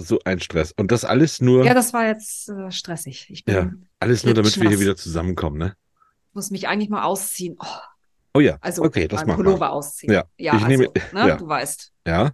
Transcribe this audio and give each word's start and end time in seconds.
so 0.00 0.18
ein 0.24 0.40
Stress. 0.40 0.72
Und 0.72 0.90
das 0.92 1.04
alles 1.04 1.40
nur. 1.40 1.64
Ja, 1.64 1.74
das 1.74 1.92
war 1.92 2.06
jetzt 2.06 2.48
äh, 2.48 2.70
stressig. 2.70 3.28
Ich 3.30 3.44
bin 3.44 3.54
ja, 3.54 3.70
alles 4.00 4.24
nur, 4.24 4.34
damit 4.34 4.60
wir 4.60 4.68
hier 4.68 4.80
wieder 4.80 4.96
zusammenkommen, 4.96 5.58
ne? 5.58 5.76
muss 6.32 6.50
mich 6.50 6.68
eigentlich 6.68 6.90
mal 6.90 7.02
ausziehen. 7.02 7.56
Oh, 7.60 7.66
Oh 8.32 8.40
ja, 8.40 8.58
also 8.60 8.84
okay, 8.84 9.08
das 9.08 9.26
machen 9.26 9.36
Pullover 9.38 9.66
wir. 9.66 9.72
ausziehen. 9.72 10.12
Ja, 10.12 10.24
ja 10.38 10.54
ich 10.54 10.62
also, 10.62 10.66
nehme- 10.68 10.92
ne, 11.12 11.28
ja. 11.28 11.36
du 11.36 11.48
weißt. 11.48 11.92
Ja, 12.06 12.30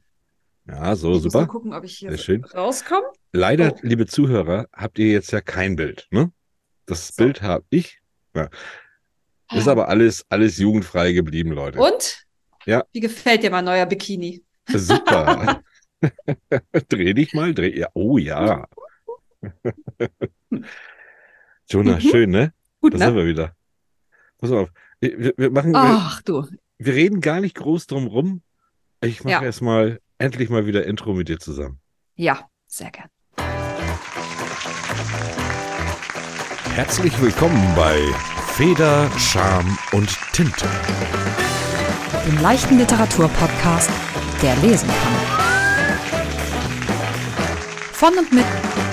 ja, 0.69 0.97
so 0.97 1.09
ich 1.17 1.25
muss 1.25 1.33
mal 1.33 1.41
super. 1.41 1.47
gucken, 1.47 1.73
ob 1.73 1.85
ich 1.85 1.99
hier 1.99 2.11
rauskomme. 2.55 3.07
Leider, 3.33 3.73
Oh. 3.75 3.79
liebe 3.83 4.07
Zuhörer, 4.07 4.67
habt 4.73 4.99
ihr 4.99 5.11
jetzt 5.11 5.31
ja 5.31 5.41
kein 5.41 5.77
Bild, 5.77 6.07
ne? 6.11 6.33
Das 6.85 7.09
So. 7.09 7.25
Bild 7.25 7.41
habe 7.41 7.65
ich. 7.71 8.01
Ja. 8.35 8.51
Ist 9.53 9.69
aber 9.69 9.89
alles, 9.89 10.27
alles 10.29 10.59
jugendfrei 10.59 11.13
geblieben, 11.13 11.53
Leute. 11.53 11.79
Und? 11.79 12.27
Ja. 12.67 12.85
Wie 12.93 13.01
gefällt 13.01 13.43
dir 13.43 13.51
mein 13.51 13.65
neuer 13.65 13.87
Bikini? 13.87 14.45
Super. 14.69 15.63
dreh 16.89 17.15
dich 17.15 17.33
mal, 17.35 17.55
dreh. 17.55 17.79
Ja, 17.79 17.89
oh 17.95 18.19
ja. 18.19 18.67
Jonah, 21.69 21.97
Mhm. 21.97 22.01
schön, 22.01 22.31
ne? 22.31 22.53
Gut, 22.81 22.95
Da 22.95 22.99
ne? 22.99 23.05
sind 23.07 23.17
wir 23.17 23.27
wieder. 23.27 23.57
Pass 24.39 24.51
auf. 24.53 24.71
Wir, 25.01 25.33
wir 25.37 25.51
machen, 25.51 25.73
wir, 25.73 25.81
Ach 25.83 26.23
du. 26.23 26.47
wir 26.79 26.95
reden 26.95 27.21
gar 27.21 27.41
nicht 27.41 27.55
groß 27.57 27.87
drum 27.87 28.07
rum. 28.07 28.43
Ich 29.01 29.25
mache 29.25 29.33
Ja. 29.33 29.43
erstmal 29.43 30.01
endlich 30.19 30.49
mal 30.51 30.67
wieder 30.67 30.85
Intro 30.87 31.13
mit 31.15 31.29
dir 31.29 31.39
zusammen. 31.39 31.81
Ja, 32.15 32.49
sehr 32.67 32.91
gern. 32.91 33.09
Herzlich 36.75 37.21
willkommen 37.21 37.75
bei 37.75 37.99
Feder, 38.49 39.11
Scham 39.19 39.79
und 39.93 40.09
Tinte. 40.33 40.67
dem 42.27 42.39
leichten 42.43 42.79
Literaturpodcast, 42.79 43.91
der 44.43 44.57
lesen 44.57 44.89
kann. 44.89 45.46
Von 47.99 48.19
und 48.19 48.31
mit 48.31 48.45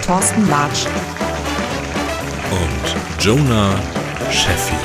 Thorsten 0.05 0.47
Latsch 0.47 0.85
und 2.51 3.21
Jonah 3.21 3.77
Sheffield. 4.31 4.79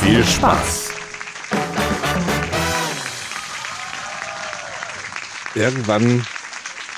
Viel 0.00 0.24
Spaß! 0.24 0.92
Irgendwann 5.56 6.24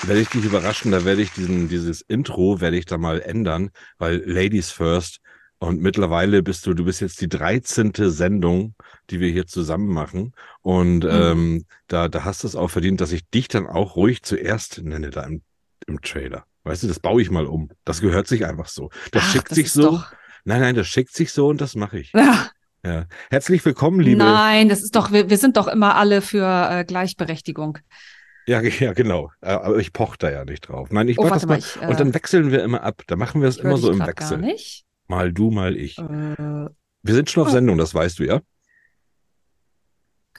werde 0.03 0.21
ich 0.21 0.29
dich 0.29 0.45
überraschen, 0.45 0.91
da 0.91 1.05
werde 1.05 1.23
ich 1.23 1.31
diesen, 1.31 1.67
dieses 1.67 2.01
Intro 2.01 2.61
werde 2.61 2.77
ich 2.77 2.85
da 2.85 2.99
mal 2.99 3.19
ändern, 3.19 3.71
weil 3.97 4.21
Ladies 4.27 4.69
First 4.69 5.21
und 5.57 5.81
mittlerweile 5.81 6.43
bist 6.43 6.67
du, 6.67 6.75
du 6.75 6.85
bist 6.85 7.01
jetzt 7.01 7.19
die 7.19 7.29
13. 7.29 7.93
Sendung, 7.95 8.75
die 9.09 9.19
wir 9.19 9.31
hier 9.31 9.47
zusammen 9.47 9.87
machen 9.87 10.33
und 10.63 11.03
Mhm. 11.03 11.09
ähm, 11.11 11.65
da, 11.87 12.07
da 12.09 12.23
hast 12.25 12.43
du 12.43 12.47
es 12.47 12.55
auch 12.55 12.69
verdient, 12.69 12.99
dass 13.01 13.11
ich 13.11 13.29
dich 13.29 13.47
dann 13.47 13.67
auch 13.67 13.95
ruhig 13.95 14.23
zuerst 14.23 14.81
nenne 14.83 15.11
da 15.11 15.21
im, 15.23 15.43
im 15.85 16.01
Trailer. 16.01 16.45
Weißt 16.63 16.81
du, 16.83 16.87
das 16.87 16.99
baue 16.99 17.21
ich 17.21 17.29
mal 17.29 17.45
um. 17.45 17.69
Das 17.85 18.01
gehört 18.01 18.27
sich 18.27 18.45
einfach 18.45 18.67
so. 18.69 18.89
Das 19.11 19.23
Ach, 19.25 19.31
schickt 19.33 19.51
das 19.51 19.55
sich 19.57 19.71
so. 19.71 19.81
Doch, 19.91 20.13
Nein, 20.45 20.59
nein, 20.61 20.75
das 20.75 20.87
schickt 20.87 21.13
sich 21.13 21.31
so 21.31 21.47
und 21.47 21.61
das 21.61 21.75
mache 21.75 21.99
ich. 21.99 22.11
ja, 22.13 22.47
Ja. 22.85 23.05
Herzlich 23.29 23.63
willkommen, 23.63 23.99
liebe. 24.01 24.17
nein, 24.17 24.67
das 24.67 24.81
ist 24.81 24.95
doch, 24.95 25.11
wir, 25.13 25.29
wir 25.29 25.37
sind 25.37 25.55
doch 25.55 25.67
immer 25.67 25.95
alle 25.95 26.21
für 26.21 26.45
äh, 26.69 26.83
Gleichberechtigung. 26.85 27.77
Ja, 28.45 28.59
ja, 28.61 28.91
genau. 28.91 29.31
Äh, 29.41 29.51
Aber 29.51 29.77
ich 29.77 29.93
poche 29.93 30.17
da 30.17 30.29
ja 30.29 30.43
nicht 30.43 30.67
drauf. 30.67 30.89
Nein, 30.91 31.07
ich 31.07 31.17
Oh, 31.17 31.29
das 31.29 31.45
mal, 31.45 31.59
ich, 31.59 31.81
äh, 31.81 31.87
und 31.87 31.97
dann 31.99 32.13
wechseln 32.13 32.51
wir 32.51 32.61
immer 32.63 32.83
ab. 32.83 33.03
Da 33.07 33.15
machen 33.15 33.41
wir 33.41 33.47
es 33.47 33.55
immer 33.57 33.77
so 33.77 33.89
im 33.89 33.99
Wechsel. 33.99 34.43
Mal 35.07 35.31
du, 35.31 35.49
mal 35.51 35.77
ich. 35.77 35.97
Äh, 35.97 36.03
Wir 37.03 37.13
sind 37.13 37.29
schon 37.29 37.43
auf 37.43 37.49
oh. 37.49 37.51
Sendung, 37.53 37.77
das 37.77 37.93
weißt 37.95 38.19
du 38.19 38.23
ja. 38.25 38.41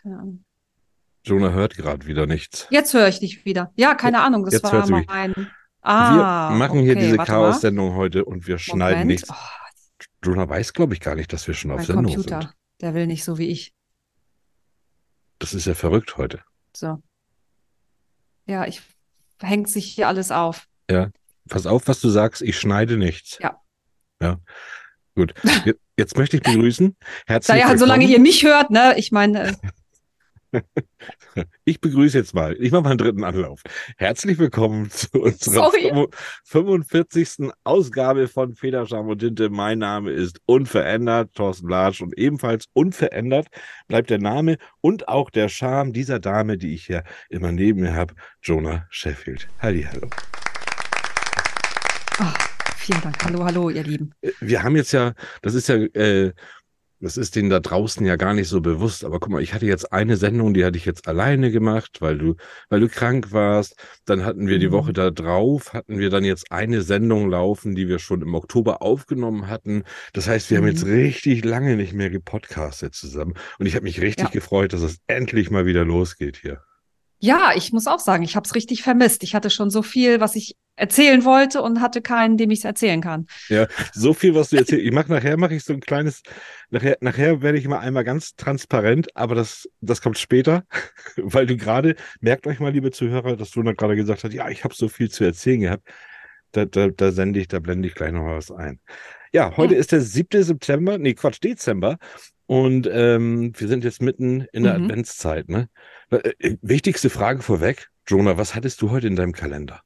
Keine 0.05 0.19
Ahnung. 0.19 0.45
Jonah 1.25 1.51
hört 1.51 1.75
gerade 1.75 2.07
wieder 2.07 2.27
nichts. 2.27 2.67
Jetzt 2.71 2.93
höre 2.93 3.09
ich 3.09 3.19
dich 3.19 3.45
wieder. 3.47 3.73
Ja, 3.77 3.95
keine 3.95 4.21
Ahnung, 4.21 4.45
das 4.45 4.55
jetzt 4.55 4.65
war 4.65 4.73
hört 4.73 4.87
sie 4.87 4.93
mich. 4.93 5.07
mein. 5.07 5.51
Ah, 5.81 6.51
wir 6.51 6.57
machen 6.57 6.81
hier 6.81 6.93
okay, 6.93 7.01
diese 7.01 7.19
warte 7.19 7.33
mal. 7.33 7.39
Chaos-Sendung 7.39 7.95
heute 7.95 8.25
und 8.27 8.47
wir 8.47 8.59
schneiden 8.59 9.01
Moment. 9.01 9.07
nichts. 9.09 9.31
Oh, 9.31 10.05
Jonah 10.23 10.49
weiß, 10.49 10.75
glaube 10.75 10.93
ich, 10.95 11.01
gar 11.01 11.15
nicht, 11.15 11.33
dass 11.33 11.47
wir 11.47 11.55
schon 11.55 11.71
auf 11.71 11.79
mein 11.79 11.87
Sendung 11.87 12.05
Computer, 12.07 12.41
sind. 12.43 12.55
der 12.83 12.95
will 12.95 13.07
nicht 13.07 13.25
so 13.25 13.39
wie 13.39 13.49
ich. 13.49 13.73
Das 15.39 15.55
ist 15.55 15.67
ja 15.67 15.75
verrückt 15.75 16.17
heute. 16.19 16.43
So. 16.77 17.03
Ja, 18.47 18.67
ich 18.67 18.83
hängt 19.41 19.69
sich 19.69 19.87
hier 19.87 20.09
alles 20.09 20.31
auf. 20.31 20.67
Pass 21.49 21.67
auf, 21.67 21.89
was 21.89 22.01
du 22.01 22.09
sagst, 22.11 22.43
ich 22.43 22.59
schneide 22.59 22.97
nichts. 22.97 23.39
Ja. 23.41 23.61
Ja. 24.21 24.39
Gut. 25.15 25.35
Jetzt, 25.97 26.17
möchte 26.17 26.37
ich 26.39 26.43
begrüßen. 26.43 26.97
Herzlich 27.27 27.49
Naja, 27.49 27.65
willkommen. 27.65 27.79
solange 27.79 28.07
ihr 28.07 28.19
mich 28.21 28.43
hört, 28.45 28.71
ne? 28.71 28.95
Ich 28.97 29.13
meine, 29.13 29.57
Ich 31.65 31.81
begrüße 31.81 32.19
jetzt 32.19 32.35
mal, 32.35 32.57
ich 32.61 32.71
mache 32.71 32.83
mal 32.83 32.91
einen 32.91 32.99
dritten 32.99 33.25
Anlauf. 33.25 33.63
Herzlich 33.97 34.39
willkommen 34.39 34.91
zu 34.91 35.09
unserer 35.13 35.71
Sorry. 35.71 36.09
45. 36.45 37.51
Ausgabe 37.65 38.29
von 38.29 38.55
Federscham 38.55 39.09
und 39.09 39.19
Tinte. 39.19 39.51
Mein 39.51 39.79
Name 39.79 40.11
ist 40.11 40.41
unverändert, 40.47 41.35
Thorsten 41.35 41.69
Latsch 41.69 42.03
und 42.03 42.17
ebenfalls 42.19 42.67
unverändert 42.73 43.49
bleibt 43.89 44.11
der 44.11 44.19
Name 44.19 44.59
und 44.81 45.09
auch 45.09 45.31
der 45.31 45.49
Charme 45.49 45.93
dieser 45.93 46.21
Dame, 46.21 46.59
die 46.59 46.75
ich 46.75 46.87
hier 46.87 47.05
immer 47.31 47.53
neben 47.53 47.81
mir 47.81 47.95
habe, 47.95 48.15
Jonah 48.43 48.87
Sheffield. 48.91 49.49
Hallo. 49.61 50.11
oh, 52.21 52.25
vielen 52.77 53.01
Dank. 53.01 53.25
Hallo, 53.25 53.45
hallo, 53.45 53.71
ihr 53.71 53.83
Lieben. 53.83 54.13
Wir 54.41 54.63
haben 54.63 54.77
jetzt 54.77 54.93
ja, 54.93 55.15
das 55.43 55.55
ist 55.55 55.69
ja, 55.69 55.77
äh, 55.77 56.33
das 57.05 57.17
ist 57.17 57.37
denen 57.37 57.51
da 57.51 57.61
draußen 57.61 58.05
ja 58.07 58.17
gar 58.17 58.35
nicht 58.35 58.49
so 58.49 58.61
bewusst. 58.61 59.05
Aber 59.05 59.21
guck 59.21 59.31
mal, 59.33 59.43
ich 59.43 59.55
hatte 59.55 59.67
jetzt 59.67 59.93
eine 59.93 60.17
Sendung, 60.17 60.55
die 60.55 60.65
hatte 60.65 60.77
ich 60.79 60.85
jetzt 60.87 61.07
alleine 61.09 61.51
gemacht, 61.53 61.99
weil 62.01 62.19
du, 62.19 62.35
weil 62.69 62.81
du 62.81 62.89
krank 62.89 63.33
warst. 63.33 63.77
Dann 64.05 64.25
hatten 64.25 64.49
wir 64.49 64.59
die 64.59 64.69
Mhm. 64.69 64.73
Woche 64.73 64.93
da 64.93 65.11
drauf, 65.11 65.73
hatten 65.73 65.99
wir 65.99 66.11
dann 66.11 66.25
jetzt 66.25 66.51
eine 66.53 66.83
Sendung 66.83 67.31
laufen, 67.31 67.75
die 67.75 67.89
wir 67.89 67.99
schon 67.99 68.23
im 68.23 68.35
Oktober 68.35 68.83
aufgenommen 68.83 69.49
hatten. 69.49 69.85
Das 70.13 70.29
heißt, 70.29 70.51
wir 70.51 70.59
haben 70.59 70.65
Mhm. 70.65 70.71
jetzt 70.71 70.87
richtig 70.87 71.45
lange 71.45 71.77
nicht 71.77 71.93
mehr 71.95 72.11
gepodcastet 72.11 72.95
zusammen. 72.95 73.35
Und 73.59 73.67
ich 73.67 73.75
habe 73.77 73.85
mich 73.85 74.01
richtig 74.01 74.29
Ja. 74.29 74.31
gefreut, 74.31 74.73
dass 74.73 74.83
es 74.83 74.99
endlich 75.07 75.51
mal 75.51 75.67
wieder 75.67 75.85
losgeht 75.85 76.39
hier. 76.39 76.63
Ja, 77.19 77.53
ich 77.57 77.73
muss 77.73 77.87
auch 77.87 78.01
sagen, 78.01 78.23
ich 78.23 78.37
habe 78.37 78.47
es 78.47 78.55
richtig 78.55 78.83
vermisst. 78.83 79.23
Ich 79.23 79.35
hatte 79.35 79.51
schon 79.51 79.71
so 79.71 79.83
viel, 79.83 80.21
was 80.21 80.37
ich 80.37 80.57
erzählen 80.77 81.25
wollte 81.25 81.63
und 81.63 81.81
hatte 81.81 82.03
keinen, 82.03 82.37
dem 82.37 82.51
ich 82.51 82.59
es 82.61 82.65
erzählen 82.65 83.01
kann. 83.01 83.27
Ja, 83.49 83.67
so 83.93 84.13
viel, 84.13 84.35
was 84.35 84.51
du 84.51 84.57
erzählst. 84.57 84.85
Ich 84.85 84.93
mache 84.93 85.11
nachher 85.11 85.37
mache 85.37 85.55
ich 85.55 85.65
so 85.65 85.73
ein 85.73 85.81
kleines, 85.81 86.23
nachher, 86.71 86.97
nachher 87.01 87.41
werde 87.43 87.59
ich 87.59 87.69
mal 87.69 87.79
einmal 87.79 88.05
ganz 88.05 88.35
transparent, 88.35 89.09
aber 89.17 89.35
das, 89.37 89.69
das 89.81 90.03
kommt 90.03 90.19
später, 90.19 90.65
weil 91.17 91.47
du 91.47 91.57
gerade, 91.57 91.95
merkt 92.21 92.47
euch 92.47 92.59
mal, 92.59 92.73
liebe 92.73 92.91
Zuhörer, 92.91 93.37
dass 93.37 93.55
Jonah 93.55 93.73
gerade 93.73 93.97
gesagt 93.97 94.25
hat, 94.25 94.33
ja, 94.35 94.49
ich 94.49 94.65
habe 94.65 94.75
so 94.75 94.89
viel 94.89 95.11
zu 95.11 95.25
erzählen 95.25 95.61
gehabt. 95.61 95.89
Da, 96.53 96.65
da, 96.67 96.89
da 96.89 97.11
sende 97.13 97.41
ich, 97.41 97.49
da 97.49 97.59
blende 97.59 97.89
ich 97.89 97.95
gleich 97.95 98.13
noch 98.13 98.27
was 98.27 98.51
ein. 98.51 98.79
Ja, 99.33 99.57
heute 99.57 99.75
Ja. 99.75 99.81
ist 99.81 99.91
der 99.93 100.01
7. 100.01 100.43
September, 100.45 100.99
nee, 100.99 101.15
Quatsch, 101.15 101.39
Dezember. 101.43 101.99
Und 102.47 102.89
ähm, 102.93 103.53
wir 103.57 103.69
sind 103.69 103.85
jetzt 103.85 104.03
mitten 104.03 104.47
in 104.53 104.65
der 104.65 104.79
Mhm. 104.79 104.85
Adventszeit, 104.85 105.49
ne? 105.49 105.69
Äh, 106.11 106.17
äh, 106.39 106.57
wichtigste 106.63 107.11
Frage 107.11 107.43
vorweg. 107.43 107.91
Jonah, 108.07 108.37
was 108.37 108.55
hattest 108.55 108.83
du 108.83 108.91
heute 108.91 109.07
in 109.07 109.17
deinem 109.17 109.33
Kalender? 109.33 109.81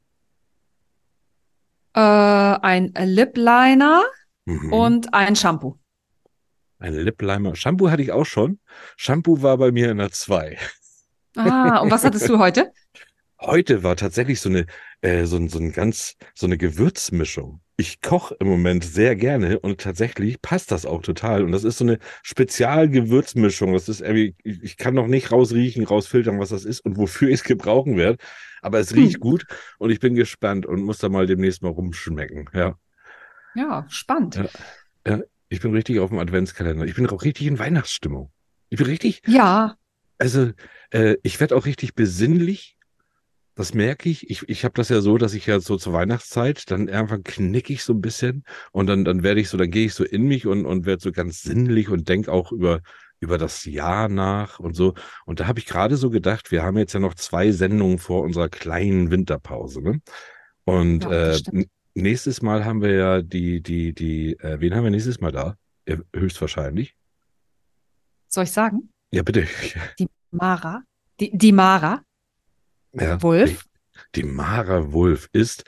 Äh, 1.94 2.00
ein 2.00 2.92
Lip 2.96 3.36
Liner 3.36 4.02
Mhm. 4.44 4.72
und 4.72 5.14
ein 5.14 5.36
Shampoo. 5.36 5.78
Ein 6.78 6.94
Lip 6.94 7.20
Liner. 7.20 7.54
Shampoo 7.54 7.90
hatte 7.90 8.02
ich 8.02 8.12
auch 8.12 8.24
schon. 8.24 8.60
Shampoo 8.96 9.42
war 9.42 9.58
bei 9.58 9.72
mir 9.72 9.90
in 9.90 9.98
der 9.98 10.10
2. 10.10 10.58
Ah, 11.36 11.78
und 11.78 11.90
was 11.90 12.04
hattest 12.04 12.28
du 12.28 12.38
heute? 12.38 12.72
Heute 13.40 13.84
war 13.84 13.94
tatsächlich 13.94 14.40
so 14.40 14.48
eine, 14.48 14.66
äh, 15.00 15.24
so, 15.24 15.46
so 15.46 15.60
ein 15.60 15.70
ganz, 15.70 16.16
so 16.34 16.46
eine 16.46 16.58
Gewürzmischung. 16.58 17.60
Ich 17.80 18.00
koche 18.00 18.36
im 18.40 18.48
Moment 18.48 18.82
sehr 18.84 19.14
gerne 19.14 19.60
und 19.60 19.80
tatsächlich 19.80 20.42
passt 20.42 20.72
das 20.72 20.84
auch 20.84 21.00
total. 21.00 21.44
Und 21.44 21.52
das 21.52 21.62
ist 21.62 21.78
so 21.78 21.84
eine 21.84 22.00
Spezialgewürzmischung. 22.24 23.72
Das 23.72 23.88
ist 23.88 24.00
irgendwie, 24.00 24.34
ich 24.42 24.76
kann 24.76 24.94
noch 24.94 25.06
nicht 25.06 25.30
rausriechen, 25.30 25.84
rausfiltern, 25.84 26.40
was 26.40 26.48
das 26.48 26.64
ist 26.64 26.80
und 26.80 26.96
wofür 26.96 27.28
ich 27.28 27.34
es 27.36 27.44
gebrauchen 27.44 27.96
werde. 27.96 28.18
Aber 28.62 28.80
es 28.80 28.96
riecht 28.96 29.14
Hm. 29.14 29.20
gut 29.20 29.46
und 29.78 29.90
ich 29.90 30.00
bin 30.00 30.14
gespannt 30.16 30.66
und 30.66 30.82
muss 30.82 30.98
da 30.98 31.08
mal 31.08 31.26
demnächst 31.26 31.62
mal 31.62 31.68
rumschmecken. 31.68 32.50
Ja. 32.52 32.76
Ja, 33.54 33.86
spannend. 33.88 34.44
Ja. 35.06 35.20
Ich 35.48 35.60
bin 35.60 35.72
richtig 35.72 36.00
auf 36.00 36.10
dem 36.10 36.18
Adventskalender. 36.18 36.84
Ich 36.84 36.94
bin 36.96 37.06
auch 37.08 37.22
richtig 37.22 37.46
in 37.46 37.58
Weihnachtsstimmung. 37.58 38.30
Ich 38.70 38.78
bin 38.78 38.86
richtig, 38.86 39.22
Ja, 39.26 39.76
Also, 40.18 40.50
äh, 40.90 41.16
ich 41.22 41.38
werde 41.40 41.56
auch 41.56 41.64
richtig 41.64 41.94
besinnlich. 41.94 42.77
Das 43.58 43.74
merke 43.74 44.08
ich. 44.08 44.30
Ich, 44.30 44.48
ich 44.48 44.64
habe 44.64 44.74
das 44.74 44.88
ja 44.88 45.00
so, 45.00 45.18
dass 45.18 45.34
ich 45.34 45.46
ja 45.46 45.58
so 45.58 45.76
zur 45.76 45.92
Weihnachtszeit, 45.92 46.70
dann 46.70 46.86
irgendwann 46.86 47.24
knick 47.24 47.70
ich 47.70 47.82
so 47.82 47.92
ein 47.92 48.00
bisschen 48.00 48.44
und 48.70 48.86
dann, 48.86 49.04
dann 49.04 49.24
werde 49.24 49.40
ich 49.40 49.48
so, 49.48 49.56
dann 49.58 49.72
gehe 49.72 49.86
ich 49.86 49.94
so 49.94 50.04
in 50.04 50.28
mich 50.28 50.46
und, 50.46 50.64
und 50.64 50.86
werde 50.86 51.02
so 51.02 51.10
ganz 51.10 51.42
sinnlich 51.42 51.88
und 51.88 52.08
denke 52.08 52.30
auch 52.30 52.52
über, 52.52 52.82
über 53.18 53.36
das 53.36 53.64
Jahr 53.64 54.08
nach 54.08 54.60
und 54.60 54.76
so. 54.76 54.94
Und 55.26 55.40
da 55.40 55.48
habe 55.48 55.58
ich 55.58 55.66
gerade 55.66 55.96
so 55.96 56.08
gedacht, 56.08 56.52
wir 56.52 56.62
haben 56.62 56.78
jetzt 56.78 56.92
ja 56.92 57.00
noch 57.00 57.14
zwei 57.14 57.50
Sendungen 57.50 57.98
vor 57.98 58.22
unserer 58.22 58.48
kleinen 58.48 59.10
Winterpause. 59.10 59.82
Ne? 59.82 60.02
Und 60.62 61.02
Ja, 61.02 61.32
äh, 61.32 61.66
nächstes 61.94 62.42
Mal 62.42 62.64
haben 62.64 62.80
wir 62.80 62.94
ja 62.94 63.22
die, 63.22 63.60
die, 63.60 63.92
die, 63.92 64.38
äh, 64.38 64.60
wen 64.60 64.72
haben 64.76 64.84
wir 64.84 64.92
nächstes 64.92 65.20
Mal 65.20 65.32
da? 65.32 65.56
Ja, 65.88 65.96
höchstwahrscheinlich. 66.14 66.94
soll 68.28 68.44
ich 68.44 68.52
sagen? 68.52 68.90
Ja, 69.10 69.24
bitte. 69.24 69.48
Die 69.98 70.06
Mara. 70.30 70.84
Die, 71.18 71.36
die 71.36 71.50
Mara. 71.50 72.04
Ja, 72.92 73.22
Wolf? 73.22 73.64
Die, 74.14 74.22
die 74.22 74.26
Mara 74.26 74.92
Wolf 74.92 75.28
ist, 75.32 75.64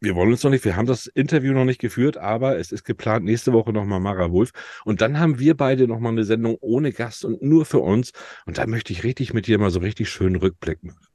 wir 0.00 0.16
wollen 0.16 0.32
uns 0.32 0.42
noch 0.42 0.50
nicht, 0.50 0.64
wir 0.64 0.74
haben 0.76 0.86
das 0.86 1.06
Interview 1.06 1.52
noch 1.52 1.64
nicht 1.64 1.80
geführt, 1.80 2.16
aber 2.16 2.58
es 2.58 2.72
ist 2.72 2.84
geplant, 2.84 3.24
nächste 3.24 3.52
Woche 3.52 3.72
nochmal 3.72 4.00
Mara 4.00 4.32
Wolf. 4.32 4.50
Und 4.84 5.00
dann 5.00 5.18
haben 5.18 5.38
wir 5.38 5.56
beide 5.56 5.86
nochmal 5.86 6.12
eine 6.12 6.24
Sendung 6.24 6.56
ohne 6.60 6.92
Gast 6.92 7.24
und 7.24 7.40
nur 7.40 7.64
für 7.64 7.78
uns. 7.78 8.12
Und 8.44 8.58
da 8.58 8.66
möchte 8.66 8.92
ich 8.92 9.04
richtig 9.04 9.32
mit 9.32 9.46
dir 9.46 9.58
mal 9.58 9.70
so 9.70 9.78
richtig 9.80 10.10
schön 10.10 10.34
Rückblick 10.36 10.82
machen. 10.82 11.06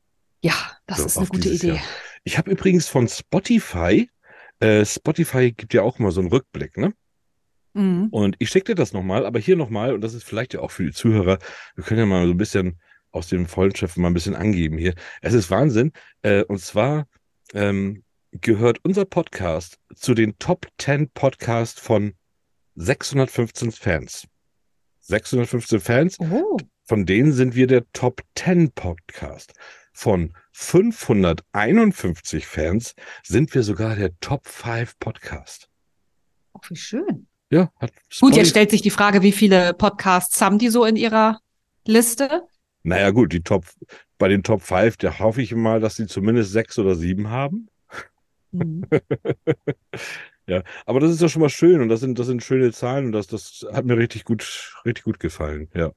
Ja, 0.42 0.54
das 0.86 1.00
So, 1.00 1.06
ist 1.06 1.18
eine 1.18 1.28
gute 1.28 1.50
Idee. 1.50 1.68
Jahr. 1.68 1.80
Ich 2.24 2.38
habe 2.38 2.52
übrigens 2.52 2.88
von 2.88 3.08
Spotify, 3.08 4.10
äh, 4.60 4.86
Spotify 4.86 5.52
gibt 5.52 5.74
ja 5.74 5.82
auch 5.82 6.00
mal 6.00 6.12
so 6.12 6.22
einen 6.22 6.30
Rückblick, 6.30 6.78
ne? 6.78 6.94
Mhm. 7.74 8.08
Und 8.12 8.36
ich 8.40 8.50
schicke 8.50 8.72
dir 8.72 8.76
das 8.76 8.94
nochmal, 8.94 9.26
aber 9.26 9.40
hier 9.40 9.56
nochmal, 9.56 9.94
und 9.94 10.02
das 10.02 10.14
ist 10.14 10.24
vielleicht 10.24 10.54
ja 10.54 10.62
auch 10.62 10.72
für 10.72 10.84
die 10.84 10.92
Zuhörer, 10.94 11.40
wir 11.76 11.84
können 11.84 12.00
ja 12.00 12.06
mal 12.06 12.26
so 12.26 12.32
ein 12.32 12.38
bisschen 12.38 12.80
aus 13.12 13.28
dem 13.28 13.46
Vollenschöpfen 13.48 14.02
mal 14.02 14.10
ein 14.10 14.14
bisschen 14.14 14.36
angeben 14.36 14.78
hier. 14.78 14.94
Es 15.22 15.34
ist 15.34 15.50
Wahnsinn. 15.50 15.92
Äh, 16.22 16.44
und 16.44 16.60
zwar 16.60 17.08
ähm, 17.54 18.04
gehört 18.32 18.80
unser 18.84 19.06
Podcast 19.06 19.80
zu 19.96 20.14
den 20.14 20.38
Top 20.40 20.68
10 20.78 21.10
Podcasts 21.10 21.80
von 21.80 22.14
615 22.76 23.72
Fans. 23.72 24.28
615 25.02 25.80
Fans, 25.80 26.20
Oh, 26.20 26.58
von 26.84 27.06
denen 27.06 27.32
sind 27.34 27.56
wir 27.56 27.68
der 27.68 27.90
Top 27.94 28.22
10 28.36 28.72
Podcast. 28.72 29.54
Von 29.94 30.34
551 30.52 32.46
Fans 32.46 32.94
sind 33.24 33.54
wir 33.56 33.64
sogar 33.64 33.96
der 33.96 34.12
Top 34.20 34.48
5 34.48 35.00
Podcast. 35.00 35.70
oh, 36.54 36.60
wie 36.70 36.76
schön. 36.76 37.28
Ja, 37.50 37.72
hat 37.80 37.94
Gut, 38.20 38.36
jetzt 38.36 38.50
stellt 38.50 38.72
sich 38.72 38.82
die 38.82 38.90
Frage, 38.90 39.22
wie 39.22 39.32
viele 39.32 39.74
Podcasts 39.74 40.42
haben 40.42 40.60
die 40.60 40.68
so 40.68 40.84
in 40.84 40.98
ihrer 40.98 41.40
Liste? 41.86 42.44
Naja, 42.88 43.12
gut, 43.12 43.34
die 43.34 43.42
Top, 43.42 43.66
bei 44.18 44.30
den 44.30 44.44
Top 44.44 44.62
5, 44.62 44.96
da 44.96 45.20
hoffe 45.20 45.42
ich 45.42 45.54
mal, 45.54 45.82
dass 45.82 45.98
sie 45.98 46.08
zumindest 46.08 46.54
sechs 46.54 46.80
oder 46.80 46.96
sieben 46.96 47.30
haben. 47.30 47.68
Mhm. 48.52 48.86
Ja, 50.50 50.64
aber 50.86 51.02
das 51.02 51.12
ist 51.12 51.22
ja 51.22 51.28
schon 51.28 51.42
mal 51.42 51.50
schön 51.50 51.82
und 51.82 51.90
das 51.90 52.00
sind, 52.00 52.18
das 52.18 52.28
sind 52.28 52.42
schöne 52.42 52.72
Zahlen 52.72 53.08
und 53.08 53.12
das, 53.12 53.28
das 53.28 53.66
hat 53.74 53.84
mir 53.84 53.98
richtig 53.98 54.24
gut, 54.24 54.74
richtig 54.86 55.04
gut 55.04 55.20
gefallen. 55.20 55.68
Ja. 55.74 55.92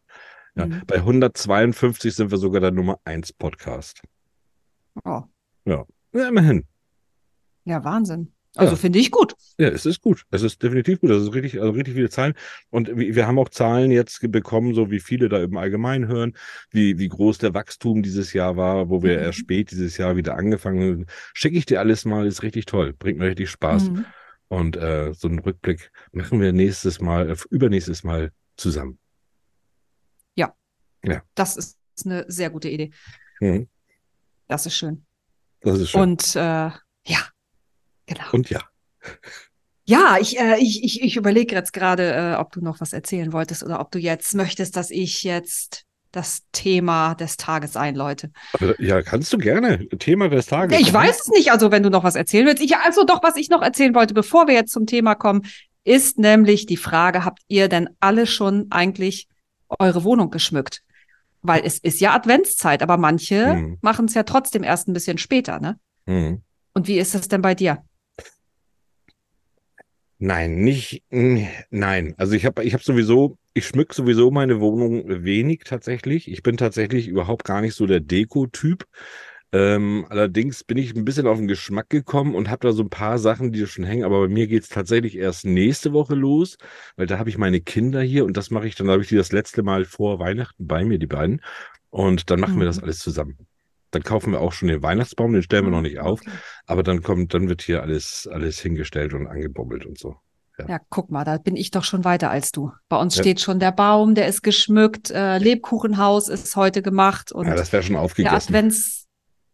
Ja. 0.57 0.67
Mhm. 0.67 0.83
Bei 0.89 0.97
152 0.97 2.13
sind 2.13 2.33
wir 2.33 2.39
sogar 2.39 2.61
der 2.61 2.73
Nummer 2.73 2.99
1 3.05 3.33
Podcast. 3.35 4.03
Oh, 5.05 5.23
Ja, 5.65 5.85
immerhin. 6.13 6.67
ja, 7.65 7.85
Wahnsinn. 7.85 8.33
Also 8.57 8.73
Ja. 8.73 8.77
finde 8.77 8.99
ich 8.99 9.11
gut. 9.13 9.35
Ja, 9.59 9.69
es 9.69 9.87
ist 9.87 10.01
gut. 10.01 10.25
Es 10.31 10.43
ist 10.43 10.63
definitiv 10.63 11.01
gut. 11.01 11.11
Das 11.11 11.23
ist 11.23 11.33
richtig, 11.33 11.61
also 11.61 11.73
richtig 11.73 11.95
viele 11.95 12.11
Zahlen. 12.11 12.35
Und 12.71 12.89
wir 12.97 13.27
haben 13.27 13.39
auch 13.39 13.49
Zahlen 13.49 13.91
jetzt 13.93 14.21
bekommen, 14.33 14.75
so 14.75 14.91
wie 14.91 14.99
viele 15.01 15.29
da 15.29 15.41
im 15.43 15.57
Allgemeinen 15.57 16.09
hören, 16.09 16.35
wie, 16.71 16.99
wie 16.99 17.09
groß 17.09 17.39
der 17.39 17.55
Wachstum 17.55 18.03
dieses 18.03 18.33
Jahr 18.33 18.57
war, 18.57 18.89
wo 18.91 19.03
wir 19.05 19.19
Mhm. 19.19 19.23
erst 19.25 19.39
spät 19.39 19.71
dieses 19.71 19.97
Jahr 19.99 20.17
wieder 20.17 20.35
angefangen 20.37 20.83
haben. 20.83 21.07
Schicke 21.33 21.57
ich 21.59 21.67
dir 21.67 21.79
alles 21.79 22.05
mal, 22.05 22.27
ist 22.27 22.43
richtig 22.43 22.67
toll. 22.67 22.93
Bringt 22.93 23.19
mir 23.19 23.27
richtig 23.27 23.51
Spaß. 23.51 23.91
Mhm. 23.91 24.05
Und 24.49 24.77
äh, 24.77 25.15
so 25.15 25.29
einen 25.29 25.39
Rückblick 25.39 25.93
machen 26.11 26.41
wir 26.41 26.53
nächstes 26.53 27.01
Mal, 27.01 27.31
äh, 27.31 27.37
übernächstes 27.51 28.03
Mal 28.03 28.33
zusammen. 28.57 28.99
Das 31.35 31.57
ist 31.57 31.79
eine 32.05 32.25
sehr 32.29 32.51
gute 32.51 32.69
Idee. 32.69 32.91
Mhm. 33.41 33.69
Das 34.49 34.67
ist 34.67 34.75
schön. 34.77 35.07
Das 35.63 35.79
ist 35.79 35.91
schön. 35.91 36.01
Und 36.03 36.37
äh, 36.37 36.71
ja, 37.07 37.29
genau. 38.15 38.31
Und 38.33 38.51
ja. 38.51 38.61
Ja, 39.85 40.19
ich, 40.21 40.39
äh, 40.39 40.59
ich, 40.59 40.85
ich, 40.85 41.03
ich 41.03 41.17
überlege 41.17 41.55
jetzt 41.55 41.73
gerade, 41.73 42.13
äh, 42.13 42.35
ob 42.37 42.53
du 42.53 42.61
noch 42.61 42.81
was 42.81 42.93
erzählen 42.93 43.33
wolltest 43.33 43.63
oder 43.65 43.81
ob 43.81 43.91
du 43.91 43.99
jetzt 43.99 44.35
möchtest, 44.35 44.77
dass 44.77 44.91
ich 44.91 45.25
jetzt 45.25 45.85
das 46.13 46.43
Thema 46.53 47.15
des 47.15 47.37
Tages 47.37 47.77
einläute. 47.77 48.31
Aber, 48.53 48.81
ja, 48.81 49.01
kannst 49.03 49.33
du 49.33 49.39
gerne. 49.39 49.89
Thema 49.99 50.29
des 50.29 50.47
Tages. 50.47 50.79
Ich 50.79 50.93
weiß 50.93 51.21
es 51.21 51.29
nicht, 51.29 51.51
also 51.53 51.71
wenn 51.71 51.83
du 51.83 51.91
noch 51.91 52.05
was 52.05 52.15
erzählen 52.17 52.47
willst. 52.47 52.63
Ich, 52.63 52.77
also 52.77 53.05
doch, 53.05 53.23
was 53.23 53.37
ich 53.37 53.49
noch 53.49 53.63
erzählen 53.63 53.95
wollte, 53.95 54.15
bevor 54.15 54.47
wir 54.47 54.55
jetzt 54.55 54.73
zum 54.73 54.87
Thema 54.87 55.15
kommen, 55.15 55.43
ist 55.85 56.19
nämlich 56.19 56.67
die 56.67 56.77
Frage, 56.77 57.25
habt 57.25 57.41
ihr 57.49 57.69
denn 57.69 57.89
alle 58.01 58.27
schon 58.27 58.67
eigentlich 58.71 59.29
eure 59.69 60.05
Wohnung 60.05 60.31
geschmückt? 60.31 60.83
Weil 61.43 61.63
es 61.65 61.79
ist 61.79 62.01
ja 62.01 62.13
Adventszeit, 62.13 62.83
aber 62.83 62.97
manche 62.97 63.55
Mhm. 63.55 63.79
machen 63.81 64.05
es 64.07 64.15
ja 64.15 64.25
trotzdem 64.25 64.63
erst 64.63 64.89
ein 64.89 64.93
bisschen 64.93 65.17
später, 65.17 65.59
ne? 65.59 65.79
Mhm. 66.07 66.43
Und 66.75 66.87
wie 66.87 66.99
ist 66.99 67.15
es 67.15 67.29
denn 67.29 67.41
bei 67.43 67.55
dir? 67.55 67.83
Nein, 70.23 70.57
nicht, 70.61 71.03
nein. 71.71 72.15
Also 72.19 72.35
ich 72.35 72.45
habe 72.45 72.63
ich 72.65 72.75
hab 72.75 72.83
sowieso, 72.83 73.39
ich 73.55 73.67
schmück 73.67 73.95
sowieso 73.95 74.31
meine 74.31 74.61
Wohnung 74.61 75.05
wenig 75.25 75.63
tatsächlich. 75.65 76.31
Ich 76.31 76.43
bin 76.43 76.59
tatsächlich 76.59 77.09
überhaupt 77.09 77.45
gar 77.45 77.63
nicht 77.63 77.75
so 77.75 77.87
der 77.87 78.01
Deko-Typ. 78.01 78.85
Ähm, 79.53 80.07
allerdings 80.11 80.63
bin 80.65 80.77
ich 80.79 80.95
ein 80.95 81.05
bisschen 81.07 81.27
auf 81.27 81.39
den 81.39 81.49
Geschmack 81.49 81.89
gekommen 81.89 82.35
und 82.35 82.51
habe 82.51 82.69
da 82.69 82.73
so 82.73 82.83
ein 82.83 82.91
paar 82.91 83.19
Sachen, 83.19 83.51
die 83.53 83.61
da 83.61 83.67
schon 83.67 83.85
hängen. 83.85 84.05
Aber 84.05 84.21
bei 84.21 84.29
mir 84.29 84.47
geht's 84.47 84.69
tatsächlich 84.69 85.17
erst 85.17 85.47
nächste 85.47 85.93
Woche 85.95 86.15
los, 86.15 86.59
weil 86.97 87.07
da 87.07 87.19
habe 87.19 87.31
ich 87.31 87.39
meine 87.39 87.61
Kinder 87.63 88.03
hier 88.03 88.25
und 88.27 88.37
das 88.37 88.51
mache 88.51 88.69
ich 88.69 88.75
dann, 88.77 88.91
habe 88.91 89.03
ich 89.03 89.09
die 89.09 89.17
das 89.17 89.33
letzte 89.33 89.63
Mal 89.63 89.85
vor 89.87 90.19
Weihnachten 90.21 90.67
bei 90.67 90.85
mir, 90.85 90.99
die 90.99 91.07
beiden. 91.07 91.41
Und 91.91 92.31
dann 92.31 92.41
machen 92.41 92.61
wir 92.61 92.67
Mhm. 92.67 92.67
das 92.67 92.79
alles 92.83 92.99
zusammen. 93.01 93.39
Dann 93.91 94.03
kaufen 94.03 94.33
wir 94.33 94.41
auch 94.41 94.53
schon 94.53 94.69
den 94.69 94.83
Weihnachtsbaum, 94.83 95.33
den 95.33 95.43
stellen 95.43 95.65
wir 95.65 95.71
noch 95.71 95.81
nicht 95.83 95.99
auf. 95.99 96.21
Okay. 96.21 96.31
Aber 96.67 96.83
dann 96.83 97.03
kommt, 97.03 97.33
dann 97.35 97.49
wird 97.49 97.63
hier 97.63 97.83
alles, 97.83 98.29
alles 98.31 98.61
hingestellt 98.61 99.15
und 99.15 99.27
angebummelt 99.27 99.87
und 99.87 99.99
so. 99.99 100.17
Ja, 100.69 100.79
guck 100.91 101.11
mal, 101.11 101.25
da 101.25 101.39
bin 101.39 101.57
ich 101.57 101.71
doch 101.71 101.85
schon 101.85 102.05
weiter 102.05 102.31
als 102.31 102.53
du. 102.53 102.71
Bei 102.91 102.99
uns 102.99 103.17
Ja. 103.17 103.23
steht 103.23 103.41
schon 103.41 103.61
der 103.61 103.73
Baum, 103.73 104.15
der 104.15 104.29
ist 104.29 104.43
geschmückt, 104.43 105.11
äh, 105.11 105.39
Lebkuchenhaus 105.39 106.29
ist 106.29 106.55
heute 106.55 106.83
gemacht 106.83 107.33
und 107.33 107.47
ja, 107.47 107.55
das 107.55 107.73
wäre 107.73 107.83
schon 107.83 107.95
der 107.95 108.03
aufgegessen. 108.03 108.55
Advents, 108.55 109.07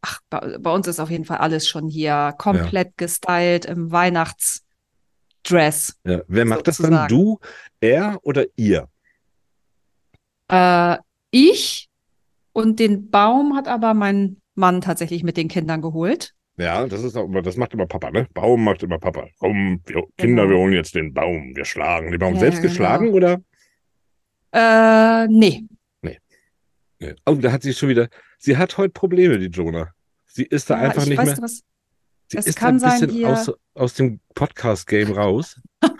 ach, 0.03 0.19
bei, 0.31 0.59
bei 0.59 0.71
uns 0.73 0.89
ist 0.89 0.99
auf 0.99 1.09
jeden 1.11 1.25
Fall 1.25 1.39
alles 1.39 1.69
schon 1.69 1.87
hier 1.89 2.35
komplett 2.39 2.97
gestylt 2.97 3.67
im 3.67 3.93
Weihnachtsdress. 3.93 5.97
Ja. 6.05 6.23
Wer 6.27 6.45
macht 6.45 6.67
das 6.67 6.79
dann? 6.79 6.87
sozusagen. 6.87 7.09
Du, 7.09 7.39
er 7.81 8.19
oder 8.23 8.45
ihr? 8.57 8.89
Äh, 10.49 10.97
ich 11.31 11.89
und 12.57 12.79
den 12.81 13.11
Baum 13.11 13.55
hat 13.55 13.69
aber 13.69 13.95
mein 13.95 14.39
Mann 14.55 14.81
tatsächlich 14.81 15.23
mit 15.23 15.37
den 15.37 15.49
Kindern 15.49 15.83
geholt. 15.83 16.33
Ja, 16.59 16.87
das 16.87 17.03
ist 17.05 17.17
auch 17.17 17.27
immer, 17.27 17.43
das 17.43 17.57
macht 17.59 17.75
immer 17.75 17.87
Papa, 17.87 18.11
ne? 18.11 18.27
Baum 18.33 18.65
macht 18.65 18.83
immer 18.83 18.99
Papa. 18.99 19.27
Komm, 19.39 19.81
wir, 19.85 20.03
Kinder, 20.17 20.45
Genau. 20.45 20.55
wir 20.55 20.59
holen 20.63 20.73
jetzt 20.73 20.95
den 20.95 21.13
Baum. 21.13 21.55
Wir 21.55 21.67
schlagen 21.67 22.11
den 22.11 22.19
Baum. 22.19 22.35
Ja, 22.35 22.41
Selbst 22.41 22.63
genau. 22.63 22.69
geschlagen 22.71 23.13
oder? 23.13 23.41
Äh, 24.53 25.27
nee. 25.29 25.65
Nee. 26.03 26.19
Oh, 27.27 27.35
da 27.35 27.53
hat 27.53 27.63
sie 27.63 27.75
schon 27.75 27.91
wieder. 27.91 28.09
Sie 28.39 28.57
hat 28.57 28.79
heute 28.79 28.91
Probleme, 28.93 29.39
die 29.39 29.47
Jonah. 29.49 29.89
Sie 30.25 30.45
ist 30.45 30.71
da 30.71 30.77
Ja, 30.79 30.89
einfach 30.89 31.03
ich 31.03 31.11
nicht 31.11 31.19
weiß 31.19 31.27
mehr. 31.29 31.43
was. 31.43 31.63
Sie 32.29 32.39
ist 32.39 32.57
kann 32.57 32.79
da 32.79 32.87
ein 32.89 33.01
bisschen 33.01 33.11
hier- 33.11 33.29
aus, 33.29 33.53
aus 33.75 33.95
dem 33.95 34.21
Podcast-Game 34.35 35.13
raus. 35.13 35.61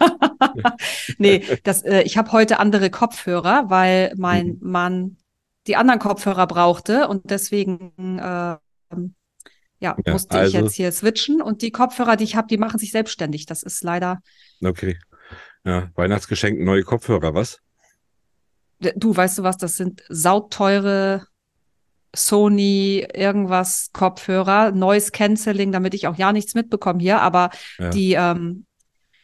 Nee, 1.19 1.43
das, 1.65 1.83
äh, 1.83 2.03
ich 2.03 2.17
habe 2.19 2.33
heute 2.33 2.59
andere 2.59 2.89
Kopfhörer, 2.91 3.69
weil 3.69 4.13
mein 4.17 4.47
Mhm. 4.49 4.59
Mann 4.61 5.17
die 5.67 5.77
anderen 5.77 5.99
Kopfhörer 6.01 6.47
brauchte 6.47 7.09
und 7.09 7.31
deswegen 7.31 8.19
äh, 8.19 8.23
ja, 8.23 8.59
Ja, 9.81 9.95
musste 10.13 10.39
also- 10.39 10.57
ich 10.59 10.63
jetzt 10.65 10.75
hier 10.75 10.91
switchen 10.93 11.43
und 11.43 11.63
die 11.63 11.71
Kopfhörer, 11.71 12.17
die 12.17 12.25
ich 12.25 12.37
habe, 12.37 12.47
die 12.49 12.57
machen 12.59 12.79
sich 12.79 12.93
selbstständig. 12.93 13.47
Das 13.47 13.63
ist 13.63 13.83
leider, 13.83 14.21
Okay. 14.65 14.99
Ja, 15.65 15.91
Weihnachtsgeschenk, 15.97 16.61
neue 16.61 16.83
Kopfhörer, 16.83 17.35
was? 17.35 17.59
du 18.79 19.17
weißt 19.17 19.39
du 19.39 19.43
was, 19.43 19.57
das 19.57 19.77
sind 19.77 20.03
sauteure 20.09 21.27
Sony 22.15 23.07
irgendwas 23.15 23.91
Kopfhörer, 23.93 24.71
Noise 24.73 25.11
Cancelling, 25.11 25.73
damit 25.73 25.95
ich 25.95 26.07
auch 26.07 26.17
ja 26.17 26.33
nichts 26.33 26.55
mitbekomme 26.55 27.01
hier, 27.01 27.21
aber 27.21 27.51
Ja. 27.79 27.91
die 27.91 28.13
ähm, 28.15 28.67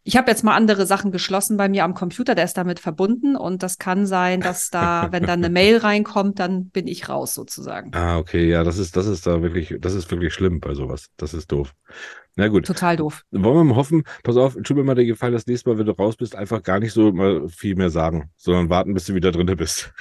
ich 0.05 0.17
habe 0.17 0.31
jetzt 0.31 0.43
mal 0.43 0.55
andere 0.55 0.87
Sachen 0.87 1.13
geschlossen 1.13 1.57
bei 1.57 1.69
mir 1.69 1.85
am 1.85 1.95
Computer, 1.95 2.35
der 2.35 2.45
ist 2.45 2.57
damit 2.57 2.81
verbunden 2.81 3.37
und 3.37 3.63
das 3.63 3.79
kann 3.79 4.07
sein, 4.07 4.41
dass 4.41 4.71
da, 4.71 5.09
wenn 5.13 5.23
dann 5.25 5.45
eine 5.45 5.51
Mail 5.51 5.79
reinkommt, 5.79 6.39
dann 6.39 6.71
bin 6.71 6.87
ich 6.87 7.09
raus 7.09 7.35
sozusagen. 7.35 7.91
Ah, 7.95 8.19
okay, 8.19 8.49
ja, 8.49 8.65
das 8.65 8.79
ist, 8.79 8.97
das 8.97 9.07
ist 9.07 9.27
da 9.27 9.43
wirklich, 9.43 9.77
das 9.81 9.95
ist 9.95 10.11
wirklich 10.11 10.35
schlimm 10.35 10.61
bei 10.61 10.75
sowas. 10.75 11.11
Das 11.17 11.35
ist 11.35 11.53
doof. 11.53 11.75
Na 12.35 12.49
gut. 12.49 12.67
Total 12.67 12.97
doof. 12.97 13.23
Wollen 13.31 13.57
wir 13.57 13.65
mal 13.65 13.77
hoffen, 13.77 14.05
pass 14.23 14.37
auf, 14.37 14.57
tu 14.65 14.75
mir 14.75 14.85
mal 14.85 14.95
den 14.95 15.07
Gefallen, 15.07 15.35
das 15.35 15.47
nächste 15.47 15.71
Mal, 15.71 15.79
wenn 15.79 15.87
du 15.87 15.93
raus 15.93 16.17
bist, 16.17 16.35
einfach 16.35 16.63
gar 16.63 16.81
nicht 16.81 16.93
so 16.93 17.13
mal 17.13 17.49
viel 17.49 17.77
mehr 17.77 17.91
sagen, 17.91 18.31
sondern 18.37 18.71
warten, 18.71 18.95
bis 18.95 19.05
du 19.05 19.15
wieder 19.15 19.33
drinne 19.33 19.55
bist. 19.55 19.93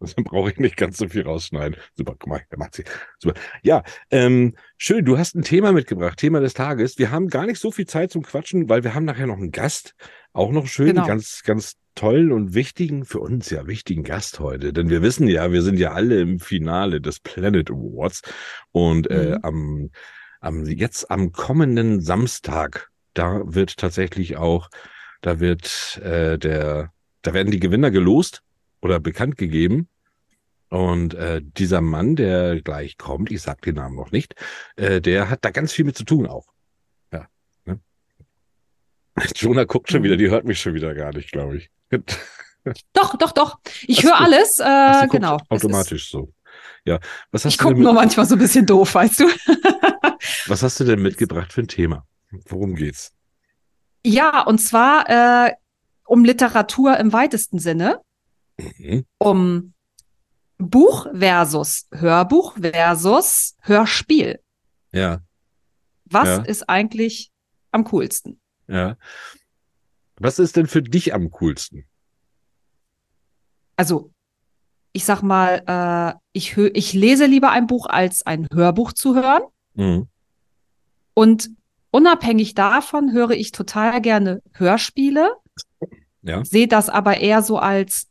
Dann 0.16 0.24
brauche 0.24 0.50
ich 0.50 0.58
nicht 0.58 0.76
ganz 0.76 0.98
so 0.98 1.08
viel 1.08 1.22
rausschneiden. 1.22 1.76
Super, 1.94 2.14
guck 2.18 2.28
mal, 2.28 2.42
der 2.50 2.58
macht 2.58 2.74
sie. 2.74 2.84
Super. 3.18 3.38
Ja, 3.62 3.82
ähm, 4.10 4.54
schön, 4.76 5.04
du 5.04 5.18
hast 5.18 5.34
ein 5.34 5.42
Thema 5.42 5.72
mitgebracht, 5.72 6.18
Thema 6.18 6.40
des 6.40 6.54
Tages. 6.54 6.98
Wir 6.98 7.10
haben 7.10 7.28
gar 7.28 7.46
nicht 7.46 7.58
so 7.60 7.70
viel 7.70 7.86
Zeit 7.86 8.10
zum 8.10 8.22
Quatschen, 8.22 8.68
weil 8.68 8.84
wir 8.84 8.94
haben 8.94 9.04
nachher 9.04 9.26
noch 9.26 9.36
einen 9.38 9.52
Gast, 9.52 9.94
auch 10.32 10.52
noch 10.52 10.66
schön, 10.66 10.88
Genau. 10.88 11.06
ganz, 11.06 11.42
ganz 11.44 11.76
tollen 11.94 12.30
und 12.30 12.52
wichtigen, 12.54 13.06
für 13.06 13.20
uns 13.20 13.48
ja 13.48 13.66
wichtigen 13.66 14.02
Gast 14.04 14.38
heute. 14.38 14.74
Denn 14.74 14.90
wir 14.90 15.00
wissen 15.00 15.28
ja, 15.28 15.50
wir 15.50 15.62
sind 15.62 15.78
ja 15.78 15.92
alle 15.92 16.20
im 16.20 16.40
Finale 16.40 17.00
des 17.00 17.20
Planet 17.20 17.70
Awards 17.70 18.20
und 18.72 19.10
äh, 19.10 19.30
Mhm. 19.30 19.38
am, 19.42 19.90
am, 20.40 20.64
jetzt 20.66 21.10
am 21.10 21.32
kommenden 21.32 22.02
Samstag, 22.02 22.90
da 23.14 23.40
wird 23.46 23.78
tatsächlich 23.78 24.36
auch, 24.36 24.68
da 25.22 25.40
wird 25.40 25.98
äh, 26.04 26.38
der, 26.38 26.92
da 27.22 27.32
werden 27.32 27.50
die 27.50 27.60
Gewinner 27.60 27.90
gelost 27.90 28.42
oder 28.86 29.00
bekannt 29.00 29.36
gegeben. 29.36 29.88
Und 30.68 31.14
äh, 31.14 31.42
dieser 31.42 31.80
Mann, 31.80 32.16
der 32.16 32.60
gleich 32.62 32.96
kommt, 32.98 33.30
ich 33.30 33.42
sag 33.42 33.62
den 33.62 33.76
Namen 33.76 33.94
noch 33.94 34.10
nicht, 34.10 34.34
äh, 34.76 35.00
der 35.00 35.30
hat 35.30 35.44
da 35.44 35.50
ganz 35.50 35.72
viel 35.72 35.84
mit 35.84 35.96
zu 35.96 36.04
tun 36.04 36.26
auch. 36.26 36.46
Ja. 37.12 37.26
Ne? 37.66 37.78
Jonah 39.36 39.64
guckt 39.64 39.90
schon 39.90 40.00
Mhm. 40.00 40.04
wieder, 40.04 40.16
die 40.16 40.30
hört 40.30 40.44
mich 40.44 40.60
schon 40.60 40.74
wieder 40.74 40.94
gar 40.94 41.12
nicht, 41.12 41.30
glaube 41.30 41.58
ich. 41.58 41.70
Doch, 42.92 43.16
doch, 43.16 43.30
doch. 43.30 43.60
Ich 43.82 44.02
höre 44.02 44.20
alles. 44.20 44.58
Äh, 44.58 44.64
Ach, 44.66 45.08
genau. 45.08 45.38
Automatisch 45.50 46.10
so. 46.10 46.32
Ja. 46.84 46.98
Was 47.30 47.44
hast, 47.44 47.52
ich 47.52 47.58
gucke 47.58 47.80
nur 47.80 47.92
manchmal 47.92 48.26
so 48.26 48.34
ein 48.34 48.40
bisschen 48.40 48.66
doof, 48.66 48.92
weißt 48.96 49.20
du? 49.20 49.24
was 50.48 50.64
hast 50.64 50.80
du 50.80 50.84
denn 50.84 51.00
mitgebracht 51.00 51.52
für 51.52 51.60
ein 51.60 51.68
Thema? 51.68 52.04
Worum 52.48 52.74
geht's? 52.74 53.12
Ja, 54.04 54.42
und 54.42 54.58
zwar 54.58 55.08
äh, 55.48 55.52
um 56.06 56.24
Literatur 56.24 56.96
im 56.96 57.12
weitesten 57.12 57.60
Sinne, 57.60 58.00
Mhm. 58.58 59.04
um 59.18 59.74
Buch 60.58 61.06
versus 61.12 61.86
Hörbuch 61.92 62.56
versus 62.58 63.56
Hörspiel. 63.60 64.40
Ja, 64.92 65.20
Was 66.06 66.28
Ja. 66.28 66.42
ist 66.42 66.68
eigentlich 66.68 67.30
am 67.72 67.84
coolsten? 67.84 68.40
ja. 68.68 68.96
Was 70.18 70.38
ist 70.38 70.56
denn 70.56 70.66
für 70.66 70.80
dich 70.80 71.12
am 71.12 71.30
coolsten? 71.30 71.84
Also, 73.76 74.12
ich 74.92 75.04
sag 75.04 75.20
mal, 75.20 75.62
äh, 75.66 76.18
ich, 76.32 76.56
ich 76.56 76.94
lese 76.94 77.26
lieber 77.26 77.50
ein 77.50 77.66
Buch, 77.66 77.84
als 77.86 78.24
ein 78.24 78.48
Hörbuch 78.50 78.94
zu 78.94 79.14
hören. 79.14 79.42
Mhm. 79.74 80.08
Und 81.12 81.50
unabhängig 81.90 82.54
davon 82.54 83.12
höre 83.12 83.32
ich 83.32 83.52
total 83.52 84.00
gerne 84.00 84.42
Hörspiele, 84.54 85.36
Ja. 86.22 86.42
sehe 86.46 86.66
das 86.68 86.88
aber 86.88 87.18
eher 87.18 87.42
so 87.42 87.58
als, 87.58 88.08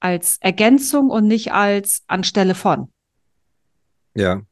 als 0.00 0.38
Ergänzung 0.40 1.10
und 1.10 1.26
nicht 1.26 1.52
als 1.52 2.02
anstelle 2.06 2.54
von. 2.54 2.90
Ja. 4.14 4.42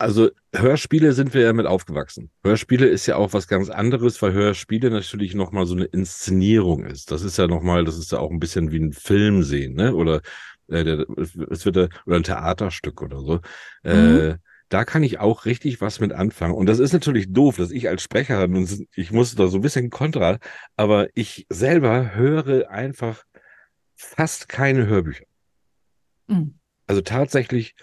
Also 0.00 0.30
Hörspiele 0.54 1.12
sind 1.12 1.34
wir 1.34 1.42
ja 1.42 1.52
mit 1.52 1.66
aufgewachsen. 1.66 2.30
Hörspiele 2.44 2.86
ist 2.86 3.06
ja 3.06 3.16
auch 3.16 3.32
was 3.32 3.48
ganz 3.48 3.68
anderes, 3.68 4.22
weil 4.22 4.32
Hörspiele 4.32 4.90
natürlich 4.90 5.34
nochmal 5.34 5.66
so 5.66 5.74
eine 5.74 5.86
Inszenierung 5.86 6.84
ist. 6.84 7.10
Das 7.10 7.22
ist 7.22 7.36
ja 7.36 7.48
nochmal, 7.48 7.84
das 7.84 7.98
ist 7.98 8.12
ja 8.12 8.18
auch 8.18 8.30
ein 8.30 8.38
bisschen 8.38 8.70
wie 8.70 8.78
ein 8.78 8.92
Film 8.92 9.42
sehen, 9.42 9.74
ne? 9.74 9.94
Oder 9.94 10.20
äh, 10.68 10.84
der, 10.84 11.06
es 11.50 11.64
wird 11.64 11.76
ja, 11.76 11.88
oder 12.06 12.16
ein 12.16 12.22
Theaterstück 12.22 13.02
oder 13.02 13.20
so. 13.20 13.40
Äh, 13.82 14.36
da 14.68 14.84
kann 14.84 15.02
ich 15.02 15.18
auch 15.18 15.46
richtig 15.46 15.80
was 15.80 15.98
mit 15.98 16.12
anfangen. 16.12 16.54
Und 16.54 16.66
das 16.66 16.78
ist 16.78 16.92
natürlich 16.92 17.32
doof, 17.32 17.56
dass 17.56 17.70
ich 17.70 17.88
als 17.88 18.02
Sprecher, 18.02 18.46
ich 18.94 19.12
muss 19.12 19.34
da 19.34 19.48
so 19.48 19.58
ein 19.58 19.62
bisschen 19.62 19.90
kontra, 19.90 20.38
aber 20.76 21.08
ich 21.14 21.46
selber 21.48 22.14
höre 22.14 22.70
einfach 22.70 23.24
fast 23.98 24.48
keine 24.48 24.86
Hörbücher. 24.86 25.24
Mhm. 26.28 26.54
Also 26.86 27.02
tatsächlich 27.02 27.74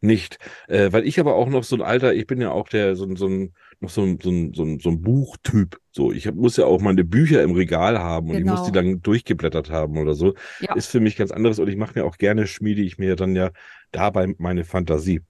nicht. 0.00 0.38
Äh, 0.68 0.92
weil 0.92 1.06
ich 1.06 1.18
aber 1.18 1.34
auch 1.34 1.48
noch 1.48 1.64
so 1.64 1.76
ein 1.76 1.82
alter, 1.82 2.14
ich 2.14 2.26
bin 2.26 2.40
ja 2.40 2.50
auch 2.50 2.68
der, 2.68 2.94
so, 2.94 3.12
so 3.16 3.26
ein, 3.26 3.54
noch 3.80 3.90
so 3.90 4.02
ein, 4.02 4.18
so 4.22 4.30
ein, 4.30 4.54
so 4.54 4.62
ein, 4.62 4.78
so 4.78 4.90
ein 4.90 5.02
Buchtyp. 5.02 5.78
So, 5.90 6.12
ich 6.12 6.26
hab, 6.26 6.34
muss 6.34 6.56
ja 6.56 6.66
auch 6.66 6.80
meine 6.80 7.04
Bücher 7.04 7.42
im 7.42 7.52
Regal 7.52 7.98
haben 7.98 8.30
und 8.30 8.38
ich 8.38 8.44
muss 8.44 8.62
die 8.62 8.72
Genau. 8.72 8.90
dann 8.92 9.02
durchgeblättert 9.02 9.70
haben 9.70 9.98
oder 9.98 10.14
so. 10.14 10.34
Ja. 10.60 10.74
Ist 10.74 10.90
für 10.90 11.00
mich 11.00 11.16
ganz 11.16 11.30
anderes 11.30 11.58
und 11.58 11.68
ich 11.68 11.76
mache 11.76 11.98
mir 11.98 12.04
auch 12.04 12.18
gerne, 12.18 12.46
schmiede 12.46 12.82
ich 12.82 12.98
mir 12.98 13.16
dann 13.16 13.34
ja 13.34 13.50
dabei 13.90 14.34
meine 14.38 14.64
Fantasie. 14.64 15.22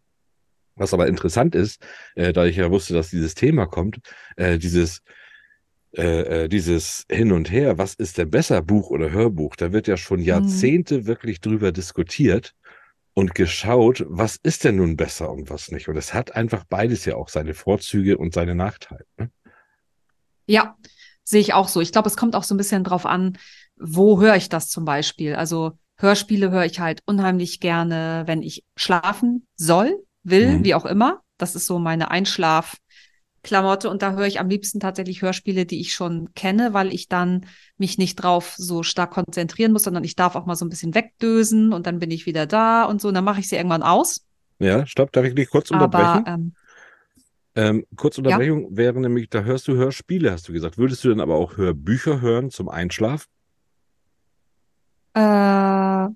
Was 0.76 0.92
aber 0.92 1.06
interessant 1.06 1.54
ist, 1.54 1.80
äh, 2.16 2.32
da 2.32 2.44
ich 2.46 2.56
ja 2.56 2.70
wusste, 2.70 2.94
dass 2.94 3.10
dieses 3.10 3.34
Thema 3.34 3.66
kommt, 3.66 4.00
äh, 4.36 4.58
dieses, 4.58 5.02
äh, 5.96 6.44
äh, 6.44 6.48
dieses 6.48 7.04
Hin 7.10 7.32
und 7.32 7.50
Her, 7.50 7.78
was 7.78 7.94
ist 7.94 8.18
denn 8.18 8.30
besser, 8.30 8.62
Buch 8.62 8.90
oder 8.90 9.10
Hörbuch? 9.10 9.56
Da 9.56 9.72
wird 9.72 9.86
ja 9.86 9.96
schon 9.96 10.20
Jahrzehnte 10.20 11.06
wirklich 11.06 11.40
drüber 11.40 11.72
diskutiert 11.72 12.52
und 13.14 13.34
geschaut, 13.34 14.04
was 14.08 14.36
ist 14.42 14.64
denn 14.64 14.76
nun 14.76 14.96
besser 14.96 15.30
und 15.30 15.50
was 15.50 15.70
nicht. 15.70 15.88
Und 15.88 15.96
es 15.96 16.12
hat 16.12 16.34
einfach 16.34 16.64
beides 16.64 17.04
ja 17.04 17.14
auch 17.14 17.28
seine 17.28 17.54
Vorzüge 17.54 18.18
und 18.18 18.34
seine 18.34 18.54
Nachteile. 18.56 19.04
Ne? 19.18 19.30
Ja, 20.46 20.76
sehe 21.22 21.40
ich 21.40 21.54
auch 21.54 21.68
so. 21.68 21.80
Ich 21.80 21.92
glaube, 21.92 22.08
es 22.08 22.16
kommt 22.16 22.34
auch 22.36 22.44
so 22.44 22.54
ein 22.54 22.58
bisschen 22.58 22.84
drauf 22.84 23.06
an, 23.06 23.38
wo 23.76 24.20
höre 24.20 24.36
ich 24.36 24.48
das 24.48 24.68
zum 24.68 24.84
Beispiel. 24.84 25.34
Also 25.36 25.72
Hörspiele 25.96 26.50
höre 26.50 26.64
ich 26.64 26.80
halt 26.80 27.02
unheimlich 27.06 27.60
gerne, 27.60 28.24
wenn 28.26 28.42
ich 28.42 28.64
schlafen 28.76 29.46
soll, 29.56 30.02
will, 30.24 30.58
Mhm. 30.58 30.64
wie 30.64 30.74
auch 30.74 30.84
immer. 30.84 31.20
Das 31.38 31.54
ist 31.54 31.66
so 31.66 31.78
meine 31.78 32.10
Einschlafklamotte 33.44 33.90
und 33.90 34.02
da 34.02 34.12
höre 34.12 34.26
ich 34.26 34.40
am 34.40 34.48
liebsten 34.48 34.80
tatsächlich 34.80 35.22
Hörspiele, 35.22 35.66
die 35.66 35.80
ich 35.80 35.92
schon 35.92 36.32
kenne, 36.34 36.72
weil 36.72 36.92
ich 36.92 37.08
dann 37.08 37.46
mich 37.76 37.98
nicht 37.98 38.16
drauf 38.16 38.54
so 38.56 38.82
stark 38.82 39.10
konzentrieren 39.12 39.72
muss, 39.72 39.82
sondern 39.82 40.04
ich 40.04 40.16
darf 40.16 40.34
auch 40.36 40.46
mal 40.46 40.56
so 40.56 40.64
ein 40.64 40.70
bisschen 40.70 40.94
wegdösen 40.94 41.72
und 41.72 41.86
dann 41.86 41.98
bin 41.98 42.10
ich 42.10 42.26
wieder 42.26 42.46
da 42.46 42.84
und 42.84 43.00
so. 43.00 43.08
Und 43.08 43.14
dann 43.14 43.24
mache 43.24 43.40
ich 43.40 43.48
sie 43.48 43.56
irgendwann 43.56 43.82
aus. 43.82 44.24
Ja, 44.58 44.86
stopp, 44.86 45.12
darf 45.12 45.24
ich 45.24 45.34
dich 45.34 45.48
kurz 45.50 45.70
unterbrechen? 45.70 46.26
Aber 46.26 46.30
ähm, 46.30 46.52
Ähm, 47.56 47.86
kurz 47.96 48.18
Unterbrechung 48.18 48.76
wäre 48.76 48.98
nämlich, 48.98 49.28
da 49.28 49.42
hörst 49.42 49.68
du 49.68 49.74
Hörspiele, 49.74 50.32
hast 50.32 50.48
du 50.48 50.52
gesagt. 50.52 50.78
Würdest 50.78 51.04
du 51.04 51.08
dann 51.10 51.20
aber 51.20 51.36
auch 51.36 51.56
Hörbücher 51.56 52.20
hören 52.20 52.50
zum 52.50 52.68
Einschlafen? 52.68 53.28
Äh, 55.14 56.08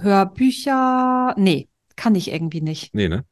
Hörbücher, 0.00 1.34
nee, 1.36 1.68
kann 1.96 2.14
ich 2.14 2.32
irgendwie 2.32 2.60
nicht. 2.60 2.94
Nee, 2.94 3.08
ne? 3.08 3.24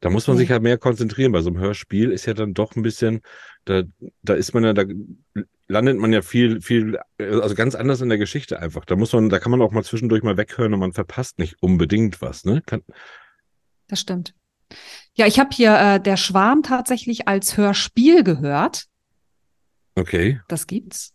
Da 0.00 0.10
muss 0.10 0.26
man 0.26 0.36
sich 0.36 0.48
ja 0.48 0.58
mehr 0.58 0.78
konzentrieren. 0.78 1.32
Bei 1.32 1.42
so 1.42 1.50
einem 1.50 1.58
Hörspiel 1.58 2.10
ist 2.10 2.26
ja 2.26 2.34
dann 2.34 2.54
doch 2.54 2.76
ein 2.76 2.82
bisschen, 2.82 3.20
da, 3.64 3.82
da 4.22 4.34
ist 4.34 4.54
man 4.54 4.64
ja, 4.64 4.72
da 4.72 4.84
landet 5.68 5.98
man 5.98 6.12
ja 6.12 6.22
viel, 6.22 6.60
viel, 6.60 6.98
also 7.18 7.54
ganz 7.54 7.74
anders 7.74 8.00
in 8.00 8.08
der 8.08 8.18
Geschichte 8.18 8.60
einfach. 8.60 8.84
Da 8.84 8.96
muss 8.96 9.12
man, 9.12 9.28
da 9.28 9.38
kann 9.38 9.50
man 9.50 9.62
auch 9.62 9.72
mal 9.72 9.84
zwischendurch 9.84 10.22
mal 10.22 10.36
weghören 10.36 10.74
und 10.74 10.80
man 10.80 10.92
verpasst 10.92 11.38
nicht 11.38 11.56
unbedingt 11.62 12.20
was, 12.20 12.44
ne? 12.44 12.62
Kann, 12.66 12.82
Das 13.88 14.00
stimmt. 14.00 14.34
Ja, 15.14 15.26
ich 15.26 15.38
habe 15.40 15.50
hier 15.52 15.76
äh, 15.78 16.00
Der 16.00 16.16
Schwarm 16.16 16.62
tatsächlich 16.62 17.26
als 17.28 17.56
Hörspiel 17.56 18.22
gehört. 18.24 18.86
okay. 19.96 20.40
Das 20.48 20.66
gibt's. 20.66 21.12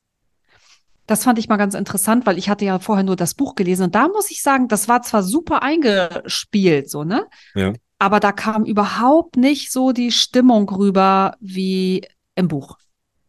Das 1.07 1.23
fand 1.23 1.37
ich 1.37 1.47
mal 1.47 1.57
ganz 1.57 1.75
interessant, 1.75 2.25
weil 2.25 2.37
ich 2.37 2.49
hatte 2.49 2.65
ja 2.65 2.79
vorher 2.79 3.03
nur 3.03 3.15
das 3.15 3.35
Buch 3.35 3.53
gelesen 3.55 3.83
und 3.83 3.95
da 3.95 4.07
muss 4.07 4.31
ich 4.31 4.41
sagen, 4.41 4.67
das 4.67 4.87
war 4.87 5.03
zwar 5.03 5.21
super 5.21 5.61
eingespielt, 5.61 6.89
so, 6.89 7.03
ne? 7.03 7.27
Ja. 7.53 7.73
Aber 8.05 8.19
da 8.19 8.31
kam 8.31 8.65
überhaupt 8.65 9.35
nicht 9.35 9.71
so 9.71 9.91
die 9.91 10.11
Stimmung 10.11 10.69
rüber 10.69 11.37
wie 11.39 12.05
im 12.35 12.47
Buch. 12.47 12.77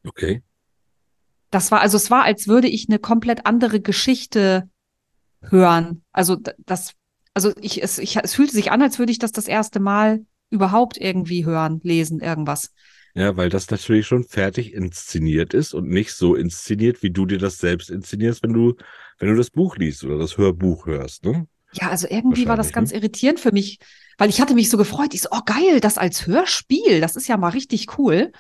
Okay. 0.06 0.42
Das 1.50 1.71
war, 1.71 1.80
also 1.80 1.97
es 1.97 2.11
war, 2.11 2.25
als 2.25 2.47
würde 2.47 2.68
ich 2.68 2.87
eine 2.87 2.99
komplett 2.99 3.47
andere 3.47 3.80
Geschichte 3.80 4.68
hören. 5.40 6.02
Also 6.12 6.37
das, 6.66 6.92
also 7.33 7.54
ich, 7.62 7.83
es, 7.83 7.97
ich, 7.97 8.18
es 8.18 8.35
fühlte 8.35 8.52
sich 8.52 8.71
an, 8.71 8.83
als 8.83 8.99
würde 8.99 9.12
ich 9.12 9.18
das 9.18 9.33
das 9.33 9.49
erste 9.49 9.80
Mal 9.80 10.26
überhaupt 10.50 10.99
irgendwie 10.99 11.47
hören, 11.47 11.80
lesen, 11.83 12.21
irgendwas. 12.21 12.71
Ja, 13.14 13.35
weil 13.38 13.49
das 13.49 13.71
natürlich 13.71 14.06
schon 14.06 14.25
fertig 14.25 14.75
inszeniert 14.75 15.54
ist 15.54 15.73
und 15.73 15.88
nicht 15.88 16.12
so 16.12 16.35
inszeniert, 16.35 17.02
wie 17.02 17.11
du 17.11 17.25
dir 17.25 17.38
das 17.38 17.56
selbst 17.56 17.88
inszenierst, 17.88 18.42
wenn 18.42 18.52
du, 18.52 18.75
wenn 19.18 19.30
du 19.30 19.37
das 19.37 19.49
Buch 19.49 19.78
liest 19.78 20.04
oder 20.04 20.18
das 20.18 20.37
Hörbuch 20.37 20.85
hörst, 20.85 21.25
ne? 21.25 21.47
Ja, 21.73 21.88
also 21.88 22.06
irgendwie 22.09 22.47
war 22.47 22.56
das 22.56 22.66
Wahrscheinlich, 22.66 22.92
ganz 22.92 22.92
irritierend 22.92 23.40
für 23.40 23.52
mich, 23.52 23.78
weil 24.18 24.30
ich 24.30 24.40
hatte 24.40 24.54
mich 24.54 24.70
so 24.70 24.76
gefreut. 24.76 25.14
Ich 25.14 25.23
so, 25.23 25.28
oh 25.32 25.40
geil, 25.44 25.80
das 25.80 25.99
als 25.99 26.26
Hörspiel, 26.26 27.00
das 27.00 27.16
ist 27.16 27.28
ja 27.28 27.37
mal 27.37 27.50
richtig 27.50 27.99
cool. 27.99 28.32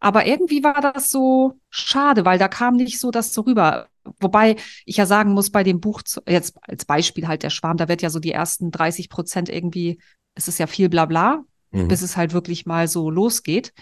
Aber 0.00 0.26
irgendwie 0.26 0.62
war 0.62 0.80
das 0.80 1.10
so 1.10 1.58
schade, 1.70 2.24
weil 2.24 2.38
da 2.38 2.48
kam 2.48 2.76
nicht 2.76 3.00
so 3.00 3.10
das 3.10 3.34
so 3.34 3.42
rüber. 3.42 3.88
Wobei 4.20 4.56
ich 4.84 4.96
ja 4.96 5.06
sagen 5.06 5.32
muss, 5.32 5.50
bei 5.50 5.64
dem 5.64 5.80
Buch, 5.80 6.02
jetzt 6.28 6.56
als 6.62 6.84
Beispiel 6.84 7.26
halt 7.28 7.42
der 7.42 7.50
Schwarm, 7.50 7.76
da 7.76 7.88
wird 7.88 8.02
ja 8.02 8.10
so 8.10 8.20
die 8.20 8.32
ersten 8.32 8.70
30 8.70 9.08
Prozent 9.08 9.48
irgendwie, 9.48 9.98
es 10.34 10.48
ist 10.48 10.58
ja 10.58 10.66
viel 10.66 10.88
Blabla, 10.88 11.44
Mhm. 11.70 11.88
bis 11.88 12.00
es 12.00 12.16
halt 12.16 12.32
wirklich 12.32 12.64
mal 12.64 12.88
so 12.88 13.10
losgeht. 13.10 13.74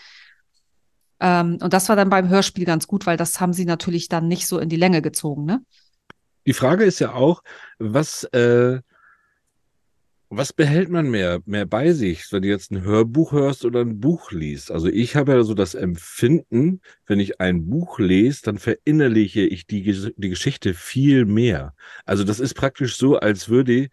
Ähm, 1.21 1.59
und 1.63 1.73
das 1.73 1.89
war 1.89 1.97
dann 1.97 2.11
beim 2.11 2.29
Hörspiel 2.29 2.65
ganz 2.65 2.87
gut, 2.87 3.07
weil 3.07 3.17
das 3.17 3.41
haben 3.41 3.53
sie 3.53 3.65
natürlich 3.65 4.09
dann 4.09 4.27
nicht 4.29 4.47
so 4.47 4.59
in 4.59 4.69
die 4.69 4.77
Länge 4.77 5.03
gezogen, 5.03 5.45
ne? 5.45 5.63
Die 6.47 6.53
Frage 6.53 6.85
ist 6.85 6.99
ja 6.99 7.15
auch, 7.15 7.43
was, 7.79 8.25
äh, 8.25 8.81
was 10.29 10.53
behält 10.53 10.89
man 10.89 11.11
mehr, 11.11 11.41
mehr 11.47 11.67
bei 11.67 11.93
sich, 11.93 12.31
wenn 12.33 12.43
du 12.43 12.49
jetzt 12.49 12.73
ein 12.73 12.83
Hörbuch 12.83 13.33
hörst 13.33 13.65
oder 13.65 13.81
ein 13.81 14.01
Buch 14.01 14.33
liest? 14.33 14.71
Also 14.71 14.89
ich 14.89 15.15
habe 15.17 15.33
ja 15.33 15.43
so 15.45 15.55
das 15.55 15.75
Empfinden, 15.75 16.81
wenn 17.07 17.21
ich 17.21 17.41
ein 17.41 17.67
Buch 17.67 17.99
lese, 17.99 18.43
dann 18.45 18.59
verinnerliche 18.59 19.43
ich 19.43 19.67
die, 19.67 19.83
die 20.17 20.29
Geschichte 20.29 20.75
viel 20.75 21.25
mehr. 21.27 21.75
Also 22.05 22.25
das 22.25 22.41
ist 22.41 22.55
praktisch 22.55 22.97
so, 22.97 23.17
als 23.19 23.49
würde, 23.49 23.89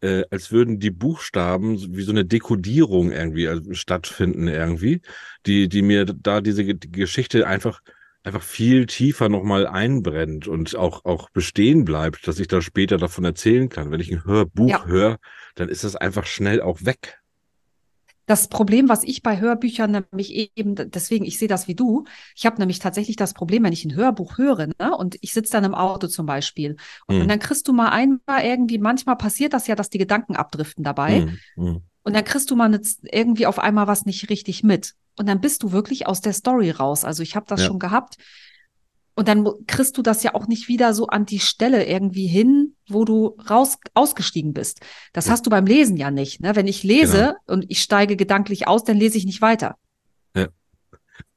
äh, 0.00 0.24
als 0.30 0.52
würden 0.52 0.78
die 0.78 0.90
Buchstaben 0.90 1.76
wie 1.96 2.02
so 2.02 2.12
eine 2.12 2.24
Dekodierung 2.24 3.10
irgendwie 3.12 3.48
also 3.48 3.72
stattfinden 3.74 4.48
irgendwie, 4.48 5.00
die, 5.46 5.68
die 5.68 5.82
mir 5.82 6.04
da 6.04 6.40
diese 6.40 6.64
Ge- 6.64 6.74
die 6.74 6.90
Geschichte 6.90 7.46
einfach 7.46 7.80
einfach 8.24 8.42
viel 8.42 8.84
tiefer 8.86 9.28
nochmal 9.28 9.66
einbrennt 9.66 10.48
und 10.48 10.76
auch, 10.76 11.04
auch 11.04 11.30
bestehen 11.30 11.84
bleibt, 11.84 12.26
dass 12.28 12.38
ich 12.40 12.48
da 12.48 12.60
später 12.60 12.98
davon 12.98 13.24
erzählen 13.24 13.68
kann. 13.70 13.90
Wenn 13.90 14.00
ich 14.00 14.12
ein 14.12 14.24
Hörbuch 14.24 14.70
Ja. 14.70 14.86
höre, 14.86 15.18
dann 15.60 15.68
ist 15.68 15.84
das 15.84 15.96
einfach 15.96 16.26
schnell 16.26 16.60
auch 16.60 16.84
weg. 16.84 17.20
Das 18.26 18.48
Problem, 18.48 18.90
was 18.90 19.04
ich 19.04 19.22
bei 19.22 19.40
Hörbüchern 19.40 20.04
nämlich 20.12 20.34
eben, 20.54 20.74
deswegen, 20.74 21.24
ich 21.24 21.38
sehe 21.38 21.48
das 21.48 21.66
wie 21.66 21.74
du, 21.74 22.04
ich 22.36 22.44
habe 22.44 22.58
nämlich 22.58 22.78
tatsächlich 22.78 23.16
das 23.16 23.32
Problem, 23.32 23.64
wenn 23.64 23.72
ich 23.72 23.86
ein 23.86 23.94
Hörbuch 23.94 24.36
höre, 24.36 24.66
ne, 24.66 24.94
und 24.96 25.16
ich 25.22 25.32
sitze 25.32 25.52
dann 25.52 25.64
im 25.64 25.74
Auto 25.74 26.08
zum 26.08 26.26
Beispiel, 26.26 26.76
und 27.06 27.20
Hm. 27.22 27.28
dann 27.28 27.38
kriegst 27.38 27.66
du 27.68 27.72
mal 27.72 27.88
einmal 27.88 28.44
irgendwie, 28.44 28.76
manchmal 28.78 29.16
passiert 29.16 29.54
das 29.54 29.66
ja, 29.66 29.74
dass 29.74 29.88
die 29.88 29.96
Gedanken 29.96 30.36
abdriften 30.36 30.84
dabei, 30.84 31.20
Hm, 31.20 31.38
hm. 31.56 31.82
und 32.02 32.14
dann 32.14 32.24
kriegst 32.24 32.50
du 32.50 32.56
mal 32.56 32.68
ne, 32.68 32.80
irgendwie 33.02 33.46
auf 33.46 33.58
einmal 33.58 33.86
was 33.86 34.04
nicht 34.04 34.28
richtig 34.28 34.62
mit. 34.62 34.94
Und 35.18 35.26
dann 35.26 35.40
bist 35.40 35.62
du 35.62 35.72
wirklich 35.72 36.06
aus 36.06 36.20
der 36.20 36.32
Story 36.34 36.70
raus. 36.70 37.04
Also 37.04 37.22
ich 37.22 37.34
habe 37.34 37.46
das 37.48 37.60
Ja. 37.60 37.66
schon 37.66 37.78
gehabt. 37.78 38.18
Und 39.18 39.26
dann 39.26 39.48
kriegst 39.66 39.98
du 39.98 40.02
das 40.02 40.22
ja 40.22 40.34
auch 40.36 40.46
nicht 40.46 40.68
wieder 40.68 40.94
so 40.94 41.08
an 41.08 41.26
die 41.26 41.40
Stelle 41.40 41.84
irgendwie 41.86 42.28
hin, 42.28 42.76
wo 42.88 43.04
du 43.04 43.36
raus 43.50 43.78
ausgestiegen 43.94 44.52
bist. 44.52 44.78
Das 45.12 45.26
Ja. 45.26 45.32
hast 45.32 45.44
du 45.44 45.50
beim 45.50 45.66
Lesen 45.66 45.96
ja 45.96 46.12
nicht. 46.12 46.40
Ne? 46.40 46.54
Wenn 46.54 46.68
ich 46.68 46.84
lese 46.84 47.16
Genau. 47.18 47.32
und 47.48 47.64
ich 47.68 47.82
steige 47.82 48.14
gedanklich 48.14 48.68
aus, 48.68 48.84
dann 48.84 48.96
lese 48.96 49.18
ich 49.18 49.26
nicht 49.26 49.42
weiter. 49.42 49.74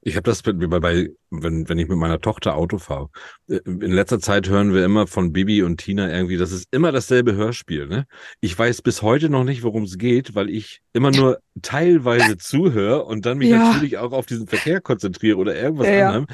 Ich 0.04 0.16
habe 0.16 0.24
das 0.24 0.42
bei, 0.42 0.52
bei, 0.54 1.10
wenn, 1.30 1.70
wenn 1.70 1.78
ich 1.78 1.88
mit 1.88 1.98
meiner 1.98 2.20
Tochter 2.20 2.56
Auto 2.56 2.80
fahre. 2.80 3.10
Äh, 3.48 3.60
In 3.66 3.92
letzter 3.92 4.20
Zeit 4.20 4.50
hören 4.50 4.74
wir 4.74 4.84
immer 4.84 5.06
von 5.06 5.32
Bibi 5.32 5.62
und 5.62 5.78
Tina 5.78 6.12
irgendwie, 6.12 6.38
das 6.38 6.52
ist 6.52 6.68
immer 6.72 6.92
dasselbe 6.92 7.36
Hörspiel. 7.36 7.88
Ne? 7.88 8.06
Ich 8.40 8.58
weiß 8.58 8.82
bis 8.82 9.02
heute 9.04 9.30
noch 9.30 9.44
nicht, 9.44 9.62
worum 9.62 9.84
es 9.84 9.98
geht, 10.00 10.34
weil 10.34 10.50
ich 10.50 10.82
immer 10.94 11.12
nur 11.12 11.38
teilweise 11.62 12.38
zuhöre 12.38 13.06
und 13.06 13.28
dann 13.28 13.38
mich 13.38 13.50
Ja. 13.50 13.58
natürlich 13.74 14.00
auch 14.00 14.12
auf 14.12 14.26
diesen 14.26 14.48
Verkehr 14.48 14.82
konzentriere 14.82 15.38
oder 15.38 15.56
irgendwas 15.56 15.88
Ja, 15.88 15.94
ja. 15.94 16.26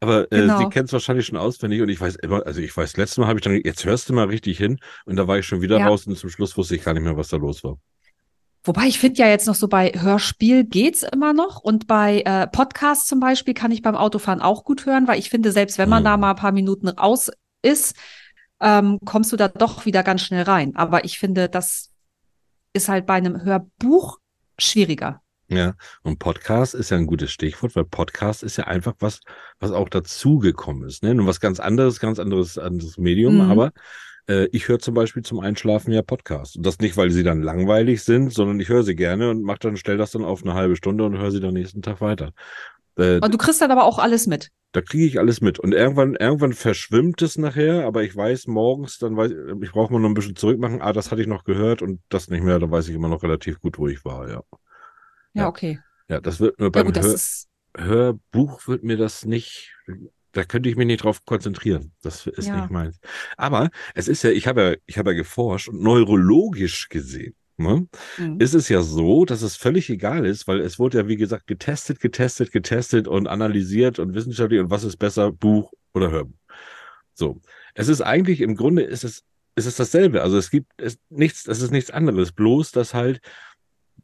Aber 0.00 0.24
äh, 0.32 0.40
Genau. 0.40 0.58
sie 0.58 0.66
kennt 0.68 0.88
es 0.88 0.92
wahrscheinlich 0.92 1.26
schon 1.26 1.38
auswendig 1.38 1.80
und 1.80 1.88
ich 1.88 2.00
weiß 2.00 2.16
immer, 2.16 2.44
also 2.46 2.60
ich 2.60 2.76
weiß, 2.76 2.96
letztes 2.96 3.18
Mal 3.18 3.26
habe 3.28 3.38
ich 3.38 3.44
dann, 3.44 3.58
jetzt 3.64 3.84
hörst 3.84 4.08
du 4.08 4.12
mal 4.12 4.26
richtig 4.26 4.58
hin 4.58 4.78
und 5.06 5.16
da 5.16 5.26
war 5.26 5.38
ich 5.38 5.46
schon 5.46 5.60
wieder 5.62 5.78
Ja. 5.78 5.86
raus 5.88 6.06
und 6.06 6.16
zum 6.18 6.30
Schluss 6.30 6.56
wusste 6.56 6.76
ich 6.76 6.84
gar 6.84 6.92
nicht 6.94 7.02
mehr, 7.04 7.16
was 7.16 7.28
da 7.28 7.36
los 7.36 7.64
war. 7.64 7.78
Wobei 8.66 8.86
ich 8.86 8.98
finde 8.98 9.20
ja 9.20 9.28
jetzt 9.28 9.46
noch 9.46 9.54
so 9.54 9.68
bei 9.68 9.92
Hörspiel 9.94 10.64
geht's 10.64 11.02
immer 11.02 11.34
noch 11.34 11.60
und 11.60 11.86
bei 11.86 12.22
äh, 12.24 12.46
Podcasts 12.46 13.06
zum 13.06 13.20
Beispiel 13.20 13.52
kann 13.54 13.70
ich 13.70 13.82
beim 13.82 13.94
Autofahren 13.94 14.40
auch 14.40 14.64
gut 14.64 14.86
hören, 14.86 15.06
weil 15.06 15.18
ich 15.18 15.28
finde, 15.28 15.52
selbst 15.52 15.76
wenn 15.78 15.88
man 15.90 16.02
Mhm. 16.02 16.06
da 16.06 16.16
mal 16.16 16.30
ein 16.30 16.36
paar 16.36 16.52
Minuten 16.52 16.88
raus 16.88 17.30
ist, 17.62 17.94
ähm, 18.60 18.98
kommst 19.04 19.32
du 19.32 19.36
da 19.36 19.48
doch 19.48 19.84
wieder 19.84 20.02
ganz 20.02 20.22
schnell 20.22 20.44
rein. 20.44 20.74
Aber 20.76 21.04
ich 21.04 21.18
finde, 21.18 21.48
das 21.50 21.90
ist 22.72 22.88
halt 22.88 23.04
bei 23.04 23.14
einem 23.14 23.42
Hörbuch 23.44 24.18
schwieriger. 24.58 25.20
Ja, 25.56 25.74
und 26.02 26.18
Podcast 26.18 26.74
ist 26.74 26.90
ja 26.90 26.96
ein 26.96 27.06
gutes 27.06 27.30
Stichwort, 27.30 27.74
weil 27.76 27.84
Podcast 27.84 28.42
ist 28.42 28.56
ja 28.56 28.64
einfach 28.64 28.94
was, 29.00 29.20
was 29.60 29.72
auch 29.72 29.88
dazugekommen 29.88 30.88
ist. 30.88 31.02
Ne? 31.02 31.14
Nur 31.14 31.26
was 31.26 31.40
ganz 31.40 31.60
anderes, 31.60 32.00
ganz 32.00 32.18
anderes, 32.18 32.58
anderes 32.58 32.98
Medium, 32.98 33.36
Mhm. 33.36 33.50
aber 33.50 33.72
äh, 34.28 34.46
ich 34.52 34.68
höre 34.68 34.78
zum 34.78 34.94
Beispiel 34.94 35.22
zum 35.22 35.40
Einschlafen 35.40 35.92
ja 35.92 36.02
Podcasts. 36.02 36.56
Und 36.56 36.64
das 36.66 36.78
nicht, 36.78 36.96
weil 36.96 37.10
sie 37.10 37.22
dann 37.22 37.42
langweilig 37.42 38.02
sind, 38.02 38.32
sondern 38.32 38.58
ich 38.60 38.68
höre 38.68 38.82
sie 38.82 38.94
gerne 38.96 39.30
und 39.30 39.42
mach 39.42 39.58
dann, 39.58 39.76
stell 39.76 39.96
das 39.98 40.12
dann 40.12 40.24
auf 40.24 40.42
eine 40.42 40.54
halbe 40.54 40.76
Stunde 40.76 41.04
und 41.04 41.18
höre 41.18 41.30
sie 41.30 41.40
dann 41.40 41.54
nächsten 41.54 41.82
Tag 41.82 42.00
weiter. 42.00 42.32
Äh, 42.96 43.18
Und 43.20 43.34
du 43.34 43.38
kriegst 43.38 43.60
dann 43.60 43.70
aber 43.70 43.84
auch 43.84 43.98
alles 43.98 44.26
mit. 44.26 44.50
da 44.72 44.80
kriege 44.80 45.04
ich 45.06 45.18
alles 45.20 45.40
mit. 45.40 45.58
Und 45.60 45.72
irgendwann, 45.72 46.14
irgendwann 46.16 46.52
verschwimmt 46.52 47.22
es 47.22 47.36
nachher, 47.38 47.84
aber 47.86 48.02
ich 48.02 48.16
weiß 48.16 48.46
morgens, 48.48 48.98
dann 48.98 49.16
weiß 49.16 49.30
ich 49.62 49.70
brauche 49.72 49.92
mal 49.92 50.00
noch 50.00 50.08
ein 50.08 50.14
bisschen 50.14 50.36
zurück 50.36 50.58
machen. 50.58 50.80
Ah, 50.82 50.92
das 50.92 51.10
hatte 51.12 51.20
ich 51.22 51.28
noch 51.28 51.44
gehört 51.44 51.80
und 51.82 52.00
das 52.08 52.28
nicht 52.28 52.42
mehr. 52.42 52.58
Da 52.58 52.70
weiß 52.70 52.88
ich 52.88 52.94
immer 52.94 53.08
noch 53.08 53.22
relativ 53.22 53.60
gut, 53.60 53.78
wo 53.78 53.86
ich 53.88 54.04
war, 54.04 54.28
ja. 54.28 54.42
Ja, 55.34 55.42
Ja. 55.42 55.48
okay. 55.48 55.78
Ja, 56.08 56.20
das 56.20 56.40
wird 56.40 56.58
nur 56.58 56.68
Ja 56.68 56.70
beim 56.70 56.86
gut, 56.86 56.96
das 56.96 57.04
Hör 57.06 57.14
ist, 57.14 57.48
Hörbuch 57.76 58.66
wird 58.68 58.82
mir 58.84 58.96
das 58.96 59.24
nicht, 59.24 59.74
da 60.32 60.44
könnte 60.44 60.68
ich 60.68 60.76
mich 60.76 60.86
nicht 60.86 61.02
drauf 61.04 61.24
konzentrieren. 61.24 61.92
Das 62.02 62.26
ist 62.26 62.46
Ja. 62.48 62.56
nicht 62.56 62.70
meins. 62.70 62.98
Aber 63.36 63.70
es 63.94 64.08
ist 64.08 64.22
ja, 64.22 64.30
ich 64.30 64.46
habe 64.46 64.62
ja, 64.62 64.76
ich 64.86 64.98
habe 64.98 65.10
ja 65.12 65.16
geforscht 65.16 65.68
und 65.68 65.80
neurologisch 65.82 66.88
gesehen. 66.88 67.34
Ne, 67.56 67.86
Mhm. 68.18 68.40
ist 68.40 68.52
es 68.54 68.68
ja 68.68 68.82
so, 68.82 69.24
dass 69.24 69.42
es 69.42 69.54
völlig 69.54 69.88
egal 69.88 70.26
ist, 70.26 70.48
weil 70.48 70.58
es 70.58 70.80
wurde 70.80 70.98
ja, 70.98 71.06
wie 71.06 71.14
gesagt, 71.16 71.46
getestet, 71.46 72.00
getestet, 72.00 72.50
getestet 72.50 73.06
und 73.06 73.28
analysiert 73.28 74.00
und 74.00 74.12
wissenschaftlich 74.12 74.58
und 74.58 74.70
was 74.70 74.82
ist 74.82 74.96
besser, 74.96 75.30
Buch 75.30 75.72
oder 75.94 76.10
Hörbuch. 76.10 76.34
So. 77.14 77.40
Es 77.74 77.86
ist 77.86 78.00
eigentlich, 78.00 78.40
im 78.40 78.56
Grunde 78.56 78.82
ist 78.82 79.04
es, 79.04 79.22
ist 79.54 79.66
es 79.66 79.76
dasselbe. 79.76 80.22
Also 80.22 80.36
es 80.36 80.50
gibt 80.50 80.72
es 80.78 80.98
nichts, 81.10 81.46
es 81.46 81.60
ist 81.62 81.70
nichts 81.70 81.92
anderes. 81.92 82.32
Bloß, 82.32 82.72
dass 82.72 82.92
halt 82.92 83.20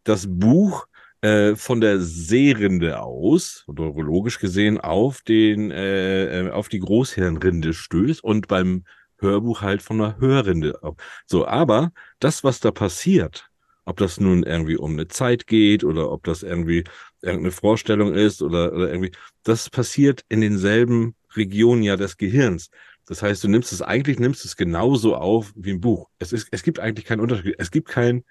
das 0.05 0.27
Buch 0.29 0.87
äh, 1.23 1.55
von 1.57 1.81
der 1.81 2.01
Sehrinde 2.01 3.01
aus, 3.01 3.65
neurologisch 3.67 4.39
gesehen, 4.39 4.81
auf 4.81 5.23
den, 5.23 5.71
äh, 5.71 6.47
äh, 6.47 6.51
auf 6.51 6.69
die 6.69 6.81
Großhirnrinde 6.81 7.73
stößt 7.75 8.23
und 8.25 8.49
beim 8.49 8.85
Hörbuch 9.19 9.61
halt 9.61 9.83
von 9.83 9.99
der 9.99 10.19
Hörrinde. 10.19 10.79
So, 11.27 11.47
aber 11.47 11.93
das, 12.21 12.43
was 12.43 12.61
da 12.61 12.71
passiert, 12.71 13.51
ob 13.85 13.99
das 13.99 14.21
nun 14.21 14.45
irgendwie 14.45 14.77
um 14.77 14.93
eine 14.93 15.09
Zeit 15.09 15.47
geht 15.47 15.85
oder 15.85 16.11
ob 16.11 16.25
das 16.25 16.43
irgendwie 16.43 16.85
irgendeine 17.23 17.51
Vorstellung 17.51 18.15
ist 18.15 18.41
oder, 18.41 18.73
oder 18.73 18.89
irgendwie, 18.89 19.13
das 19.43 19.69
passiert 19.69 20.25
in 20.29 20.41
denselben 20.41 21.15
Regionen 21.37 21.83
ja 21.83 21.97
des 21.97 22.17
Gehirns. 22.17 22.71
Das 23.07 23.23
heißt, 23.23 23.43
du 23.43 23.49
nimmst 23.49 23.73
es 23.73 23.83
eigentlich, 23.83 24.19
nimmst 24.19 24.45
es 24.45 24.57
genauso 24.57 25.17
auf 25.17 25.53
wie 25.57 25.73
ein 25.73 25.81
Buch. 25.81 26.09
Es 26.19 26.33
ist, 26.33 26.49
es 26.51 26.63
gibt 26.63 26.79
eigentlich 26.79 27.05
keinen 27.05 27.21
Unterschied. 27.21 27.57
Es 27.59 27.71
gibt 27.71 27.89
kein, 27.89 28.25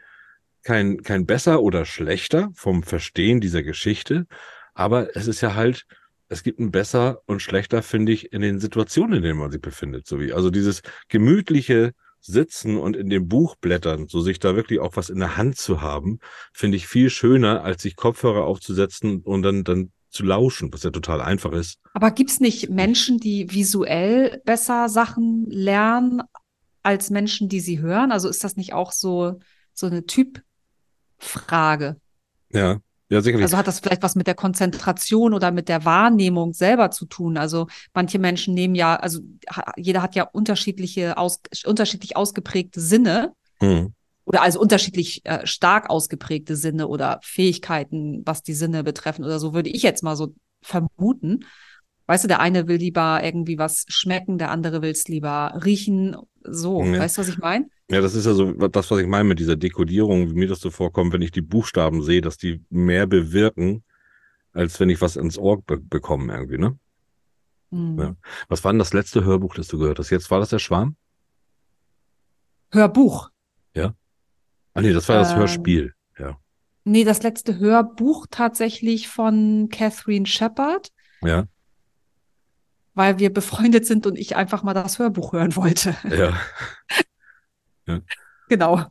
kein, 0.64 1.02
kein 1.04 1.26
besser 1.26 1.62
oder 1.62 1.86
schlechter 1.86 2.50
vom 2.54 2.84
Verstehen 2.84 3.42
dieser 3.42 3.64
Geschichte. 3.64 4.26
Aber 4.74 5.16
es 5.16 5.28
ist 5.28 5.42
ja 5.42 5.56
halt, 5.56 5.86
es 6.28 6.44
gibt 6.44 6.60
ein 6.60 6.72
besser 6.72 7.22
und 7.26 7.42
schlechter, 7.42 7.82
finde 7.82 8.12
ich, 8.12 8.32
in 8.32 8.42
den 8.42 8.60
Situationen, 8.60 9.18
in 9.18 9.24
denen 9.24 9.40
man 9.40 9.52
sich 9.52 9.62
befindet. 9.62 10.08
So 10.08 10.20
wie, 10.20 10.32
also 10.34 10.50
dieses 10.50 10.82
gemütliche 11.08 11.94
Sitzen 12.22 12.78
und 12.78 12.96
in 12.96 13.10
dem 13.10 13.28
Buch 13.28 13.56
blättern, 13.56 14.08
so 14.08 14.22
sich 14.22 14.40
da 14.40 14.56
wirklich 14.56 14.80
auch 14.80 14.96
was 14.96 15.10
in 15.10 15.20
der 15.20 15.38
Hand 15.38 15.58
zu 15.58 15.82
haben, 15.82 16.20
finde 16.54 16.78
ich 16.78 16.88
viel 16.88 17.10
schöner, 17.10 17.64
als 17.64 17.82
sich 17.82 17.96
Kopfhörer 17.96 18.44
aufzusetzen 18.44 19.22
und 19.22 19.42
dann, 19.42 19.64
dann 19.64 19.92
zu 20.10 20.24
lauschen, 20.24 20.74
was 20.74 20.84
ja 20.84 20.90
total 20.90 21.22
einfach 21.22 21.52
ist. 21.52 21.78
aber 21.94 22.12
gibt's 22.12 22.40
nicht 22.40 22.70
Menschen, 22.70 23.20
die 23.20 23.52
visuell 23.52 24.42
besser 24.44 24.90
Sachen 24.90 25.46
lernen 25.50 26.24
als 26.84 27.10
Menschen, 27.10 27.48
die 27.48 27.60
sie 27.60 27.80
hören? 27.80 28.12
Also 28.12 28.28
ist 28.28 28.44
das 28.44 28.56
nicht 28.56 28.74
auch 28.74 28.92
so, 28.92 29.40
so 29.74 29.88
eine 29.88 30.06
Typfrage? 31.20 31.98
Ja, 32.52 32.80
ja, 33.10 33.22
sicherlich. 33.22 33.46
Also 33.46 33.58
hat 33.58 33.68
das 33.68 33.80
vielleicht 33.80 34.04
was 34.04 34.16
mit 34.16 34.28
der 34.28 34.36
Konzentration 34.36 35.34
oder 35.34 35.52
mit 35.52 35.70
der 35.70 35.86
Wahrnehmung 35.86 36.54
selber 36.54 36.92
zu 36.92 37.06
tun? 37.06 37.38
Also 37.38 37.68
manche 37.94 38.20
Menschen 38.20 38.54
nehmen 38.54 38.76
ja, 38.76 38.96
also 38.96 39.20
jeder 39.78 40.02
hat 40.02 40.16
ja 40.16 40.24
unterschiedliche, 40.24 41.18
aus, 41.18 41.40
unterschiedlich 41.66 42.16
ausgeprägte 42.16 42.80
Sinne 42.80 43.34
Hm. 43.62 43.94
oder 44.24 44.42
also 44.42 44.60
unterschiedlich 44.62 45.26
äh, 45.26 45.46
stark 45.46 45.90
ausgeprägte 45.90 46.56
Sinne 46.56 46.88
oder 46.88 47.20
Fähigkeiten, 47.24 48.22
was 48.26 48.42
die 48.42 48.54
Sinne 48.54 48.84
betreffen 48.84 49.26
oder 49.26 49.38
so, 49.40 49.54
würde 49.54 49.70
ich 49.70 49.84
jetzt 49.84 50.02
mal 50.02 50.16
so 50.16 50.34
vermuten. 50.62 51.46
Weißt 52.06 52.24
du, 52.24 52.28
der 52.28 52.40
eine 52.40 52.68
will 52.68 52.78
lieber 52.78 53.22
irgendwie 53.24 53.58
was 53.58 53.86
schmecken, 53.88 54.38
der 54.38 54.50
andere 54.50 54.82
will 54.82 54.92
es 54.92 55.08
lieber 55.08 55.60
riechen. 55.64 56.16
So, 56.44 56.84
Ja. 56.84 57.00
weißt 57.00 57.18
du, 57.18 57.22
was 57.22 57.28
ich 57.28 57.38
meine? 57.38 57.68
Ja, 57.92 58.02
das 58.02 58.14
ist 58.14 58.26
ja 58.26 58.34
so 58.34 58.52
das, 58.54 58.92
was 58.92 59.00
ich 59.00 59.08
meine 59.08 59.24
mit 59.24 59.40
dieser 59.40 59.56
Dekodierung, 59.56 60.30
wie 60.30 60.34
mir 60.36 60.48
das 60.48 60.60
so 60.60 60.70
vorkommt, 60.70 61.12
wenn 61.14 61.22
ich 61.24 61.32
die 61.32 61.42
Buchstaben 61.42 62.04
sehe, 62.04 62.22
dass 62.22 62.38
die 62.38 62.64
mehr 62.70 63.08
bewirken, 63.08 63.84
als 64.54 64.80
wenn 64.80 64.90
ich 64.90 65.02
was 65.02 65.16
ins 65.16 65.38
Ohr 65.38 65.62
be 65.62 65.78
bekomme 65.78 66.32
irgendwie, 66.34 66.58
ne? 66.60 66.78
Hm. 67.72 68.00
Ja. 68.00 68.16
Was 68.48 68.64
war 68.64 68.72
denn 68.72 68.80
das 68.80 68.94
letzte 68.94 69.24
Hörbuch, 69.24 69.56
das 69.56 69.68
du 69.68 69.80
gehört 69.80 70.00
hast? 70.00 70.10
Jetzt 70.12 70.30
war 70.30 70.40
das 70.40 70.50
der 70.50 70.60
Schwarm? 70.60 70.96
Hörbuch. 72.72 73.30
Ah 74.76 74.82
nee, 74.82 74.94
das 74.94 75.10
war 75.10 75.18
das 75.18 75.32
Ähm, 75.32 75.40
Hörspiel. 75.40 75.94
Ja. 76.20 76.38
Nee, 76.86 77.04
das 77.04 77.24
letzte 77.24 77.58
Hörbuch 77.58 78.28
tatsächlich 78.30 79.08
von 79.10 79.68
Catherine 79.70 80.28
Shepard, 80.28 80.90
Ja. 81.22 81.48
weil 82.94 83.18
wir 83.20 83.34
befreundet 83.34 83.88
sind 83.88 84.06
und 84.06 84.18
ich 84.18 84.36
einfach 84.36 84.62
mal 84.64 84.76
das 84.76 85.00
Hörbuch 85.00 85.34
hören 85.34 85.56
wollte. 85.56 85.98
Ja. 86.10 86.40
Genau. 88.50 88.86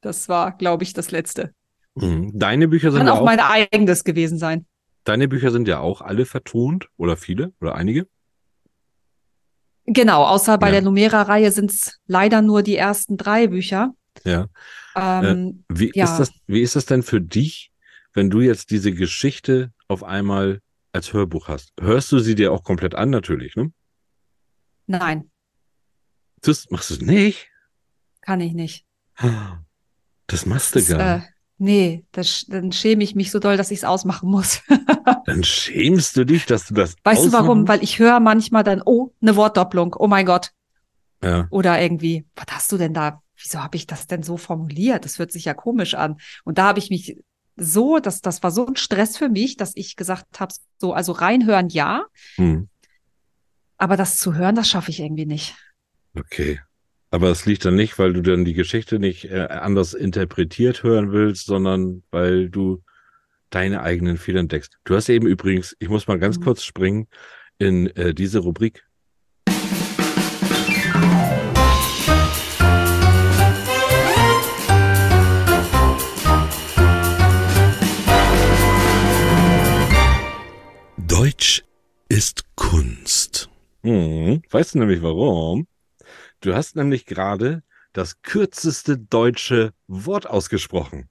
Das 0.00 0.28
war, 0.28 0.56
glaube 0.56 0.84
ich, 0.84 0.92
das 0.92 1.10
letzte. 1.10 1.52
Mhm. 1.94 2.38
Deine 2.38 2.68
Bücher 2.68 2.90
sind 2.90 2.98
Kann 2.98 3.06
ja 3.08 3.14
auch 3.14 3.20
auch, 3.20 3.24
mein 3.24 3.40
eigenes 3.40 4.04
gewesen 4.04 4.38
sein. 4.38 4.66
deine 5.04 5.28
Bücher 5.28 5.50
sind 5.50 5.66
ja 5.68 5.80
auch 5.80 6.00
alle 6.02 6.26
vertont 6.26 6.88
oder 6.96 7.16
viele 7.16 7.52
oder 7.60 7.74
einige? 7.74 8.06
Genau, 9.86 10.24
außer 10.24 10.58
bei 10.58 10.66
Ja. 10.68 10.72
der 10.72 10.82
Numera-Reihe 10.82 11.52
sind 11.52 11.70
es 11.70 12.00
leider 12.06 12.42
nur 12.42 12.62
die 12.62 12.76
ersten 12.76 13.16
drei 13.16 13.46
Bücher. 13.46 13.94
Ja. 14.24 14.46
Ähm, 14.96 15.64
Wie 15.68 15.92
Ja. 15.94 16.04
ist 16.04 16.16
das, 16.18 16.30
wie 16.46 16.60
ist 16.60 16.74
das 16.76 16.86
denn 16.86 17.02
für 17.02 17.20
dich, 17.20 17.70
wenn 18.12 18.28
du 18.30 18.40
jetzt 18.40 18.70
diese 18.70 18.92
Geschichte 18.92 19.72
auf 19.88 20.02
einmal 20.02 20.60
als 20.92 21.12
Hörbuch 21.12 21.48
hast? 21.48 21.72
Hörst 21.80 22.10
du 22.12 22.18
sie 22.18 22.34
dir 22.34 22.52
auch 22.52 22.64
komplett 22.64 22.94
an, 22.94 23.10
natürlich, 23.10 23.54
ne? 23.56 23.72
nein, 24.86 25.30
Das 26.42 26.68
machst 26.70 26.90
du 26.90 26.94
es 26.94 27.00
nicht? 27.00 27.48
Kann 28.26 28.40
ich 28.40 28.54
nicht. 28.54 28.84
Das 30.26 30.46
machst 30.46 30.74
du 30.74 30.80
Das, 30.80 30.88
gar 30.88 31.16
äh, 31.18 31.22
nee, 31.58 32.04
das, 32.10 32.44
dann 32.48 32.72
schäme 32.72 33.04
ich 33.04 33.14
mich 33.14 33.30
so 33.30 33.38
doll, 33.38 33.56
dass 33.56 33.70
ich 33.70 33.78
es 33.78 33.84
ausmachen 33.84 34.28
muss. 34.28 34.62
Dann 35.26 35.42
schämst 35.42 36.16
du 36.16 36.24
dich, 36.24 36.46
dass 36.46 36.66
du 36.66 36.74
das 36.74 36.94
Weißt 37.02 37.26
du 37.26 37.32
warum? 37.32 37.66
Weil 37.66 37.82
ich 37.82 37.98
höre 37.98 38.20
manchmal 38.20 38.62
dann, 38.62 38.80
oh, 38.84 39.12
eine 39.20 39.34
Wortdopplung, 39.34 39.94
oh 39.98 40.06
mein 40.06 40.24
Gott. 40.24 40.52
Ja. 41.22 41.48
Oder 41.50 41.80
irgendwie, 41.80 42.26
was 42.36 42.46
hast 42.50 42.70
du 42.70 42.76
denn 42.76 42.94
da? 42.94 43.22
Wieso 43.36 43.60
habe 43.60 43.76
ich 43.76 43.86
das 43.88 44.06
denn 44.06 44.22
so 44.22 44.36
formuliert? 44.36 45.04
Das 45.04 45.18
hört 45.18 45.32
sich 45.32 45.44
ja 45.44 45.54
komisch 45.54 45.94
an. 45.94 46.18
Und 46.44 46.58
da 46.58 46.64
habe 46.64 46.78
ich 46.78 46.90
mich 46.90 47.16
so, 47.56 47.98
dass 47.98 48.20
das 48.20 48.42
war 48.44 48.52
so 48.52 48.66
ein 48.66 48.76
Stress 48.76 49.16
für 49.16 49.28
mich, 49.28 49.56
dass 49.56 49.72
ich 49.74 49.96
gesagt 49.96 50.38
habe, 50.38 50.54
so, 50.78 50.92
also 50.92 51.12
reinhören 51.12 51.68
ja, 51.70 52.04
Hm. 52.36 52.68
aber 53.78 53.96
das 53.96 54.16
zu 54.16 54.34
hören, 54.34 54.54
das 54.54 54.68
schaffe 54.68 54.90
ich 54.90 55.00
irgendwie 55.00 55.26
nicht. 55.26 55.56
Okay. 56.16 56.60
Aber 57.16 57.30
es 57.30 57.46
liegt 57.46 57.64
dann 57.64 57.76
nicht, 57.76 57.98
weil 57.98 58.12
du 58.12 58.20
dann 58.20 58.44
die 58.44 58.52
Geschichte 58.52 58.98
nicht 58.98 59.24
äh, 59.30 59.46
anders 59.48 59.94
interpretiert 59.94 60.82
hören 60.82 61.12
willst, 61.12 61.46
sondern 61.46 62.02
weil 62.10 62.50
du 62.50 62.82
deine 63.48 63.80
eigenen 63.80 64.18
Fehler 64.18 64.40
entdeckst. 64.40 64.76
Du 64.84 64.94
hast 64.94 65.08
eben 65.08 65.26
übrigens, 65.26 65.74
ich 65.78 65.88
muss 65.88 66.06
mal 66.08 66.18
ganz 66.18 66.36
Mhm. 66.38 66.42
kurz 66.44 66.62
springen 66.62 67.08
in 67.56 67.86
äh, 67.96 68.12
diese 68.12 68.40
Rubrik. 68.40 68.84
Deutsch 80.98 81.64
ist 82.10 82.44
Kunst. 82.56 83.48
Hm. 83.82 84.42
Weißt 84.50 84.74
du 84.74 84.80
nämlich 84.80 85.00
warum? 85.00 85.66
Du 86.46 86.54
hast 86.54 86.76
nämlich 86.76 87.06
gerade 87.06 87.64
das 87.92 88.22
kürzeste 88.22 88.96
deutsche 88.96 89.72
Wort 89.88 90.30
ausgesprochen. 90.30 91.08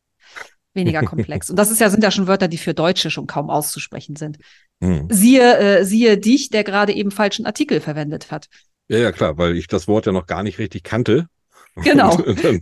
weniger 0.73 1.03
komplex. 1.03 1.49
Und 1.49 1.55
das 1.57 1.71
ist 1.71 1.79
ja, 1.79 1.89
sind 1.89 2.03
ja 2.03 2.11
schon 2.11 2.27
Wörter, 2.27 2.47
die 2.47 2.57
für 2.57 2.73
Deutsche 2.73 3.09
schon 3.09 3.27
kaum 3.27 3.49
auszusprechen 3.49 4.15
sind. 4.15 4.37
Hm. 4.81 5.07
Siehe, 5.09 5.57
äh, 5.57 5.85
siehe 5.85 6.17
dich, 6.17 6.49
der 6.49 6.63
gerade 6.63 6.93
eben 6.93 7.11
falschen 7.11 7.45
Artikel 7.45 7.81
verwendet 7.81 8.31
hat. 8.31 8.47
Ja, 8.87 8.97
ja, 8.97 9.11
klar, 9.11 9.37
weil 9.37 9.55
ich 9.55 9.67
das 9.67 9.87
Wort 9.87 10.05
ja 10.05 10.11
noch 10.11 10.25
gar 10.25 10.43
nicht 10.43 10.59
richtig 10.59 10.83
kannte. 10.83 11.27
Genau. 11.83 12.13
Und 12.15 12.43
dann, 12.43 12.59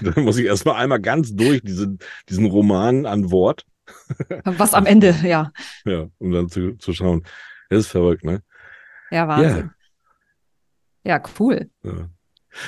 dann 0.00 0.22
muss 0.22 0.36
ich 0.36 0.44
erstmal 0.44 0.76
einmal 0.76 1.00
ganz 1.00 1.34
durch 1.34 1.60
diesen, 1.62 1.98
diesen 2.28 2.46
Roman 2.46 3.04
an 3.04 3.32
Wort, 3.32 3.64
Was 4.44 4.74
am 4.74 4.86
Ende, 4.86 5.14
ja, 5.24 5.50
ja, 5.84 6.06
um 6.18 6.30
dann 6.30 6.48
zu, 6.48 6.76
zu 6.76 6.92
schauen. 6.92 7.24
Das 7.68 7.80
ist 7.80 7.86
verrückt, 7.88 8.24
ne? 8.24 8.42
ja, 9.10 9.26
Wahnsinn. 9.28 9.66
Ja, 9.66 9.74
cool. 11.38 11.68
Ja. 11.82 12.08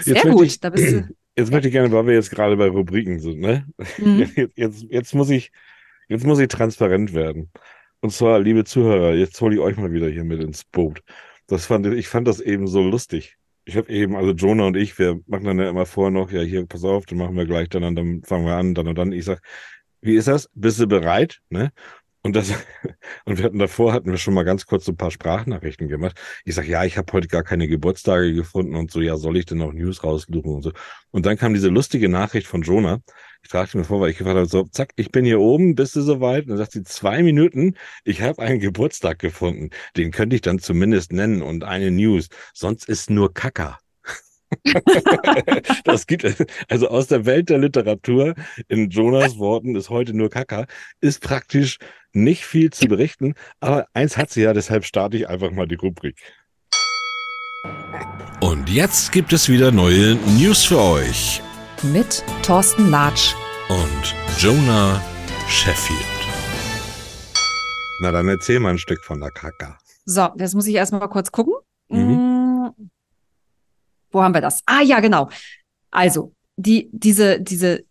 Sehr 0.01 0.23
gut. 0.23 0.47
ich- 0.47 0.61
da 0.61 0.71
bist 0.71 0.92
du. 0.92 1.09
Jetzt 1.37 1.51
möchte 1.51 1.68
ich 1.68 1.73
gerne, 1.73 1.90
weil 1.90 2.07
wir 2.07 2.12
jetzt 2.12 2.31
gerade 2.31 2.59
bei 2.59 2.68
Rubriken 2.68 3.18
sind, 3.18 3.40
ne? 3.40 3.66
Mhm. 3.97 4.18
Jetzt, 4.37 4.53
jetzt, 4.59 4.85
jetzt 4.90 5.14
muss 5.14 5.31
ich, 5.31 5.51
jetzt 6.09 6.27
muss 6.27 6.38
ich 6.38 6.49
transparent 6.49 7.14
werden. 7.14 7.51
Und 8.01 8.12
zwar, 8.12 8.38
liebe 8.38 8.64
Zuhörer, 8.64 9.14
jetzt 9.14 9.40
hole 9.40 9.55
ich 9.55 9.61
euch 9.62 9.79
mal 9.79 9.92
wieder 9.92 10.09
hier 10.11 10.25
mit 10.25 10.42
ins 10.42 10.62
Boot. 10.64 11.03
Das 11.47 11.64
fand 11.64 11.87
ich, 11.87 11.95
ich 11.95 12.09
fand 12.09 12.29
das 12.29 12.40
eben 12.40 12.66
so 12.66 12.83
lustig. 12.83 13.38
Ich 13.64 13.79
habe 13.79 13.88
eben, 13.90 14.14
also 14.14 14.33
Jonah 14.33 14.66
und 14.66 14.77
ich, 14.77 14.99
wir 14.99 15.21
machen 15.27 15.45
dann 15.45 15.59
ja 15.59 15.71
immer 15.71 15.87
vorher 15.87 16.11
noch, 16.11 16.31
ja, 16.31 16.42
hier, 16.42 16.66
pass 16.66 16.85
auf, 16.85 17.07
dann 17.07 17.16
machen 17.16 17.35
wir 17.35 17.47
gleich, 17.47 17.71
dann, 17.71 17.95
dann 17.97 18.23
fangen 18.25 18.45
wir 18.45 18.57
an, 18.57 18.75
dann 18.75 18.88
und 18.88 18.99
dann. 18.99 19.12
Ich 19.12 19.25
sag, 19.25 19.40
wie 20.03 20.16
ist 20.16 20.29
das? 20.29 20.51
Bist 20.53 20.81
du 20.81 20.87
bereit? 20.87 21.40
Ne? 21.49 21.73
Und 22.25 22.37
das, 22.37 22.53
und 23.25 23.39
wir 23.39 23.45
hatten 23.45 23.59
davor, 23.59 23.93
hatten 23.93 24.11
wir 24.11 24.19
schon 24.19 24.35
mal 24.35 24.45
ganz 24.45 24.67
kurz 24.67 24.85
so 24.85 24.93
ein 24.93 24.97
paar 24.97 25.11
Sprachnachrichten 25.11 25.89
gemacht. 25.89 26.21
Ich 26.45 26.55
sag, 26.55 26.67
ja, 26.69 26.85
ich 26.85 26.97
habe 26.97 27.13
heute 27.13 27.29
gar 27.29 27.43
keine 27.43 27.67
Geburtstage 27.67 28.33
gefunden 28.33 28.77
und 28.77 28.91
so, 28.93 29.01
ja, 29.01 29.17
soll 29.17 29.37
ich 29.37 29.47
denn 29.47 29.59
noch 29.59 29.73
News 29.73 30.05
raussuchen 30.05 30.55
und 30.55 30.63
so. 30.63 30.73
Und 31.11 31.27
dann 31.27 31.37
kam 31.37 31.53
diese 31.55 31.69
lustige 31.69 32.09
Nachricht 32.09 32.47
von 32.47 32.63
Jonah. 32.63 33.01
Ich 33.43 33.51
tragte 33.51 33.77
mir 33.77 33.85
vor, 33.85 34.01
weil 34.01 34.11
ich 34.11 34.19
gefragt 34.19 34.37
habe, 34.37 34.47
so, 34.47 34.63
zack, 34.65 34.93
ich 34.97 35.11
bin 35.11 35.25
hier 35.25 35.41
oben, 35.41 35.75
bist 35.75 35.97
du 35.97 36.01
soweit? 36.03 36.45
Und 36.45 36.51
dann 36.51 36.59
sagt 36.59 36.73
sie, 36.73 36.85
zwei 36.85 37.23
Minuten, 37.25 37.75
ich 38.05 38.23
habe 38.23 38.41
einen 38.41 38.61
Geburtstag 38.61 39.19
gefunden. 39.19 39.71
Den 39.97 40.13
könnte 40.13 40.37
ich 40.37 40.43
dann 40.43 40.61
zumindest 40.61 41.13
nennen 41.13 41.43
und 41.43 41.65
eine 41.65 41.91
News. 41.91 42.29
Sonst 42.55 42.89
ist 42.89 43.11
nur 43.11 43.35
Kacker. 43.35 43.79
das 45.85 46.07
gibt, 46.07 46.25
also 46.69 46.88
aus 46.88 47.07
der 47.09 47.25
Welt 47.27 47.49
der 47.49 47.59
Literatur, 47.59 48.35
in 48.69 48.91
Jonas 48.91 49.38
Worten 49.38 49.77
ist 49.77 49.91
heute 49.91 50.15
nur 50.15 50.31
Kacker, 50.31 50.67
ist 51.01 51.23
praktisch 51.23 51.79
nicht 52.12 52.45
viel 52.45 52.71
zu 52.71 52.87
berichten, 52.87 53.35
aber 53.61 53.87
eins 53.95 54.17
hat 54.17 54.31
sie 54.31 54.43
ja, 54.43 54.53
deshalb 54.53 54.85
starte 54.85 55.17
ich 55.17 55.29
einfach 55.29 55.51
mal 55.51 55.67
die 55.67 55.77
Rubrik. 55.77 56.17
Und 58.41 58.69
jetzt 58.69 59.12
gibt 59.12 59.33
es 59.33 59.49
wieder 59.49 59.71
neue 59.71 60.17
News 60.38 60.65
für 60.65 60.81
euch. 60.81 61.41
Mit 61.83 62.25
Thorsten 62.43 62.91
Latsch. 62.91 63.35
Und 63.69 64.15
Jonah 64.38 65.01
Sheffield. 65.49 66.01
Na, 68.01 68.11
dann 68.11 68.29
erzähl 68.29 68.59
mal 68.59 68.71
ein 68.71 68.79
Stück 68.79 69.05
von 69.05 69.21
der 69.21 69.31
Kacker. 69.31 69.79
So, 70.05 70.29
jetzt 70.37 70.55
muss 70.55 70.67
ich 70.67 70.75
erstmal 70.75 71.09
kurz 71.09 71.31
gucken. 71.31 71.55
Mhm. 71.88 72.91
Wo 74.12 74.22
haben 74.22 74.35
wir 74.35 74.40
das? 74.40 74.61
Ah, 74.66 74.83
ja, 74.83 75.01
genau. 75.01 75.29
Also, 75.90 76.35
die, 76.57 76.88
diese, 76.92 77.40
diese 77.40 77.85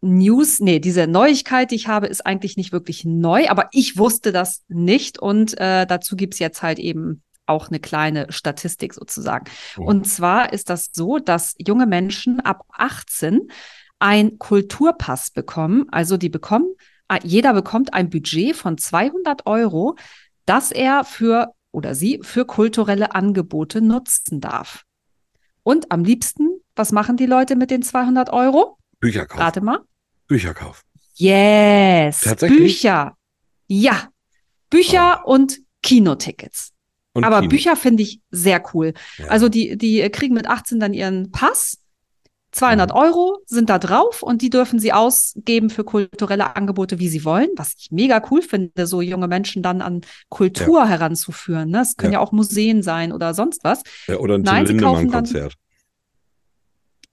News, 0.00 0.60
nee, 0.60 0.78
diese 0.78 1.06
Neuigkeit, 1.06 1.70
die 1.70 1.76
ich 1.76 1.88
habe, 1.88 2.06
ist 2.06 2.24
eigentlich 2.24 2.56
nicht 2.56 2.72
wirklich 2.72 3.04
neu, 3.04 3.48
aber 3.48 3.68
ich 3.72 3.98
wusste 3.98 4.32
das 4.32 4.64
nicht 4.68 5.18
und 5.18 5.58
äh, 5.58 5.86
dazu 5.86 6.16
gibt's 6.16 6.38
jetzt 6.38 6.62
halt 6.62 6.78
eben 6.78 7.22
auch 7.46 7.68
eine 7.68 7.80
kleine 7.80 8.26
Statistik 8.30 8.92
sozusagen. 8.94 9.46
Oh. 9.78 9.84
Und 9.84 10.06
zwar 10.06 10.52
ist 10.52 10.68
das 10.68 10.90
so, 10.92 11.18
dass 11.18 11.54
junge 11.58 11.86
Menschen 11.86 12.40
ab 12.40 12.64
18 12.72 13.48
ein 13.98 14.38
Kulturpass 14.38 15.30
bekommen. 15.30 15.86
Also 15.90 16.16
die 16.16 16.28
bekommen, 16.28 16.74
äh, 17.08 17.18
jeder 17.22 17.54
bekommt 17.54 17.94
ein 17.94 18.10
Budget 18.10 18.54
von 18.56 18.78
200 18.78 19.46
Euro, 19.46 19.96
das 20.44 20.72
er 20.72 21.04
für 21.04 21.52
oder 21.72 21.94
sie 21.94 22.20
für 22.22 22.44
kulturelle 22.44 23.14
Angebote 23.14 23.80
nutzen 23.80 24.40
darf. 24.40 24.84
Und 25.66 25.90
am 25.90 26.04
liebsten, 26.04 26.60
was 26.76 26.92
machen 26.92 27.16
die 27.16 27.26
Leute 27.26 27.56
mit 27.56 27.72
den 27.72 27.82
200 27.82 28.30
Euro? 28.30 28.78
Bücherkauf. 29.00 29.40
Rate 29.40 29.60
mal. 29.60 29.80
Bücherkauf. 30.28 30.82
Yes. 31.16 32.20
Tatsächlich? 32.20 32.60
Bücher. 32.60 33.16
Ja. 33.66 34.08
Bücher 34.70 35.26
und 35.26 35.58
Kinotickets. 35.82 36.72
Und 37.14 37.24
Aber 37.24 37.40
Kino. 37.40 37.48
Bücher 37.48 37.74
finde 37.74 38.04
ich 38.04 38.20
sehr 38.30 38.62
cool. 38.72 38.94
Ja. 39.18 39.26
Also 39.26 39.48
die, 39.48 39.76
die 39.76 40.08
kriegen 40.10 40.34
mit 40.34 40.46
18 40.46 40.78
dann 40.78 40.94
ihren 40.94 41.32
Pass, 41.32 41.78
200 42.56 42.92
Euro 42.92 43.38
sind 43.46 43.70
da 43.70 43.78
drauf 43.78 44.22
und 44.22 44.42
die 44.42 44.50
dürfen 44.50 44.78
sie 44.80 44.92
ausgeben 44.92 45.70
für 45.70 45.84
kulturelle 45.84 46.56
Angebote, 46.56 46.98
wie 46.98 47.08
sie 47.08 47.24
wollen, 47.24 47.50
was 47.56 47.74
ich 47.78 47.90
mega 47.90 48.22
cool 48.30 48.42
finde, 48.42 48.86
so 48.86 49.00
junge 49.02 49.28
Menschen 49.28 49.62
dann 49.62 49.82
an 49.82 50.00
Kultur 50.28 50.88
heranzuführen. 50.88 51.70
Ne? 51.70 51.82
Es 51.82 51.96
können 51.96 52.12
ja. 52.14 52.18
Ja. 52.20 52.24
auch 52.26 52.32
Museen 52.32 52.82
sein 52.82 53.12
oder 53.12 53.34
sonst 53.34 53.62
was. 53.64 53.82
Ja, 54.08 54.16
oder 54.16 54.34
ein 54.34 54.42
Nein, 54.42 54.64
Till 54.66 54.76
sie 54.78 54.82
kaufen 54.84 55.10
dann- 55.10 55.24
Lindemann-Konzert. 55.24 55.54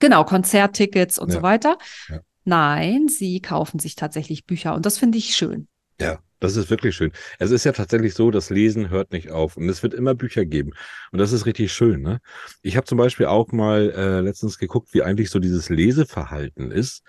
Genau, 0.00 0.24
Konzerttickets 0.24 1.18
und 1.18 1.28
Ja. 1.28 1.34
so 1.36 1.42
weiter. 1.42 1.78
Ja. 2.08 2.20
Nein, 2.44 3.08
sie 3.08 3.40
kaufen 3.40 3.78
sich 3.78 3.94
tatsächlich 3.94 4.44
Bücher 4.44 4.74
und 4.74 4.84
das 4.84 4.98
finde 4.98 5.18
ich 5.18 5.34
schön. 5.36 5.68
Ja, 6.00 6.18
das 6.40 6.56
ist 6.56 6.70
wirklich 6.70 6.94
schön. 6.96 7.12
Es 7.38 7.50
ist 7.50 7.64
ja 7.64 7.72
tatsächlich 7.72 8.14
so, 8.14 8.30
das 8.30 8.50
Lesen 8.50 8.90
hört 8.90 9.12
nicht 9.12 9.30
auf 9.30 9.56
und 9.56 9.68
es 9.68 9.82
wird 9.82 9.94
immer 9.94 10.14
Bücher 10.14 10.44
geben. 10.44 10.72
Und 11.12 11.18
das 11.18 11.32
ist 11.32 11.46
richtig 11.46 11.72
schön. 11.72 12.02
Ne? 12.02 12.20
Ich 12.62 12.76
habe 12.76 12.86
zum 12.86 12.98
Beispiel 12.98 13.26
auch 13.26 13.52
mal 13.52 13.90
äh, 13.96 14.20
letztens 14.20 14.58
geguckt, 14.58 14.88
wie 14.92 15.02
eigentlich 15.02 15.30
so 15.30 15.38
dieses 15.38 15.68
Leseverhalten 15.68 16.70
ist 16.70 17.02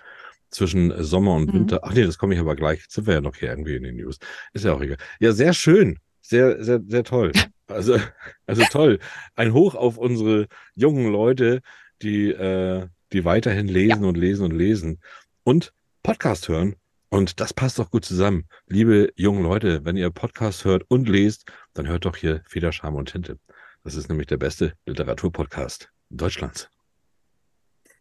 zwischen 0.50 0.92
Sommer 1.02 1.34
und 1.34 1.48
Mhm. 1.48 1.52
Winter. 1.54 1.80
Ach 1.82 1.92
nee, 1.92 2.04
das 2.04 2.18
komme 2.18 2.34
ich 2.34 2.40
aber 2.40 2.54
gleich. 2.56 2.80
Jetzt 2.82 2.94
sind 2.94 3.06
wir 3.06 3.14
ja 3.14 3.20
noch 3.20 3.36
hier 3.36 3.50
irgendwie 3.50 3.76
in 3.76 3.82
den 3.82 3.96
News. 3.96 4.18
Ist 4.52 4.64
ja 4.64 4.72
auch 4.72 4.80
egal. 4.80 4.98
Ja, 5.20 5.32
sehr 5.32 5.52
schön. 5.52 5.98
Sehr, 6.22 6.62
sehr, 6.64 6.80
sehr 6.86 7.04
toll. 7.04 7.32
Also, 7.68 7.98
also 8.46 8.62
toll. 8.70 9.00
Ein 9.34 9.52
Hoch 9.52 9.74
auf 9.74 9.98
unsere 9.98 10.46
jungen 10.76 11.10
Leute, 11.10 11.62
die, 12.00 12.28
äh, 12.30 12.86
die 13.12 13.24
weiterhin 13.24 13.66
lesen 13.66 14.04
und 14.04 14.16
lesen 14.16 14.44
und 14.44 14.52
lesen 14.52 15.00
und 15.42 15.72
Podcast 16.04 16.46
hören. 16.48 16.76
Und 17.16 17.40
das 17.40 17.54
passt 17.54 17.78
doch 17.78 17.90
gut 17.90 18.04
zusammen. 18.04 18.44
Liebe 18.66 19.10
jungen 19.16 19.42
Leute, 19.42 19.82
wenn 19.86 19.96
ihr 19.96 20.10
Podcast 20.10 20.66
hört 20.66 20.84
und 20.88 21.08
lest, 21.08 21.50
dann 21.72 21.88
hört 21.88 22.04
doch 22.04 22.14
hier 22.14 22.42
Feder, 22.46 22.72
Scham 22.72 22.94
und 22.94 23.10
Tinte. 23.10 23.38
Das 23.84 23.94
ist 23.94 24.10
nämlich 24.10 24.26
der 24.26 24.36
beste 24.36 24.74
Literaturpodcast 24.84 25.88
Deutschlands. 26.10 26.68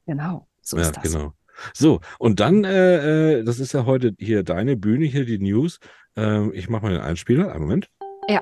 Genau, 0.05 0.49
so 0.61 0.75
ja, 0.75 0.83
ist 0.83 0.97
das. 0.97 1.03
genau. 1.03 1.33
So, 1.73 2.01
und 2.19 2.41
dann, 2.41 2.65
äh, 2.65 3.37
äh, 3.37 3.43
das 3.45 3.59
ist 3.59 3.71
ja 3.71 3.85
heute 3.85 4.13
hier 4.19 4.43
deine 4.43 4.75
Bühne, 4.75 5.05
hier 5.05 5.23
die 5.23 5.39
News. 5.39 5.79
Ähm, 6.17 6.51
ich 6.53 6.67
mache 6.67 6.83
mal 6.83 6.91
den 6.91 7.01
Einspieler. 7.01 7.53
Einen 7.53 7.61
Moment. 7.61 7.89
Ja. 8.27 8.41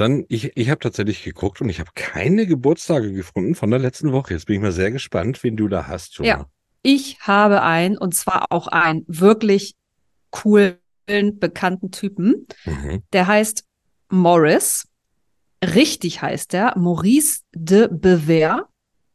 Dann, 0.00 0.24
ich, 0.28 0.56
ich 0.56 0.70
habe 0.70 0.80
tatsächlich 0.80 1.24
geguckt 1.24 1.60
und 1.60 1.68
ich 1.68 1.80
habe 1.80 1.90
keine 1.94 2.46
Geburtstage 2.46 3.12
gefunden 3.12 3.54
von 3.54 3.70
der 3.70 3.80
letzten 3.80 4.12
Woche. 4.12 4.34
Jetzt 4.34 4.46
bin 4.46 4.56
ich 4.56 4.62
mal 4.62 4.72
sehr 4.72 4.90
gespannt, 4.90 5.42
wen 5.42 5.56
du 5.56 5.68
da 5.68 5.86
hast 5.86 6.14
schon. 6.14 6.26
Ja. 6.26 6.46
Ich 6.82 7.20
habe 7.20 7.62
einen, 7.62 7.98
und 7.98 8.14
zwar 8.14 8.52
auch 8.52 8.68
einen 8.68 9.04
wirklich 9.08 9.74
coolen, 10.30 10.78
bekannten 11.06 11.90
Typen. 11.90 12.46
Mhm. 12.64 13.02
Der 13.12 13.26
heißt 13.26 13.64
Morris. 14.08 14.86
Richtig 15.62 16.22
heißt 16.22 16.54
er 16.54 16.78
Maurice 16.78 17.40
de 17.52 17.88
Bever. 17.90 18.68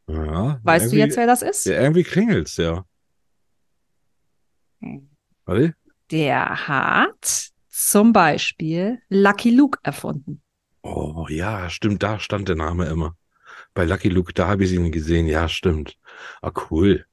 Ja, 0.06 0.60
Weißt 0.62 0.92
du 0.92 0.96
jetzt, 0.96 1.16
wer 1.16 1.26
das 1.26 1.40
ist? 1.40 1.64
Ja, 1.64 1.80
irgendwie 1.80 2.02
klingelt's, 2.02 2.58
ja. 2.58 2.84
Hm. 4.82 5.08
Warte. 5.46 5.74
Der 6.10 6.68
hat 6.68 7.50
zum 7.70 8.12
Beispiel 8.12 9.00
Lucky 9.08 9.50
Luke 9.50 9.78
erfunden. 9.82 10.43
Oh, 10.86 11.26
ja, 11.30 11.70
stimmt, 11.70 12.02
da 12.02 12.18
stand 12.18 12.48
der 12.48 12.56
Name 12.56 12.84
immer. 12.86 13.16
Bei 13.72 13.84
Lucky 13.84 14.08
Luke, 14.10 14.32
da 14.34 14.48
habe 14.48 14.64
ich 14.64 14.72
ihn 14.72 14.92
gesehen. 14.92 15.26
Ja, 15.26 15.48
stimmt. 15.48 15.96
Ah, 16.42 16.52
cool. 16.70 17.06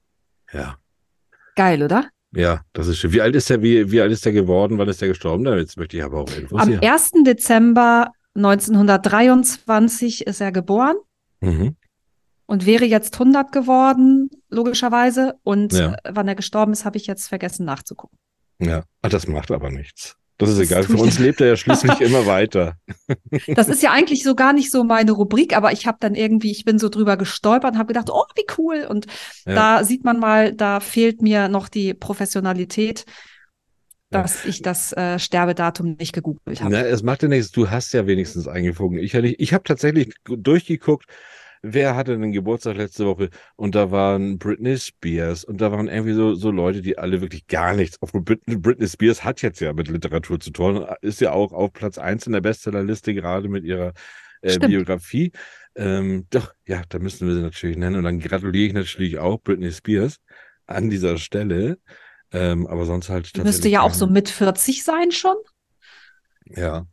Ja. 0.52 0.76
Geil, 1.56 1.82
oder? 1.82 2.10
Ja, 2.34 2.62
das 2.74 2.88
ist 2.88 3.00
schön. 3.00 3.14
Wie 3.14 3.22
alt 3.22 3.36
ist 3.36 3.50
der, 3.50 3.62
wie, 3.64 3.90
wie 3.92 4.02
alt 4.02 4.12
ist 4.12 4.26
der 4.26 4.34
geworden? 4.34 4.78
Wann 4.78 4.90
ist 4.90 5.02
der 5.02 5.08
gestorben? 5.08 5.46
Jetzt 5.58 5.78
möchte 5.78 5.98
ich 5.98 6.04
aber 6.04 6.20
auch 6.20 6.30
Infos 6.36 6.62
Am 6.62 6.68
hier. 6.68 6.82
1. 6.84 7.12
Dezember 7.26 8.12
1923 8.36 10.28
ist 10.28 10.42
er 10.42 10.52
geboren 10.52 10.98
Mhm. 11.42 11.76
und 12.46 12.66
wäre 12.66 12.86
jetzt 12.86 13.18
100 13.20 13.52
geworden, 13.52 14.30
logischerweise. 14.50 15.36
Und 15.44 15.74
Ja. 15.74 15.94
äh, 16.04 16.12
wann 16.14 16.28
er 16.28 16.36
gestorben 16.36 16.72
ist, 16.74 16.86
habe 16.86 16.98
ich 16.98 17.08
jetzt 17.08 17.28
vergessen 17.28 17.66
nachzugucken. 17.66 18.18
Ja. 18.60 18.84
Ah, 19.02 19.10
das 19.10 19.28
macht 19.28 19.50
aber 19.52 19.70
nichts. 19.72 20.16
Das 20.42 20.50
ist 20.58 20.60
egal. 20.60 20.84
Für 20.84 20.98
uns 20.98 21.20
lebt 21.20 21.40
er 21.42 21.48
ja 21.48 21.56
schließlich 21.56 22.02
immer 22.02 22.26
weiter. 22.26 22.76
Das 23.48 23.70
ist 23.70 23.82
ja 23.82 23.92
eigentlich 23.92 24.24
so 24.24 24.36
gar 24.36 24.54
nicht 24.54 24.72
so 24.72 24.84
meine 24.84 25.12
Rubrik, 25.12 25.56
aber 25.56 25.72
ich 25.72 25.88
habe 25.88 25.98
dann 26.00 26.16
irgendwie, 26.16 26.52
ich 26.52 26.66
bin 26.66 26.80
so 26.80 26.90
drüber 26.90 27.18
gestolpert 27.18 27.74
und 27.74 27.78
habe 27.78 27.88
gedacht, 27.88 28.10
oh, 28.12 28.24
wie 28.36 28.46
cool. 28.58 28.86
Und 28.90 29.06
Ja. 29.46 29.56
da 29.56 29.84
sieht 29.84 30.04
man 30.04 30.20
mal, 30.20 30.54
da 30.54 30.80
fehlt 30.80 31.22
mir 31.22 31.48
noch 31.48 31.70
die 31.70 31.94
Professionalität, 31.94 33.06
Ja. 34.12 34.24
dass 34.24 34.46
ich 34.46 34.62
das 34.62 34.92
äh, 34.94 35.20
Sterbedatum 35.20 35.96
nicht 35.98 36.14
gegoogelt 36.14 36.62
habe. 36.62 36.74
Na, 36.74 36.82
es 36.82 37.04
macht 37.04 37.24
ja 37.24 37.30
nichts. 37.30 37.52
Du 37.52 37.70
hast 37.70 37.94
ja 37.94 38.08
wenigstens 38.08 38.48
eingefunden. 38.48 39.00
Ich, 39.00 39.14
ja 39.14 39.22
ich 39.24 39.54
habe 39.54 39.64
tatsächlich 39.64 40.14
durchgeguckt, 40.26 41.06
wer 41.62 41.96
hatte 41.96 42.18
denn 42.18 42.32
Geburtstag 42.32 42.78
letzte 42.78 43.06
Woche 43.06 43.30
und 43.56 43.76
da 43.76 43.92
waren 43.92 44.38
Britney 44.38 44.78
Spears 44.78 45.44
und 45.44 45.62
da 45.62 45.72
waren 45.72 45.88
irgendwie 45.88 46.14
so, 46.14 46.34
so 46.34 46.52
Leute, 46.52 46.82
die 46.82 46.98
alle 46.98 47.22
wirklich 47.22 47.48
gar 47.48 47.74
nichts. 47.74 47.98
Obwohl 48.02 48.22
Britney, 48.22 48.58
Britney 48.58 48.88
Spears 48.88 49.24
hat 49.24 49.42
jetzt 49.42 49.60
ja 49.60 49.74
mit 49.74 49.88
Literatur 49.88 50.40
zu 50.40 50.52
tun, 50.52 50.86
ist 51.02 51.22
ja 51.22 51.32
auch 51.32 51.52
auf 51.54 51.74
Platz 51.74 51.98
eins 51.98 52.26
in 52.26 52.34
der 52.34 52.42
Bestsellerliste 52.42 53.14
gerade 53.14 53.48
mit 53.48 53.64
ihrer 53.64 53.94
äh. 54.42 54.58
Biografie. 54.58 55.32
Ähm, 55.76 56.28
doch, 56.30 56.54
ja, 56.68 56.82
da 56.90 57.00
müssen 57.00 57.28
wir 57.28 57.36
sie 57.36 57.42
natürlich 57.42 57.78
nennen 57.78 57.96
und 57.96 58.04
dann 58.04 58.20
gratuliere 58.20 58.68
ich 58.68 58.74
natürlich 58.74 59.20
auch 59.20 59.42
Britney 59.42 59.72
Spears 59.72 60.18
an 60.66 60.90
dieser 60.90 61.18
Stelle. 61.18 61.78
Ähm, 62.34 62.66
aber 62.68 62.86
sonst 62.86 63.10
halt 63.10 63.32
müsste 63.38 63.68
ja 63.68 63.82
auch 63.82 63.94
so 63.94 64.08
mit 64.08 64.30
40 64.30 64.84
sein 64.84 65.12
schon, 65.12 65.36
Ja, 66.46 66.86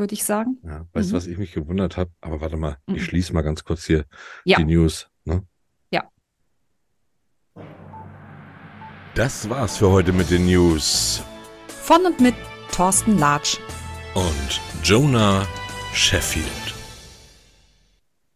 würde 0.00 0.14
ich 0.14 0.24
sagen. 0.24 0.58
Ja, 0.64 0.86
weißt 0.92 1.10
du, 1.10 1.12
Mhm. 1.14 1.16
was 1.16 1.26
ich 1.28 1.38
mich 1.38 1.52
gewundert 1.52 1.96
habe? 1.96 2.10
Aber 2.20 2.40
warte 2.40 2.56
mal, 2.56 2.78
Mhm. 2.86 2.96
ich 2.96 3.04
schließe 3.04 3.32
mal 3.32 3.42
ganz 3.42 3.62
kurz 3.62 3.84
hier 3.84 4.04
Ja. 4.44 4.56
die 4.58 4.64
News. 4.64 5.08
Ne? 5.24 5.44
Ja. 5.92 6.08
Das 9.14 9.48
war's 9.50 9.76
für 9.78 9.90
heute 9.90 10.12
mit 10.12 10.30
den 10.30 10.46
News. 10.46 11.22
Von 11.68 12.04
und 12.06 12.20
mit 12.20 12.34
Thorsten 12.72 13.18
Latsch. 13.18 13.58
Und 14.14 14.60
Jonah 14.82 15.46
Sheffield. 15.92 16.46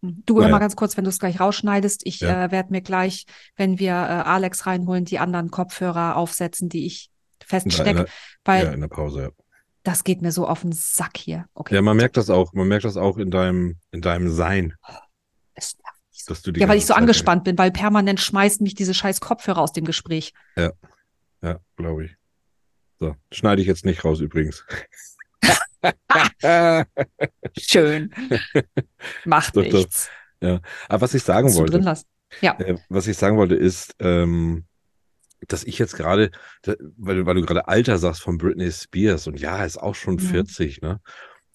Du 0.03 0.41
Ja, 0.41 0.49
immer 0.49 0.61
ganz 0.61 0.77
kurz, 0.77 0.97
wenn 0.99 1.05
du 1.05 1.11
es 1.11 1.19
gleich 1.19 1.41
rausschneidest. 1.41 2.03
Ich 2.05 2.21
Ja. 2.21 2.45
äh, 2.45 2.51
werde 2.51 2.71
mir 2.73 2.83
gleich, 2.83 3.25
wenn 3.57 3.79
wir 3.79 3.93
äh, 3.93 3.95
Alex 3.95 4.67
reinholen, 4.67 5.05
die 5.07 5.19
anderen 5.19 5.51
Kopfhörer 5.51 6.17
aufsetzen, 6.17 6.69
die 6.69 6.85
ich 6.87 7.11
feststecke, 7.43 8.07
ja, 8.47 8.55
in 8.73 8.81
der 8.81 8.89
Pause. 8.89 9.23
Ja. 9.23 9.44
Das 9.85 10.03
geht 10.03 10.21
mir 10.23 10.33
so 10.33 10.49
auf 10.49 10.63
den 10.63 10.73
Sack 10.73 11.17
hier. 11.17 11.47
Okay. 11.55 11.75
ja, 11.77 11.83
man 11.83 11.97
merkt 11.97 12.17
das 12.17 12.29
auch. 12.31 12.53
Man 12.55 12.67
merkt 12.67 12.85
das 12.85 12.97
auch 12.97 13.17
in 13.19 13.31
deinem, 13.31 13.77
in 13.93 14.01
deinem 14.01 14.29
Sein, 14.31 14.75
Es 15.55 15.77
nervt 15.79 15.99
mich 16.11 16.25
so. 16.25 16.33
dass 16.35 16.43
du 16.43 16.51
die 16.53 16.61
Ja, 16.61 16.69
weil 16.69 16.79
ich 16.79 16.87
so 16.87 16.95
Zeit- 16.95 17.01
angespannt 17.03 17.45
bin, 17.45 17.57
weil 17.59 17.71
permanent 17.71 18.19
schmeißt 18.21 18.61
mich 18.63 18.75
diese 18.75 18.95
scheiß 18.95 19.21
Kopfhörer 19.21 19.59
aus 19.61 19.73
dem 19.73 19.85
Gespräch. 19.85 20.33
Ja, 20.57 20.73
glaube 21.77 22.07
ich. 22.07 22.17
So, 22.99 23.15
schneide 23.31 23.61
ich 23.63 23.69
jetzt 23.69 23.85
nicht 23.85 24.05
raus 24.05 24.21
übrigens. 24.21 24.65
Schön. 27.59 28.11
Macht 29.25 29.57
nichts. 29.57 30.09
Aber 30.41 31.01
was 31.03 31.15
ich 31.15 31.23
sagen 31.23 31.53
wollte. 31.55 31.83
Ja. 32.41 32.59
äh, 32.59 32.77
was 32.89 33.07
ich 33.07 33.17
sagen 33.17 33.37
wollte, 33.37 33.55
ist, 33.55 33.95
ähm, 34.01 34.65
dass 35.49 35.65
ich 35.65 35.79
jetzt 35.79 35.97
gerade, 35.97 36.31
weil, 36.97 37.17
du- 37.17 37.27
weil 37.27 37.35
du 37.37 37.43
gerade 37.43 37.69
Alter 37.69 37.99
sagst 37.99 38.23
von 38.23 38.39
Britney 38.39 38.71
Spears 38.71 39.27
und 39.27 39.41
ja, 39.41 39.65
ist 39.65 39.77
auch 39.79 39.95
schon 39.95 40.15
Mhm. 40.15 40.19
40, 40.21 40.81
ne? 40.81 41.01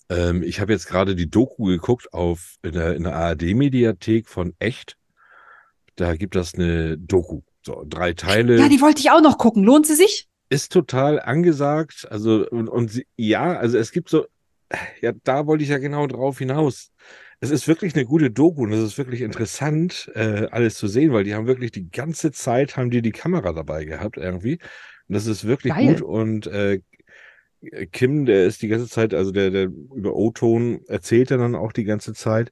Ähm, 0.09 0.41
ich 0.43 0.59
habe 0.59 0.71
jetzt 0.71 0.87
gerade 0.87 1.15
die 1.15 1.29
Doku 1.29 1.65
geguckt 1.65 2.13
auf 2.13 2.55
in 2.63 2.71
der, 2.73 2.95
in 2.95 3.03
der 3.03 3.15
ARD-Mediathek 3.15 4.27
von 4.27 4.53
Echt. 4.59 4.95
Da 5.95 6.15
gibt 6.15 6.35
es 6.35 6.55
eine 6.55 6.97
Doku. 6.97 7.41
So, 7.65 7.83
drei 7.87 8.13
Teile. 8.13 8.57
Ja, 8.57 8.69
die 8.69 8.81
wollte 8.81 9.01
ich 9.01 9.11
auch 9.11 9.21
noch 9.21 9.37
gucken. 9.37 9.63
Lohnt 9.63 9.85
sie 9.85 9.95
sich? 9.95 10.27
ist 10.51 10.71
total 10.71 11.19
angesagt. 11.19 12.07
Also, 12.09 12.47
und, 12.49 12.67
und 12.69 12.89
sie, 12.89 13.05
ja, 13.17 13.55
also 13.55 13.77
es 13.77 13.91
gibt 13.91 14.09
so, 14.09 14.25
ja, 14.99 15.11
da 15.23 15.45
wollte 15.45 15.63
ich 15.63 15.69
ja 15.69 15.77
genau 15.77 16.07
drauf 16.07 16.39
hinaus. 16.39 16.89
Es 17.41 17.51
ist 17.51 17.67
wirklich 17.67 17.95
eine 17.95 18.05
gute 18.05 18.31
Doku 18.31 18.63
und 18.63 18.73
es 18.73 18.83
ist 18.83 18.97
wirklich 18.97 19.21
interessant, 19.21 20.11
äh, 20.13 20.47
alles 20.51 20.75
zu 20.75 20.87
sehen, 20.87 21.13
weil 21.13 21.23
die 21.23 21.35
haben 21.35 21.47
wirklich 21.47 21.71
die 21.71 21.89
ganze 21.89 22.31
Zeit 22.31 22.75
haben 22.75 22.89
die 22.89 23.01
die 23.01 23.11
Kamera 23.11 23.53
dabei 23.53 23.85
gehabt 23.85 24.17
irgendwie. 24.17 24.59
Und 25.07 25.15
das 25.15 25.25
ist 25.25 25.45
wirklich 25.45 25.73
Geil. 25.73 25.95
gut 25.95 26.01
und 26.01 26.47
äh, 26.47 26.81
Kim, 27.91 28.25
der 28.25 28.45
ist 28.45 28.61
die 28.61 28.67
ganze 28.67 28.87
Zeit, 28.87 29.13
also 29.13 29.31
der, 29.31 29.51
der 29.51 29.63
über 29.65 30.15
O-Ton 30.15 30.81
erzählt 30.87 31.31
er 31.31 31.37
dann 31.37 31.55
auch 31.55 31.73
die 31.73 31.83
ganze 31.83 32.13
Zeit. 32.13 32.51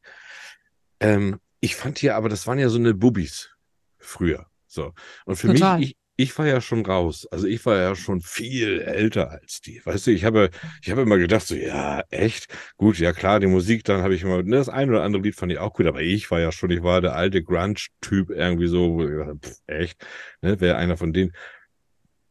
Ähm, 1.00 1.40
ich 1.60 1.76
fand 1.76 2.00
hier 2.00 2.16
aber, 2.16 2.30
das 2.30 2.46
waren 2.48 2.60
ja 2.60 2.70
so 2.70 2.78
eine 2.78 2.94
Bubis 2.94 3.50
früher. 3.98 4.48
So. 4.68 4.94
Und 5.26 5.38
für 5.38 5.48
Total. 5.48 5.80
mich, 5.80 5.92
ich, 5.92 5.98
ich 6.18 6.38
war 6.38 6.48
ja 6.48 6.62
schon 6.62 6.86
raus. 6.86 7.28
Also 7.32 7.48
ich 7.48 7.66
war 7.66 7.78
ja 7.78 7.96
schon 7.96 8.22
viel 8.22 8.82
älter 8.82 9.32
als 9.32 9.62
die. 9.62 9.82
Weißt 9.86 10.08
du, 10.08 10.12
ich 10.12 10.26
habe, 10.26 10.50
ich 10.82 10.90
habe 10.92 11.04
immer 11.04 11.18
gedacht, 11.18 11.46
so, 11.48 11.56
ja, 11.56 12.04
echt? 12.10 12.48
Gut, 12.78 12.98
ja 12.98 13.14
klar, 13.14 13.40
die 13.40 13.48
Musik, 13.48 13.84
dann 13.84 14.02
habe 14.02 14.16
ich 14.16 14.24
immer, 14.24 14.42
ne, 14.44 14.58
das 14.58 14.68
ein 14.68 14.90
oder 14.90 15.04
andere 15.04 15.22
Lied 15.22 15.36
fand 15.36 15.52
ich 15.52 15.60
auch 15.60 15.74
gut, 15.74 15.86
aber 15.86 16.02
ich 16.02 16.30
war 16.32 16.40
ja 16.40 16.52
schon, 16.52 16.72
ich 16.72 16.82
war 16.84 17.02
der 17.02 17.16
alte 17.16 17.44
Grunge-Typ 17.44 18.32
irgendwie 18.32 18.68
so, 18.68 18.96
wo 18.96 19.04
ich 19.04 19.10
gedacht, 19.10 19.38
pff, 19.46 19.62
echt, 19.68 20.06
ne, 20.42 20.60
wäre 20.60 20.78
einer 20.78 20.98
von 20.98 21.14
denen. 21.14 21.34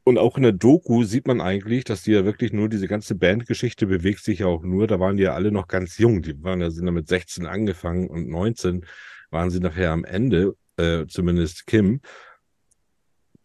Und 0.02 0.18
auch 0.18 0.36
in 0.36 0.44
der 0.44 0.52
Doku 0.52 1.04
sieht 1.04 1.26
man 1.26 1.40
eigentlich, 1.40 1.84
dass 1.84 2.02
die 2.02 2.12
ja 2.12 2.24
wirklich 2.24 2.52
nur 2.52 2.68
diese 2.68 2.88
ganze 2.88 3.14
Bandgeschichte 3.16 3.86
bewegt 3.86 4.22
sich 4.22 4.40
ja 4.40 4.46
auch 4.46 4.62
nur, 4.62 4.86
da 4.86 5.00
waren 5.00 5.16
die 5.16 5.24
ja 5.24 5.34
alle 5.34 5.50
noch 5.52 5.68
ganz 5.68 5.98
jung. 5.98 6.22
Die 6.22 6.42
waren 6.44 6.60
ja, 6.60 6.70
sind 6.70 6.86
ja 6.86 6.92
mit 6.92 7.08
16 7.08 7.46
angefangen 7.46 8.08
und 8.08 8.28
19 8.28 8.84
waren 9.30 9.50
sie 9.50 9.60
nachher 9.60 9.90
am 9.90 10.04
Ende, 10.04 10.54
äh, 10.76 11.06
zumindest 11.06 11.66
Kim. 11.66 12.00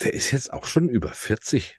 Der 0.03 0.13
ist 0.13 0.31
jetzt 0.31 0.51
auch 0.53 0.65
schon 0.65 0.89
über 0.89 1.09
40. 1.09 1.77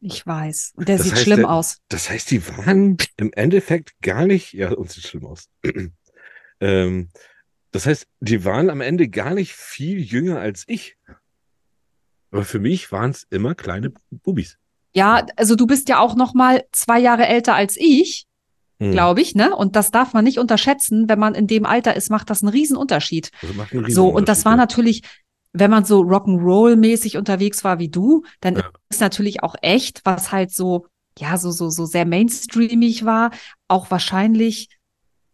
Ich 0.00 0.26
weiß. 0.26 0.72
Und 0.76 0.88
der 0.88 0.96
Das 0.96 1.04
sieht 1.04 1.14
heißt, 1.14 1.22
schlimm 1.22 1.40
der- 1.40 1.50
aus. 1.50 1.78
Das 1.88 2.10
heißt, 2.10 2.30
die 2.30 2.46
waren 2.48 2.96
im 3.16 3.32
Endeffekt 3.32 3.92
gar 4.02 4.26
nicht, 4.26 4.52
ja, 4.52 4.70
uns 4.72 4.94
sieht 4.94 5.06
schlimm 5.06 5.26
aus. 5.26 5.48
ähm, 6.60 7.08
das 7.70 7.86
heißt, 7.86 8.06
die 8.20 8.44
waren 8.44 8.68
am 8.70 8.80
Ende 8.80 9.08
gar 9.08 9.32
nicht 9.34 9.52
viel 9.52 9.98
jünger 10.00 10.40
als 10.40 10.64
ich. 10.66 10.96
Aber 12.30 12.44
für 12.44 12.58
mich 12.58 12.90
waren 12.92 13.10
es 13.10 13.26
immer 13.30 13.54
kleine 13.54 13.92
Bubis. 14.10 14.58
Ja, 14.94 15.24
also 15.36 15.54
du 15.56 15.66
bist 15.66 15.88
ja 15.88 15.98
auch 16.00 16.14
noch 16.16 16.34
mal 16.34 16.64
zwei 16.72 16.98
Jahre 16.98 17.26
älter 17.26 17.54
als 17.54 17.76
ich, 17.78 18.26
Hm. 18.78 18.92
glaube 18.92 19.20
ich, 19.22 19.34
ne? 19.34 19.54
Und 19.54 19.76
das 19.76 19.90
darf 19.90 20.12
man 20.12 20.24
nicht 20.24 20.38
unterschätzen. 20.38 21.08
Wenn 21.08 21.18
man 21.18 21.34
in 21.34 21.46
dem 21.46 21.64
Alter 21.64 21.94
ist, 21.94 22.10
macht 22.10 22.28
das 22.30 22.42
einen 22.42 22.50
riesen 22.50 22.76
Unterschied. 22.76 23.30
Also 23.40 23.54
einen 23.78 23.90
So, 23.90 24.08
und 24.08 24.28
das 24.28 24.44
war 24.44 24.52
Riesenunterschied, 24.54 24.56
natürlich, 24.56 25.02
wenn 25.52 25.70
man 25.70 25.84
so 25.84 26.00
Rock'n'Roll-mäßig 26.02 27.18
unterwegs 27.18 27.64
war 27.64 27.78
wie 27.78 27.88
du, 27.88 28.22
dann 28.40 28.56
Ja. 28.56 28.70
ist 28.88 29.00
natürlich 29.00 29.42
auch 29.42 29.54
echt, 29.62 30.00
was 30.04 30.32
halt 30.32 30.50
so, 30.52 30.86
ja, 31.18 31.36
so, 31.36 31.50
so, 31.50 31.68
so 31.70 31.84
sehr 31.84 32.06
mainstreamig 32.06 33.04
war, 33.04 33.30
auch 33.68 33.90
wahrscheinlich, 33.90 34.68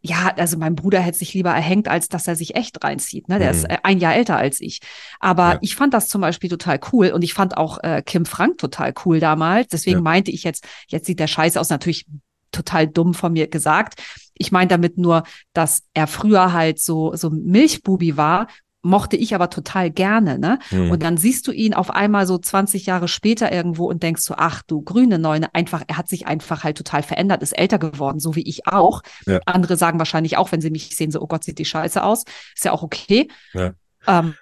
ja, 0.01 0.33
also 0.37 0.57
mein 0.57 0.75
Bruder 0.77 1.01
hätte 1.01 1.19
sich 1.19 1.35
lieber 1.35 1.51
erhängt, 1.51 1.89
als 1.89 2.09
dass 2.09 2.27
er 2.29 2.37
sich 2.37 2.55
echt 2.57 2.83
reinzieht. 2.85 3.29
Ne? 3.29 3.39
Der 3.39 3.49
Mhm. 3.53 3.59
ist 3.59 3.65
äh, 3.65 3.79
ein 3.83 3.99
Jahr 3.99 4.15
älter 4.15 4.37
als 4.37 4.61
ich. 4.61 4.81
Aber 5.21 5.53
Ja. 5.55 5.59
ich 5.61 5.77
fand 5.77 5.95
das 5.95 6.09
zum 6.09 6.21
Beispiel 6.21 6.49
total 6.51 6.81
cool 6.93 7.09
und 7.11 7.23
ich 7.23 7.35
fand 7.35 7.57
auch 7.57 7.79
äh, 7.83 8.03
Kim 8.05 8.25
Frank 8.25 8.59
total 8.59 8.93
cool 9.05 9.21
damals. 9.21 9.69
Deswegen 9.69 9.99
Ja. 9.99 10.03
meinte 10.03 10.31
ich 10.31 10.45
jetzt, 10.45 10.67
jetzt 10.89 11.07
sieht 11.07 11.19
der 11.21 11.27
scheiße 11.27 11.61
aus, 11.61 11.69
natürlich 11.71 12.07
total 12.53 12.87
dumm 12.89 13.13
von 13.15 13.33
mir 13.33 13.47
gesagt. 13.49 14.01
Ich 14.35 14.53
meine 14.53 14.69
damit 14.69 14.99
nur, 14.99 15.25
dass 15.53 15.83
er 15.95 16.07
früher 16.07 16.53
halt 16.53 16.81
so, 16.81 17.15
so 17.15 17.31
Milchbubi 17.31 18.17
war, 18.17 18.47
mochte 18.89 19.17
ich 19.17 19.35
aber 19.35 19.51
total 19.51 19.91
gerne, 19.91 20.39
ne? 20.39 20.59
Hm. 20.71 20.91
Und 20.91 21.03
dann 21.03 21.17
siehst 21.17 21.47
du 21.47 21.53
ihn 21.53 21.75
auf 21.75 21.91
einmal 21.91 22.27
so 22.27 22.39
20 22.39 22.87
Jahre 22.87 23.07
später 23.07 23.53
irgendwo 23.53 23.89
und 23.89 24.03
denkst 24.03 24.23
so, 24.23 24.35
ach 24.37 24.63
du 24.63 24.83
grüne 24.83 25.19
Neune, 25.19 25.55
einfach, 25.55 25.83
er 25.87 25.97
hat 25.97 26.09
sich 26.09 26.27
einfach 26.27 26.65
halt 26.65 26.77
total 26.77 27.03
verändert, 27.03 27.43
ist 27.43 27.57
älter 27.57 27.79
geworden, 27.79 28.19
so 28.19 28.35
wie 28.35 28.43
ich 28.43 28.67
auch. 28.67 29.03
Ja. 29.27 29.41
Andere 29.47 29.77
sagen 29.77 29.99
wahrscheinlich 29.99 30.37
auch, 30.37 30.53
wenn 30.53 30.61
sie 30.61 30.71
mich 30.71 30.97
sehen, 30.97 31.11
so, 31.11 31.21
oh 31.21 31.27
Gott, 31.27 31.45
sieht 31.45 31.59
die 31.59 31.65
scheiße 31.65 32.03
aus. 32.03 32.25
Ist 32.57 32.65
ja 32.65 32.73
auch 32.73 32.83
okay. 32.83 33.29
Ja. 33.53 33.73
Ähm, 34.07 34.35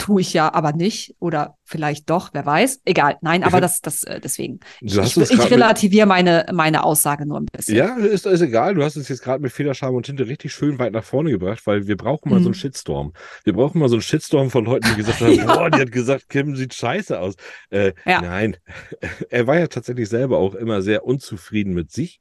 tue 0.00 0.22
ich 0.22 0.32
ja 0.32 0.52
aber 0.52 0.72
nicht 0.72 1.14
oder 1.20 1.56
vielleicht 1.64 2.10
doch, 2.10 2.30
wer 2.32 2.44
weiß. 2.44 2.80
Egal, 2.84 3.16
nein, 3.20 3.44
aber 3.44 3.60
das, 3.60 3.80
das, 3.80 4.02
äh, 4.04 4.18
deswegen. 4.20 4.58
Ich, 4.80 4.94
Du 4.94 5.02
hast 5.02 5.16
ich, 5.16 5.30
ich 5.30 5.50
relativiere 5.50 6.06
meine, 6.06 6.46
meine 6.52 6.82
Aussage 6.82 7.26
nur 7.26 7.38
ein 7.38 7.46
bisschen. 7.46 7.76
Ja, 7.76 7.96
ist, 7.96 8.26
ist 8.26 8.40
egal. 8.40 8.74
Du 8.74 8.82
hast 8.82 8.96
uns 8.96 9.08
jetzt 9.08 9.22
gerade 9.22 9.42
mit 9.42 9.52
Federscham 9.52 9.94
und 9.94 10.06
Tinte 10.06 10.26
richtig 10.26 10.52
schön 10.52 10.78
weit 10.78 10.92
nach 10.92 11.04
vorne 11.04 11.30
gebracht, 11.30 11.60
weil 11.66 11.86
wir 11.86 11.96
brauchen 11.96 12.30
mal 12.30 12.40
so 12.40 12.46
einen 12.46 12.50
Mhm. 12.50 12.54
Shitstorm. 12.54 13.12
Wir 13.44 13.52
brauchen 13.52 13.78
mal 13.78 13.88
so 13.88 13.94
einen 13.96 14.02
Shitstorm 14.02 14.50
von 14.50 14.64
Leuten, 14.64 14.88
die 14.90 14.96
gesagt 14.96 15.20
haben, 15.20 15.34
Ja. 15.36 15.54
boah, 15.54 15.70
die 15.70 15.80
hat 15.80 15.92
gesagt, 15.92 16.28
Kim 16.28 16.56
sieht 16.56 16.74
scheiße 16.74 17.20
aus. 17.20 17.34
Äh, 17.70 17.92
Ja. 18.06 18.20
Nein, 18.22 18.56
er 19.30 19.46
war 19.46 19.58
ja 19.58 19.66
tatsächlich 19.68 20.08
selber 20.08 20.38
auch 20.38 20.54
immer 20.54 20.82
sehr 20.82 21.04
unzufrieden 21.04 21.74
mit 21.74 21.92
sich. 21.92 22.20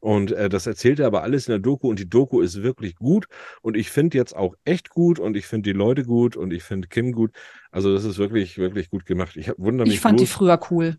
Und 0.00 0.30
äh, 0.32 0.48
das 0.48 0.66
erzählt 0.66 1.00
er 1.00 1.06
aber 1.08 1.22
alles 1.22 1.48
in 1.48 1.52
der 1.52 1.58
Doku 1.58 1.88
und 1.88 1.98
die 1.98 2.08
Doku 2.08 2.40
ist 2.40 2.62
wirklich 2.62 2.94
gut. 2.96 3.26
Und 3.62 3.76
ich 3.76 3.90
finde 3.90 4.16
jetzt 4.16 4.34
auch 4.36 4.54
echt 4.64 4.90
gut 4.90 5.18
und 5.18 5.36
ich 5.36 5.46
finde 5.46 5.70
die 5.72 5.76
Leute 5.76 6.04
gut 6.04 6.36
und 6.36 6.52
ich 6.52 6.62
finde 6.62 6.88
Kim 6.88 7.12
gut. 7.12 7.32
Also 7.70 7.92
das 7.92 8.04
ist 8.04 8.18
wirklich, 8.18 8.58
wirklich 8.58 8.90
gut 8.90 9.06
gemacht. 9.06 9.36
Ich 9.36 9.50
wundere 9.56 9.86
mich 9.86 9.96
Ich 9.96 10.00
fand 10.00 10.20
die 10.20 10.24
bloß, 10.24 10.32
früher 10.32 10.60
cool. 10.70 10.96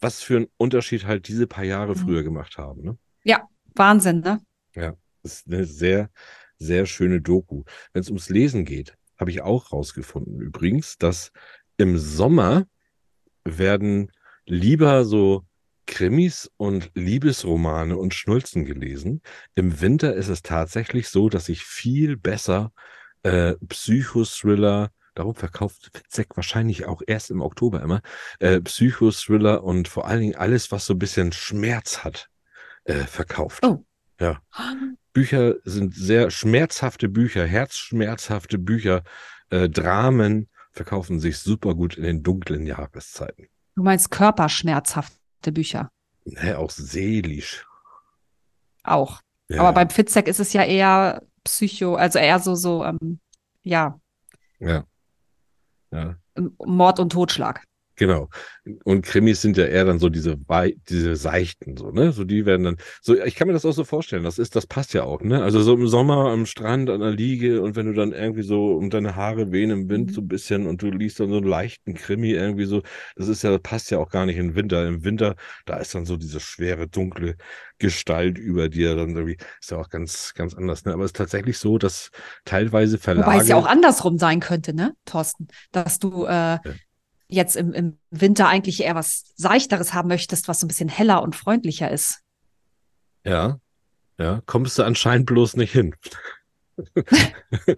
was 0.00 0.22
für 0.22 0.36
einen 0.36 0.46
Unterschied 0.58 1.06
halt 1.06 1.26
diese 1.28 1.46
paar 1.46 1.64
Jahre 1.64 1.92
Mhm. 1.92 1.98
früher 1.98 2.22
gemacht 2.22 2.56
haben. 2.58 2.82
Ne? 2.82 2.98
Wahnsinn, 3.74 4.20
ne? 4.20 4.40
Das 4.74 5.40
ist 5.40 5.46
eine 5.48 5.64
sehr, 5.64 6.08
sehr 6.56 6.86
schöne 6.86 7.20
Doku. 7.20 7.64
Wenn 7.92 8.00
es 8.00 8.08
ums 8.08 8.30
Lesen 8.30 8.64
geht, 8.64 8.94
habe 9.18 9.30
ich 9.30 9.42
auch 9.42 9.72
rausgefunden 9.72 10.40
übrigens, 10.40 10.96
dass 10.98 11.30
im 11.76 11.98
Sommer 11.98 12.66
werden 13.44 14.12
lieber 14.46 15.04
so 15.04 15.44
Krimis 15.86 16.50
und 16.56 16.90
Liebesromane 16.94 17.96
und 17.96 18.14
Schnulzen 18.14 18.64
gelesen. 18.64 19.22
Im 19.54 19.80
Winter 19.80 20.14
ist 20.14 20.28
es 20.28 20.42
tatsächlich 20.42 21.08
so, 21.08 21.28
dass 21.28 21.48
ich 21.48 21.64
viel 21.64 22.16
besser 22.16 22.72
äh, 23.22 23.54
Psychothriller, 23.68 24.90
darum 25.14 25.34
verkauft 25.34 25.90
Fitzek 25.94 26.36
wahrscheinlich 26.36 26.86
auch 26.86 27.02
erst 27.06 27.30
im 27.30 27.40
Oktober 27.40 27.82
immer, 27.82 28.02
äh, 28.38 28.60
Psychothriller 28.60 29.64
und 29.64 29.88
vor 29.88 30.06
allen 30.06 30.20
Dingen 30.20 30.36
alles, 30.36 30.70
was 30.72 30.86
so 30.86 30.94
ein 30.94 30.98
bisschen 30.98 31.32
Schmerz 31.32 32.04
hat, 32.04 32.28
äh, 32.84 33.04
verkauft. 33.04 33.64
Oh. 33.64 33.84
Ja. 34.20 34.40
Bücher 35.12 35.56
sind 35.64 35.94
sehr 35.94 36.30
schmerzhafte 36.30 37.08
Bücher, 37.08 37.44
herzschmerzhafte 37.44 38.58
Bücher, 38.58 39.02
äh, 39.50 39.68
Dramen 39.68 40.48
verkaufen 40.72 41.20
sich 41.20 41.38
super 41.38 41.74
gut 41.74 41.96
in 41.96 42.02
den 42.02 42.22
dunklen 42.22 42.66
Jahreszeiten. 42.66 43.48
Du 43.76 43.82
meinst 43.82 44.10
körperschmerzhafte 44.10 45.16
Bücher 45.52 45.90
Ne, 46.24 46.58
auch 46.58 46.70
seelisch. 46.70 47.66
auch. 48.82 49.20
Ja, 49.48 49.60
Aber 49.60 49.72
beim 49.72 49.90
Fitzek 49.90 50.26
ist 50.26 50.40
es 50.40 50.52
ja 50.52 50.64
eher 50.64 51.22
Psycho, 51.44 51.94
also 51.94 52.18
eher 52.18 52.40
so, 52.40 52.56
so, 52.56 52.84
ähm, 52.84 53.20
ja, 53.62 54.00
ja. 54.58 54.84
Ja, 55.92 56.16
Mord 56.64 56.98
und 56.98 57.10
Totschlag. 57.12 57.62
Genau. 57.96 58.28
Und 58.84 59.04
Krimis 59.04 59.42
sind 59.42 59.56
ja 59.56 59.64
eher 59.64 59.84
dann 59.84 59.98
so 59.98 60.08
diese, 60.08 60.36
diese 60.88 61.16
seichten, 61.16 61.76
so, 61.76 61.90
ne? 61.90 62.12
So, 62.12 62.24
die 62.24 62.46
werden 62.46 62.64
dann, 62.64 62.76
so, 63.02 63.14
ich 63.22 63.34
kann 63.34 63.48
mir 63.48 63.54
das 63.54 63.64
auch 63.64 63.72
so 63.72 63.84
vorstellen, 63.84 64.24
das 64.24 64.38
ist, 64.38 64.56
das 64.56 64.66
passt 64.66 64.94
ja 64.94 65.04
auch, 65.04 65.20
ne? 65.22 65.42
Also 65.42 65.60
so 65.62 65.74
im 65.74 65.86
Sommer 65.88 66.30
am 66.30 66.46
Strand, 66.46 66.90
an 66.90 67.00
der 67.00 67.10
Liege 67.12 67.62
und 67.62 67.76
wenn 67.76 67.86
du 67.86 67.92
dann 67.94 68.12
irgendwie 68.12 68.42
so 68.42 68.74
um 68.76 68.90
deine 68.90 69.16
Haare 69.16 69.52
wehen 69.52 69.70
im 69.70 69.88
Wind 69.88 70.10
Mhm. 70.10 70.14
so 70.14 70.20
ein 70.20 70.28
bisschen 70.28 70.66
und 70.66 70.82
du 70.82 70.90
liest 70.90 71.20
dann 71.20 71.30
so 71.30 71.36
einen 71.38 71.46
leichten 71.46 71.94
Krimi 71.94 72.30
irgendwie 72.32 72.66
so, 72.66 72.82
das 73.16 73.28
ist 73.28 73.42
ja, 73.42 73.50
das 73.50 73.60
passt 73.62 73.90
ja 73.90 73.98
auch 73.98 74.10
gar 74.10 74.26
nicht 74.26 74.36
im 74.36 74.54
Winter. 74.54 74.86
Im 74.86 75.04
Winter, 75.04 75.36
da 75.64 75.76
ist 75.78 75.94
dann 75.94 76.04
so 76.06 76.16
diese 76.16 76.40
schwere, 76.40 76.88
dunkle 76.88 77.36
Gestalt 77.78 78.38
über 78.38 78.68
dir, 78.68 78.96
dann 78.96 79.10
irgendwie, 79.14 79.36
ist 79.60 79.70
ja 79.70 79.78
auch 79.78 79.88
ganz, 79.90 80.32
ganz 80.34 80.54
anders, 80.54 80.84
ne? 80.84 80.92
Aber 80.92 81.04
es 81.04 81.10
ist 81.10 81.16
tatsächlich 81.16 81.58
so, 81.58 81.78
dass 81.78 82.10
teilweise 82.44 82.98
Verlage. 82.98 83.26
Wobei 83.26 83.38
es 83.42 83.48
ja 83.48 83.56
auch 83.56 83.66
andersrum 83.66 84.18
sein 84.18 84.40
könnte, 84.40 84.74
ne, 84.74 84.94
Thorsten? 85.04 85.48
Dass 85.72 85.98
du 85.98 86.24
äh, 86.24 86.58
jetzt 87.28 87.56
im, 87.56 87.72
im 87.72 87.98
Winter 88.10 88.48
eigentlich 88.48 88.82
eher 88.82 88.94
was 88.94 89.32
Seichteres 89.36 89.92
haben 89.94 90.08
möchtest, 90.08 90.48
was 90.48 90.60
so 90.60 90.66
ein 90.66 90.68
bisschen 90.68 90.88
heller 90.88 91.22
und 91.22 91.34
freundlicher 91.36 91.90
ist. 91.90 92.20
Ja, 93.24 93.58
ja, 94.18 94.42
kommst 94.46 94.78
du 94.78 94.82
anscheinend 94.84 95.26
bloß 95.26 95.56
nicht 95.56 95.72
hin. 95.72 95.94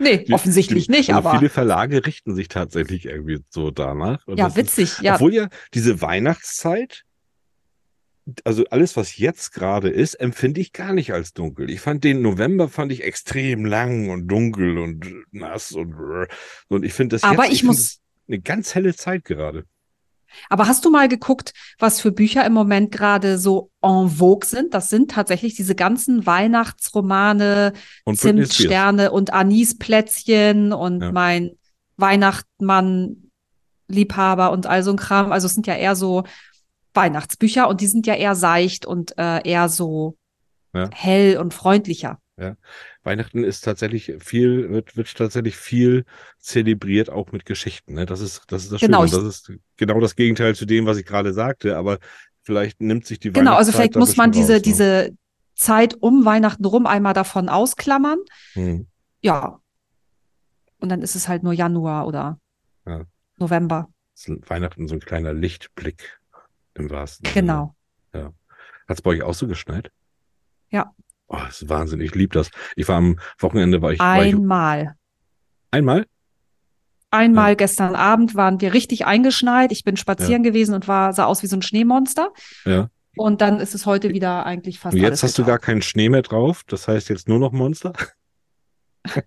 Nee, 0.01 0.25
Die- 0.25 0.33
offensichtlich 0.33 0.87
die, 0.87 0.93
nicht, 0.93 1.15
also 1.15 1.29
aber 1.29 1.39
viele 1.39 1.51
Verlage 1.51 2.05
richten 2.05 2.35
sich 2.35 2.49
tatsächlich 2.49 3.07
irgendwie 3.07 3.39
so 3.49 3.71
danach. 3.71 4.27
Ja, 4.27 4.35
das 4.35 4.49
ist, 4.53 4.57
witzig, 4.57 4.99
ja. 5.01 5.15
Obwohl 5.15 5.35
ja 5.35 5.49
diese 5.73 6.01
Weihnachtszeit, 6.01 7.05
also 8.45 8.65
alles, 8.71 8.97
was 8.97 9.17
jetzt 9.17 9.53
gerade 9.53 9.89
ist, 9.89 10.15
empfinde 10.15 10.61
ich 10.61 10.73
gar 10.73 10.93
nicht 10.93 11.13
als 11.13 11.33
dunkel. 11.33 11.71
Ich 11.71 11.81
fand 11.81 12.03
den 12.05 12.23
November 12.23 12.69
fand 12.69 12.91
ich 12.93 13.05
extrem 13.05 13.65
lang 13.65 14.11
und 14.11 14.27
dunkel 14.27 14.79
und 14.79 15.07
nass 15.31 15.71
und 15.73 15.95
und 16.69 16.85
ich 16.85 16.93
finde 16.93 17.15
das 17.17 17.23
Aber 17.23 17.45
jetzt, 17.45 17.53
ich 17.55 17.61
find 17.61 17.69
muss- 17.69 18.01
eine 18.29 18.41
ganz 18.41 18.75
helle 18.75 18.95
Zeit 18.95 19.25
gerade. 19.25 19.65
Aber 20.51 20.69
hast 20.69 20.85
du 20.85 20.91
mal 20.91 21.09
geguckt, 21.09 21.53
was 21.79 22.01
für 22.03 22.13
Bücher 22.13 22.45
im 22.45 22.53
Moment 22.53 22.93
gerade 22.93 23.39
so 23.39 23.71
en 23.83 24.11
vogue 24.11 24.47
sind? 24.47 24.75
Das 24.75 24.91
sind 24.91 25.11
tatsächlich 25.11 25.55
diese 25.55 25.75
ganzen 25.75 26.27
Weihnachtsromane, 26.27 27.73
Und. 28.05 28.19
Zimtsterne 28.21 29.11
und 29.11 29.33
Anisplätzchen 29.33 30.73
und 30.75 31.01
Ja. 31.03 31.13
mein 31.13 31.53
Weihnachtsmann 31.97 33.31
Liebhaber 33.89 34.53
und 34.53 34.67
all 34.67 34.83
so 34.83 34.91
ein 34.91 34.97
Kram. 34.99 35.33
Also 35.33 35.47
es 35.47 35.55
sind 35.55 35.67
ja 35.67 35.75
eher 35.75 35.97
so 35.97 36.25
Weihnachtsbücher 36.93 37.67
und 37.69 37.81
die 37.81 37.87
sind 37.87 38.07
ja 38.07 38.15
eher 38.15 38.35
seicht 38.35 38.85
und 38.85 39.17
äh, 39.17 39.49
eher 39.49 39.69
so 39.71 40.17
Ja. 40.75 40.91
hell 40.93 41.39
und 41.39 41.55
freundlicher. 41.55 42.19
Weihnachten 43.09 43.43
ist 43.43 43.63
tatsächlich 43.65 44.13
viel, 44.21 44.69
wird, 44.71 44.97
wird 44.97 45.17
tatsächlich 45.17 45.57
viel 45.57 46.05
zelebriert, 46.39 47.09
auch 47.09 47.33
mit 47.33 47.47
Geschichten. 47.47 47.95
Ne? 47.95 48.05
Das 48.05 48.21
ist, 48.21 48.43
das 48.49 48.65
ist 48.65 48.73
das 48.73 48.81
Genau, 48.83 49.07
Schöne. 49.07 49.23
Das 49.25 49.35
ist 49.49 49.53
genau 49.79 49.99
das 49.99 50.15
Gegenteil 50.15 50.55
zu 50.55 50.67
dem, 50.67 50.85
was 50.85 50.99
ich 50.99 51.07
gerade 51.07 51.33
sagte, 51.33 51.77
aber 51.79 51.99
vielleicht 52.43 52.81
nimmt 52.83 53.07
sich 53.07 53.19
die 53.19 53.33
Genau, 53.33 53.55
also 53.55 53.73
vielleicht 53.73 53.97
muss 53.97 54.17
man 54.17 54.31
diese, 54.31 54.53
raus, 54.55 54.59
ne? 54.59 54.63
diese 54.63 55.17
Zeit 55.55 55.97
um 56.01 56.25
Weihnachten 56.27 56.65
rum 56.67 56.87
einmal 56.87 57.15
davon 57.15 57.49
ausklammern. 57.49 58.19
Hm. 58.53 58.87
Ja. 59.23 59.59
Und 60.79 60.91
dann 60.91 61.01
ist 61.01 61.17
es 61.17 61.27
halt 61.29 61.43
nur 61.43 61.55
Januar 61.55 62.07
oder 62.07 62.39
Ja. 62.87 63.05
November. 63.39 63.89
ist 64.15 64.31
Weihnachten 64.51 64.87
so 64.87 64.95
ein 64.95 65.01
kleiner 65.01 65.33
Lichtblick 65.33 66.21
im 66.75 66.91
wahrsten 66.91 67.25
Sinne. 67.27 67.35
Genau. 67.35 67.75
Hat 68.13 68.97
es 68.97 69.03
bei 69.03 69.11
euch 69.11 69.23
auch 69.23 69.35
so 69.35 69.47
geschneit? 69.47 69.91
Ja. 70.71 70.95
Oh, 71.29 71.37
das 71.47 71.63
ist 71.63 71.69
Wahnsinn. 71.69 72.01
Ich 72.01 72.15
liebe 72.15 72.33
das. 72.35 72.51
Ich 72.75 72.89
war 72.89 72.97
am 72.97 73.19
Wochenende, 73.39 73.83
war 73.83 73.93
ich, 73.93 73.99
war 73.99 74.25
ich 74.25 74.35
Einmal. 74.35 74.97
einmal? 75.71 76.07
Einmal 77.11 77.51
Ja. 77.51 77.55
gestern 77.55 77.95
Abend 77.95 78.35
waren 78.35 78.61
wir 78.61 78.75
richtig 78.75 79.07
eingeschneit. 79.07 79.73
Ich 79.73 79.85
bin 79.85 79.97
spazieren 79.97 80.43
gewesen 80.43 80.75
und 80.75 80.89
war, 80.89 81.13
sah 81.13 81.25
aus 81.25 81.43
wie 81.43 81.47
so 81.47 81.57
ein 81.57 81.63
Schneemonster. 81.63 82.31
Ja. 82.65 82.89
Und 83.17 83.41
dann 83.41 83.61
ist 83.61 83.75
es 83.75 83.87
heute 83.87 84.11
wieder 84.11 84.47
eigentlich 84.47 84.79
fast 84.79 84.95
Und 84.95 85.01
jetzt 85.01 85.23
hast 85.23 85.39
du 85.39 85.45
gar 85.45 85.59
keinen 85.59 85.83
Schnee 85.83 86.09
mehr 86.09 86.23
drauf. 86.23 86.63
Das 86.67 86.87
heißt 86.87 87.09
jetzt 87.09 87.29
nur 87.29 87.39
noch 87.39 87.53
Monster? 87.53 87.93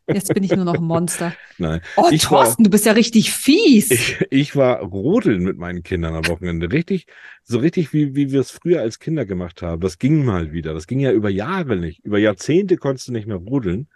Jetzt 0.07 0.33
bin 0.33 0.43
ich 0.43 0.51
nur 0.55 0.65
noch 0.65 0.75
ein 0.75 0.83
Monster. 0.83 1.33
Nein. 1.57 1.81
Oh, 1.97 2.07
Ich 2.11 2.23
war- 2.31 2.43
Thorsten, 2.43 2.63
du 2.63 2.69
bist 2.69 2.85
ja 2.85 2.91
richtig 2.91 3.31
fies. 3.31 3.89
Ich, 3.91 4.25
ich 4.29 4.55
war 4.55 4.79
rodeln 4.81 5.43
mit 5.43 5.57
meinen 5.57 5.83
Kindern 5.83 6.15
am 6.15 6.27
Wochenende. 6.27 6.71
Richtig, 6.71 7.07
so 7.43 7.57
richtig, 7.59 7.93
wie, 7.93 8.15
wie 8.15 8.31
wir 8.31 8.41
es 8.41 8.51
früher 8.51 8.81
als 8.81 8.99
Kinder 8.99 9.25
gemacht 9.25 9.61
haben. 9.61 9.81
Das 9.81 9.97
ging 9.97 10.23
mal 10.23 10.51
wieder. 10.51 10.73
Das 10.73 10.87
ging 10.87 10.99
ja 10.99 11.11
über 11.11 11.29
Jahre 11.29 11.77
nicht. 11.77 12.03
Über 12.05 12.19
Jahrzehnte 12.19 12.77
konntest 12.77 13.07
du 13.07 13.11
nicht 13.11 13.27
mehr 13.27 13.37
rodeln, 13.37 13.87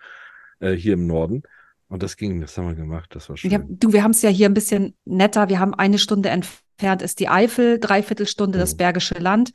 äh, 0.59 0.71
hier 0.73 0.93
im 0.93 1.05
Norden. 1.07 1.43
Und 1.87 2.01
das 2.01 2.17
ging, 2.17 2.41
das 2.41 2.57
haben 2.57 2.67
wir 2.69 2.75
gemacht. 2.75 3.11
Das 3.13 3.29
war 3.29 3.37
schön. 3.37 3.51
Ja, 3.51 3.59
du, 3.63 3.93
wir 3.93 4.01
haben 4.03 4.11
es 4.11 4.21
ja 4.23 4.29
hier 4.29 4.49
ein 4.49 4.55
bisschen 4.55 4.95
netter. 5.05 5.49
Wir 5.49 5.59
haben 5.59 5.75
eine 5.75 5.99
Stunde 5.99 6.29
entfernt 6.29 7.01
ist 7.03 7.19
die 7.19 7.29
Eifel, 7.29 7.79
Dreiviertelstunde 7.79 8.57
das 8.57 8.73
Mhm. 8.73 8.77
Bergische 8.77 9.13
Land. 9.19 9.51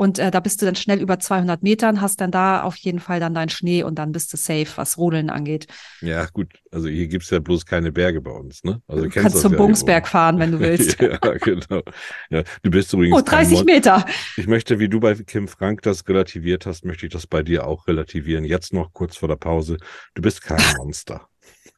Und 0.00 0.18
äh, 0.18 0.30
da 0.30 0.40
bist 0.40 0.62
du 0.62 0.64
dann 0.64 0.76
schnell 0.76 0.98
über 0.98 1.18
200 1.18 1.62
Metern, 1.62 2.00
hast 2.00 2.22
dann 2.22 2.30
da 2.30 2.62
auf 2.62 2.74
jeden 2.76 3.00
Fall 3.00 3.20
dann 3.20 3.34
deinen 3.34 3.50
Schnee 3.50 3.82
und 3.82 3.96
dann 3.98 4.12
bist 4.12 4.32
du 4.32 4.38
safe, 4.38 4.66
was 4.76 4.96
Rodeln 4.96 5.28
angeht. 5.28 5.66
Ja, 6.00 6.24
gut. 6.32 6.54
Also 6.72 6.88
hier 6.88 7.06
gibt's 7.06 7.28
ja 7.28 7.38
bloß 7.38 7.66
keine 7.66 7.92
Berge 7.92 8.22
bei 8.22 8.30
uns, 8.30 8.64
ne? 8.64 8.80
Also 8.88 9.04
Du 9.04 9.10
kannst 9.10 9.36
zum 9.42 9.52
ja 9.52 9.58
Bungsberg 9.58 10.08
fahren, 10.08 10.38
wenn 10.38 10.52
du 10.52 10.60
willst. 10.60 10.98
ja, 11.02 11.18
genau. 11.18 11.82
Ja, 12.30 12.44
du 12.62 12.70
bist 12.70 12.90
übrigens 12.94 13.18
Oh, 13.20 13.22
kein 13.22 13.40
30 13.44 13.56
Mon- 13.58 13.64
Meter. 13.66 14.06
Ich 14.38 14.46
möchte, 14.46 14.78
wie 14.78 14.88
du 14.88 15.00
bei 15.00 15.14
Kim 15.16 15.48
Frank 15.48 15.82
das 15.82 16.08
relativiert 16.08 16.64
hast, 16.64 16.86
möchte 16.86 17.04
ich 17.04 17.12
das 17.12 17.26
bei 17.26 17.42
dir 17.42 17.66
auch 17.66 17.86
relativieren. 17.86 18.46
Jetzt 18.46 18.72
noch 18.72 18.94
kurz 18.94 19.18
vor 19.18 19.28
der 19.28 19.36
Pause. 19.36 19.76
Du 20.14 20.22
bist 20.22 20.40
kein 20.40 20.62
Monster. 20.78 21.28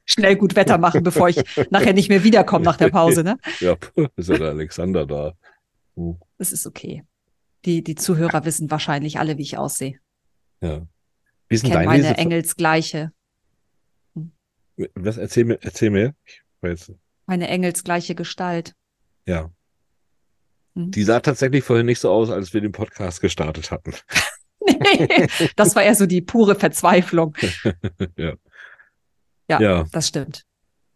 Schnell 0.05 0.37
gut 0.37 0.55
Wetter 0.55 0.79
machen, 0.79 1.03
bevor 1.03 1.29
ich 1.29 1.43
nachher 1.71 1.93
nicht 1.93 2.09
mehr 2.09 2.23
wiederkomme 2.23 2.65
nach 2.65 2.77
der 2.77 2.91
Pause, 2.91 3.25
ne? 3.25 3.37
Ja, 3.59 3.75
ist 4.15 4.29
ja 4.29 4.39
der 4.39 4.51
Alexander 4.51 5.07
da. 5.07 5.33
Hm, 5.97 6.19
Das 6.39 6.53
ist 6.53 6.69
okay. 6.69 7.03
Die, 7.65 7.83
die 7.83 7.95
Zuhörer 7.95 8.45
wissen 8.45 8.71
wahrscheinlich 8.71 9.19
alle, 9.19 9.39
wie 9.39 9.43
ich 9.43 9.59
aussehe. 9.59 9.99
Ja. 10.61 10.87
Wie 11.49 11.55
ist 11.55 11.65
denn 11.65 11.73
Kennen 11.73 11.85
deine 11.87 12.03
meine 12.03 12.19
Engelsgleiche, 12.19 13.13
Was 14.95 15.17
erzähl 15.17 15.45
mir, 15.45 15.59
erzähl 15.63 15.91
mir. 15.91 16.15
Ich 16.25 16.43
jetzt, 16.63 16.93
meine 17.27 17.49
engelsgleiche 17.49 18.15
Gestalt. 18.15 18.75
ja. 19.27 19.51
Hm. 20.75 20.91
Die 20.91 21.03
sah 21.03 21.21
tatsächlich 21.21 21.65
vorhin 21.65 21.87
nicht 21.87 22.01
so 22.01 22.11
aus, 22.11 22.31
als 22.31 22.55
wir 22.55 22.61
den 22.61 22.73
Podcast 22.73 23.21
gestartet 23.21 23.71
hatten. 23.71 23.93
Nee, 24.67 25.27
das 25.57 25.77
war 25.77 25.83
eher 25.83 25.95
so 25.95 26.07
die 26.07 26.23
pure 26.23 26.55
Verzweiflung. 26.55 27.37
ja. 28.17 28.35
Ja. 29.49 29.61
ja. 29.61 29.85
Das 29.93 30.09
stimmt. 30.09 30.45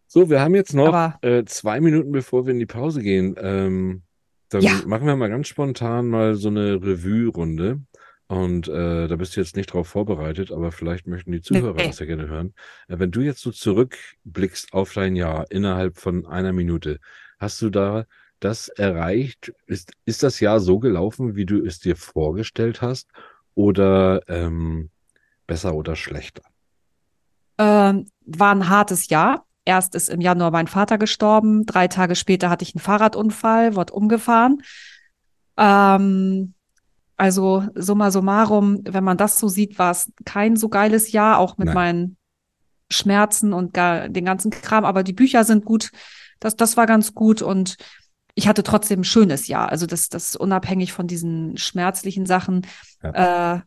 So, 0.07 0.31
wir 0.31 0.41
haben 0.41 0.55
jetzt 0.55 0.73
noch 0.73 1.21
äh, 1.23 1.45
zwei 1.45 1.81
Minuten, 1.81 2.13
bevor 2.13 2.47
wir 2.47 2.53
in 2.53 2.59
die 2.59 2.67
Pause 2.67 3.03
gehen. 3.03 3.35
Ähm, 3.39 4.03
dann 4.49 4.63
Ja. 4.63 4.83
machen 4.87 5.07
wir 5.07 5.17
mal 5.17 5.29
ganz 5.29 5.49
spontan 5.49 6.09
mal 6.09 6.35
so 6.35 6.49
eine 6.49 6.75
Revue-Runde. 6.83 7.81
Und 8.29 8.67
äh, 8.69 9.07
da 9.07 9.15
bist 9.17 9.37
du 9.37 9.41
jetzt 9.41 9.55
nicht 9.57 9.73
drauf 9.73 9.89
vorbereitet, 9.89 10.51
aber 10.51 10.73
vielleicht 10.73 11.07
möchten 11.07 11.31
die 11.31 11.41
Zuhörer 11.43 11.75
Nee. 11.75 11.87
das 11.87 12.01
ja 12.01 12.07
gerne 12.07 12.27
hören. 12.29 12.55
Äh, 12.89 12.99
wenn 12.99 13.13
du 13.13 13.21
jetzt 13.21 13.41
so 13.41 13.53
zurückblickst 13.53 14.73
auf 14.73 14.93
dein 14.95 15.15
Jahr 15.15 15.45
innerhalb 15.51 15.99
von 15.99 16.27
einer 16.27 16.53
Minute, 16.53 16.99
hast 17.39 17.63
du 17.63 17.71
da 17.71 18.05
das 18.41 18.69
erreicht? 18.69 19.53
Ist, 19.67 19.93
ist 20.07 20.23
das 20.25 20.41
Jahr 20.41 20.59
so 20.61 20.79
gelaufen, 20.81 21.37
wie 21.37 21.47
du 21.47 21.65
es 21.65 21.79
dir 21.79 21.95
vorgestellt 21.97 22.83
hast? 22.83 23.09
Oder 23.55 24.23
ähm, 24.29 24.91
besser 25.47 25.75
oder 25.75 25.95
schlechter? 25.97 26.43
ähm, 27.59 28.07
war 28.27 28.53
ein 28.55 28.69
hartes 28.69 29.09
Jahr. 29.09 29.46
Erst 29.67 29.97
ist 29.97 30.09
im 30.09 30.21
Januar 30.21 30.53
mein 30.53 30.69
Vater 30.69 30.97
gestorben. 30.97 31.67
Drei 31.67 31.89
Tage 31.89 32.15
später 32.15 32.49
hatte 32.49 32.63
ich 32.63 32.75
einen 32.75 32.81
Fahrradunfall, 32.81 33.75
wurde 33.75 33.93
umgefahren. 33.93 34.63
Ähm, 35.57 36.55
also 37.17 37.65
summa 37.75 38.13
summarum, 38.13 38.79
wenn 38.85 39.03
man 39.03 39.17
das 39.17 39.41
so 39.41 39.49
sieht, 39.49 39.79
war 39.79 39.91
es 39.91 40.13
kein 40.25 40.55
so 40.55 40.69
geiles 40.69 41.11
Jahr, 41.11 41.39
auch 41.39 41.59
mit 41.59 41.67
Nein. 41.67 41.75
meinen 41.75 42.17
Schmerzen 42.91 43.53
und 43.53 43.75
gar, 43.75 44.09
den 44.09 44.25
ganzen 44.25 44.53
Kram. 44.53 44.85
Aber 44.85 45.03
die 45.03 45.13
Bücher 45.13 45.43
sind 45.43 45.65
gut. 45.65 45.91
Das, 46.39 46.55
das 46.55 46.77
war 46.77 46.87
ganz 46.87 47.13
gut 47.13 47.43
und 47.43 47.77
ich 48.37 48.47
hatte 48.47 48.63
trotzdem 48.63 49.01
ein 49.01 49.05
schönes 49.05 49.49
Jahr. 49.49 49.71
Also 49.71 49.87
das, 49.87 50.11
das 50.11 50.37
unabhängig 50.37 50.93
von 50.93 51.09
diesen 51.09 51.57
schmerzlichen 51.57 52.25
Sachen. 52.25 52.67
Ja, 53.03 53.57
äh, 53.57 53.61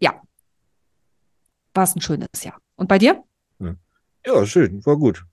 ja. 0.00 0.20
war 1.72 1.84
es 1.84 1.96
ein 1.96 2.02
schönes 2.02 2.42
Jahr. 2.42 2.58
Und 2.74 2.88
bei 2.88 2.98
dir? 2.98 3.22
Ja, 4.26 4.44
schön, 4.46 4.84
war 4.84 4.96
gut. 4.96 5.24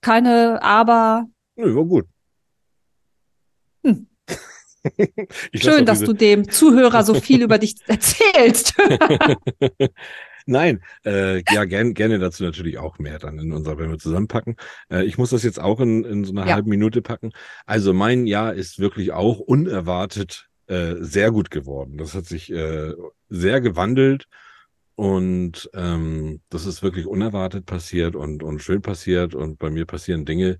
Keine 0.00 0.60
Aber. 0.62 1.26
Nö, 1.56 1.74
war 1.76 1.84
gut. 1.84 2.06
Hm. 3.84 4.06
Schön, 5.54 5.86
dass 5.86 6.00
diese- 6.00 6.12
du 6.12 6.18
dem 6.18 6.48
Zuhörer 6.50 7.04
so 7.04 7.14
viel 7.14 7.42
über 7.42 7.58
dich 7.58 7.76
erzählst. 7.86 8.74
Nein, 10.46 10.82
äh, 11.06 11.42
ja, 11.54 11.64
gern, 11.64 11.94
gerne 11.94 12.18
dazu 12.18 12.44
natürlich 12.44 12.76
auch 12.76 12.98
mehr 12.98 13.18
dann 13.18 13.38
in 13.38 13.50
unserer, 13.52 13.78
wenn 13.78 13.90
wir 13.90 13.98
zusammenpacken. 13.98 14.56
Äh, 14.90 15.04
ich 15.04 15.16
muss 15.16 15.30
das 15.30 15.42
jetzt 15.42 15.58
auch 15.58 15.80
in, 15.80 16.04
in 16.04 16.24
so 16.24 16.32
einer 16.32 16.46
Ja. 16.46 16.54
halben 16.54 16.68
Minute 16.68 17.00
packen. 17.00 17.32
Also 17.64 17.94
mein 17.94 18.26
Jahr 18.26 18.52
ist 18.52 18.78
wirklich 18.78 19.12
auch 19.12 19.38
unerwartet 19.38 20.50
äh, 20.66 20.96
sehr 20.98 21.30
gut 21.30 21.50
geworden. 21.50 21.96
Das 21.96 22.14
hat 22.14 22.26
sich 22.26 22.52
äh, 22.52 22.92
sehr 23.30 23.62
gewandelt 23.62 24.26
und 24.96 25.70
ähm, 25.74 26.40
das 26.50 26.66
ist 26.66 26.82
wirklich 26.82 27.06
unerwartet 27.06 27.64
passiert 27.66 28.14
und, 28.14 28.42
und 28.42 28.60
schön 28.60 28.82
passiert 28.82 29.34
und 29.34 29.58
bei 29.58 29.70
mir 29.70 29.86
passieren 29.86 30.24
Dinge, 30.24 30.58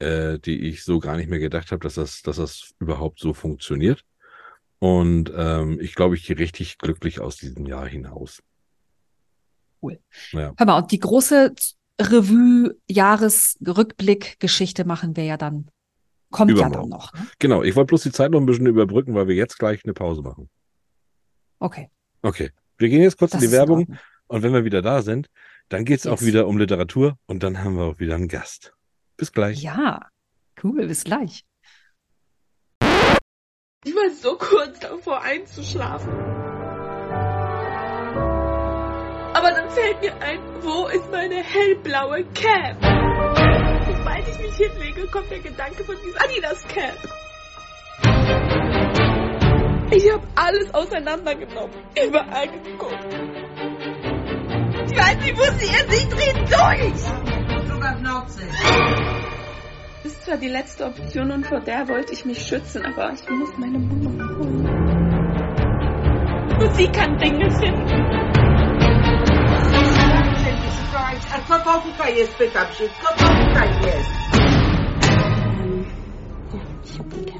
äh, 0.00 0.38
die 0.38 0.68
ich 0.68 0.84
so 0.84 0.98
gar 0.98 1.16
nicht 1.16 1.30
mehr 1.30 1.38
gedacht 1.38 1.70
habe, 1.70 1.82
dass 1.82 1.94
das, 1.94 2.22
dass 2.22 2.36
das 2.36 2.74
überhaupt 2.80 3.20
so 3.20 3.32
funktioniert. 3.32 4.02
Und 4.78 5.32
ähm, 5.34 5.80
ich 5.80 5.94
glaube, 5.94 6.16
ich 6.16 6.26
gehe 6.26 6.38
richtig 6.38 6.76
glücklich 6.78 7.20
aus 7.20 7.36
diesem 7.36 7.66
Jahr 7.66 7.86
hinaus. 7.86 8.42
Cool. 9.80 10.00
Ja. 10.32 10.52
Hör 10.56 10.66
mal, 10.66 10.78
und 10.78 10.90
die 10.90 10.98
große 10.98 11.54
Revue-Jahresrückblick-Geschichte 12.00 14.84
machen 14.84 15.14
wir 15.16 15.24
ja 15.24 15.36
dann. 15.36 15.68
Kommt 16.30 16.50
ja 16.50 16.56
dann 16.56 16.72
Übermorgen. 16.72 16.90
noch. 16.90 17.14
Ne? 17.14 17.24
Genau, 17.38 17.62
ich 17.62 17.76
wollte 17.76 17.90
bloß 17.90 18.02
die 18.02 18.10
Zeit 18.10 18.32
noch 18.32 18.40
ein 18.40 18.46
bisschen 18.46 18.66
überbrücken, 18.66 19.14
weil 19.14 19.28
wir 19.28 19.36
jetzt 19.36 19.58
gleich 19.58 19.84
eine 19.84 19.94
Pause 19.94 20.22
machen. 20.22 20.50
Okay. 21.60 21.88
Okay, 22.20 22.50
wir 22.78 22.88
gehen 22.88 23.02
jetzt 23.02 23.18
kurz 23.18 23.32
Das 23.32 23.42
in 23.42 23.48
die 23.48 23.56
Werbung 23.56 23.98
und 24.26 24.42
wenn 24.42 24.52
wir 24.52 24.64
wieder 24.64 24.82
da 24.82 25.02
sind, 25.02 25.28
dann 25.68 25.84
geht's 25.84 26.06
auch 26.06 26.20
Yes. 26.20 26.26
wieder 26.26 26.46
um 26.46 26.58
Literatur 26.58 27.16
und 27.26 27.42
dann 27.42 27.62
haben 27.62 27.76
wir 27.76 27.84
auch 27.84 27.98
wieder 27.98 28.14
einen 28.14 28.28
Gast. 28.28 28.72
Bis 29.16 29.32
gleich. 29.32 29.62
Ja, 29.62 30.00
cool, 30.62 30.86
bis 30.86 31.04
gleich. 31.04 31.44
Ich 33.84 33.94
war 33.94 34.10
so 34.10 34.36
kurz 34.36 34.80
davor 34.80 35.22
einzuschlafen. 35.22 36.12
Aber 39.34 39.50
dann 39.50 39.70
fällt 39.70 40.00
mir 40.00 40.14
ein, 40.22 40.40
wo 40.62 40.86
ist 40.88 41.10
meine 41.10 41.36
hellblaue 41.42 42.24
Cap? 42.34 42.76
Sobald 43.86 44.26
ich 44.28 44.38
mich 44.40 44.56
hinlege, 44.56 45.06
kommt 45.08 45.30
der 45.30 45.40
Gedanke 45.40 45.84
von 45.84 45.94
diesem 46.04 46.18
Adidas 46.20 46.62
Cap. 46.68 46.96
Ich 49.90 50.12
habe 50.12 50.26
alles 50.34 50.74
auseinandergenommen, 50.74 51.74
überall 52.04 52.48
geguckt. 52.48 53.06
Ich 54.86 54.96
weiß 54.96 55.16
nicht, 55.18 55.38
wo 55.38 55.44
sie 55.58 55.66
ist, 55.66 55.92
ich 55.92 56.08
dreh 56.08 56.32
durch! 56.32 56.92
Das 60.02 60.12
ist 60.12 60.24
zwar 60.24 60.36
die 60.36 60.48
letzte 60.48 60.86
Option 60.86 61.30
und 61.30 61.46
vor 61.46 61.60
der 61.60 61.88
wollte 61.88 62.12
ich 62.12 62.24
mich 62.24 62.38
schützen, 62.44 62.84
aber 62.84 63.12
ich 63.12 63.28
muss 63.30 63.56
meine 63.58 63.78
Mama 63.78 64.36
holen. 64.38 64.66
Und 66.60 66.74
sie 66.74 66.88
kann 66.88 67.18
Dinge 67.18 67.50
finden. 67.50 67.86
Co 71.46 71.58
co? 71.62 71.80
Ich 76.82 76.98
hab 76.98 77.10
die 77.10 77.35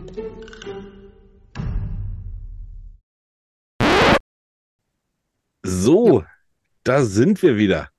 So, 5.86 6.24
da 6.82 7.04
sind 7.04 7.40
wir 7.44 7.58
wieder. 7.58 7.90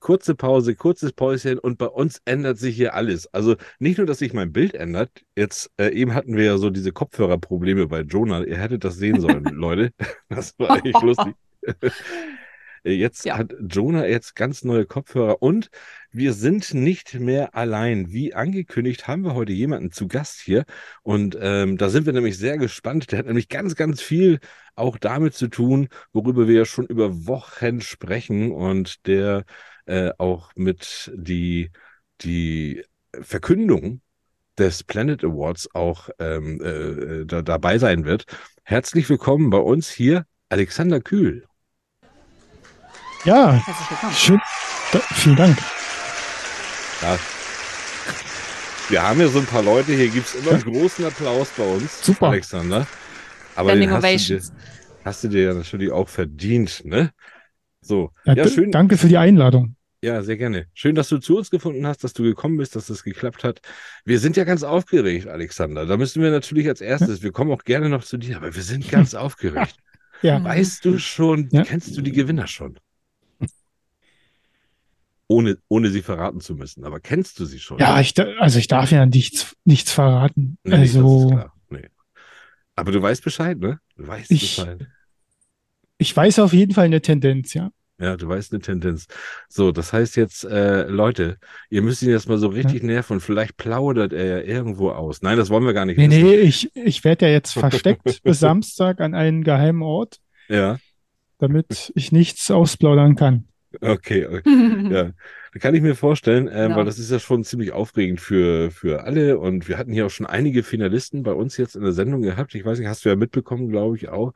Kurze 0.00 0.34
Pause, 0.34 0.74
kurzes 0.74 1.12
Päuschen 1.12 1.60
und 1.60 1.78
bei 1.78 1.86
uns 1.86 2.20
ändert 2.24 2.58
sich 2.58 2.74
hier 2.74 2.94
alles. 2.94 3.32
Also 3.32 3.54
nicht 3.78 3.98
nur, 3.98 4.06
dass 4.08 4.18
sich 4.18 4.32
mein 4.32 4.52
Bild 4.52 4.74
ändert. 4.74 5.22
Jetzt 5.36 5.70
äh, 5.76 5.90
eben 5.90 6.12
hatten 6.12 6.36
wir 6.36 6.44
ja 6.44 6.58
so 6.58 6.70
diese 6.70 6.90
Kopfhörerprobleme 6.90 7.86
bei 7.86 8.00
Jonah. 8.00 8.42
Ihr 8.42 8.58
hättet 8.58 8.82
das 8.82 8.96
sehen 8.96 9.20
sollen, 9.20 9.44
Leute. 9.52 9.92
Das 10.28 10.58
war 10.58 10.84
echt 10.84 11.00
lustig. 11.02 11.36
Äh, 12.84 12.92
Jetzt 12.92 13.24
Ja. 13.24 13.38
hat 13.38 13.54
Jonah 13.60 14.06
jetzt 14.06 14.36
ganz 14.36 14.62
neue 14.64 14.86
Kopfhörer 14.86 15.42
und 15.42 15.70
wir 16.12 16.32
sind 16.32 16.74
nicht 16.74 17.14
mehr 17.14 17.54
allein. 17.54 18.12
Wie 18.12 18.34
angekündigt 18.34 19.08
haben 19.08 19.24
wir 19.24 19.34
heute 19.34 19.52
jemanden 19.52 19.90
zu 19.90 20.06
Gast 20.06 20.40
hier 20.40 20.64
und 21.02 21.36
ähm, 21.40 21.76
da 21.76 21.88
sind 21.88 22.06
wir 22.06 22.12
nämlich 22.12 22.38
sehr 22.38 22.58
gespannt. 22.58 23.10
Der 23.10 23.18
hat 23.20 23.26
nämlich 23.26 23.48
ganz, 23.48 23.74
ganz 23.74 24.00
viel 24.00 24.38
auch 24.76 24.98
damit 24.98 25.34
zu 25.34 25.48
tun, 25.48 25.88
worüber 26.12 26.46
wir 26.48 26.54
ja 26.56 26.64
schon 26.64 26.86
über 26.86 27.26
Wochen 27.26 27.80
sprechen 27.80 28.52
und 28.52 29.06
der 29.06 29.44
äh, 29.86 30.10
auch 30.18 30.52
mit 30.56 31.12
die, 31.14 31.70
die 32.22 32.84
Verkündung 33.20 34.00
des 34.58 34.84
Planet 34.84 35.24
Awards 35.24 35.74
auch 35.74 36.10
ähm, 36.18 36.60
äh, 36.62 37.24
da, 37.26 37.42
dabei 37.42 37.78
sein 37.78 38.04
wird. 38.04 38.26
Herzlich 38.64 39.08
willkommen 39.08 39.50
bei 39.50 39.58
uns 39.58 39.90
hier, 39.90 40.26
Alexander 40.48 41.00
Kühl. 41.00 41.44
Ja, 43.24 43.52
Herzlich 43.54 43.90
willkommen. 43.90 44.12
schön. 44.14 44.40
Da, 44.92 44.98
vielen 45.14 45.36
Dank. 45.36 45.58
Ja. 47.02 47.18
Wir 48.90 49.02
haben 49.02 49.20
ja 49.20 49.28
so 49.28 49.38
ein 49.38 49.46
paar 49.46 49.62
Leute, 49.62 49.92
hier 49.94 50.08
gibt 50.08 50.26
es 50.26 50.34
immer 50.34 50.52
einen 50.52 50.62
großen 50.62 51.04
Applaus 51.06 51.48
bei 51.56 51.64
uns, 51.64 52.04
Super. 52.04 52.28
Alexander. 52.28 52.86
Aber 53.56 53.70
Standing 53.70 53.88
den 53.88 54.02
hast 54.02 54.28
du, 54.28 54.38
dir, 54.38 54.42
hast 55.04 55.24
du 55.24 55.28
dir 55.28 55.42
ja 55.44 55.54
natürlich 55.54 55.90
auch 55.90 56.08
verdient, 56.08 56.82
ne? 56.84 57.12
So, 57.80 58.10
Ja, 58.24 58.34
ja, 58.34 58.48
schön. 58.48 58.70
Danke 58.70 58.98
für 58.98 59.08
die 59.08 59.16
Einladung. 59.16 59.76
Ja, 60.02 60.22
sehr 60.22 60.36
gerne. 60.36 60.66
Schön, 60.74 60.94
dass 60.94 61.08
du 61.08 61.16
zu 61.16 61.38
uns 61.38 61.50
gefunden 61.50 61.86
hast, 61.86 62.04
dass 62.04 62.12
du 62.12 62.22
gekommen 62.24 62.58
bist, 62.58 62.76
dass 62.76 62.86
das 62.88 63.02
geklappt 63.04 63.42
hat. 63.42 63.60
Wir 64.04 64.18
sind 64.18 64.36
ja 64.36 64.44
ganz 64.44 64.62
aufgeregt, 64.62 65.26
Alexander. 65.28 65.86
Da 65.86 65.96
müssen 65.96 66.22
wir 66.22 66.30
natürlich 66.30 66.68
als 66.68 66.82
erstes, 66.82 67.22
wir 67.22 67.32
kommen 67.32 67.50
auch 67.52 67.64
gerne 67.64 67.88
noch 67.88 68.04
zu 68.04 68.18
dir, 68.18 68.36
aber 68.36 68.54
wir 68.54 68.62
sind 68.62 68.90
ganz 68.90 69.14
aufgeregt. 69.14 69.76
Ja. 70.20 70.42
Weißt 70.44 70.84
du 70.84 70.98
schon, 70.98 71.48
Ja. 71.52 71.62
kennst 71.64 71.96
du 71.96 72.02
die 72.02 72.12
Gewinner 72.12 72.46
schon? 72.46 72.78
Ohne, 75.26 75.56
ohne 75.68 75.88
sie 75.90 76.02
verraten 76.02 76.40
zu 76.40 76.54
müssen, 76.54 76.84
aber 76.84 77.00
kennst 77.00 77.38
du 77.40 77.46
sie 77.46 77.58
schon? 77.58 77.78
ja 77.78 77.98
ich, 78.00 78.14
also 78.40 78.58
ich 78.58 78.66
darf 78.66 78.90
ja 78.90 79.06
nichts, 79.06 79.56
nichts 79.64 79.90
verraten. 79.90 80.58
Nee, 80.64 80.74
also. 80.74 81.48
Nee. 81.70 81.88
Aber 82.76 82.92
du 82.92 83.00
weißt 83.00 83.24
Bescheid, 83.24 83.58
ne? 83.58 83.78
Du 83.96 84.06
weißt 84.06 84.30
Ich- 84.30 84.56
Bescheid. 84.56 84.86
ich 85.98 86.14
weiß 86.14 86.40
auf 86.40 86.52
jeden 86.52 86.74
Fall 86.74 86.84
eine 86.86 87.00
Tendenz, 87.00 87.54
ja. 87.54 87.70
Ja, 87.98 88.16
du 88.16 88.28
weißt 88.28 88.52
eine 88.52 88.60
Tendenz. 88.60 89.06
So, 89.48 89.70
das 89.70 89.92
heißt 89.92 90.16
jetzt, 90.16 90.44
äh, 90.44 90.82
Leute, 90.88 91.38
ihr 91.70 91.80
müsst 91.80 92.02
ihn 92.02 92.10
jetzt 92.10 92.28
mal 92.28 92.38
so 92.38 92.48
richtig 92.48 92.82
nerven. 92.82 93.20
Vielleicht 93.20 93.56
plaudert 93.56 94.12
er 94.12 94.24
ja 94.26 94.38
irgendwo 94.40 94.90
aus. 94.90 95.22
Nein, 95.22 95.36
das 95.38 95.48
wollen 95.48 95.64
wir 95.64 95.72
gar 95.74 95.84
nicht 95.86 95.96
Nee, 95.96 96.08
wissen. 96.10 96.22
nee, 96.22 96.34
ich, 96.34 96.74
ich 96.76 97.04
werde 97.04 97.26
ja 97.26 97.32
jetzt 97.32 97.52
versteckt 97.52 98.02
bis 98.24 98.40
Samstag 98.40 99.00
an 99.00 99.14
einen 99.14 99.44
geheimen 99.44 99.82
Ort, 99.82 100.18
Ja, 100.48 100.78
damit 101.38 101.92
ich 101.94 102.10
nichts 102.10 102.50
ausplaudern 102.50 103.14
kann. 103.14 103.46
Okay. 103.80 104.26
okay. 104.26 104.42
Ja, 104.90 105.12
da 105.52 105.58
kann 105.60 105.74
ich 105.74 105.82
mir 105.82 105.94
vorstellen, 105.94 106.48
ähm, 106.52 106.70
Ja. 106.72 106.76
weil 106.76 106.84
das 106.84 106.98
ist 106.98 107.10
ja 107.10 107.18
schon 107.18 107.44
ziemlich 107.44 107.72
aufregend 107.72 108.20
für, 108.20 108.70
für 108.70 109.04
alle. 109.04 109.38
Und 109.38 109.68
wir 109.68 109.78
hatten 109.78 109.92
hier 109.92 110.06
auch 110.06 110.10
schon 110.10 110.26
einige 110.26 110.62
Finalisten 110.62 111.22
bei 111.22 111.32
uns 111.32 111.56
jetzt 111.56 111.76
in 111.76 111.82
der 111.82 111.92
Sendung 111.92 112.22
gehabt. 112.22 112.54
Ich 112.54 112.64
weiß 112.64 112.78
nicht, 112.78 112.88
hast 112.88 113.04
du 113.04 113.08
ja 113.08 113.16
mitbekommen, 113.16 113.68
glaube 113.68 113.96
ich 113.96 114.08
auch. 114.08 114.32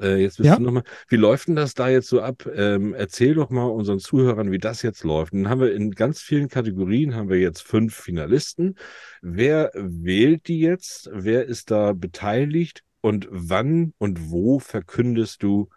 Äh, 0.00 0.16
jetzt 0.22 0.38
bist 0.38 0.48
Ja. 0.48 0.56
du 0.56 0.62
nochmal. 0.62 0.82
Wie 1.08 1.16
läuft 1.16 1.48
denn 1.48 1.54
das 1.56 1.74
da 1.74 1.88
jetzt 1.88 2.08
so 2.08 2.20
ab? 2.20 2.48
Ähm, 2.52 2.94
erzähl 2.94 3.34
doch 3.34 3.50
mal 3.50 3.66
unseren 3.66 4.00
Zuhörern, 4.00 4.50
wie 4.50 4.58
das 4.58 4.82
jetzt 4.82 5.04
läuft. 5.04 5.32
Dann 5.34 5.48
haben 5.48 5.60
wir 5.60 5.72
in 5.72 5.92
ganz 5.92 6.20
vielen 6.20 6.48
Kategorien 6.48 7.14
haben 7.14 7.28
wir 7.28 7.38
jetzt 7.38 7.62
fünf 7.62 7.94
Finalisten. 7.94 8.74
Wer 9.22 9.70
wählt 9.74 10.48
die 10.48 10.58
jetzt? 10.60 11.10
Wer 11.12 11.46
ist 11.46 11.70
da 11.70 11.92
beteiligt? 11.92 12.82
Und 13.00 13.28
wann 13.30 13.92
und 13.98 14.30
wo 14.30 14.58
verkündest 14.58 15.42
du 15.42 15.68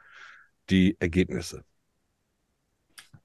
die 0.70 0.96
Ergebnisse? 1.00 1.64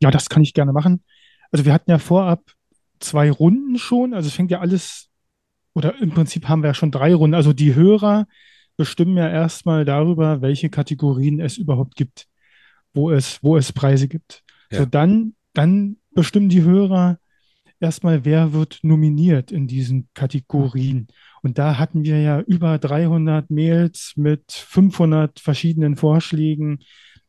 Ja, 0.02 0.10
das 0.10 0.28
kann 0.28 0.42
ich 0.42 0.54
gerne 0.54 0.72
machen. 0.72 1.02
Also 1.50 1.64
wir 1.64 1.72
hatten 1.72 1.90
ja 1.90 1.98
vorab 1.98 2.42
zwei 2.98 3.30
Runden 3.30 3.78
schon, 3.78 4.14
also 4.14 4.28
es 4.28 4.34
fängt 4.34 4.50
ja 4.50 4.60
alles, 4.60 5.08
oder 5.74 6.00
im 6.00 6.10
Prinzip 6.10 6.48
haben 6.48 6.62
wir 6.62 6.68
ja 6.68 6.74
schon 6.74 6.90
drei 6.90 7.14
Runden. 7.14 7.34
Also 7.34 7.52
die 7.52 7.74
Hörer 7.74 8.26
bestimmen 8.76 9.16
ja 9.16 9.28
erstmal 9.28 9.84
darüber, 9.84 10.42
welche 10.42 10.70
Kategorien 10.70 11.40
es 11.40 11.58
überhaupt 11.58 11.96
gibt, 11.96 12.26
wo 12.94 13.10
es, 13.10 13.42
wo 13.42 13.56
es 13.56 13.72
Preise 13.72 14.08
gibt. 14.08 14.42
Ja. 14.70 14.80
So 14.80 14.86
dann, 14.86 15.34
dann 15.52 15.96
bestimmen 16.10 16.48
die 16.48 16.62
Hörer 16.62 17.18
erstmal, 17.80 18.24
wer 18.24 18.52
wird 18.52 18.78
nominiert 18.82 19.52
in 19.52 19.66
diesen 19.66 20.08
Kategorien. 20.14 21.08
Und 21.42 21.58
da 21.58 21.78
hatten 21.78 22.04
wir 22.04 22.20
ja 22.20 22.40
über 22.40 22.78
300 22.78 23.50
Mails 23.50 24.12
mit 24.16 24.52
500 24.52 25.40
verschiedenen 25.40 25.96
Vorschlägen. 25.96 26.80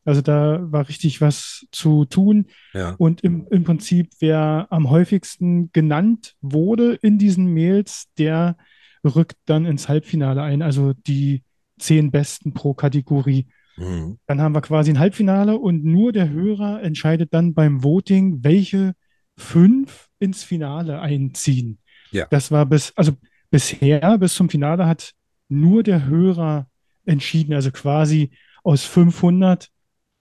Also 0.04 0.20
da 0.20 0.60
war 0.70 0.88
richtig 0.88 1.20
was 1.20 1.66
zu 1.70 2.04
tun. 2.04 2.46
Ja. 2.72 2.94
Und 2.98 3.22
im, 3.22 3.46
im 3.50 3.64
Prinzip, 3.64 4.10
wer 4.20 4.66
am 4.70 4.90
häufigsten 4.90 5.70
genannt 5.72 6.36
wurde 6.40 6.94
in 6.94 7.18
diesen 7.18 7.46
Mails, 7.46 8.06
der 8.18 8.56
rückt 9.04 9.36
dann 9.46 9.64
ins 9.64 9.88
Halbfinale 9.88 10.42
ein. 10.42 10.62
Also 10.62 10.92
die 10.92 11.42
zehn 11.78 12.10
Besten 12.10 12.52
pro 12.54 12.74
Kategorie. 12.74 13.46
Mhm. 13.76 14.18
Dann 14.26 14.40
haben 14.40 14.54
wir 14.54 14.60
quasi 14.60 14.90
ein 14.90 14.98
Halbfinale 14.98 15.58
und 15.58 15.84
nur 15.84 16.12
der 16.12 16.30
Hörer 16.30 16.82
entscheidet 16.82 17.34
dann 17.34 17.54
beim 17.54 17.82
Voting, 17.82 18.44
welche 18.44 18.94
fünf 19.36 20.08
ins 20.18 20.44
Finale 20.44 21.00
einziehen. 21.00 21.78
Ja. 22.10 22.26
Das 22.30 22.50
war 22.50 22.66
bis, 22.66 22.92
also 22.96 23.12
bisher, 23.50 24.18
bis 24.18 24.34
zum 24.34 24.48
Finale 24.48 24.86
hat 24.86 25.12
nur 25.48 25.82
der 25.82 26.06
Hörer 26.06 26.68
entschieden. 27.04 27.54
Also 27.54 27.70
quasi 27.70 28.30
aus 28.62 28.84
500 28.84 29.70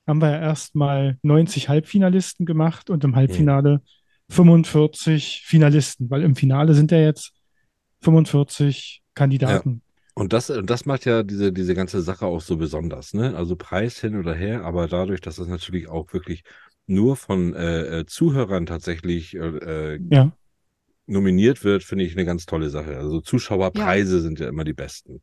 haben 0.08 0.22
wir 0.22 0.32
ja 0.32 0.40
erstmal 0.40 1.18
90 1.24 1.70
Halbfinalisten 1.70 2.46
gemacht 2.46 2.90
und 2.90 3.04
im 3.04 3.16
Halbfinale 3.16 3.82
45 4.30 5.44
Finalisten, 5.46 6.10
weil 6.10 6.24
im 6.24 6.36
Finale 6.36 6.74
sind 6.74 6.92
ja 6.92 7.00
jetzt 7.00 7.32
45 8.02 9.02
Kandidaten. 9.14 9.82
Und 10.16 10.32
das, 10.34 10.50
und 10.50 10.70
das 10.70 10.86
macht 10.86 11.06
ja 11.06 11.24
diese, 11.24 11.52
diese 11.52 11.74
ganze 11.74 12.02
Sache 12.02 12.26
auch 12.26 12.42
so 12.42 12.58
besonders, 12.58 13.14
ne? 13.14 13.36
Also 13.36 13.56
Preis 13.56 14.00
hin 14.00 14.16
oder 14.16 14.36
her, 14.36 14.64
aber 14.64 14.88
dadurch, 14.88 15.22
dass 15.22 15.38
das 15.38 15.48
natürlich 15.48 15.88
auch 15.90 16.14
wirklich 16.14 16.44
nur 16.86 17.16
von 17.16 17.54
äh, 17.56 18.00
äh, 18.00 18.06
Zuhörern 18.06 18.66
tatsächlich 18.66 19.36
äh, 19.36 19.40
äh, 19.96 20.00
Ja. 20.12 20.32
nominiert 21.08 21.64
wird, 21.64 21.84
finde 21.84 22.06
ich 22.06 22.14
eine 22.14 22.26
ganz 22.26 22.46
tolle 22.46 22.70
Sache. 22.70 22.98
Also 22.98 23.22
Zuschauerpreise 23.22 24.22
sind 24.22 24.40
ja 24.40 24.50
immer 24.50 24.64
die 24.64 24.74
besten. 24.74 25.22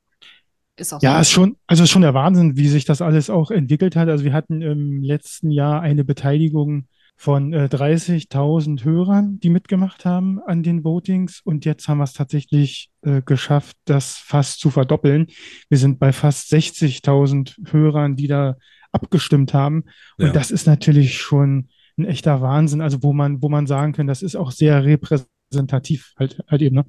Ist 0.76 0.92
auch 0.92 1.02
Ja, 1.02 1.14
so. 1.16 1.20
ist 1.20 1.30
schon, 1.30 1.56
also 1.66 1.82
ist 1.84 1.90
schon 1.90 2.02
der 2.02 2.14
Wahnsinn, 2.14 2.56
wie 2.56 2.68
sich 2.68 2.84
das 2.84 3.02
alles 3.02 3.30
auch 3.30 3.50
entwickelt 3.50 3.96
hat. 3.96 4.08
Also 4.08 4.24
wir 4.24 4.32
hatten 4.32 4.62
im 4.62 5.02
letzten 5.02 5.50
Jahr 5.50 5.80
eine 5.82 6.04
Beteiligung 6.04 6.86
von 7.16 7.52
äh, 7.52 7.68
30.000 7.70 8.82
Hörern, 8.84 9.38
die 9.40 9.50
mitgemacht 9.50 10.06
haben 10.06 10.40
an 10.46 10.62
den 10.62 10.84
Votings. 10.84 11.40
Und 11.44 11.66
jetzt 11.66 11.86
haben 11.86 11.98
wir 11.98 12.04
es 12.04 12.14
tatsächlich 12.14 12.90
äh, 13.02 13.20
geschafft, 13.20 13.76
das 13.84 14.16
fast 14.16 14.60
zu 14.60 14.70
verdoppeln. 14.70 15.26
Wir 15.68 15.76
sind 15.78 15.98
bei 15.98 16.12
fast 16.12 16.50
60.000 16.50 17.56
Hörern, 17.72 18.16
die 18.16 18.26
da 18.26 18.56
abgestimmt 18.92 19.52
haben. 19.52 19.84
Und 20.18 20.26
Ja. 20.28 20.32
das 20.32 20.50
ist 20.50 20.66
natürlich 20.66 21.18
schon 21.18 21.68
ein 21.98 22.06
echter 22.06 22.40
Wahnsinn. 22.40 22.80
Also 22.80 23.02
wo 23.02 23.12
man, 23.12 23.42
wo 23.42 23.50
man 23.50 23.66
sagen 23.66 23.92
kann, 23.92 24.06
das 24.06 24.22
ist 24.22 24.34
auch 24.36 24.50
sehr 24.50 24.82
repräsentativ 24.84 25.28
halt, 25.54 26.38
halt 26.48 26.62
eben. 26.62 26.76
Ne? 26.76 26.84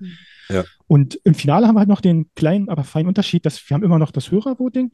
Ja. 0.49 0.63
Und 0.87 1.19
im 1.23 1.33
Finale 1.35 1.67
haben 1.67 1.75
wir 1.75 1.79
halt 1.79 1.89
noch 1.89 2.01
den 2.01 2.31
kleinen, 2.35 2.69
aber 2.69 2.83
feinen 2.83 3.07
Unterschied, 3.07 3.45
dass 3.45 3.69
wir 3.69 3.75
haben 3.75 3.83
immer 3.83 3.99
noch 3.99 4.11
das 4.11 4.31
Hörervoting, 4.31 4.91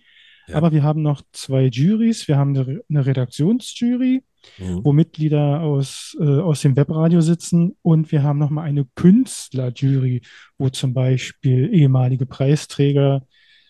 Ja. 0.48 0.56
aber 0.56 0.72
wir 0.72 0.84
haben 0.84 1.02
noch 1.02 1.22
zwei 1.34 1.66
Juries. 1.66 2.28
Wir 2.28 2.38
haben 2.38 2.56
eine 2.90 3.06
Redaktionsjury, 3.06 4.24
Mhm. 4.60 4.80
wo 4.86 4.94
Mitglieder 4.94 5.60
aus, 5.62 6.16
äh, 6.22 6.24
aus 6.24 6.62
dem 6.62 6.76
Webradio 6.78 7.20
sitzen 7.22 7.76
und 7.82 8.12
wir 8.14 8.24
haben 8.24 8.40
nochmal 8.40 8.66
eine 8.66 8.86
Künstlerjury, 8.96 10.22
wo 10.58 10.70
zum 10.70 10.94
Beispiel 10.94 11.74
ehemalige 11.74 12.26
Preisträger 12.26 13.26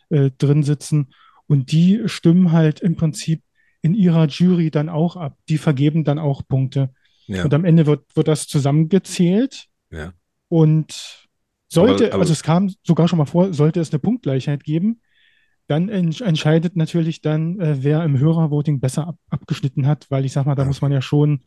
äh, 0.10 0.30
drin 0.38 0.64
sitzen 0.64 1.08
und 1.48 1.72
die 1.72 2.02
stimmen 2.06 2.52
halt 2.52 2.80
im 2.82 2.96
Prinzip 2.96 3.42
in 3.82 3.94
ihrer 3.94 4.28
Jury 4.28 4.70
dann 4.72 4.88
auch 4.90 5.16
ab. 5.16 5.38
Die 5.50 5.58
vergeben 5.58 6.04
dann 6.04 6.20
auch 6.20 6.44
Punkte. 6.48 6.92
Ja. 7.26 7.44
Und 7.44 7.54
am 7.54 7.66
Ende 7.66 7.86
wird, 7.86 8.16
wird 8.16 8.28
das 8.28 8.48
zusammengezählt. 8.48 9.66
Ja. 9.92 10.14
Und 10.50 11.28
sollte, 11.70 12.06
Aber- 12.06 12.14
aber- 12.16 12.22
also 12.22 12.34
es 12.34 12.44
kam 12.44 12.74
sogar 12.84 13.08
schon 13.08 13.18
mal 13.18 13.26
vor, 13.26 13.54
sollte 13.54 13.80
es 13.80 13.92
eine 13.92 14.00
Punktgleichheit 14.00 14.64
geben, 14.64 15.02
dann 15.68 15.90
entsch- 15.90 16.24
entscheidet 16.24 16.78
natürlich 16.78 17.22
dann, 17.22 17.60
äh, 17.60 17.78
wer 17.84 18.04
im 18.04 18.18
Hörervoting 18.18 18.80
besser 18.80 19.08
ab 19.08 19.18
abgeschnitten 19.30 19.86
hat, 19.86 20.06
weil 20.10 20.24
ich 20.26 20.32
sag 20.32 20.46
mal, 20.46 20.56
da 20.56 20.62
Ja. 20.64 20.68
muss 20.68 20.82
man 20.82 20.92
ja 20.92 21.02
schon 21.02 21.42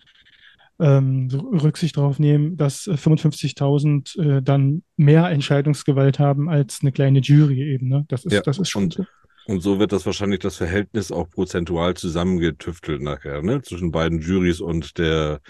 ähm, 0.82 1.28
Rücksicht 1.32 1.98
darauf 1.98 2.18
nehmen, 2.18 2.56
dass 2.56 2.86
äh, 2.86 2.96
55.000 2.96 4.16
äh, 4.18 4.40
dann 4.42 4.82
mehr 4.96 5.28
Entscheidungsgewalt 5.28 6.18
haben 6.18 6.48
als 6.48 6.78
eine 6.80 6.90
kleine 6.90 7.18
Jury 7.20 7.60
eben. 7.74 7.88
Ne? 7.88 8.06
Das 8.08 8.24
ist, 8.24 8.32
Ja, 8.32 8.40
das 8.40 8.58
ist 8.58 8.70
schon 8.70 8.84
und- 8.84 8.94
so. 8.94 9.04
Und 9.46 9.60
so 9.62 9.78
wird 9.78 9.92
das 9.92 10.06
wahrscheinlich 10.06 10.38
das 10.40 10.56
Verhältnis 10.56 11.10
auch 11.12 11.28
prozentual 11.28 11.94
zusammengetüftelt 11.94 13.02
nachher, 13.02 13.42
ne? 13.42 13.60
Zwischen 13.62 13.90
beiden 13.90 14.20
Juries 14.20 14.60
und 14.60 14.96
der 14.98 15.40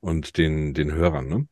und 0.00 0.36
den, 0.36 0.74
den 0.74 0.92
Hörern, 0.92 1.28
ne? 1.28 1.46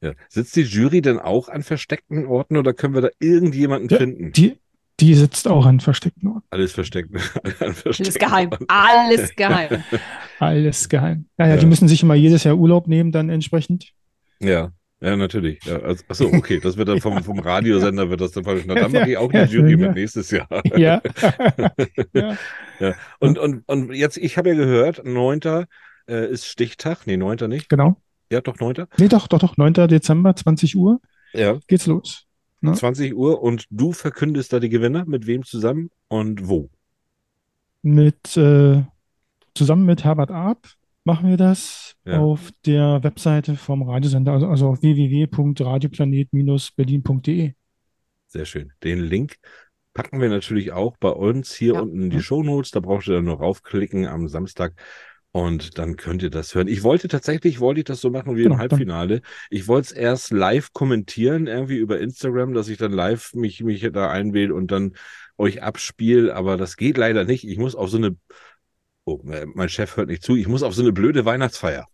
Ja. 0.00 0.12
Sitzt 0.28 0.54
die 0.56 0.62
Jury 0.62 1.00
denn 1.02 1.18
auch 1.18 1.48
an 1.48 1.62
versteckten 1.62 2.26
Orten 2.26 2.56
oder 2.56 2.72
können 2.72 2.94
wir 2.94 3.00
da 3.02 3.08
irgendjemanden 3.18 3.88
Ja, 3.88 3.96
finden? 3.98 4.32
Die, 4.32 4.58
die 5.00 5.14
sitzt 5.14 5.48
auch 5.48 5.66
an 5.66 5.80
versteckten 5.80 6.28
Orten. 6.28 6.46
Alles 6.50 6.72
versteckt. 6.72 7.10
Alles 7.60 7.82
versteckten 7.82 8.14
geheim. 8.20 8.50
Alles 8.68 9.34
geheim. 9.34 9.82
Alles 10.38 10.88
geheim. 10.88 11.26
Naja, 11.36 11.54
Ja. 11.54 11.60
die 11.60 11.66
müssen 11.66 11.88
sich 11.88 12.02
immer 12.02 12.14
jedes 12.14 12.44
Jahr 12.44 12.56
Urlaub 12.56 12.86
nehmen, 12.86 13.10
dann 13.12 13.28
entsprechend. 13.28 13.92
Ja, 14.40 14.70
ja, 15.00 15.16
natürlich. 15.16 15.64
Ja, 15.64 15.78
also, 15.80 16.04
achso, 16.08 16.26
okay, 16.26 16.58
das 16.60 16.76
wird 16.76 16.88
dann 16.88 17.00
vom, 17.00 17.22
vom 17.24 17.38
Radiosender 17.40 18.10
wird 18.10 18.20
das 18.20 18.32
dann 18.32 18.44
falsch. 18.44 18.64
Na, 18.66 18.74
dann 18.74 18.90
mache 18.92 19.10
ich 19.10 19.16
auch 19.16 19.30
die 19.30 19.36
Ja, 19.38 19.44
Jury 19.44 19.76
mit 19.76 19.94
nächstes 19.94 20.30
Jahr. 20.30 20.48
Ja. 20.76 21.00
ja. 22.12 22.36
Ja. 22.80 22.94
Und, 23.18 23.38
und, 23.38 23.62
und 23.66 23.92
jetzt, 23.92 24.16
ich 24.16 24.36
habe 24.38 24.50
ja 24.50 24.54
gehört, 24.54 25.04
9. 25.04 25.40
Äh, 26.08 26.30
ist 26.30 26.46
Stichtag. 26.46 27.06
Nee, 27.06 27.16
9. 27.16 27.48
nicht. 27.48 27.68
Genau. 27.68 28.00
Ja, 28.30 28.40
doch, 28.40 28.58
9. 28.58 28.86
Nee, 28.98 29.08
doch, 29.08 29.26
doch, 29.28 29.38
doch. 29.38 29.56
9. 29.56 29.72
Dezember, 29.88 30.34
20 30.36 30.76
Uhr 30.76 31.00
Ja, 31.32 31.58
geht's 31.66 31.86
los. 31.86 32.26
Ne? 32.60 32.72
20 32.74 33.14
Uhr 33.14 33.42
und 33.42 33.64
du 33.70 33.92
verkündest 33.92 34.52
da 34.52 34.60
die 34.60 34.68
Gewinner. 34.68 35.04
Mit 35.06 35.26
wem 35.26 35.44
zusammen 35.44 35.90
und 36.08 36.48
wo? 36.48 36.68
Mit, 37.82 38.36
äh, 38.36 38.82
zusammen 39.54 39.86
mit 39.86 40.04
Herbert 40.04 40.30
Arp 40.30 40.68
machen 41.04 41.28
wir 41.30 41.36
das 41.36 41.94
Ja. 42.04 42.18
auf 42.18 42.50
der 42.66 43.02
Webseite 43.02 43.56
vom 43.56 43.82
Radiosender, 43.88 44.32
also, 44.32 44.46
also 44.48 44.68
auf 44.68 44.82
www.radioplanet-berlin.de. 44.82 47.52
Sehr 48.26 48.44
schön. 48.44 48.72
Den 48.84 48.98
Link 49.00 49.36
packen 49.94 50.20
wir 50.20 50.28
natürlich 50.28 50.72
auch 50.72 50.96
bei 50.98 51.08
uns 51.10 51.54
hier 51.54 51.74
Ja. 51.74 51.80
unten 51.80 52.02
in 52.02 52.10
die 52.10 52.16
Ja. 52.16 52.22
Shownotes. 52.22 52.72
Da 52.72 52.80
braucht 52.80 53.08
ihr 53.08 53.14
dann 53.14 53.24
nur 53.24 53.38
raufklicken 53.38 54.06
am 54.06 54.28
Samstag 54.28 54.74
und 55.38 55.78
dann 55.78 55.96
könnt 55.96 56.22
ihr 56.24 56.30
das 56.30 56.54
hören. 56.54 56.66
Ich 56.66 56.82
wollte 56.82 57.06
tatsächlich, 57.06 57.60
wollte 57.60 57.80
ich 57.80 57.84
das 57.84 58.00
so 58.00 58.10
machen 58.10 58.36
wie 58.36 58.42
Genau, 58.42 58.56
im 58.56 58.60
Halbfinale. 58.60 59.22
Ich 59.50 59.68
wollte 59.68 59.86
es 59.86 59.92
erst 59.92 60.32
live 60.32 60.72
kommentieren, 60.72 61.46
irgendwie 61.46 61.76
über 61.76 62.00
Instagram, 62.00 62.54
dass 62.54 62.68
ich 62.68 62.76
dann 62.76 62.92
live 62.92 63.34
mich, 63.34 63.62
mich 63.62 63.88
da 63.92 64.10
einwähle 64.10 64.52
und 64.52 64.72
dann 64.72 64.94
euch 65.36 65.62
abspiele, 65.62 66.34
aber 66.34 66.56
das 66.56 66.76
geht 66.76 66.96
leider 66.96 67.24
nicht. 67.24 67.46
Ich 67.46 67.56
muss 67.56 67.76
auf 67.76 67.88
so 67.88 67.98
eine, 67.98 68.16
oh, 69.04 69.20
mein 69.22 69.68
Chef 69.68 69.96
hört 69.96 70.08
nicht 70.08 70.24
zu, 70.24 70.34
ich 70.34 70.48
muss 70.48 70.64
auf 70.64 70.74
so 70.74 70.82
eine 70.82 70.92
blöde 70.92 71.24
Weihnachtsfeier. 71.24 71.86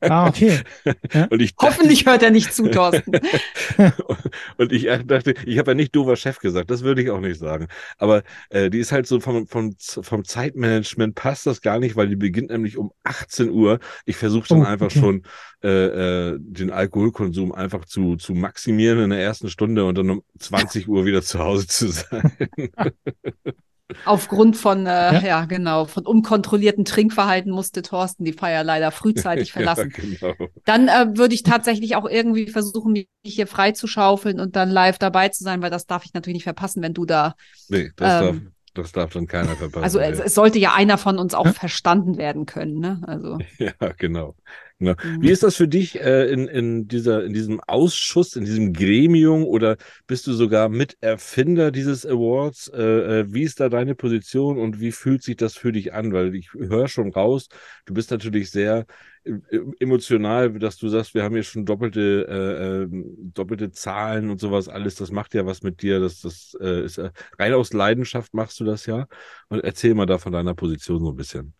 Ah, 0.00 0.28
okay. 0.28 0.60
Und 1.30 1.40
ich 1.40 1.54
dachte, 1.56 1.76
Hoffentlich 1.76 2.06
hört 2.06 2.22
er 2.22 2.30
nicht 2.30 2.52
zu, 2.52 2.68
Thorsten. 2.68 3.12
Und 4.58 4.72
ich 4.72 4.84
dachte, 5.06 5.34
ich 5.46 5.58
habe 5.58 5.70
ja 5.70 5.74
nicht 5.74 5.94
doofer 5.96 6.16
Chef 6.16 6.38
gesagt, 6.38 6.70
das 6.70 6.82
würde 6.82 7.02
ich 7.02 7.10
auch 7.10 7.20
nicht 7.20 7.38
sagen. 7.38 7.68
Aber 7.98 8.22
äh, 8.50 8.68
die 8.70 8.78
ist 8.78 8.92
halt 8.92 9.06
so 9.06 9.20
vom, 9.20 9.46
vom, 9.46 9.74
vom 9.78 10.24
Zeitmanagement 10.24 11.14
passt 11.14 11.46
das 11.46 11.62
gar 11.62 11.78
nicht, 11.78 11.96
weil 11.96 12.08
die 12.08 12.16
beginnt 12.16 12.50
nämlich 12.50 12.76
um 12.76 12.92
18 13.04 13.50
Uhr. 13.50 13.78
Ich 14.04 14.16
versuche 14.16 14.48
dann 14.48 14.60
Oh, 14.60 14.64
einfach 14.64 14.86
okay. 14.86 14.98
schon 14.98 15.22
äh, 15.62 16.32
äh, 16.32 16.38
den 16.38 16.70
Alkoholkonsum 16.70 17.52
einfach 17.52 17.84
zu, 17.86 18.16
zu 18.16 18.34
maximieren 18.34 19.00
in 19.00 19.10
der 19.10 19.20
ersten 19.20 19.48
Stunde 19.48 19.84
und 19.84 19.96
dann 19.96 20.10
um 20.10 20.22
20 20.38 20.88
Uhr 20.88 21.04
wieder 21.06 21.22
zu 21.22 21.38
Hause 21.38 21.66
zu 21.66 21.88
sein. 21.88 22.32
Aufgrund 24.04 24.56
von, 24.56 24.86
äh, 24.86 24.90
ja. 24.90 25.20
Ja. 25.20 25.44
genau, 25.44 25.84
von 25.84 26.06
unkontrollierten 26.06 26.84
Trinkverhalten 26.84 27.52
musste 27.52 27.82
Thorsten 27.82 28.24
die 28.24 28.32
Feier 28.32 28.64
leider 28.64 28.90
frühzeitig 28.90 29.52
verlassen. 29.52 29.92
Ja, 29.96 30.32
genau. 30.34 30.48
Dann 30.64 30.88
äh, 30.88 31.16
würde 31.16 31.34
ich 31.34 31.42
tatsächlich 31.42 31.96
auch 31.96 32.08
irgendwie 32.08 32.46
versuchen, 32.48 32.92
mich 32.92 33.08
hier 33.24 33.46
frei 33.46 33.72
zu 33.72 33.86
schaufeln 33.86 34.40
und 34.40 34.56
dann 34.56 34.70
live 34.70 34.98
dabei 34.98 35.28
zu 35.28 35.44
sein, 35.44 35.62
weil 35.62 35.70
das 35.70 35.86
darf 35.86 36.04
ich 36.04 36.14
natürlich 36.14 36.34
nicht 36.34 36.44
verpassen, 36.44 36.82
wenn 36.82 36.94
du 36.94 37.04
da. 37.04 37.34
Nee, 37.68 37.90
das, 37.96 38.22
Ähm, 38.22 38.26
darf, 38.26 38.52
das 38.74 38.92
darf 38.92 39.12
dann 39.12 39.26
keiner 39.26 39.56
verpassen. 39.56 39.84
Also 39.84 39.98
es, 39.98 40.18
es 40.18 40.34
sollte 40.34 40.58
ja 40.58 40.74
einer 40.74 40.98
von 40.98 41.18
uns 41.18 41.34
auch 41.34 41.48
verstanden 41.48 42.16
werden 42.18 42.46
können, 42.46 42.78
ne? 42.78 43.00
Also. 43.06 43.38
Ja, 43.58 43.92
genau. 43.96 44.36
Genau. 44.80 44.94
Mhm. 45.02 45.22
Wie 45.22 45.30
ist 45.30 45.44
das 45.44 45.54
für 45.54 45.68
dich 45.68 46.00
äh, 46.00 46.30
in, 46.32 46.48
in, 46.48 46.88
dieser, 46.88 47.24
in 47.24 47.32
diesem 47.32 47.60
Ausschuss, 47.60 48.34
in 48.34 48.44
diesem 48.44 48.72
Gremium 48.72 49.44
oder 49.44 49.76
bist 50.08 50.26
du 50.26 50.32
sogar 50.32 50.68
Miterfinder 50.68 51.70
dieses 51.70 52.04
Awards? 52.04 52.68
Äh, 52.74 53.20
äh, 53.20 53.32
wie 53.32 53.42
ist 53.42 53.60
da 53.60 53.68
deine 53.68 53.94
Position 53.94 54.58
und 54.58 54.80
wie 54.80 54.90
fühlt 54.90 55.22
sich 55.22 55.36
das 55.36 55.54
für 55.54 55.70
dich 55.70 55.92
an? 55.94 56.12
Weil 56.12 56.34
ich 56.34 56.52
höre 56.52 56.88
schon 56.88 57.12
raus, 57.12 57.48
du 57.84 57.94
bist 57.94 58.10
natürlich 58.10 58.50
sehr 58.50 58.86
äh, 59.24 59.58
emotional, 59.78 60.58
dass 60.58 60.78
du 60.78 60.88
sagst, 60.88 61.14
wir 61.14 61.22
haben 61.22 61.34
hier 61.34 61.42
schon 61.42 61.66
doppelte, 61.66 62.26
äh, 62.28 62.82
ähm, 62.84 63.32
doppelte 63.34 63.70
Zahlen 63.70 64.30
und 64.30 64.40
sowas 64.40 64.68
alles. 64.68 64.94
Das 64.96 65.10
macht 65.10 65.34
ja 65.34 65.46
was 65.46 65.62
mit 65.62 65.82
dir. 65.82 66.00
Das, 66.00 66.20
das 66.20 66.56
äh, 66.60 66.84
ist 66.84 66.98
äh, 66.98 67.10
rein 67.38 67.52
aus 67.54 67.72
Leidenschaft 67.72 68.34
machst 68.34 68.58
du 68.60 68.64
das 68.64 68.86
ja. 68.86 69.06
Und 69.48 69.62
erzähl 69.62 69.94
mal 69.94 70.06
da 70.06 70.18
von 70.18 70.32
deiner 70.32 70.54
Position 70.54 71.00
so 71.00 71.10
ein 71.10 71.16
bisschen. 71.16 71.54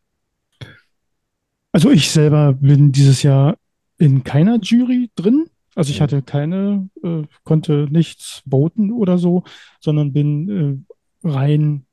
Also 1.73 1.91
ich 1.91 2.11
selber 2.11 2.53
bin 2.55 2.93
dieses 2.93 3.23
Jahr 3.23 3.57
in 3.99 4.25
keiner 4.25 4.59
Jury 4.61 5.11
drin. 5.15 5.47
Also 5.75 5.91
ich 5.93 6.01
Mhm. 6.01 6.03
hatte 6.03 6.23
keine, 6.23 6.89
äh, 7.03 7.23
konnte 7.45 7.87
nichts 7.91 8.43
voten 8.49 8.93
oder 8.93 9.19
so, 9.19 9.45
sondern 9.81 10.13
bin 10.13 10.85
äh, 11.25 11.29
rein 11.29 11.87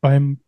beim 0.00 0.40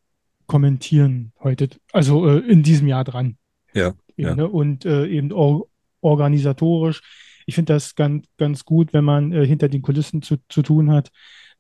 Kommentieren 0.47 1.33
heute, 1.41 1.69
also 1.93 2.29
äh, 2.29 2.39
in 2.41 2.63
diesem 2.63 2.89
Jahr 2.89 3.05
dran. 3.05 3.37
Ja, 3.73 3.95
Eben, 4.17 4.29
ja. 4.29 4.35
ne? 4.35 4.49
Und 4.49 4.85
äh, 4.85 5.07
eben 5.07 5.33
or 5.33 5.67
organisatorisch. 6.03 7.03
Ich 7.47 7.55
finde 7.55 7.73
das 7.75 7.95
ganz, 7.95 8.27
ganz 8.37 8.65
gut, 8.65 8.93
wenn 8.93 9.05
man 9.05 9.33
äh, 9.33 9.47
hinter 9.47 9.69
den 9.69 9.83
Kulissen 9.83 10.23
zu, 10.23 10.37
zu 10.49 10.63
tun 10.63 10.91
hat, 10.91 11.11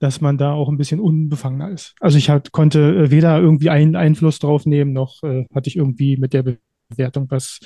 dass 0.01 0.21
man 0.21 0.39
da 0.39 0.53
auch 0.53 0.69
ein 0.69 0.77
bisschen 0.79 0.99
unbefangener 0.99 1.71
ist. 1.71 1.95
Also 2.01 2.19
ich 2.19 2.31
hat, 2.31 2.53
konnte 2.53 2.81
äh, 3.05 3.11
weder 3.11 3.39
irgendwie 3.39 3.71
einen 3.71 3.97
Einfluss 3.97 4.39
drauf 4.39 4.67
nehmen, 4.67 4.93
noch 4.93 5.23
hatte 5.55 5.69
ich 5.69 5.77
irgendwie 5.77 6.17
mit 6.17 6.33
der 6.33 6.43
Bewertung 6.91 7.27
was 7.31 7.59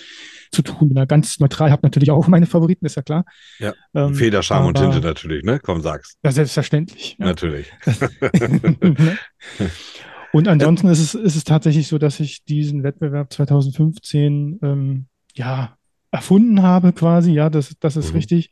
zu 0.52 0.62
tun. 0.62 0.88
Bin 0.88 0.94
da 0.96 1.04
ganz 1.04 1.40
neutral, 1.40 1.70
habe 1.70 1.82
natürlich 1.82 2.10
auch 2.10 2.28
meine 2.28 2.46
Favoriten, 2.46 2.86
ist 2.86 2.94
ja 2.96 3.02
klar. 3.02 3.24
Ja, 3.58 3.74
Ähm, 3.94 4.14
Feder, 4.14 4.42
Scham 4.42 4.66
und 4.66 4.76
Tinte 4.76 5.00
natürlich, 5.00 5.42
ne? 5.44 5.58
Komm, 5.60 5.80
sag's. 5.82 6.16
Ja, 6.24 6.30
selbstverständlich. 6.30 7.16
Ja. 7.18 7.26
Natürlich. 7.26 7.72
Und 10.32 10.48
ansonsten 10.48 10.88
ist 10.88 10.98
es, 10.98 11.14
ist 11.14 11.36
es 11.36 11.44
tatsächlich 11.44 11.86
so, 11.86 11.96
dass 11.98 12.18
ich 12.18 12.44
diesen 12.44 12.82
Wettbewerb 12.82 13.32
2015 13.32 14.58
ähm, 14.62 15.06
ja 15.34 15.76
erfunden 16.10 16.62
habe, 16.62 16.92
quasi, 16.92 17.32
ja, 17.32 17.50
das, 17.50 17.74
das 17.78 17.96
ist 17.96 18.10
Mhm. 18.10 18.16
richtig, 18.16 18.50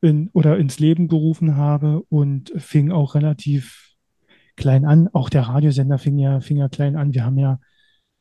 in, 0.00 0.28
oder 0.32 0.58
ins 0.58 0.78
Leben 0.80 1.06
gerufen 1.08 1.56
habe 1.56 2.02
und 2.08 2.52
fing 2.56 2.90
auch 2.90 3.14
relativ 3.14 3.94
klein 4.56 4.84
an. 4.84 5.08
Auch 5.12 5.28
der 5.28 5.42
Radiosender 5.42 5.98
fing 5.98 6.18
ja, 6.18 6.40
fing 6.40 6.56
ja 6.56 6.68
klein 6.68 6.96
an. 6.96 7.14
Wir 7.14 7.24
haben 7.24 7.38
ja, 7.38 7.60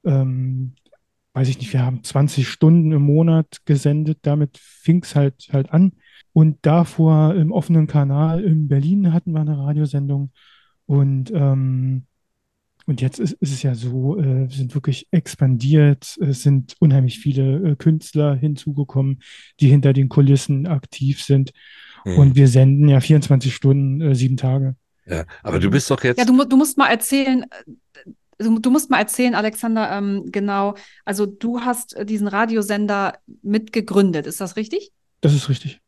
ähm, 0.05 0.75
weiß 1.37 1.49
ich 1.49 1.59
nicht, 1.59 1.71
wir 1.71 1.85
haben 1.85 2.03
20 2.03 2.47
Stunden 2.47 2.91
im 2.91 3.03
Monat 3.03 3.59
gesendet, 3.65 4.17
damit 4.23 4.57
fing 4.57 5.03
es 5.03 5.15
halt, 5.15 5.49
halt 5.51 5.71
an. 5.71 5.91
Und 6.33 6.57
davor 6.63 7.35
im 7.35 7.51
offenen 7.51 7.85
Kanal 7.85 8.43
in 8.43 8.67
Berlin 8.67 9.13
hatten 9.13 9.33
wir 9.33 9.41
eine 9.41 9.55
Radiosendung. 9.55 10.31
Und, 10.87 11.31
ähm, 11.31 12.07
und 12.87 13.01
jetzt 13.01 13.19
ist, 13.19 13.33
ist 13.33 13.53
es 13.53 13.61
ja 13.61 13.75
so, 13.75 14.17
äh, 14.17 14.49
wir 14.49 14.55
sind 14.55 14.73
wirklich 14.73 15.09
expandiert, 15.11 16.17
es 16.19 16.41
sind 16.41 16.73
unheimlich 16.79 17.19
viele 17.19 17.71
äh, 17.71 17.75
Künstler 17.75 18.33
hinzugekommen, 18.33 19.21
die 19.59 19.69
hinter 19.69 19.93
den 19.93 20.09
Kulissen 20.09 20.65
aktiv 20.65 21.21
sind. 21.21 21.51
Mhm. 22.03 22.17
Und 22.17 22.35
wir 22.35 22.47
senden 22.47 22.89
ja 22.89 22.99
24 22.99 23.53
Stunden, 23.53 24.01
äh, 24.01 24.15
sieben 24.15 24.37
Tage. 24.37 24.75
ja, 25.05 25.23
aber 25.43 25.59
du 25.59 25.69
bist 25.69 25.91
doch 25.91 26.03
jetzt. 26.03 26.17
Ja, 26.17 26.25
du, 26.25 26.45
du 26.45 26.57
musst 26.57 26.79
mal 26.79 26.87
erzählen, 26.87 27.45
äh, 28.37 28.49
du, 28.59 28.69
musst 28.71 28.89
mal 28.89 28.99
erzählen, 28.99 29.35
Alexander, 29.35 29.91
ähm, 29.91 30.25
genau. 30.31 30.75
Also 31.05 31.25
du 31.25 31.61
hast 31.61 31.95
äh, 31.95 32.05
diesen 32.05 32.27
Radiosender 32.27 33.13
mitgegründet, 33.41 34.27
ist 34.27 34.41
das 34.41 34.55
richtig? 34.55 34.91
Das 35.21 35.33
ist 35.33 35.49
richtig. 35.49 35.81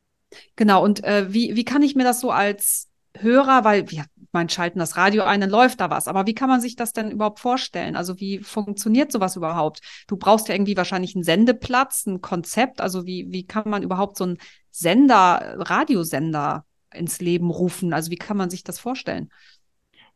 Genau, 0.55 0.83
und 0.83 1.03
äh, 1.03 1.33
wie, 1.33 1.55
wie 1.55 1.65
kann 1.65 1.81
ich 1.81 1.95
mir 1.95 2.03
das 2.03 2.19
so 2.19 2.31
als 2.31 2.87
Hörer, 3.17 3.63
weil 3.63 3.89
wir 3.89 4.05
mein 4.31 4.49
schalten 4.49 4.79
das 4.79 4.95
Radio 4.95 5.23
ein, 5.23 5.41
dann 5.41 5.49
läuft 5.49 5.81
da 5.81 5.89
was. 5.89 6.07
Aber 6.07 6.27
wie 6.27 6.35
kann 6.35 6.49
man 6.49 6.61
sich 6.61 6.75
das 6.75 6.93
denn 6.93 7.11
überhaupt 7.11 7.39
vorstellen? 7.39 7.95
Also 7.95 8.19
wie 8.19 8.39
funktioniert 8.39 9.11
sowas 9.11 9.35
überhaupt? 9.35 9.81
Du 10.07 10.17
brauchst 10.17 10.47
ja 10.47 10.55
irgendwie 10.55 10.77
wahrscheinlich 10.77 11.15
einen 11.15 11.23
Sendeplatz, 11.23 12.05
ein 12.05 12.21
Konzept. 12.21 12.81
Also 12.81 13.05
wie, 13.05 13.27
wie 13.31 13.45
kann 13.45 13.69
man 13.69 13.81
überhaupt 13.81 14.17
so 14.17 14.25
einen 14.25 14.37
Sender, 14.69 15.55
Radiosender 15.57 16.65
ins 16.93 17.19
Leben 17.19 17.49
rufen? 17.49 17.93
Also 17.93 18.11
wie 18.11 18.17
kann 18.17 18.37
man 18.37 18.51
sich 18.51 18.63
das 18.63 18.77
vorstellen? 18.77 19.31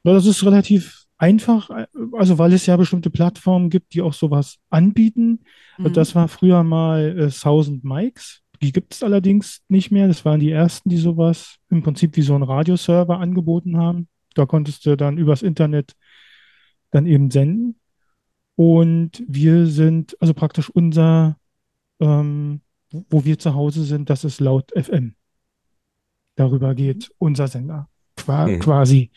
Ja, 0.03 0.13
das 0.13 0.25
ist 0.25 0.43
relativ 0.45 1.05
einfach, 1.17 1.69
äh, 1.69 1.87
also 2.13 2.37
weil 2.37 2.53
es 2.53 2.65
ja 2.65 2.75
bestimmte 2.77 3.09
Plattformen 3.09 3.69
gibt, 3.69 3.93
die 3.93 4.01
auch 4.01 4.13
sowas 4.13 4.57
anbieten. 4.69 5.43
Mhm. 5.77 5.93
Das 5.93 6.15
war 6.15 6.27
früher 6.27 6.63
mal 6.63 7.17
äh, 7.17 7.23
1000 7.25 7.83
Mics. 7.83 8.41
Die 8.61 8.71
gibt 8.71 8.93
es 8.93 9.03
allerdings 9.03 9.61
nicht 9.67 9.91
mehr. 9.91 10.07
Das 10.07 10.23
waren 10.25 10.39
die 10.39 10.51
ersten, 10.51 10.89
die 10.89 10.97
sowas 10.97 11.57
im 11.69 11.83
Prinzip 11.83 12.15
wie 12.15 12.21
so 12.21 12.33
einen 12.33 12.43
Radioserver 12.43 13.19
angeboten 13.19 13.77
haben. 13.77 14.07
Da 14.35 14.45
konntest 14.45 14.85
du 14.85 14.95
dann 14.95 15.17
übers 15.17 15.41
Internet 15.41 15.93
dann 16.91 17.05
eben 17.05 17.29
senden. 17.29 17.75
Und 18.55 19.23
wir 19.27 19.65
sind, 19.65 20.15
also 20.21 20.33
praktisch 20.33 20.69
unser, 20.69 21.37
ähm, 21.99 22.61
wo- 22.91 23.05
wo 23.09 23.25
wir 23.25 23.37
zu 23.39 23.53
Hause 23.55 23.83
sind, 23.83 24.09
das 24.09 24.23
ist 24.23 24.39
laut 24.39 24.71
FM. 24.75 25.15
Darüber 26.35 26.73
geht 26.75 27.11
unser 27.17 27.47
Sender 27.47 27.89
qua 28.15 28.47
Mhm. 28.47 28.59
quasi. 28.59 29.11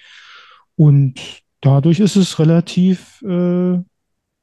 Und 0.74 1.20
dadurch 1.60 2.00
ist 2.00 2.16
es 2.16 2.38
relativ, 2.38 3.22
äh, 3.22 3.78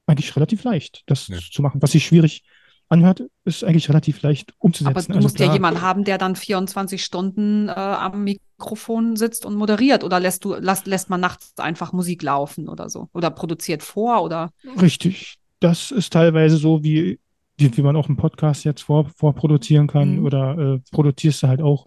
eigentlich 0.06 0.36
relativ 0.36 0.64
leicht, 0.64 1.04
das 1.08 1.28
Ja. 1.28 1.38
zu 1.52 1.62
machen. 1.62 1.82
Was 1.82 1.92
sich 1.92 2.06
schwierig 2.06 2.44
anhört, 2.90 3.24
ist 3.46 3.64
eigentlich 3.64 3.90
relativ 3.90 4.22
leicht 4.22 4.54
umzusetzen. 4.60 4.96
Aber 4.96 5.02
du 5.02 5.14
Also 5.14 5.26
musst 5.26 5.40
ja 5.40 5.52
jemanden 5.52 5.82
haben, 5.82 6.04
der 6.04 6.18
dann 6.18 6.36
24 6.36 7.04
Stunden 7.04 7.70
äh, 7.70 7.72
am 7.72 8.24
Mikrofon 8.24 9.16
sitzt 9.16 9.46
und 9.46 9.56
moderiert. 9.56 10.04
Oder 10.04 10.20
lässt 10.20 10.44
du, 10.46 10.54
lässt, 10.56 10.86
lässt 10.86 11.10
man 11.10 11.22
nachts 11.22 11.54
einfach 11.58 11.94
Musik 11.94 12.22
laufen 12.22 12.68
oder 12.70 12.90
so? 12.90 13.10
Oder 13.14 13.32
produziert 13.32 13.82
vor 13.84 14.22
oder? 14.24 14.52
Richtig. 14.82 15.38
das 15.60 15.92
ist 15.92 16.12
teilweise 16.12 16.58
so, 16.58 16.84
wie, 16.84 17.20
wie, 17.58 17.78
wie 17.78 17.82
man 17.82 17.96
auch 17.96 18.08
einen 18.10 18.18
Podcast 18.18 18.66
jetzt 18.66 18.82
vor, 18.82 19.10
vorproduzieren 19.16 19.88
kann 19.88 20.18
Mhm. 20.18 20.26
oder 20.26 20.58
äh, 20.58 20.80
produzierst 20.92 21.42
du 21.44 21.48
halt 21.48 21.62
auch 21.62 21.86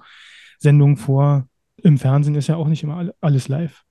Sendungen 0.58 0.96
vor. 0.96 1.46
Im 1.82 1.98
Fernsehen 1.98 2.34
ist 2.36 2.46
ja 2.46 2.56
auch 2.56 2.68
nicht 2.68 2.82
immer 2.82 2.96
all- 2.96 3.14
alles 3.20 3.48
live. 3.48 3.82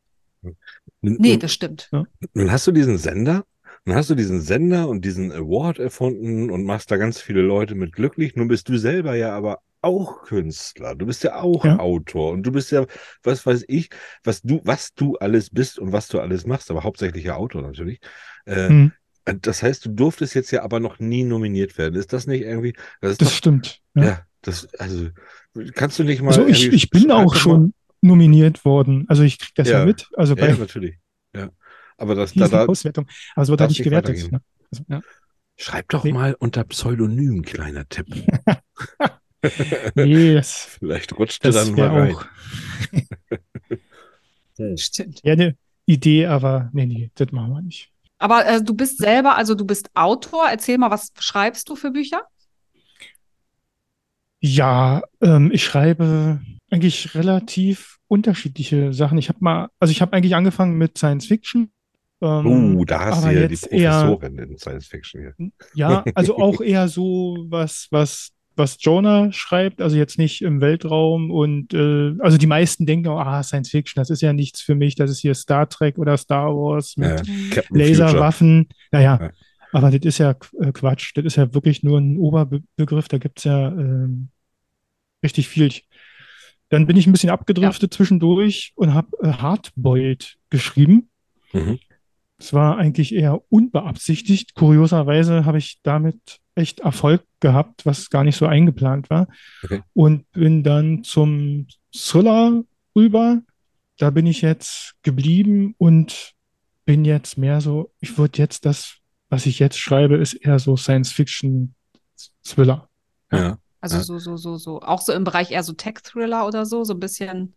Nee, 1.01 1.31
nun, 1.31 1.39
das 1.39 1.53
stimmt. 1.53 1.89
nun 2.33 2.51
hast 2.51 2.67
du 2.67 2.71
diesen 2.71 2.97
Sender, 2.97 3.45
nun 3.85 3.95
hast 3.95 4.09
du 4.09 4.15
diesen 4.15 4.41
Sender 4.41 4.87
und 4.87 5.05
diesen 5.05 5.31
Award 5.31 5.79
erfunden 5.79 6.49
und 6.49 6.63
machst 6.65 6.89
da 6.91 6.97
ganz 6.97 7.19
viele 7.21 7.41
Leute 7.41 7.75
mit 7.75 7.93
glücklich. 7.93 8.35
Nun 8.35 8.47
bist 8.47 8.67
du 8.69 8.77
selber 8.77 9.15
ja 9.15 9.35
aber 9.35 9.59
auch 9.81 10.23
Künstler. 10.23 10.95
Du 10.95 11.05
bist 11.05 11.23
ja 11.23 11.35
auch 11.41 11.63
Ja. 11.63 11.77
Autor 11.77 12.31
und 12.31 12.41
du 12.43 12.51
bist 12.51 12.71
ja, 12.71 12.85
was 13.21 13.45
weiß 13.45 13.65
ich, 13.67 13.89
was 14.23 14.41
du, 14.41 14.61
was 14.63 14.95
du 14.95 15.15
alles 15.17 15.51
bist 15.51 15.77
und 15.77 15.91
was 15.91 16.07
du 16.07 16.19
alles 16.19 16.47
machst, 16.47 16.71
aber 16.71 16.83
hauptsächlich 16.83 17.25
ja 17.25 17.35
Autor 17.35 17.61
natürlich. 17.61 17.99
Äh, 18.45 18.69
Hm, 18.69 18.91
Das 19.41 19.61
heißt, 19.63 19.85
du 19.85 19.89
durftest 19.89 20.33
jetzt 20.35 20.51
ja 20.51 20.63
aber 20.63 20.79
noch 20.79 20.99
nie 20.99 21.23
nominiert 21.23 21.77
werden. 21.77 21.95
Ist 21.95 22.13
das 22.13 22.25
nicht 22.27 22.41
irgendwie, 22.41 22.73
das 23.01 23.17
das 23.17 23.29
doch, 23.29 23.35
stimmt. 23.35 23.81
Ja. 23.95 24.03
ja, 24.03 24.19
das, 24.41 24.67
also, 24.75 25.09
kannst 25.73 25.99
du 25.99 26.03
nicht 26.03 26.21
mal 26.21 26.29
Also 26.29 26.47
ich, 26.47 26.71
ich 26.71 26.89
bin 26.89 27.11
auch 27.11 27.35
schon 27.35 27.73
nominiert 28.05 28.65
worden. 28.65 29.05
Also 29.07 29.23
ich 29.23 29.39
kriege 29.39 29.53
das 29.55 29.69
ja, 29.69 29.79
Ja. 29.79 29.85
mit. 29.85 30.07
Also 30.15 30.35
bei 30.35 30.49
ja, 30.49 30.55
natürlich. 30.55 30.95
Ja. 31.35 31.49
Aber 31.97 32.15
das, 32.15 32.33
da, 32.33 32.47
da, 32.47 32.65
Auswertungen. 32.65 33.07
Aber 33.35 33.43
es 33.43 33.49
wird 33.49 33.61
halt 33.61 33.69
nicht 33.71 33.83
gewertet. 33.83 34.31
Ne? 34.31 34.41
Also, 34.71 34.83
ja. 34.87 35.01
schreib 35.57 35.89
doch 35.89 36.03
Nee. 36.03 36.13
mal 36.13 36.35
unter 36.39 36.63
Pseudonym, 36.65 37.41
kleiner 37.43 37.87
Tipp. 37.87 38.07
Nee, 39.93 40.33
das, 40.33 40.77
Vielleicht 40.79 41.19
rutscht 41.19 41.45
er 41.45 41.51
das 41.51 41.65
dann 41.67 41.75
mal 41.75 41.87
rein. 41.89 42.15
auch 42.15 42.25
Stimmt. 44.77 45.21
ja, 45.23 45.33
eine 45.33 45.55
Idee, 45.85 46.25
aber 46.25 46.69
nee, 46.73 46.87
nee, 46.87 47.11
das 47.13 47.31
machen 47.31 47.51
wir 47.53 47.61
nicht. 47.61 47.91
Aber 48.17 48.43
äh, 48.47 48.63
du 48.63 48.73
bist 48.73 48.97
selber, 48.97 49.35
also 49.35 49.53
du 49.53 49.63
bist 49.65 49.89
Autor. 49.93 50.47
Erzähl 50.49 50.79
mal, 50.79 50.89
was 50.89 51.11
schreibst 51.19 51.69
du 51.69 51.75
für 51.75 51.91
Bücher? 51.91 52.21
Ja, 54.39 55.03
ähm, 55.21 55.51
ich 55.51 55.63
schreibe 55.63 56.39
eigentlich 56.71 57.15
relativ 57.15 57.97
unterschiedliche 58.07 58.93
Sachen. 58.93 59.17
Ich 59.17 59.29
habe 59.29 59.39
mal, 59.41 59.69
also 59.79 59.91
ich 59.91 60.01
habe 60.01 60.13
eigentlich 60.13 60.35
angefangen 60.35 60.77
mit 60.77 60.97
Science 60.97 61.25
Fiction. 61.27 61.71
Ähm, 62.21 62.75
Uh, 62.77 62.85
da 62.85 63.05
hast 63.05 63.23
du 63.25 63.27
ja 63.29 63.47
die 63.47 63.53
jetzt 63.53 63.71
eher- 63.71 64.05
Professorin 64.05 64.37
in 64.39 64.57
Science 64.57 64.87
Fiction 64.87 65.21
hier. 65.21 65.51
Ja, 65.73 66.03
also 66.15 66.37
auch 66.37 66.61
eher 66.61 66.87
so 66.87 67.45
was, 67.49 67.87
was, 67.91 68.31
was 68.55 68.77
Jonah 68.79 69.31
schreibt, 69.33 69.81
also 69.81 69.97
jetzt 69.97 70.17
nicht 70.17 70.41
im 70.41 70.61
Weltraum 70.61 71.29
und 71.29 71.73
äh, 71.73 72.13
also 72.19 72.37
die 72.37 72.47
meisten 72.47 72.85
denken, 72.85 73.09
auch, 73.09 73.19
ah, 73.19 73.43
Science 73.43 73.69
Fiction, 73.69 73.99
das 73.99 74.09
ist 74.09 74.21
ja 74.21 74.31
nichts 74.31 74.61
für 74.61 74.75
mich, 74.75 74.95
das 74.95 75.11
ist 75.11 75.19
hier 75.19 75.35
Star 75.35 75.67
Trek 75.67 75.97
oder 75.97 76.15
Star 76.17 76.47
Wars 76.55 76.95
mit 76.95 77.27
Ja. 77.53 77.61
Laserwaffen. 77.69 78.69
Naja, 78.91 79.19
Ja. 79.21 79.31
aber 79.73 79.91
das 79.91 80.05
ist 80.05 80.17
ja 80.19 80.35
äh, 80.61 80.71
Quatsch, 80.71 81.11
das 81.15 81.25
ist 81.25 81.35
ja 81.35 81.53
wirklich 81.53 81.83
nur 81.83 81.99
ein 81.99 82.17
Oberbegriff, 82.17 83.09
da 83.09 83.17
gibt 83.17 83.39
es 83.39 83.43
ja 83.43 83.67
ähm, 83.67 84.29
richtig 85.21 85.49
viel. 85.49 85.67
Ich- 85.67 85.87
Dann 86.69 86.87
bin 86.87 86.97
ich 86.97 87.05
ein 87.07 87.11
bisschen 87.11 87.29
abgedriftet 87.29 87.93
zwischendurch 87.93 88.73
und 88.75 88.93
habe 88.93 89.09
äh, 89.21 89.33
Hardboiled 89.33 90.37
geschrieben. 90.49 91.09
Mhm. 91.53 91.79
Es 92.37 92.53
war 92.53 92.77
eigentlich 92.77 93.15
eher 93.15 93.41
unbeabsichtigt. 93.49 94.55
Kurioserweise 94.55 95.45
habe 95.45 95.57
ich 95.57 95.79
damit 95.83 96.41
echt 96.55 96.81
Erfolg 96.81 97.23
gehabt, 97.39 97.85
was 97.85 98.09
gar 98.09 98.23
nicht 98.23 98.35
so 98.35 98.47
eingeplant 98.47 99.09
war. 99.09 99.27
Okay. 99.63 99.81
Und 99.93 100.29
bin 100.31 100.63
dann 100.63 101.03
zum 101.03 101.67
Thriller 101.93 102.63
rüber. 102.95 103.41
Da 103.97 104.09
bin 104.09 104.25
ich 104.25 104.41
jetzt 104.41 104.95
geblieben 105.03 105.75
und 105.77 106.33
bin 106.85 107.05
jetzt 107.05 107.37
mehr 107.37 107.61
so, 107.61 107.93
ich 107.99 108.17
würde 108.17 108.39
jetzt 108.39 108.65
das, 108.65 108.97
was 109.29 109.45
ich 109.45 109.59
jetzt 109.59 109.77
schreibe, 109.79 110.17
ist 110.17 110.33
eher 110.33 110.57
so 110.59 110.75
Science-Fiction-Thriller. 110.75 112.89
Ja. 113.31 113.57
Also 113.85 113.97
Ja. 113.97 114.03
so, 114.03 114.17
so, 114.17 114.35
so, 114.35 114.57
so. 114.57 114.81
Auch 114.81 114.99
so 114.99 115.13
im 115.13 115.23
Bereich 115.23 115.51
eher 115.51 115.61
so 115.61 115.73
Tech-Thriller 115.73 116.47
oder 116.47 116.65
so, 116.65 116.83
so 116.83 116.93
ein 116.93 116.99
bisschen. 116.99 117.53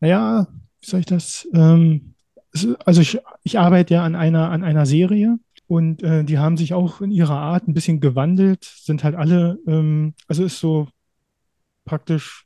Naja, 0.00 0.46
wie 0.82 0.86
soll 0.86 1.00
ich 1.00 1.06
das? 1.06 1.48
Ähm, 1.54 2.14
also 2.84 3.00
ich, 3.00 3.18
ich 3.44 3.58
arbeite 3.58 3.94
ja 3.94 4.04
an 4.04 4.14
einer, 4.14 4.50
an 4.50 4.62
einer 4.62 4.84
Serie 4.84 5.38
und 5.68 6.02
äh, 6.02 6.22
die 6.22 6.38
haben 6.38 6.58
sich 6.58 6.74
auch 6.74 7.00
in 7.00 7.10
ihrer 7.10 7.38
Art 7.38 7.66
ein 7.66 7.72
bisschen 7.72 7.98
gewandelt, 8.00 8.64
sind 8.64 9.04
halt 9.04 9.14
alle, 9.14 9.58
ähm, 9.66 10.12
also 10.28 10.44
ist 10.44 10.60
so 10.60 10.86
praktisch, 11.86 12.44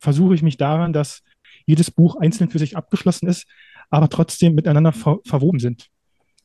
versuche 0.00 0.34
ich 0.34 0.42
mich 0.42 0.56
daran, 0.56 0.92
dass 0.92 1.22
jedes 1.64 1.92
Buch 1.92 2.16
einzeln 2.16 2.50
für 2.50 2.58
sich 2.58 2.76
abgeschlossen 2.76 3.28
ist, 3.28 3.46
aber 3.88 4.08
trotzdem 4.08 4.56
miteinander 4.56 4.92
ver 4.92 5.18
verwoben 5.24 5.60
sind. 5.60 5.86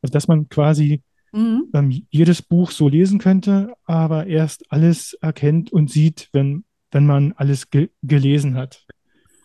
Also 0.03 0.13
dass 0.13 0.27
man 0.27 0.47
quasi 0.47 1.01
Mhm. 1.37 1.65
ähm, 1.73 2.05
jedes 2.09 2.41
Buch 2.41 2.71
so 2.71 2.89
lesen 2.89 3.19
könnte, 3.19 3.73
aber 3.85 4.25
erst 4.27 4.71
alles 4.71 5.13
erkennt 5.21 5.71
und 5.71 5.91
sieht, 5.91 6.29
wenn, 6.33 6.63
wenn 6.91 7.05
man 7.05 7.33
alles 7.33 7.69
ge 7.69 7.89
gelesen 8.01 8.55
hat. 8.55 8.85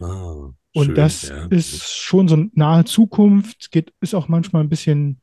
Ah, 0.00 0.50
Und 0.72 0.86
schön, 0.86 0.94
das 0.94 1.28
ja. 1.28 1.46
ist 1.46 1.88
schon 1.90 2.28
so 2.28 2.46
nahe 2.54 2.84
Zukunft, 2.84 3.70
geht, 3.70 3.92
ist 4.00 4.14
auch 4.14 4.28
manchmal 4.28 4.62
ein 4.62 4.68
bisschen 4.70 5.20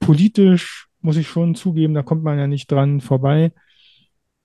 politisch, 0.00 0.86
muss 1.00 1.16
ich 1.16 1.28
schon 1.28 1.54
zugeben, 1.54 1.94
da 1.94 2.02
kommt 2.02 2.22
man 2.22 2.38
ja 2.38 2.46
nicht 2.46 2.70
dran 2.70 3.00
vorbei. 3.00 3.52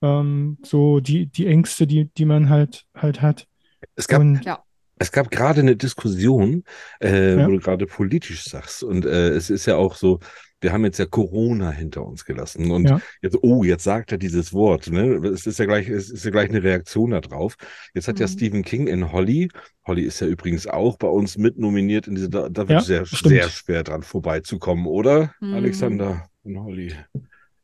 Ähm, 0.00 0.58
so 0.64 1.00
die, 1.00 1.26
die 1.26 1.46
Ängste, 1.46 1.86
die, 1.86 2.06
die 2.14 2.24
man 2.24 2.48
halt, 2.48 2.84
halt 2.94 3.20
hat. 3.20 3.46
Es 3.94 4.08
gab, 4.08 4.20
Und 4.20 4.44
Ja. 4.44 4.62
Es 5.00 5.12
gab 5.12 5.30
gerade 5.30 5.60
eine 5.60 5.76
Diskussion, 5.76 6.64
äh, 7.00 7.36
Ja. 7.36 7.46
wo 7.46 7.52
du 7.52 7.58
gerade 7.60 7.86
politisch 7.86 8.44
sagst. 8.44 8.82
Und 8.82 9.04
äh, 9.04 9.28
es 9.28 9.48
ist 9.50 9.66
ja 9.66 9.76
auch 9.76 9.94
so, 9.94 10.18
wir 10.60 10.72
haben 10.72 10.84
jetzt 10.84 10.98
ja 10.98 11.06
Corona 11.06 11.70
hinter 11.70 12.04
uns 12.04 12.24
gelassen. 12.24 12.70
Und 12.70 12.88
Ja. 12.88 13.00
jetzt, 13.22 13.36
oh, 13.42 13.62
jetzt 13.64 13.84
sagt 13.84 14.12
er 14.12 14.18
dieses 14.18 14.52
Wort. 14.52 14.90
Ne? 14.90 15.14
Es 15.28 15.46
ist 15.46 15.58
ja 15.58 15.66
gleich, 15.66 15.88
es 15.88 16.10
ist 16.10 16.24
ja 16.24 16.30
gleich 16.30 16.48
eine 16.48 16.62
Reaktion 16.62 17.10
darauf. 17.12 17.56
Jetzt 17.94 18.08
hat 18.08 18.18
ja 18.18 18.26
Mhm. 18.26 18.30
Stephen 18.30 18.62
King 18.62 18.86
in 18.88 19.12
Holly, 19.12 19.50
Holly 19.86 20.02
ist 20.02 20.20
ja 20.20 20.26
übrigens 20.26 20.66
auch 20.66 20.96
bei 20.98 21.08
uns 21.08 21.38
mit 21.38 21.58
nominiert 21.58 22.06
in 22.08 22.14
diese, 22.16 22.28
da, 22.28 22.48
da 22.48 22.62
wird 22.68 22.70
Ja, 22.70 22.80
sehr, 22.80 23.06
stimmt. 23.06 23.28
sehr 23.34 23.48
schwer 23.48 23.84
dran 23.84 24.02
vorbeizukommen, 24.02 24.86
oder? 24.86 25.32
Mhm. 25.40 25.54
Alexander 25.54 26.28
in 26.44 26.58
Holly. 26.62 26.92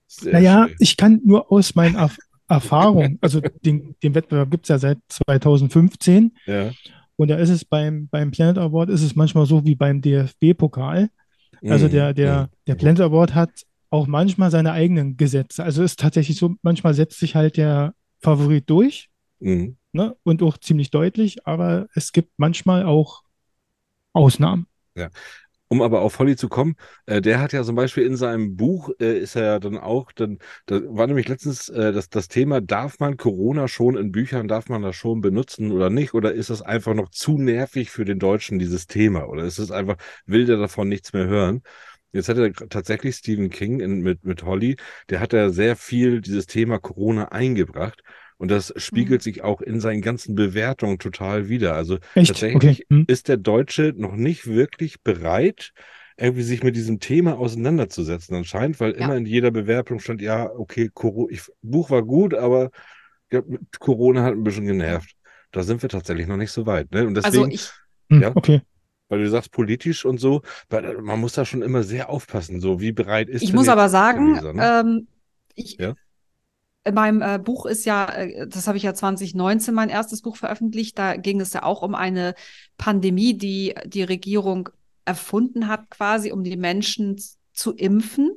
Sehr 0.07 0.33
naja, 0.35 0.67
schwer. 0.67 0.77
ich 0.79 0.97
kann 0.97 1.21
nur 1.25 1.51
aus 1.51 1.75
meinen 1.75 1.97
Erf 1.97 2.17
Erfahrungen, 2.47 3.19
also 3.23 3.41
den, 3.65 3.97
den 4.03 4.15
Wettbewerb 4.15 4.51
gibt 4.51 4.67
es 4.67 4.69
ja 4.69 4.79
seit 4.79 4.99
2015 5.09 6.33
Ja. 6.47 6.73
und 7.17 7.29
da 7.31 7.37
ist 7.37 7.49
es 7.49 7.65
beim, 7.65 8.09
beim 8.09 8.31
Planet 8.31 8.59
Award 8.59 8.91
ist 8.91 9.03
es 9.03 9.17
manchmal 9.17 9.47
so 9.47 9.65
wie 9.65 9.75
beim 9.75 10.01
DFB-Pokal. 10.03 11.09
Also 11.73 11.89
der, 11.89 12.13
der, 12.15 12.51
der 12.67 12.75
Planet 12.75 13.01
Award 13.01 13.35
hat 13.35 13.51
auch 13.91 14.07
manchmal 14.07 14.51
seine 14.51 14.73
eigenen 14.73 15.17
Gesetze. 15.17 15.63
Also 15.65 15.83
ist 15.83 16.01
tatsächlich 16.01 16.37
so, 16.37 16.55
manchmal 16.63 16.95
setzt 16.95 17.19
sich 17.19 17.35
halt 17.35 17.57
der 17.57 17.95
Favorit 18.21 18.69
durch, 18.69 19.09
Mhm. 19.41 19.77
ne? 19.93 20.17
Und 20.23 20.43
auch 20.43 20.59
ziemlich 20.59 20.91
deutlich, 20.91 21.47
aber 21.47 21.87
es 21.95 22.13
gibt 22.13 22.31
manchmal 22.39 22.85
auch 22.85 23.23
Ausnahmen. 24.13 24.67
Um 25.69 25.83
aber 25.83 26.03
auf 26.03 26.19
Holly 26.19 26.37
zu 26.37 26.49
kommen, 26.49 26.77
äh, 27.07 27.21
der 27.21 27.41
hat 27.41 27.53
ja 27.53 27.65
zum 27.65 27.75
Beispiel 27.75 28.05
in 28.05 28.17
seinem 28.17 28.57
Buch, 28.57 28.91
äh, 29.01 29.19
ist 29.19 29.35
er 29.35 29.45
ja 29.45 29.59
dann 29.59 29.79
auch, 29.79 30.13
dann, 30.13 30.39
da 30.67 30.81
war 30.85 31.07
nämlich 31.07 31.27
letztens 31.29 31.69
äh, 31.69 31.93
das, 31.93 32.09
das 32.11 32.29
Thema, 32.29 32.61
darf 32.61 33.01
man 33.01 33.17
Corona 33.17 33.67
schon 33.67 33.97
in 33.97 34.13
Büchern, 34.13 34.47
darf 34.47 34.69
man 34.69 34.83
das 34.83 34.95
schon 34.97 35.21
benutzen 35.21 35.73
oder 35.73 35.91
nicht? 35.91 36.15
Oder 36.15 36.33
ist 36.33 36.51
das 36.51 36.63
einfach 36.63 36.95
noch 36.95 37.09
zu 37.11 37.39
nervig 37.39 37.91
für 37.91 38.05
den 38.05 38.19
Deutschen, 38.19 38.59
dieses 38.59 38.87
Thema? 38.87 39.27
Oder 39.29 39.45
ist 39.45 39.59
es 39.59 39.71
einfach, 39.71 39.97
will 40.27 40.45
der 40.47 40.59
davon 40.59 40.89
nichts 40.89 41.13
mehr 41.13 41.27
hören? 41.27 41.63
Jetzt 42.13 42.29
hat 42.29 42.39
er 42.39 42.53
tatsächlich 42.53 43.17
Stephen 43.17 43.51
King 43.51 43.81
in, 43.81 44.01
mit, 44.01 44.25
mit 44.25 44.45
Holly, 44.45 44.77
der 45.11 45.21
hat 45.21 45.33
ja 45.33 45.51
sehr 45.51 45.75
viel 45.77 46.21
dieses 46.21 46.47
Thema 46.47 46.79
Corona 46.79 47.29
eingebracht. 47.33 48.03
Und 48.37 48.51
das 48.51 48.73
spiegelt 48.77 49.23
sich 49.23 49.43
auch 49.43 49.61
in 49.61 49.81
seinen 49.81 50.03
ganzen 50.03 50.35
Bewertungen 50.35 50.99
total 50.99 51.49
wieder. 51.49 51.75
Also 51.75 51.99
Echt? 52.15 52.29
tatsächlich 52.29 52.85
Okay. 52.85 52.87
Hm. 52.91 53.05
ist 53.09 53.29
der 53.29 53.37
Deutsche 53.37 53.95
noch 53.97 54.17
nicht 54.17 54.47
wirklich 54.47 55.03
bereit, 55.03 55.73
irgendwie 56.17 56.43
sich 56.43 56.63
mit 56.63 56.77
diesem 56.77 57.01
Thema 57.01 57.39
auseinanderzusetzen 57.39 58.37
anscheinend, 58.37 58.81
weil 58.81 58.93
Ja. 58.93 58.99
immer 58.99 59.17
in 59.17 59.27
jeder 59.27 59.51
Bewerbung 59.51 59.99
stand, 60.01 60.21
ja, 60.23 60.51
okay, 60.51 60.91
Coro 60.93 61.29
ich, 61.31 61.43
Buch 61.63 61.91
war 61.91 62.03
gut, 62.03 62.35
aber 62.35 62.71
ja, 63.33 63.43
Corona 63.81 64.23
hat 64.23 64.35
ein 64.35 64.45
bisschen 64.45 64.67
genervt. 64.67 65.15
Da 65.51 65.63
sind 65.63 65.83
wir 65.83 65.89
tatsächlich 65.89 66.27
noch 66.27 66.37
nicht 66.37 66.53
so 66.53 66.67
weit. 66.67 66.91
Ne? 66.93 67.07
Und 67.07 67.15
deswegen, 67.15 67.45
Also 67.45 67.51
ich, 67.55 67.71
Hm, 68.11 68.23
Ja. 68.23 68.33
Okay. 68.35 68.61
weil 69.09 69.23
du 69.23 69.29
sagst 69.29 69.51
politisch 69.53 70.05
und 70.05 70.19
so, 70.19 70.43
weil 70.71 70.85
äh, 70.85 70.95
man 71.01 71.21
muss 71.21 71.35
da 71.35 71.45
schon 71.45 71.63
immer 71.63 71.83
sehr 71.83 72.09
aufpassen, 72.11 72.61
so 72.61 72.81
wie 72.81 72.93
bereit 72.93 73.29
ist 73.29 73.43
ich 73.43 73.53
muss 73.53 73.69
aber 73.69 73.89
sagen, 73.89 74.35
Leser, 74.35 74.53
ne? 74.53 74.81
ähm, 74.81 75.07
ich, 75.55 75.79
Ja. 75.79 75.95
In 76.85 76.95
meinem 76.95 77.23
äh, 77.23 77.39
Buch 77.39 77.67
ist 77.67 77.85
ja, 77.87 78.07
äh, 78.13 78.47
das 78.47 78.67
habe 78.67 78.77
ich 78.77 78.83
ja 78.83 78.95
2019 78.95 79.75
mein 79.75 79.89
erstes 79.89 80.23
Buch 80.23 80.37
veröffentlicht, 80.37 80.99
da 80.99 81.17
ging 81.17 81.41
es 81.41 81.53
ja 81.53 81.63
auch 81.63 81.83
um 81.83 81.95
eine 81.95 82.35
Pandemie, 82.77 83.37
die 83.37 83.75
die 83.87 84.03
Regierung 84.03 84.69
erfunden 85.05 85.69
hat, 85.69 85.91
quasi, 85.91 86.31
um 86.33 86.45
die 86.45 86.57
Menschen 86.57 87.21
zu 87.53 87.73
impfen. 87.73 88.33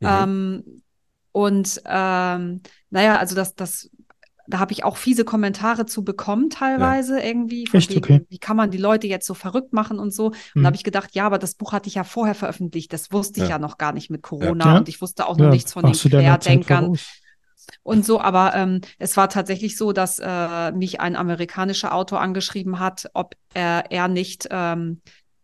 Mhm. 0.00 0.06
Ähm, 0.08 0.82
und 1.32 1.82
ähm, 1.84 2.62
naja, 2.90 3.18
also 3.18 3.34
das, 3.34 3.54
das 3.54 3.90
da 4.48 4.60
habe 4.60 4.72
ich 4.72 4.84
auch 4.84 4.96
fiese 4.96 5.24
Kommentare 5.24 5.86
zu 5.86 6.04
bekommen, 6.04 6.50
teilweise 6.50 7.20
irgendwie. 7.20 7.66
Von 7.66 7.78
Echt? 7.78 7.90
wegen, 7.90 7.98
Okay. 7.98 8.26
Wie 8.28 8.38
kann 8.38 8.56
man 8.56 8.70
die 8.70 8.78
Leute 8.78 9.08
jetzt 9.08 9.26
so 9.26 9.34
verrückt 9.34 9.72
machen 9.72 9.98
und 9.98 10.14
so? 10.14 10.26
Und 10.26 10.36
Mhm. 10.54 10.62
da 10.62 10.66
habe 10.66 10.76
ich 10.76 10.84
gedacht, 10.84 11.14
ja, 11.16 11.26
aber 11.26 11.38
das 11.38 11.56
Buch 11.56 11.72
hatte 11.72 11.88
ich 11.88 11.96
ja 11.96 12.04
vorher 12.04 12.36
veröffentlicht. 12.36 12.92
Das 12.92 13.10
wusste 13.10 13.40
ich 13.40 13.48
Ja. 13.48 13.56
ja, 13.56 13.58
noch 13.58 13.76
gar 13.76 13.92
nicht 13.92 14.08
mit 14.08 14.22
Corona 14.22 14.66
Ja. 14.72 14.78
und 14.78 14.88
ich 14.88 15.00
wusste 15.00 15.26
auch 15.26 15.36
noch 15.36 15.46
Ja, 15.46 15.50
nichts 15.50 15.72
von 15.72 15.82
den 15.84 15.92
deiner 16.10 16.38
Zeit 16.40 16.64
Querdenkern. 16.64 16.96
Und 17.82 18.04
so. 18.04 18.20
Aber 18.20 18.54
ähm, 18.54 18.80
es 18.98 19.16
war 19.16 19.28
tatsächlich 19.28 19.76
so, 19.76 19.92
dass 19.92 20.18
äh, 20.18 20.72
mich 20.72 21.00
ein 21.00 21.16
amerikanischer 21.16 21.94
Autor 21.94 22.20
angeschrieben 22.20 22.78
hat, 22.78 23.10
ob 23.14 23.34
er, 23.54 23.90
er 23.90 24.08
nicht 24.08 24.48
ähm, 24.50 25.00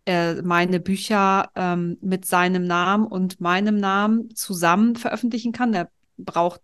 äh, 0.07 0.43
meine 0.43 0.81
Bücher 0.81 1.51
ähm, 1.55 1.99
mit 2.01 2.25
seinem 2.27 2.67
Namen 2.67 3.07
und 3.07 3.41
meinem 3.41 3.77
Namen 3.77 4.35
zusammen 4.35 4.97
veröffentlichen 4.97 5.53
kann. 5.53 5.75
Er 5.75 5.91
braucht, 6.19 6.61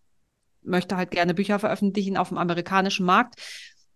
möchte 0.63 0.97
halt 0.97 1.11
gerne 1.11 1.35
Bücher 1.35 1.59
veröffentlichen 1.59 2.17
auf 2.17 2.29
dem 2.29 2.39
amerikanischen 2.39 3.07
Markt. 3.07 3.41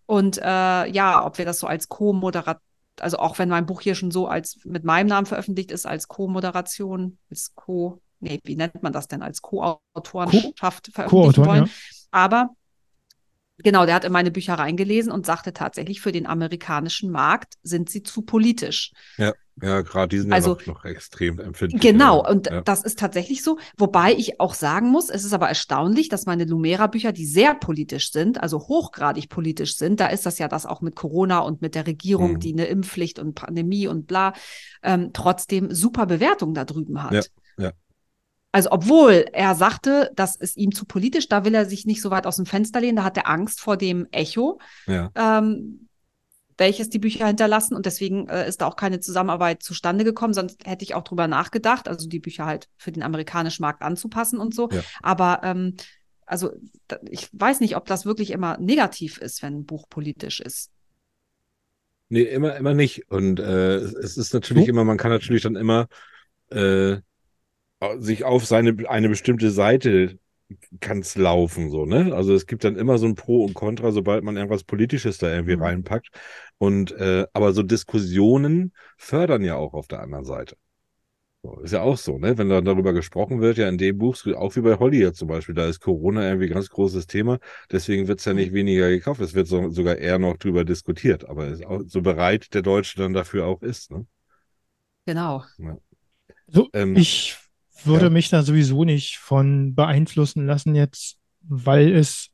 Und 0.05 0.37
äh, 0.37 0.87
ja, 0.89 1.25
ob 1.25 1.37
wir 1.37 1.45
das 1.45 1.59
so 1.59 1.67
als 1.67 1.89
Co-Moderat, 1.89 2.59
also 2.99 3.17
auch 3.17 3.39
wenn 3.39 3.49
mein 3.49 3.65
Buch 3.65 3.81
hier 3.81 3.95
schon 3.95 4.11
so 4.11 4.27
als 4.27 4.59
mit 4.63 4.83
meinem 4.83 5.07
Namen 5.07 5.25
veröffentlicht 5.25 5.71
ist, 5.71 5.85
als 5.85 6.07
Co-Moderation, 6.07 7.17
als 7.29 7.53
Co, 7.55 8.01
nee, 8.23 8.39
wie 8.43 8.55
nennt 8.55 8.81
man 8.81 8.93
das 8.93 9.07
denn, 9.07 9.21
als 9.21 9.41
Co-Autorenschaft 9.41 10.89
veröffentlichen 10.93 11.09
Co-Autoren, 11.09 11.45
wollen. 11.47 11.65
ja. 11.65 11.71
Aber 12.11 12.49
genau, 13.57 13.85
der 13.85 13.95
hat 13.95 14.03
in 14.05 14.11
meine 14.11 14.31
Bücher 14.31 14.55
reingelesen 14.55 15.11
und 15.11 15.25
sagte 15.25 15.53
tatsächlich, 15.53 16.01
für 16.01 16.11
den 16.11 16.25
amerikanischen 16.25 17.11
Markt 17.11 17.55
sind 17.63 17.89
sie 17.89 18.03
zu 18.03 18.23
politisch. 18.23 18.91
Ja, 19.61 19.81
gerade 19.81 20.07
die 20.09 20.19
sind 20.19 20.33
Also- 20.33 20.57
ja 20.57 20.65
noch, 20.65 20.77
noch 20.77 20.85
extrem 20.85 21.39
empfindlich. 21.39 21.79
Genau, 21.79 22.23
ja. 22.23 22.29
und 22.31 22.47
ja. 22.47 22.61
das 22.61 22.83
ist 22.83 22.97
tatsächlich 22.97 23.43
so. 23.43 23.59
Wobei 23.77 24.11
ich 24.13 24.39
auch 24.39 24.55
sagen 24.55 24.89
muss, 24.89 25.11
es 25.11 25.23
ist 25.25 25.33
aber 25.33 25.47
erstaunlich, 25.47 26.09
dass 26.09 26.25
meine 26.25 26.45
Lumera-Bücher, 26.45 27.11
die 27.11 27.27
sehr 27.27 27.53
politisch 27.53 28.11
sind, 28.11 28.41
also 28.41 28.57
hochgradig 28.67 29.29
politisch 29.29 29.77
sind, 29.77 29.99
da 29.99 30.07
ist 30.07 30.25
das 30.25 30.39
ja 30.39 30.47
das 30.47 30.65
auch 30.65 30.81
mit 30.81 30.95
Corona 30.95 31.37
und 31.39 31.61
mit 31.61 31.75
der 31.75 31.85
Regierung, 31.85 32.33
Mhm. 32.33 32.39
die 32.39 32.53
eine 32.53 32.65
Impfpflicht 32.65 33.19
und 33.19 33.35
Pandemie 33.35 33.85
und 33.87 34.07
bla, 34.07 34.33
ähm, 34.81 35.11
trotzdem 35.13 35.71
super 35.71 36.07
Bewertung 36.07 36.55
da 36.55 36.65
drüben 36.65 37.03
hat. 37.03 37.29
Ja, 37.59 37.65
ja. 37.65 37.71
Also 38.53 38.69
obwohl 38.71 39.25
er 39.33 39.55
sagte, 39.55 40.11
das 40.15 40.35
ist 40.35 40.57
ihm 40.57 40.71
zu 40.73 40.85
politisch, 40.85 41.27
da 41.27 41.43
will 41.43 41.55
er 41.55 41.65
sich 41.65 41.85
nicht 41.85 42.01
so 42.01 42.11
weit 42.11 42.27
aus 42.27 42.35
dem 42.35 42.45
Fenster 42.45 42.79
lehnen, 42.79 42.97
da 42.97 43.03
hat 43.03 43.17
er 43.17 43.27
Angst 43.27 43.59
vor 43.59 43.77
dem 43.77 44.07
Echo, 44.11 44.59
ja. 44.85 45.09
ähm, 45.15 45.89
welches 46.59 46.89
die 46.89 46.99
Bücher 46.99 47.25
hinterlassen 47.25 47.75
und 47.75 47.87
deswegen 47.87 48.29
äh, 48.29 48.47
ist 48.47 48.61
da 48.61 48.67
auch 48.67 48.75
keine 48.75 48.99
Zusammenarbeit 48.99 49.63
zustande 49.63 50.03
gekommen, 50.03 50.35
sonst 50.35 50.67
hätte 50.67 50.83
ich 50.83 50.93
auch 50.93 51.03
drüber 51.03 51.27
nachgedacht, 51.27 51.87
also 51.87 52.07
die 52.07 52.19
Bücher 52.19 52.45
halt 52.45 52.69
für 52.77 52.91
den 52.91 53.01
amerikanischen 53.01 53.63
Markt 53.63 53.81
anzupassen 53.81 54.37
und 54.37 54.53
so. 54.53 54.69
Ja. 54.69 54.83
Aber 55.01 55.41
ähm, 55.43 55.75
also 56.27 56.51
ich 57.09 57.29
weiß 57.33 57.59
nicht, 57.59 57.75
ob 57.75 57.87
das 57.87 58.05
wirklich 58.05 58.29
immer 58.29 58.59
negativ 58.59 59.17
ist, 59.17 59.41
wenn 59.41 59.55
ein 59.61 59.65
Buch 59.65 59.89
politisch 59.89 60.39
ist. 60.39 60.69
Nee, 62.09 62.21
immer, 62.21 62.55
immer 62.55 62.75
nicht. 62.75 63.09
Und 63.09 63.39
äh, 63.39 63.77
es 63.77 63.93
es 63.95 64.17
ist 64.17 64.33
natürlich 64.35 64.67
Oh. 64.67 64.69
immer, 64.69 64.83
man 64.83 64.97
kann 64.97 65.09
natürlich 65.09 65.41
dann 65.41 65.55
immer 65.55 65.87
äh, 66.51 66.97
sich 67.99 68.23
auf 68.23 68.45
seine 68.45 68.75
eine 68.89 69.09
bestimmte 69.09 69.51
Seite 69.51 70.19
kann's 70.81 71.15
laufen, 71.17 71.69
so, 71.71 71.85
ne? 71.85 72.13
Also 72.15 72.33
es 72.35 72.47
gibt 72.47 72.63
dann 72.63 72.75
immer 72.77 72.97
so 72.99 73.07
ein 73.07 73.15
Pro 73.15 73.45
und 73.45 73.53
Contra, 73.55 73.91
sobald 73.91 74.23
man 74.23 74.37
irgendwas 74.37 74.63
Politisches 74.65 75.17
da 75.19 75.31
irgendwie 75.33 75.53
Mhm. 75.53 75.55
reinpackt. 75.55 76.09
Und 76.59 76.91
äh, 76.93 77.25
aber 77.33 77.53
so 77.53 77.63
Diskussionen 77.63 78.73
fördern 78.97 79.43
ja 79.43 79.55
auch 79.57 79.73
auf 79.73 79.87
der 79.87 80.01
anderen 80.01 80.25
Seite. 80.25 80.57
So, 81.43 81.59
ist 81.61 81.71
ja 81.73 81.81
auch 81.81 81.97
so, 81.97 82.17
ne? 82.17 82.37
Wenn 82.37 82.47
dann 82.49 82.63
darüber 82.65 82.93
gesprochen 82.93 83.41
wird, 83.41 83.57
ja 83.57 83.67
in 83.67 83.77
dem 83.77 83.97
Buch, 83.97 84.15
auch 84.35 84.55
wie 84.55 84.61
bei 84.61 84.77
Holly 84.79 84.99
jetzt 85.01 85.19
zum 85.19 85.27
Beispiel, 85.27 85.53
da 85.55 85.67
ist 85.67 85.81
Corona 85.81 86.25
irgendwie 86.27 86.47
ein 86.47 86.53
ganz 86.53 86.69
großes 86.69 87.05
Thema, 87.07 87.39
deswegen 87.71 88.07
wird's 88.07 88.23
ja 88.25 88.33
nicht 88.33 88.53
weniger 88.53 88.89
gekauft, 88.89 89.19
es 89.21 89.33
wird 89.33 89.47
so, 89.47 89.69
sogar 89.69 89.97
eher 89.97 90.19
noch 90.19 90.37
drüber 90.37 90.63
diskutiert, 90.63 91.25
aber 91.29 91.47
ist 91.47 91.65
auch 91.65 91.81
so 91.85 92.01
bereit 92.01 92.53
der 92.53 92.61
Deutsche 92.61 92.97
dann 92.97 93.13
dafür 93.13 93.45
auch 93.47 93.61
ist, 93.61 93.91
ne? 93.91 94.05
Genau. 95.05 95.43
So, 96.47 96.71
Ähm, 96.73 97.07
ich 97.07 97.37
würde 97.85 98.05
ja. 98.05 98.09
mich 98.09 98.29
da 98.29 98.43
sowieso 98.43 98.83
nicht 98.83 99.17
von 99.17 99.75
beeinflussen 99.75 100.45
lassen 100.45 100.75
jetzt, 100.75 101.17
weil 101.41 101.91
es 101.93 102.29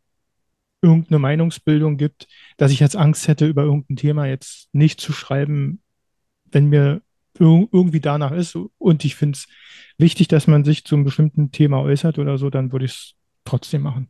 irgendeine 0.82 1.20
Meinungsbildung 1.20 1.98
gibt, 1.98 2.28
dass 2.58 2.72
ich 2.72 2.80
jetzt 2.80 2.96
Angst 2.96 3.28
hätte, 3.28 3.48
über 3.48 3.64
irgendein 3.64 3.98
Thema 3.98 4.26
jetzt 4.26 4.70
nicht 4.74 5.02
zu 5.02 5.12
schreiben, 5.12 5.82
wenn 6.46 6.68
mir 6.68 7.02
ir 7.40 7.68
irgendwie 7.72 8.00
danach 8.00 8.32
ist. 8.32 8.58
Und 8.78 9.06
ich 9.06 9.16
finde 9.16 9.38
es 9.38 9.48
wichtig, 9.98 10.28
dass 10.28 10.48
man 10.48 10.64
sich 10.64 10.86
zu 10.86 10.96
einem 10.96 11.06
bestimmten 11.06 11.52
Thema 11.52 11.82
äußert 11.82 12.20
oder 12.20 12.38
so, 12.38 12.50
dann 12.50 12.72
würde 12.72 12.86
ich 12.86 12.92
es 12.92 13.16
trotzdem 13.46 13.82
machen. 13.82 14.10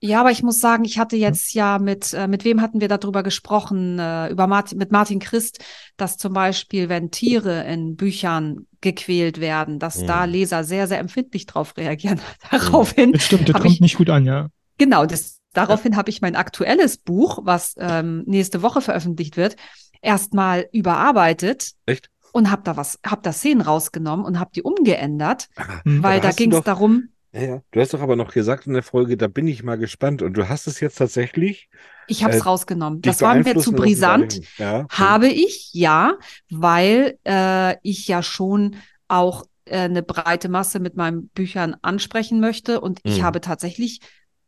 Ja, 0.00 0.20
aber 0.20 0.30
ich 0.30 0.42
muss 0.42 0.58
sagen, 0.60 0.84
ich 0.84 0.98
hatte 0.98 1.16
jetzt 1.16 1.52
ja 1.54 1.78
mit, 1.78 2.12
äh, 2.12 2.28
mit 2.28 2.44
wem 2.44 2.60
hatten 2.60 2.80
wir 2.80 2.88
darüber 2.88 3.22
gesprochen? 3.22 3.98
Äh, 3.98 4.28
über 4.28 4.46
Martin, 4.46 4.78
mit 4.78 4.92
Martin 4.92 5.18
Christ, 5.18 5.64
dass 5.96 6.16
zum 6.16 6.32
Beispiel, 6.32 6.88
wenn 6.88 7.10
Tiere 7.10 7.64
in 7.64 7.96
Büchern 7.96 8.66
gequält 8.80 9.40
werden, 9.40 9.78
dass 9.78 10.02
Mhm. 10.02 10.06
da 10.06 10.24
Leser 10.24 10.62
sehr, 10.64 10.86
sehr 10.86 10.98
empfindlich 11.00 11.46
drauf 11.46 11.76
reagieren. 11.76 12.20
Daraufhin 12.50 13.12
Das 13.12 13.24
stimmt, 13.24 13.48
das 13.48 13.54
kommt 13.60 13.74
ich- 13.74 13.80
nicht 13.80 13.96
gut 13.96 14.10
an, 14.10 14.24
ja. 14.24 14.48
Genau, 14.78 15.06
das, 15.06 15.40
daraufhin 15.54 15.96
habe 15.96 16.10
ich 16.10 16.20
mein 16.20 16.36
aktuelles 16.36 16.98
Buch, 16.98 17.40
was 17.42 17.74
ähm, 17.78 18.22
nächste 18.26 18.62
Woche 18.62 18.80
veröffentlicht 18.82 19.36
wird, 19.36 19.56
erstmal 20.02 20.66
überarbeitet 20.72 21.72
Echt? 21.86 22.10
und 22.32 22.50
habe 22.50 22.62
da 22.62 22.76
was, 22.76 22.98
habe 23.04 23.22
da 23.22 23.32
Szenen 23.32 23.62
rausgenommen 23.62 24.24
und 24.26 24.38
habe 24.38 24.50
die 24.54 24.62
umgeändert, 24.62 25.48
Hm. 25.84 26.02
weil 26.02 26.20
da 26.20 26.30
du 26.30 26.36
ging 26.36 26.52
es 26.52 26.62
darum, 26.62 27.08
Ja, 27.36 27.42
ja. 27.42 27.62
Du 27.70 27.80
hast 27.80 27.92
doch 27.94 28.00
aber 28.00 28.16
noch 28.16 28.32
gesagt 28.32 28.66
in 28.66 28.72
der 28.74 28.82
Folge, 28.82 29.16
da 29.16 29.28
bin 29.28 29.46
ich 29.46 29.62
mal 29.62 29.76
gespannt. 29.76 30.22
Und 30.22 30.34
du 30.34 30.48
hast 30.48 30.66
es 30.66 30.80
jetzt 30.80 30.96
tatsächlich. 30.96 31.68
ich 32.06 32.22
habe 32.24 32.32
es 32.34 32.40
äh, 32.40 32.44
rausgenommen. 32.44 33.02
Das 33.02 33.20
war 33.22 33.34
mir 33.34 33.56
zu 33.58 33.72
brisant. 33.72 34.40
Ja. 34.58 34.86
Habe 34.90 35.28
ich, 35.28 35.70
ja, 35.72 36.14
weil 36.50 37.18
äh, 37.26 37.76
ich 37.82 38.06
ja 38.08 38.22
schon 38.22 38.76
auch 39.08 39.44
äh, 39.64 39.80
eine 39.80 40.02
breite 40.02 40.48
Masse 40.48 40.78
mit 40.80 40.96
meinen 40.96 41.28
Büchern 41.28 41.76
ansprechen 41.82 42.40
möchte 42.40 42.80
und 42.80 43.00
ich 43.04 43.18
Mhm. 43.18 43.24
habe 43.24 43.40
tatsächlich 43.40 44.00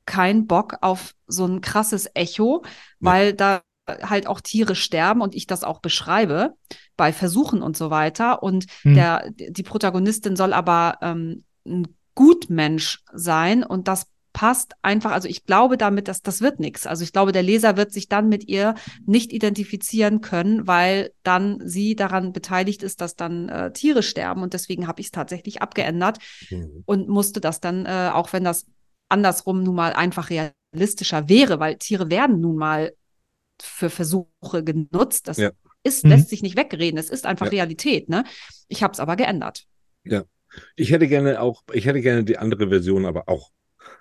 keinen 0.07 0.47
Bock 0.47 0.77
auf 0.81 1.13
so 1.27 1.45
ein 1.47 1.61
krasses 1.61 2.09
Echo, 2.15 2.65
weil 3.01 3.35
da 3.35 3.61
halt 4.03 4.27
auch 4.27 4.41
Tiere 4.41 4.75
sterben 4.75 5.21
und 5.23 5.35
ich 5.35 5.47
das 5.47 5.65
auch 5.65 5.81
beschreibe 5.81 6.55
bei 6.97 7.13
Versuchen 7.13 7.63
und 7.63 7.77
so 7.77 7.91
weiter. 7.91 8.43
Und 8.43 8.67
Hm. 8.83 8.95
der, 8.95 9.31
die 9.31 9.63
Protagonistin 9.63 10.37
soll 10.37 10.53
aber 10.53 10.99
ähm, 11.03 11.45
ein 11.67 11.89
Gutmensch 12.19 13.05
sein 13.13 13.63
und 13.63 13.87
das 13.87 14.09
passt 14.33 14.73
einfach, 14.83 15.13
also 15.13 15.29
ich 15.29 15.45
glaube 15.45 15.77
damit, 15.77 16.09
dass 16.09 16.21
das 16.21 16.41
wird 16.41 16.59
nichts. 16.59 16.85
Also 16.85 17.05
ich 17.05 17.13
glaube, 17.13 17.31
der 17.31 17.45
Leser 17.45 17.77
wird 17.77 17.93
sich 17.93 18.09
dann 18.09 18.29
mit 18.29 18.49
ihr 18.49 18.75
nicht 19.07 19.33
identifizieren 19.33 20.21
können, 20.21 20.67
weil 20.67 21.13
dann 21.23 21.61
sie 21.65 21.95
daran 21.95 22.33
beteiligt 22.33 22.83
ist, 22.83 23.01
dass 23.01 23.15
dann 23.15 23.49
äh, 23.49 23.73
Tiere 23.73 24.03
sterben 24.03 24.43
und 24.43 24.53
deswegen 24.53 24.89
habe 24.89 25.01
ich 25.01 25.07
es 25.07 25.13
tatsächlich 25.13 25.63
abgeändert 25.63 26.19
Mhm. 26.51 26.83
und 26.87 27.09
musste 27.09 27.41
das 27.41 27.61
dann, 27.61 27.87
äh, 27.87 28.11
auch 28.13 28.33
wenn 28.33 28.43
das 28.43 28.67
andersrum 29.09 29.63
nun 29.63 29.77
mal 29.77 29.93
einfach 29.93 30.29
realistischer 30.29 31.29
wäre, 31.29 31.61
weil 31.61 31.77
Tiere 31.77 32.11
werden 32.11 32.41
nun 32.41 32.57
mal 32.57 32.93
für 33.63 33.91
Versuche 33.91 34.65
genutzt. 34.65 35.29
Das 35.29 35.37
Ja. 35.37 35.51
ist, 35.85 36.03
Mhm. 36.03 36.11
lässt 36.11 36.31
sich 36.31 36.43
nicht 36.43 36.57
wegreden. 36.57 36.99
Es 36.99 37.11
ist 37.11 37.27
einfach 37.27 37.47
Ja. 37.47 37.51
Realität. 37.53 38.09
Ne? 38.09 38.25
Ich 38.67 38.83
habe 38.83 38.93
es 38.93 38.99
aber 38.99 39.15
geändert. 39.15 39.67
Ich 40.77 40.91
hätte 40.91 41.09
gerne 41.09 41.41
auch, 41.41 41.63
ich 41.73 41.87
hätte 41.87 42.01
gerne 42.01 42.25
die 42.25 42.39
andere 42.39 42.69
Version, 42.69 43.07
aber 43.07 43.29
auch. 43.29 43.51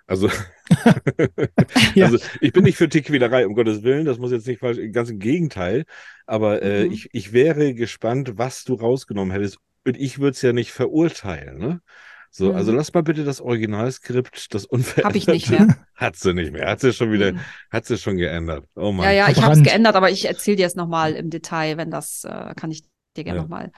Also, 0.05 0.30
Ja. 1.95 2.05
also 2.05 2.18
ich 2.41 2.51
bin 2.53 2.64
nicht 2.64 2.78
für 2.78 2.89
Tierquälerei, 2.89 3.45
um 3.47 3.55
Gottes 3.55 3.84
Willen, 3.84 4.05
das 4.05 4.18
muss 4.20 4.32
jetzt 4.32 4.47
nicht 4.47 4.60
falsch, 4.60 4.80
ganz 4.91 5.10
im 5.10 5.20
Gegenteil. 5.20 5.86
Aber 6.26 6.62
äh, 6.62 6.86
Mhm. 6.86 6.91
ich, 6.91 7.10
ich 7.14 7.34
wäre 7.34 7.74
gespannt, 7.74 8.34
was 8.38 8.64
du 8.64 8.76
rausgenommen 8.76 9.32
hättest. 9.32 9.58
Und 9.86 9.97
ich 9.97 10.20
würde 10.20 10.32
es 10.32 10.41
ja 10.41 10.51
nicht 10.53 10.72
verurteilen, 10.72 11.58
ne? 11.58 11.82
So, 12.30 12.53
also 12.53 12.72
Mhm. 12.72 12.78
lass 12.78 12.93
mal 12.93 13.03
bitte 13.03 13.24
das 13.24 13.39
Originalskript, 13.39 14.53
das 14.53 14.66
unveränderte. 14.66 15.08
Habe 15.08 15.18
ich 15.18 15.28
nicht 15.28 15.49
mehr. 15.49 15.68
Hat 15.95 16.18
sie 16.18 16.34
nicht 16.34 16.51
mehr. 16.51 16.68
Hat 16.70 16.82
sie 16.82 16.91
schon 16.93 17.12
wieder, 17.12 17.32
Mhm. 17.34 17.39
hat 17.72 17.86
sie 17.86 17.97
schon 17.97 18.18
geändert. 18.18 18.66
Oh 18.76 18.91
Mann. 18.91 19.05
Ja, 19.05 19.12
ja, 19.12 19.30
ich 19.30 19.41
habe 19.41 19.53
es 19.53 19.64
geändert, 19.64 19.95
aber 19.95 20.12
ich 20.12 20.26
erzähle 20.26 20.58
dir 20.58 20.68
es 20.68 20.76
nochmal 20.76 21.14
im 21.14 21.30
Detail, 21.30 21.78
wenn 21.78 21.89
das, 21.89 22.26
äh, 22.26 22.53
kann 22.55 22.70
ich 22.70 22.84
dir 23.18 23.24
gerne 23.24 23.38
Ja. 23.39 23.43
nochmal, 23.43 23.72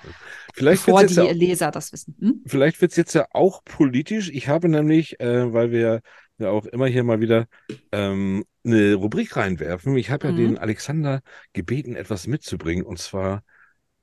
Vielleicht 0.53 0.85
bevor 0.85 1.01
wird's 1.01 1.15
die 1.15 1.21
jetzt 1.21 1.27
ja, 1.27 1.33
Leser 1.37 1.71
das 1.71 1.91
wissen. 1.93 2.15
Hm? 2.19 2.41
vielleicht 2.45 2.81
wird's 2.81 2.95
jetzt 2.95 3.13
ja 3.13 3.25
auch 3.31 3.63
politisch. 3.63 4.29
Ich 4.29 4.47
habe 4.47 4.69
nämlich, 4.69 5.19
äh, 5.19 5.51
weil 5.53 5.71
wir 5.71 6.01
ja 6.37 6.49
auch 6.51 6.65
immer 6.65 6.87
hier 6.87 7.03
mal 7.03 7.19
wieder 7.19 7.47
ähm, 7.91 8.45
eine 8.65 8.93
Rubrik 8.95 9.35
reinwerfen. 9.35 9.95
Ich 9.97 10.09
habe 10.09 10.27
ja 10.27 10.31
Mhm. 10.33 10.37
den 10.37 10.57
Alexander 10.57 11.21
gebeten, 11.53 11.95
etwas 11.95 12.27
mitzubringen. 12.27 12.85
Und 12.85 12.99
zwar, 12.99 13.43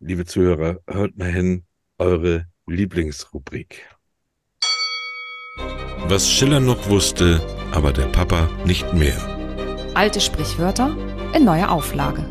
liebe 0.00 0.24
Zuhörer, 0.26 0.80
hört 0.86 1.16
mal 1.16 1.30
hin, 1.30 1.64
eure 1.98 2.46
Lieblingsrubrik. 2.66 3.86
Was 6.08 6.30
Schiller 6.30 6.60
noch 6.60 6.88
wusste, 6.88 7.40
aber 7.72 7.92
der 7.92 8.06
Papa 8.06 8.48
nicht 8.64 8.92
mehr. 8.92 9.16
Alte 9.94 10.20
Sprichwörter 10.20 10.94
in 11.34 11.44
neuer 11.44 11.70
Auflage. 11.70 12.24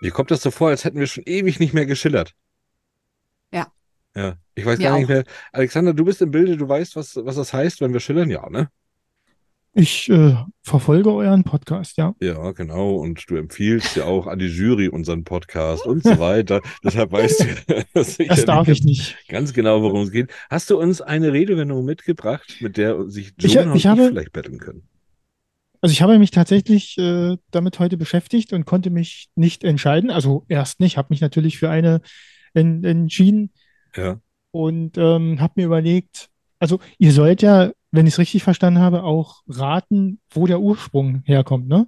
Mir 0.00 0.10
kommt 0.10 0.30
das 0.30 0.42
so 0.42 0.50
vor, 0.50 0.68
als 0.68 0.84
hätten 0.84 0.98
wir 0.98 1.06
schon 1.06 1.24
ewig 1.26 1.58
nicht 1.60 1.74
mehr 1.74 1.86
geschillert. 1.86 2.34
Ja. 3.52 3.68
Ja. 4.14 4.34
Ich 4.54 4.64
weiß 4.66 4.78
Mir 4.78 4.84
gar 4.88 4.96
nicht 4.96 5.04
auch. 5.06 5.08
mehr. 5.08 5.24
Alexander, 5.52 5.94
du 5.94 6.04
bist 6.04 6.20
im 6.22 6.30
Bilde, 6.30 6.56
du 6.56 6.68
weißt, 6.68 6.96
was, 6.96 7.16
was 7.16 7.36
das 7.36 7.52
heißt, 7.52 7.80
wenn 7.80 7.92
wir 7.92 8.00
schillern? 8.00 8.30
Ja, 8.30 8.48
ne? 8.50 8.68
Ich 9.78 10.08
äh, 10.08 10.34
verfolge 10.62 11.12
euren 11.12 11.44
Podcast, 11.44 11.98
ja. 11.98 12.14
Ja, 12.20 12.52
genau. 12.52 12.94
Und 12.96 13.28
du 13.28 13.36
empfiehlst 13.36 13.94
ja 13.96 14.04
auch 14.06 14.26
an 14.26 14.38
die 14.38 14.46
Jury 14.46 14.88
unseren 14.88 15.22
Podcast 15.24 15.84
und 15.86 16.02
so 16.02 16.18
weiter. 16.18 16.62
Deshalb 16.84 17.12
weißt 17.12 17.40
du 17.40 17.84
das 18.26 18.44
darf 18.46 18.68
ich 18.68 18.84
nicht. 18.84 19.18
ganz 19.28 19.52
genau, 19.52 19.82
worum 19.82 20.02
es 20.02 20.12
geht. 20.12 20.30
Hast 20.48 20.70
du 20.70 20.78
uns 20.78 21.02
eine 21.02 21.32
Redewendung 21.34 21.84
mitgebracht, 21.84 22.56
mit 22.60 22.78
der 22.78 23.10
sich 23.10 23.34
Ich- 23.38 23.52
Jonah 23.52 23.72
und 23.72 23.76
ich 23.76 23.86
habe- 23.86 24.08
vielleicht 24.08 24.32
betteln 24.32 24.58
können? 24.58 24.88
Also 25.80 25.92
ich 25.92 26.02
habe 26.02 26.18
mich 26.18 26.30
tatsächlich 26.30 26.96
äh, 26.98 27.36
damit 27.50 27.78
heute 27.78 27.96
beschäftigt 27.96 28.52
und 28.52 28.64
konnte 28.64 28.90
mich 28.90 29.28
nicht 29.34 29.64
entscheiden. 29.64 30.10
Also 30.10 30.44
erst 30.48 30.80
nicht, 30.80 30.96
habe 30.96 31.08
mich 31.10 31.20
natürlich 31.20 31.58
für 31.58 31.70
eine 31.70 32.00
en 32.54 32.82
entschieden 32.84 33.52
Ja. 33.94 34.20
und 34.50 34.96
ähm, 34.98 35.40
habe 35.40 35.52
mir 35.56 35.66
überlegt, 35.66 36.28
also 36.58 36.80
ihr 36.98 37.12
sollt 37.12 37.42
ja, 37.42 37.70
wenn 37.90 38.06
ich 38.06 38.14
es 38.14 38.18
richtig 38.18 38.42
verstanden 38.42 38.80
habe, 38.80 39.02
auch 39.02 39.42
raten, 39.46 40.20
wo 40.30 40.46
der 40.46 40.60
Ursprung 40.60 41.22
herkommt, 41.26 41.68
ne? 41.68 41.86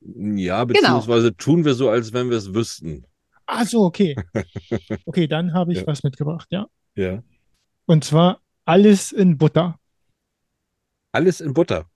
Ja, 0.00 0.64
beziehungsweise 0.64 1.36
tun 1.36 1.64
wir 1.64 1.74
so, 1.74 1.88
als 1.88 2.12
wenn 2.12 2.30
wir 2.30 2.36
es 2.36 2.54
wüssten. 2.54 3.04
Ach 3.46 3.64
so, 3.66 3.84
okay. 3.84 4.14
Okay, 5.06 5.26
dann 5.26 5.52
habe 5.54 5.72
ich 5.72 5.80
Ja. 5.80 5.86
was 5.86 6.02
mitgebracht, 6.02 6.48
ja. 6.50 6.66
Ja. 6.94 7.22
Und 7.86 8.04
zwar 8.04 8.40
alles 8.64 9.12
in 9.12 9.38
Butter. 9.38 9.78
Alles 11.12 11.40
in 11.40 11.54
Butter. 11.54 11.86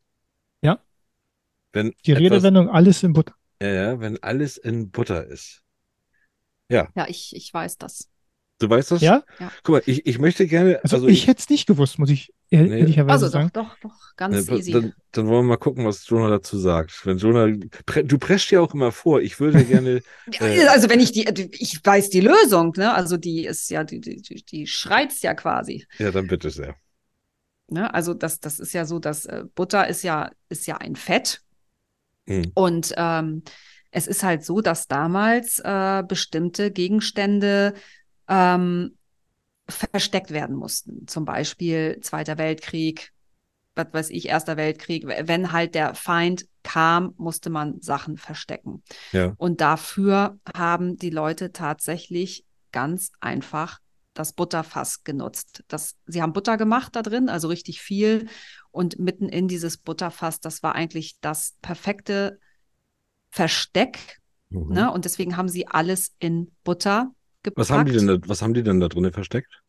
Ja. 1.75 1.83
Wenn 1.83 1.93
Die 2.07 2.13
etwas, 2.13 2.21
Redewendung 2.23 2.69
alles 2.69 3.03
in 3.03 3.13
Butter. 3.13 3.35
Ja, 3.63 3.69
ja, 3.69 4.01
wenn 4.01 4.23
alles 4.23 4.57
in 4.57 4.91
Butter 4.91 5.27
ist. 5.27 5.63
Ja, 6.69 6.89
ich, 7.09 7.35
ich 7.35 7.53
weiß 7.53 7.79
das. 7.79 8.09
Du 8.61 8.69
weißt 8.69 8.91
das? 8.91 9.01
Ja? 9.01 9.25
Ja. 9.39 9.51
Guck 9.63 9.73
mal, 9.77 9.83
ich, 9.87 10.07
ich 10.07 10.19
möchte 10.19 10.47
gerne, 10.47 10.81
Also, 10.83 10.97
also 10.97 11.09
ich 11.09 11.27
hätte 11.27 11.41
es 11.41 11.49
nicht 11.49 11.67
gewusst, 11.67 11.99
muss 11.99 12.11
ich 12.11 12.33
ehr 12.51 12.63
Nee. 12.63 12.81
ehrlicherweise 12.81 13.13
Also 13.13 13.27
doch, 13.27 13.33
sagen. 13.33 13.51
doch, 13.55 13.79
doch, 13.81 14.17
ganz 14.17 14.49
Ne, 14.49 14.57
easy. 14.59 14.73
Dann, 14.73 14.93
dann 15.13 15.27
wollen 15.29 15.47
wir 15.47 15.49
mal 15.51 15.57
gucken, 15.57 15.87
was 15.87 16.07
Jonah 16.07 16.29
dazu 16.29 16.59
sagt. 16.59 17.07
Wenn 17.07 17.17
Jonah, 17.17 17.47
du 17.49 18.19
presst 18.19 18.51
ja 18.51 18.61
auch 18.61 18.75
immer 18.75 18.93
vor. 18.93 19.23
Ich 19.23 19.41
würde 19.41 19.65
gerne, 19.65 20.03
äh, 20.41 20.67
also 20.67 20.91
wenn 20.91 21.01
ich 21.01 21.11
die, 21.13 21.27
ich 21.59 21.81
weiß 21.83 22.11
die 22.11 22.21
Lösung, 22.21 22.75
ne? 22.77 22.93
Also 22.95 23.17
die 23.17 23.47
ist 23.47 23.71
ja, 23.71 23.83
die, 23.83 24.01
die, 24.01 24.17
die- 24.21 24.45
die 24.45 24.67
schreit's 24.67 25.23
ja 25.23 25.33
quasi. 25.35 25.87
ja, 25.99 26.11
dann 26.11 26.27
bitte 26.27 26.51
sehr. 26.51 26.77
Ne? 27.69 27.93
Also 27.95 28.13
das, 28.15 28.41
das 28.41 28.61
ist 28.61 28.75
ja 28.75 28.85
so, 28.85 28.99
dass 28.99 29.25
äh, 29.25 29.45
Butter 29.55 29.89
ist 29.89 30.03
ja, 30.03 30.31
ist 30.51 30.67
ja 30.67 30.77
ein 30.77 30.97
Fett. 30.97 31.41
Hm. 32.31 32.53
Und 32.55 32.95
ähm, 32.97 33.43
es 33.91 34.07
ist 34.07 34.23
halt 34.23 34.45
so, 34.45 34.61
dass 34.61 34.87
damals 34.87 35.59
äh, 35.59 36.05
bestimmte 36.07 36.71
Gegenstände 36.71 37.75
ähm, 38.29 38.97
versteckt 39.69 40.31
werden 40.31 40.55
mussten. 40.55 41.09
Zum 41.09 41.25
Beispiel 41.25 41.99
Zweiter 42.01 42.39
Weltkrieg, 42.39 43.13
was 43.75 43.89
weiß 43.93 44.11
ich, 44.11 44.29
Erster 44.29 44.57
Weltkrieg. 44.57 45.07
Wenn 45.07 45.51
halt 45.51 45.75
der 45.75 45.95
Feind 45.95 46.47
kam, 46.63 47.15
musste 47.17 47.51
man 47.51 47.81
Sachen 47.81 48.17
verstecken. 48.17 48.83
Ja. 49.11 49.35
Und 49.37 49.61
dafür 49.61 50.39
haben 50.57 50.97
die 50.97 51.11
Leute 51.11 51.53
tatsächlich 51.53 52.45
ganz 52.71 53.11
einfach 53.21 53.81
das 54.15 54.33
Butterfass 54.33 55.05
genutzt. 55.05 55.65
Das, 55.69 55.97
sie 56.07 56.23
haben 56.23 56.33
Butter 56.33 56.57
gemacht 56.57 56.97
da 56.97 57.03
drin, 57.03 57.29
also 57.29 57.49
richtig 57.49 57.81
viel. 57.81 58.29
Und 58.71 58.99
mitten 58.99 59.29
in 59.29 59.49
dieses 59.49 59.79
Butterfass, 59.79 60.41
das 60.41 60.63
war 60.63 60.75
eigentlich 60.75 61.19
das 61.21 61.57
perfekte 61.63 62.39
Versteck. 63.31 64.21
Mhm. 64.49 64.73
Ne? 64.73 64.93
Und 64.93 65.05
deswegen 65.05 65.37
haben 65.37 65.49
sie 65.49 65.67
alles 65.67 66.15
in 66.19 66.51
Butter 66.65 67.13
gepackt. 67.43 67.59
Was 67.59 67.71
haben 67.71 67.87
die 67.87 67.93
denn 67.93 68.07
da, 68.07 68.19
was 68.27 68.43
haben 68.43 68.55
die 68.55 68.63
denn 68.63 68.81
da 68.81 68.89
drinnen 68.89 69.13
versteckt? 69.13 69.63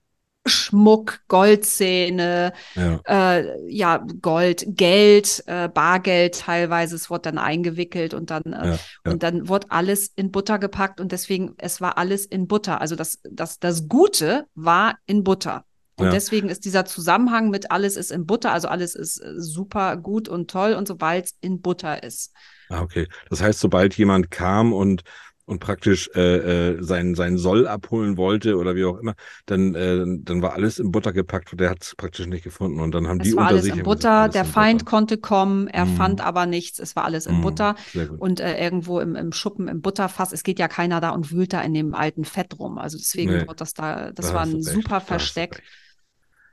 Schmuck, 0.47 1.19
Goldzähne, 1.27 2.53
Ja. 2.75 2.99
äh, 3.05 3.71
ja, 3.71 4.03
Gold, 4.21 4.65
Geld, 4.69 5.43
äh, 5.45 5.69
Bargeld 5.69 6.39
teilweise, 6.39 6.95
es 6.95 7.09
wurde 7.11 7.21
dann 7.23 7.37
eingewickelt 7.37 8.13
und 8.15 8.31
dann, 8.31 8.41
äh, 8.45 8.69
Ja, 8.69 8.77
ja. 9.05 9.11
und 9.11 9.21
dann 9.23 9.47
wurde 9.47 9.67
alles 9.69 10.11
in 10.15 10.31
Butter 10.31 10.57
gepackt 10.57 10.99
und 10.99 11.11
deswegen, 11.11 11.53
es 11.57 11.79
war 11.79 11.97
alles 11.97 12.25
in 12.25 12.47
Butter. 12.47 12.81
Also 12.81 12.95
das, 12.95 13.19
das, 13.29 13.59
das 13.59 13.87
Gute 13.87 14.45
war 14.55 14.97
in 15.05 15.23
Butter. 15.23 15.63
Und 15.97 16.05
Ja. 16.05 16.11
deswegen 16.11 16.49
ist 16.49 16.65
dieser 16.65 16.85
Zusammenhang 16.85 17.51
mit 17.51 17.69
alles 17.69 17.95
ist 17.95 18.11
in 18.11 18.25
Butter, 18.25 18.51
also 18.51 18.67
alles 18.67 18.95
ist 18.95 19.19
äh, 19.19 19.33
super 19.39 19.95
gut 19.97 20.27
und 20.27 20.49
toll 20.49 20.73
und 20.73 20.87
so, 20.87 20.99
weil 20.99 21.21
es 21.21 21.35
in 21.41 21.61
Butter 21.61 22.01
ist. 22.01 22.31
Ah, 22.69 22.81
okay. 22.81 23.07
Das 23.29 23.41
heißt, 23.43 23.59
sobald 23.59 23.95
jemand 23.95 24.31
kam 24.31 24.73
und, 24.73 25.03
und 25.51 25.59
praktisch 25.59 26.09
äh, 26.15 26.75
äh, 26.77 26.83
seinen, 26.83 27.15
seinen 27.15 27.37
Soll 27.37 27.67
abholen 27.67 28.17
wollte 28.17 28.57
oder 28.57 28.75
wie 28.75 28.85
auch 28.85 28.97
immer, 28.97 29.15
dann, 29.45 29.75
äh, 29.75 30.03
dann 30.23 30.41
war 30.41 30.53
alles 30.53 30.79
in 30.79 30.91
Butter 30.91 31.13
gepackt 31.13 31.51
und 31.51 31.61
der 31.61 31.69
hat 31.71 31.83
es 31.83 31.95
praktisch 31.95 32.27
nicht 32.27 32.43
gefunden. 32.43 32.79
Und 32.79 32.93
dann 32.95 33.07
haben 33.07 33.21
die 33.21 33.33
Es 33.33 33.37
war 33.37 33.45
unter 33.45 33.47
alles 33.47 33.59
sich 33.59 33.77
in 33.77 33.81
haben 33.81 33.83
Butter, 33.83 34.09
gesagt, 34.19 34.19
alles 34.19 34.41
der 34.41 34.45
in 34.45 34.53
Feind 34.53 34.83
Butter. 34.83 34.85
konnte 34.85 35.17
kommen, 35.17 35.67
er 35.67 35.85
Mhm. 35.85 35.87
fand 35.87 36.21
aber 36.21 36.47
nichts, 36.47 36.79
es 36.79 36.95
war 36.95 37.03
alles 37.05 37.27
in 37.27 37.39
Mhm, 37.39 37.39
Butter. 37.39 37.75
Und 38.17 38.39
äh, 38.39 38.59
irgendwo 38.63 38.99
im, 38.99 39.15
im 39.15 39.31
Schuppen, 39.31 39.67
im 39.67 39.81
Butterfass, 39.81 40.31
es 40.31 40.41
geht 40.43 40.57
ja 40.59 40.67
keiner 40.67 40.99
da 41.01 41.11
und 41.11 41.31
wühlt 41.31 41.53
da 41.53 41.61
in 41.61 41.73
dem 41.75 41.93
alten 41.93 42.25
Fett 42.25 42.57
rum. 42.57 42.79
Also 42.79 42.97
deswegen 42.97 43.33
Nee, 43.33 43.45
wird 43.45 43.61
das 43.61 43.73
da, 43.75 44.11
das 44.11 44.33
da 44.33 44.33
war 44.33 44.41
ein 44.41 44.61
recht, 44.65 44.87
super 44.87 45.01
du 45.05 45.15
Versteck. 45.15 45.61
recht. 45.61 45.63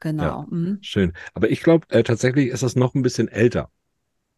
Genau. 0.01 0.47
Mhm. 0.51 0.81
Schön. 0.81 1.13
Aber 1.35 1.51
ich 1.51 1.63
glaube, 1.63 1.87
äh, 1.91 2.03
tatsächlich 2.03 2.49
ist 2.49 2.63
das 2.65 2.75
noch 2.77 2.95
ein 2.97 3.03
bisschen 3.03 3.29
älter. 3.29 3.71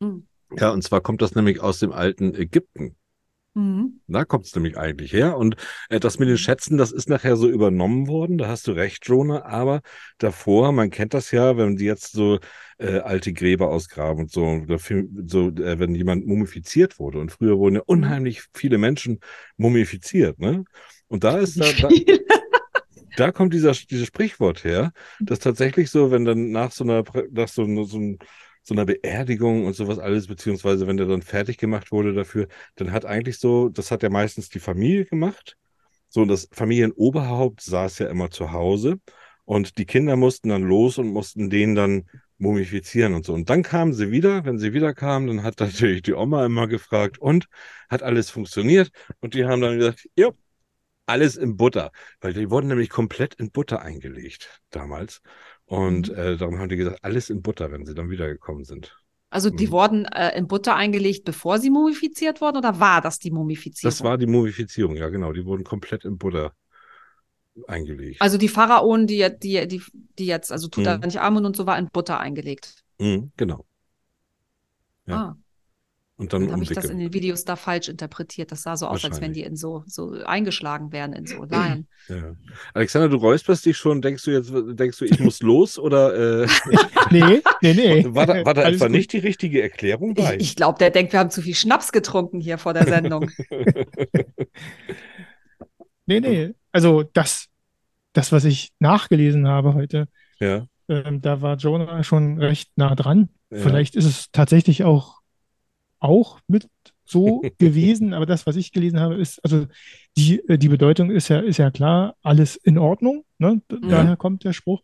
Mhm. 0.01 0.21
Ja, 0.57 0.71
und 0.71 0.83
zwar 0.83 1.01
kommt 1.01 1.23
das 1.23 1.35
nämlich 1.35 1.61
aus 1.61 1.79
dem 1.81 1.93
alten 1.93 2.35
Ägypten. 2.35 2.97
Mhm. 3.55 4.01
Da 4.07 4.25
kommt 4.25 4.47
es 4.47 4.55
nämlich 4.55 4.79
eigentlich 4.79 5.13
her. 5.13 5.37
Und 5.37 5.57
äh, 5.89 5.99
das 5.99 6.19
mit 6.19 6.29
den 6.29 6.39
Schätzen, 6.39 6.79
das 6.79 6.93
ist 6.93 7.09
nachher 7.09 7.37
so 7.37 7.49
übernommen 7.49 8.07
worden. 8.07 8.39
Da 8.39 8.47
hast 8.49 8.67
du 8.69 8.73
recht, 8.73 9.07
Jonah. 9.07 9.45
Aber 9.45 9.81
davor, 10.19 10.73
man 10.73 10.91
kennt 10.91 11.15
das 11.15 11.33
ja, 11.33 11.57
wenn 11.57 11.77
die 11.77 11.85
jetzt 11.85 12.13
so 12.13 12.39
äh, 12.79 12.99
alte 13.01 13.33
Gräber 13.33 13.69
ausgraben 13.71 14.23
und 14.23 14.31
so, 14.31 14.65
so 15.27 15.49
äh, 15.49 15.79
wenn 15.79 15.95
jemand 15.95 16.27
mumifiziert 16.27 16.99
wurde. 17.01 17.19
Und 17.19 17.33
früher 17.33 17.59
wurden 17.59 17.77
ja 17.77 17.83
unheimlich 17.87 18.43
viele 18.55 18.79
Menschen 18.79 19.19
mumifiziert. 19.57 20.39
Ne? 20.39 20.65
Und 21.09 21.25
da 21.25 21.39
ist 21.39 21.59
da, 21.61 21.67
da, 21.73 21.89
da 23.17 23.33
kommt 23.33 23.53
dieser, 23.53 23.73
dieses 23.73 24.07
Sprichwort 24.07 24.63
her, 24.63 24.93
dass 25.21 25.41
tatsächlich 25.41 25.91
so, 25.91 26.11
wenn 26.13 26.25
dann 26.25 26.53
nach 26.53 26.71
so 26.71 26.85
einer, 26.85 27.03
nach 27.33 27.49
so, 27.49 27.85
so, 27.85 27.99
ein- 27.99 28.19
so 28.71 28.75
einer 28.75 28.87
Beerdigung 28.87 29.67
und 29.67 29.75
sowas 29.75 29.99
alles, 29.99 30.29
beziehungsweise 30.29 30.87
wenn 30.87 30.97
der 30.97 31.07
dann 31.07 31.23
fertig 31.23 31.59
gemacht 31.59 31.91
wurde 31.91 32.15
dafür, 32.15 32.47
dann 32.77 32.93
hat 32.93 33.05
eigentlich 33.05 33.41
so, 33.41 33.69
das 33.69 33.91
hat 33.91 34.05
ja 34.05 34.11
meistens 34.11 34.49
die 34.49 34.61
Familie 34.61 35.07
gemacht. 35.07 35.57
So, 36.09 36.25
das 36.25 36.49
Familienoberhaupt 36.53 37.63
saß 37.63 37.99
ja 37.99 38.07
immer 38.09 38.31
zu 38.31 38.53
Hause 38.53 39.01
und 39.45 39.77
die 39.77 39.87
Kinder 39.87 40.15
mussten 40.15 40.51
dann 40.51 40.63
los 40.63 40.99
und 40.99 41.09
mussten 41.09 41.51
den 41.51 41.75
dann 41.75 42.05
mumifizieren 42.39 43.15
und 43.15 43.27
so. 43.27 43.35
Und 43.35 43.51
dann 43.51 43.65
kamen 43.65 43.93
sie 43.93 44.13
wieder, 44.13 44.45
wenn 44.45 44.59
sie 44.59 44.73
wieder 44.73 44.95
kamen, 44.95 45.27
dann 45.27 45.43
hat 45.43 45.59
natürlich 45.61 46.03
die 46.03 46.15
Oma 46.15 46.47
immer 46.47 46.69
gefragt 46.69 47.19
und 47.19 47.49
hat 47.89 48.05
alles 48.05 48.31
funktioniert? 48.31 48.93
Und 49.19 49.35
die 49.35 49.47
haben 49.47 49.61
dann 49.61 49.79
gesagt, 49.79 50.09
ja, 50.15 50.31
alles 51.07 51.37
in 51.37 51.57
Butter, 51.57 51.91
weil 52.21 52.35
die 52.35 52.51
wurden 52.51 52.69
nämlich 52.69 52.89
komplett 52.89 53.35
in 53.35 53.51
Butter 53.51 53.83
eingelegt 53.83 54.61
damals. 54.71 55.23
Und 55.71 56.09
Mhm. 56.11 56.15
äh, 56.17 56.37
darum 56.37 56.59
haben 56.59 56.69
die 56.69 56.75
gesagt, 56.77 56.99
alles 57.05 57.31
in 57.31 57.43
Butter, 57.43 57.71
wenn 57.71 57.87
sie 57.87 57.95
dann 57.95 58.11
wiedergekommen 58.11 58.65
sind. 58.65 58.97
Also 59.31 59.49
die 59.49 59.69
Mhm. 59.69 59.71
wurden 59.71 60.05
äh, 60.07 60.37
in 60.37 60.49
Butter 60.49 60.75
eingelegt, 60.75 61.25
bevor 61.25 61.61
sie 61.61 61.71
mumifiziert 61.71 62.41
wurden, 62.41 62.57
oder 62.57 62.81
war 62.81 63.01
das 63.01 63.21
die 63.21 63.31
Mumifizierung? 63.31 63.93
Das 63.93 64.03
war 64.03 64.19
die 64.19 64.27
Mumifizierung, 64.27 64.97
ja 64.97 65.09
genau. 65.09 65.33
Die 65.33 65.45
wurden 65.47 65.63
komplett 65.63 66.05
in 66.05 66.19
Butter 66.19 66.53
eingelegt. 67.69 68.21
also 68.21 68.37
die 68.37 68.49
Pharaonen, 68.49 69.07
die, 69.07 69.19
jetzt- 69.19 69.45
die, 69.45 69.67
die, 69.69 69.81
die 70.19 70.27
jetzt, 70.27 70.51
also 70.51 70.67
Mhm. 70.67 70.71
Tutanchamun 70.73 71.47
und 71.47 71.57
so 71.57 71.67
war 71.67 71.79
in 71.79 71.89
Butter 71.89 72.19
eingelegt. 72.19 72.83
Mhm, 72.99 73.31
genau. 73.37 73.65
Ja. 75.07 75.15
Ah, 75.17 75.37
Und 76.21 76.35
dann 76.35 76.43
dann 76.43 76.53
habe 76.53 76.63
ich 76.63 76.69
das 76.69 76.85
in 76.85 76.99
den 76.99 77.15
Videos 77.15 77.47
da 77.47 77.57
falsch 77.57 77.89
interpretiert. 77.89 78.53
Das 78.53 78.63
sah 78.63 78.77
so 78.77 78.87
aus, 78.87 79.05
als 79.07 79.23
wenn 79.23 79.33
die 79.33 79.43
in 79.43 79.57
so, 79.57 79.85
so 79.87 80.13
eingeschlagen 80.25 80.93
wären 80.93 81.15
in 81.15 81.27
so 81.27 81.45
Leinen. 81.45 81.89
Ja. 82.09 82.37
Alexander, 82.75 83.09
du 83.09 83.17
räusperst 83.17 83.65
dich 83.65 83.79
schon. 83.79 84.03
Denkst 84.03 84.25
du 84.25 84.31
jetzt, 84.31 84.53
denkst 84.55 84.99
du, 84.99 85.07
ich 85.07 85.19
muss 85.19 85.41
los 85.43 85.79
oder 85.79 86.43
äh, 86.43 86.47
Nee, 87.11 87.43
nee, 87.63 87.73
nee. 87.75 88.05
war 88.09 88.27
da, 88.27 88.45
war 88.45 88.53
da 88.53 88.69
etwa 88.69 88.87
gut. 88.87 88.97
nicht 88.97 89.15
die 89.15 89.19
richtige 89.19 89.63
Erklärung 89.63 90.13
bei? 90.13 90.37
Ich, 90.37 90.43
ich 90.51 90.57
glaube, 90.57 90.79
der 90.79 90.91
denkt, 90.91 91.15
wir 91.15 91.21
haben 91.21 91.31
zu 91.31 91.41
viel 91.41 91.55
Schnaps 91.55 91.91
getrunken 91.91 92.39
hier 92.41 92.59
vor 92.59 92.75
der 92.75 92.87
Sendung. 92.87 93.31
Nee, 96.07 96.19
nee. 96.19 96.55
Also 96.73 97.05
das, 97.05 97.47
das, 98.15 98.33
was 98.33 98.45
ich 98.45 98.73
nachgelesen 98.81 99.47
habe 99.47 99.75
heute, 99.75 100.07
ja, 100.41 100.67
ähm, 100.89 101.21
da 101.21 101.41
war 101.41 101.57
Jonah 101.57 102.03
schon 102.03 102.39
recht 102.39 102.73
nah 102.75 102.97
dran. 102.97 103.29
ja. 103.51 103.59
Vielleicht 103.59 103.95
ist 103.95 104.07
es 104.07 104.27
tatsächlich 104.33 104.83
auch, 104.83 105.20
auch 106.01 106.41
mit 106.49 106.69
so 107.05 107.43
gewesen, 107.59 108.13
aber 108.15 108.27
das, 108.27 108.47
was 108.47 108.57
ich 108.57 108.73
gelesen 108.73 109.01
habe, 109.01 109.15
ist, 109.17 109.43
also 109.45 109.67
die, 110.17 110.41
äh, 110.49 110.59
die 110.59 110.69
Bedeutung 110.69 111.11
ist 111.11 111.29
ja, 111.29 111.41
ist 111.41 111.59
ja 111.59 111.71
klar, 111.71 112.17
alles 112.23 112.57
in 112.57 112.79
Ordnung, 112.79 113.25
ne? 113.39 113.63
Ja. 113.71 113.79
Daher 113.89 114.17
kommt 114.17 114.45
der 114.45 114.53
Spruch. 114.53 114.83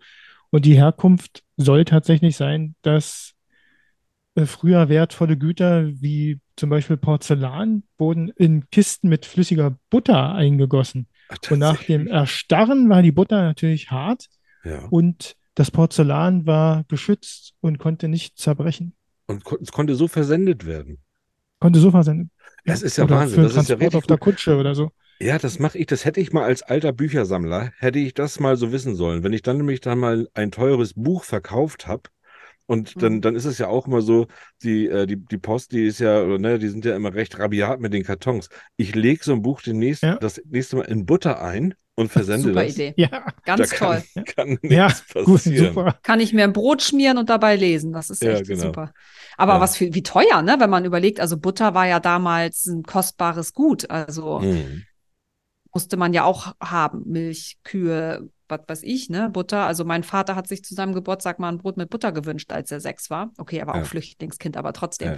Und 0.51 0.65
die 0.65 0.77
Herkunft 0.77 1.43
soll 1.57 1.85
tatsächlich 1.85 2.37
sein, 2.37 2.77
dass 2.83 3.35
äh, 4.37 4.47
früher 4.47 4.89
wertvolle 4.89 5.37
Güter 5.37 5.89
wie 6.01 6.39
zum 6.57 6.71
Beispiel 6.71 6.97
Porzellan 6.97 7.83
wurden 7.99 8.29
in 8.37 8.71
Kisten 8.71 9.09
mit 9.09 9.27
flüssiger 9.27 9.77
Butter 9.91 10.33
eingegossen. 10.35 11.09
Ach, 11.29 11.39
Und 11.51 11.59
nach 11.59 11.83
dem. 11.83 12.07
Erstarren 12.07 12.89
war 12.89 13.03
die 13.03 13.13
Butter 13.13 13.43
natürlich 13.43 13.91
hart 13.91 14.27
Ja. 14.65 14.87
und 14.91 15.37
das 15.55 15.71
Porzellan 15.71 16.47
war 16.47 16.85
geschützt 16.89 17.55
und 17.61 17.79
konnte 17.79 18.09
nicht 18.09 18.39
zerbrechen. 18.39 18.95
Und 19.27 19.43
es 19.61 19.73
konnte 19.73 19.95
so 19.97 20.07
versendet 20.07 20.67
werden. 20.67 20.99
Konnte 21.61 21.81
so 21.81 21.91
versendet. 21.91 22.29
Das 22.65 22.83
ist 22.83 22.97
ja 22.97 23.05
oder 23.05 23.17
Wahnsinn, 23.19 23.41
Für 23.41 23.43
das 23.43 23.55
ist 23.55 23.69
ja 23.69 23.77
Transport 23.77 23.77
richtig 23.77 23.99
auf 23.99 24.07
der 24.07 24.19
gut. 24.19 24.21
Kutsche 24.21 24.57
oder 24.57 24.75
so. 24.75 24.91
Ja, 25.21 25.39
das 25.39 25.59
mache 25.59 25.79
ich, 25.79 25.87
das 25.87 26.05
hätte 26.05 26.21
ich 26.21 26.33
mal 26.33 26.45
als 26.45 26.63
alter 26.63 26.93
Büchersammler, 26.93 27.73
hätte 27.79 27.99
ich 27.99 28.15
das 28.15 28.41
mal 28.41 28.57
so 28.57 28.73
wissen 28.73 28.97
sollen. 28.97 29.25
Wenn 29.25 29.33
ich 29.33 29.43
dann 29.43 29.59
nämlich 29.59 29.81
dann 29.81 29.99
mal 29.99 30.29
ein 30.35 30.51
teures 30.53 30.95
Buch 30.95 31.25
verkauft 31.25 31.87
habe, 31.87 32.05
und 32.67 33.03
dann, 33.03 33.21
Mhm. 33.21 33.23
dann 33.23 33.37
ist 33.37 33.45
es 33.47 33.59
ja 33.59 33.69
auch 33.69 33.87
immer 33.89 34.03
so, 34.03 34.29
die, 34.63 34.89
äh, 34.89 35.07
die, 35.07 35.17
die 35.17 35.39
Post, 35.39 35.73
die 35.73 35.87
ist 35.87 36.01
ja, 36.01 36.23
oder, 36.23 36.39
ne, 36.39 36.59
die 36.59 36.69
sind 36.69 36.85
ja 36.85 36.97
immer 36.97 37.15
recht 37.15 37.39
rabiat 37.39 37.81
mit 37.81 37.93
den 37.95 38.05
Kartons. 38.05 38.49
Ich 38.77 38.95
lege 38.95 39.25
so 39.25 39.33
ein 39.35 39.43
Buch 39.43 39.63
demnächst, 39.63 40.05
Ja. 40.05 40.17
das 40.21 40.41
nächste 40.47 40.77
Mal 40.77 40.85
in 40.87 41.07
Butter 41.07 41.43
ein 41.43 41.75
und 41.97 42.13
versende 42.13 42.49
Super 42.49 42.65
das. 42.65 42.75
Idee. 42.75 42.95
Ja, 42.97 43.27
Ganz 43.45 43.71
da 43.71 43.77
toll. 43.77 44.03
kann, 44.15 44.25
kann 44.25 44.49
nichts 44.63 45.05
ja, 45.15 45.23
gut, 45.25 45.41
super. 45.41 45.99
Kann 46.03 46.21
ich 46.21 46.33
mir 46.33 46.45
ein 46.45 46.53
Brot 46.53 46.83
schmieren 46.83 47.19
und 47.19 47.29
dabei 47.31 47.57
lesen. 47.57 47.93
Das 47.93 48.11
ist 48.11 48.23
Ja, 48.23 48.33
echt 48.33 48.47
genau. 48.47 48.67
super. 48.67 48.93
Aber 49.37 49.55
Ja. 49.55 49.61
was 49.61 49.77
für, 49.77 49.93
wie 49.95 50.03
teuer, 50.03 50.43
ne? 50.43 50.57
Wenn 50.59 50.71
man 50.71 50.85
überlegt, 50.85 51.21
also 51.21 51.37
Butter 51.37 51.75
war 51.75 51.87
ja 51.87 51.99
damals 52.01 52.67
ein 52.67 52.83
kostbares 52.85 53.53
Gut. 53.55 53.91
Also 53.91 54.41
Hm. 54.41 54.85
musste 55.75 55.97
man 55.97 56.13
ja 56.13 56.25
auch 56.25 56.55
haben. 56.61 57.03
Milch, 57.07 57.59
Kühe, 57.65 58.31
was 58.49 58.61
weiß 58.67 58.83
ich, 58.85 59.11
ne? 59.11 59.29
Butter. 59.31 59.67
Also 59.67 59.85
mein 59.85 60.05
Vater 60.05 60.37
hat 60.37 60.49
sich 60.49 60.63
zu 60.65 60.75
seinem 60.75 60.95
Geburtstag 60.95 61.39
mal 61.39 61.49
ein 61.49 61.59
Brot 61.59 61.77
mit 61.77 61.91
Butter 61.91 62.13
gewünscht, 62.13 62.53
als 62.53 62.71
er 62.71 62.81
sechs 62.81 63.11
war. 63.11 63.33
Okay, 63.39 63.59
er 63.59 63.67
war 63.67 63.77
Ja. 63.77 63.83
auch 63.83 63.87
Flüchtlingskind, 63.87 64.57
aber 64.57 64.73
trotzdem. 64.73 65.17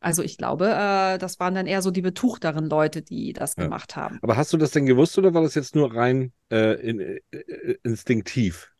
Also 0.00 0.22
ich 0.22 0.38
glaube, 0.38 0.66
äh, 0.70 1.18
das 1.18 1.40
waren 1.40 1.54
dann 1.54 1.66
eher 1.66 1.82
so 1.82 1.90
die 1.90 2.02
betuchteren 2.02 2.68
Leute, 2.68 3.02
die 3.02 3.32
das 3.32 3.54
Ja. 3.56 3.64
gemacht 3.64 3.96
haben. 3.96 4.18
Aber 4.22 4.36
hast 4.36 4.52
du 4.52 4.56
das 4.56 4.70
denn 4.70 4.86
gewusst 4.86 5.18
oder 5.18 5.34
war 5.34 5.42
das 5.42 5.54
jetzt 5.54 5.74
nur 5.74 5.94
rein 5.94 6.32
äh, 6.52 6.74
in, 6.80 7.00
äh, 7.00 7.20
instinktiv? 7.82 8.72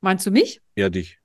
Meinst 0.00 0.26
du 0.26 0.30
mich? 0.32 0.60
Ja, 0.74 0.90
dich. 0.90 1.20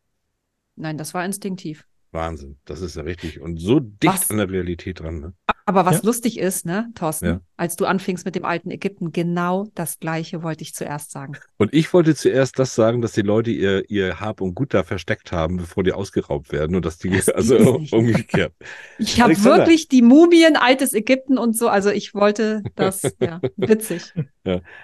Nein, 0.75 0.97
das 0.97 1.15
war 1.15 1.25
instinktiv. 1.25 1.88
Wahnsinn. 2.11 2.59
Das 2.65 2.82
ist 2.82 2.95
ja 2.95 3.01
richtig. 3.03 3.41
Und 3.41 3.57
so 3.57 3.80
dicht 3.80 4.13
Was? 4.13 4.30
an 4.30 4.38
der 4.38 4.49
Realität 4.49 4.99
dran. 4.99 5.19
Ne? 5.19 5.34
Aber 5.68 5.86
was 5.86 5.97
Ja. 5.97 6.05
lustig 6.05 6.39
ist, 6.39 6.65
ne, 6.65 6.89
Thorsten, 6.95 7.26
Ja. 7.26 7.41
als 7.57 7.76
du 7.76 7.86
anfingst 7.86 8.24
mit 8.26 8.36
dem 8.36 8.45
alten 8.45 8.72
Ägypten, 8.72 9.11
genau 9.11 9.68
das 9.76 9.99
Gleiche 9.99 10.41
wollte 10.41 10.63
ich 10.63 10.74
zuerst 10.74 11.11
sagen. 11.11 11.34
Und 11.57 11.74
ich 11.74 11.93
wollte 11.93 12.15
zuerst 12.15 12.57
das 12.57 12.74
sagen, 12.74 13.01
dass 13.01 13.11
die 13.11 13.22
Leute 13.22 13.51
ihr, 13.51 13.84
ihr 13.89 14.22
Hab 14.22 14.39
und 14.39 14.55
Gut 14.55 14.74
da 14.74 14.84
versteckt 14.84 15.34
haben, 15.34 15.57
bevor 15.57 15.84
die 15.84 15.91
ausgeraubt 15.91 16.53
werden 16.53 16.74
und 16.78 16.86
dass 16.86 16.99
die, 16.99 17.09
Das 17.09 17.28
also 17.30 17.82
umgekehrt. 17.91 18.53
Ich 18.97 19.20
habe 19.22 19.43
wirklich 19.43 19.89
die 19.89 20.01
Mumien, 20.01 20.55
altes 20.55 20.93
Ägypten 20.93 21.38
und 21.38 21.57
so. 21.57 21.68
Also 21.68 21.89
ich 21.89 22.13
wollte 22.13 22.63
das, 22.76 23.01
ja, 23.20 23.41
witzig. 23.57 24.13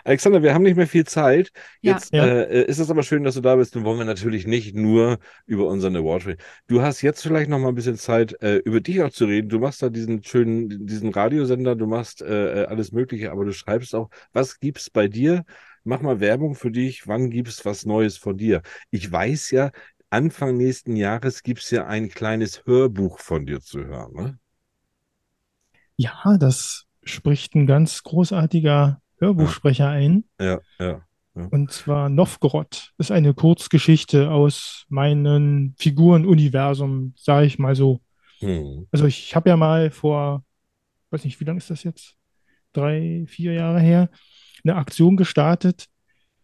Alexander, 0.03 0.43
wir 0.43 0.53
haben 0.53 0.63
nicht 0.63 0.75
mehr 0.75 0.87
viel 0.87 1.05
Zeit. 1.05 1.51
Ja. 1.81 1.93
Jetzt 1.93 2.13
Ja. 2.13 2.25
Äh, 2.25 2.65
ist 2.65 2.79
es 2.79 2.91
aber 2.91 3.03
schön, 3.03 3.23
dass 3.23 3.35
du 3.35 3.41
da 3.41 3.55
bist. 3.55 3.73
Dann 3.77 3.85
wollen 3.85 3.97
wir 3.99 4.05
natürlich 4.05 4.45
nicht 4.45 4.75
nur 4.75 5.19
über 5.45 5.67
unseren 5.67 5.95
Award 5.95 6.25
reden. 6.27 6.41
Du 6.67 6.81
hast 6.81 7.01
jetzt 7.01 7.21
vielleicht 7.23 7.49
noch 7.49 7.59
mal 7.59 7.69
ein 7.69 7.75
bisschen 7.75 7.95
Zeit, 7.95 8.35
äh, 8.41 8.57
über 8.57 8.81
dich 8.81 9.01
auch 9.01 9.11
zu 9.11 9.23
reden. 9.23 9.47
Du 9.47 9.59
machst 9.59 9.81
da 9.81 9.87
diesen 9.89 10.21
schönen, 10.21 10.72
diesen 10.79 11.09
Radiosender, 11.09 11.75
du 11.75 11.87
machst 11.87 12.21
äh, 12.21 12.65
alles 12.69 12.91
Mögliche, 12.91 13.31
aber 13.31 13.45
du 13.45 13.53
schreibst 13.53 13.95
auch, 13.95 14.09
was 14.31 14.59
gibt's 14.59 14.89
bei 14.89 15.07
dir? 15.07 15.43
Mach 15.83 16.01
mal 16.01 16.19
Werbung 16.19 16.55
für 16.55 16.71
dich. 16.71 17.07
Wann 17.07 17.29
gibt's 17.29 17.65
was 17.65 17.85
Neues 17.85 18.17
von 18.17 18.37
dir? 18.37 18.61
Ich 18.89 19.11
weiß 19.11 19.51
ja, 19.51 19.71
Anfang 20.09 20.57
nächsten 20.57 20.95
Jahres 20.95 21.43
gibt's 21.43 21.71
ja 21.71 21.87
ein 21.87 22.09
kleines 22.09 22.65
Hörbuch 22.65 23.19
von 23.19 23.45
dir 23.45 23.61
zu 23.61 23.83
hören. 23.83 24.13
Ne? 24.13 24.39
Ja, 25.97 26.37
das 26.39 26.85
spricht 27.03 27.55
ein 27.55 27.65
ganz 27.65 28.03
großartiger 28.03 29.01
Hörbuchsprecher 29.17 29.89
ein. 29.89 30.25
Ja, 30.39 30.59
ja. 30.79 31.05
Und 31.33 31.71
zwar 31.71 32.09
Novgorod. 32.09 32.93
Ist 32.99 33.11
eine 33.11 33.33
Kurzgeschichte 33.33 34.29
aus 34.29 34.85
meinem 34.89 35.73
Figurenuniversum, 35.79 37.13
sage 37.17 37.47
ich 37.47 37.57
mal 37.57 37.75
so. 37.75 38.01
Hm. 38.39 38.87
Also 38.91 39.07
ich 39.07 39.35
habe 39.35 39.49
ja 39.49 39.57
mal 39.57 39.89
vor, 39.89 40.43
weiß 41.13 41.23
nicht, 41.25 41.39
wie 41.39 41.45
lange 41.45 41.59
ist 41.59 41.69
das 41.69 41.83
jetzt? 41.83 42.15
Drei, 42.73 43.25
vier 43.27 43.53
Jahre 43.53 43.79
her, 43.79 44.09
eine 44.63 44.75
Aktion 44.75 45.15
gestartet. 45.17 45.87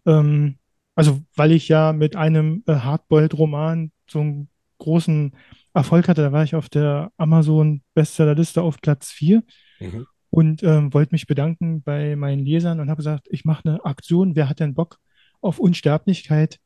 Ähm, 0.06 0.58
also 0.96 1.22
weil 1.36 1.52
ich 1.52 1.68
ja 1.68 1.94
mit 1.94 2.16
einem 2.16 2.64
äh, 2.68 2.74
Hardboiled-Roman 2.76 3.92
so 4.10 4.20
einen 4.22 4.50
großen 4.80 5.36
Erfolg 5.74 6.08
hatte. 6.08 6.22
Da 6.22 6.32
war 6.32 6.44
ich 6.44 6.56
auf 6.56 6.70
der 6.70 7.12
Amazon-Bestsellerliste 7.18 8.62
auf 8.62 8.82
Platz 8.82 9.12
4 9.12 9.44
Mhm. 9.82 10.06
und 10.30 10.62
ähm, 10.64 10.94
wollte 10.94 11.14
mich 11.14 11.26
bedanken 11.26 11.82
bei 11.84 12.16
meinen 12.18 12.44
Lesern 12.46 12.80
und 12.82 12.90
habe 12.90 12.98
gesagt, 12.98 13.28
ich 13.32 13.46
mache 13.46 13.68
eine 13.70 13.86
Aktion. 13.86 14.36
Wer 14.36 14.50
hat 14.50 14.60
denn 14.60 14.74
Bock 14.76 14.98
auf 15.42 15.58
Unsterblichkeit? 15.60 16.60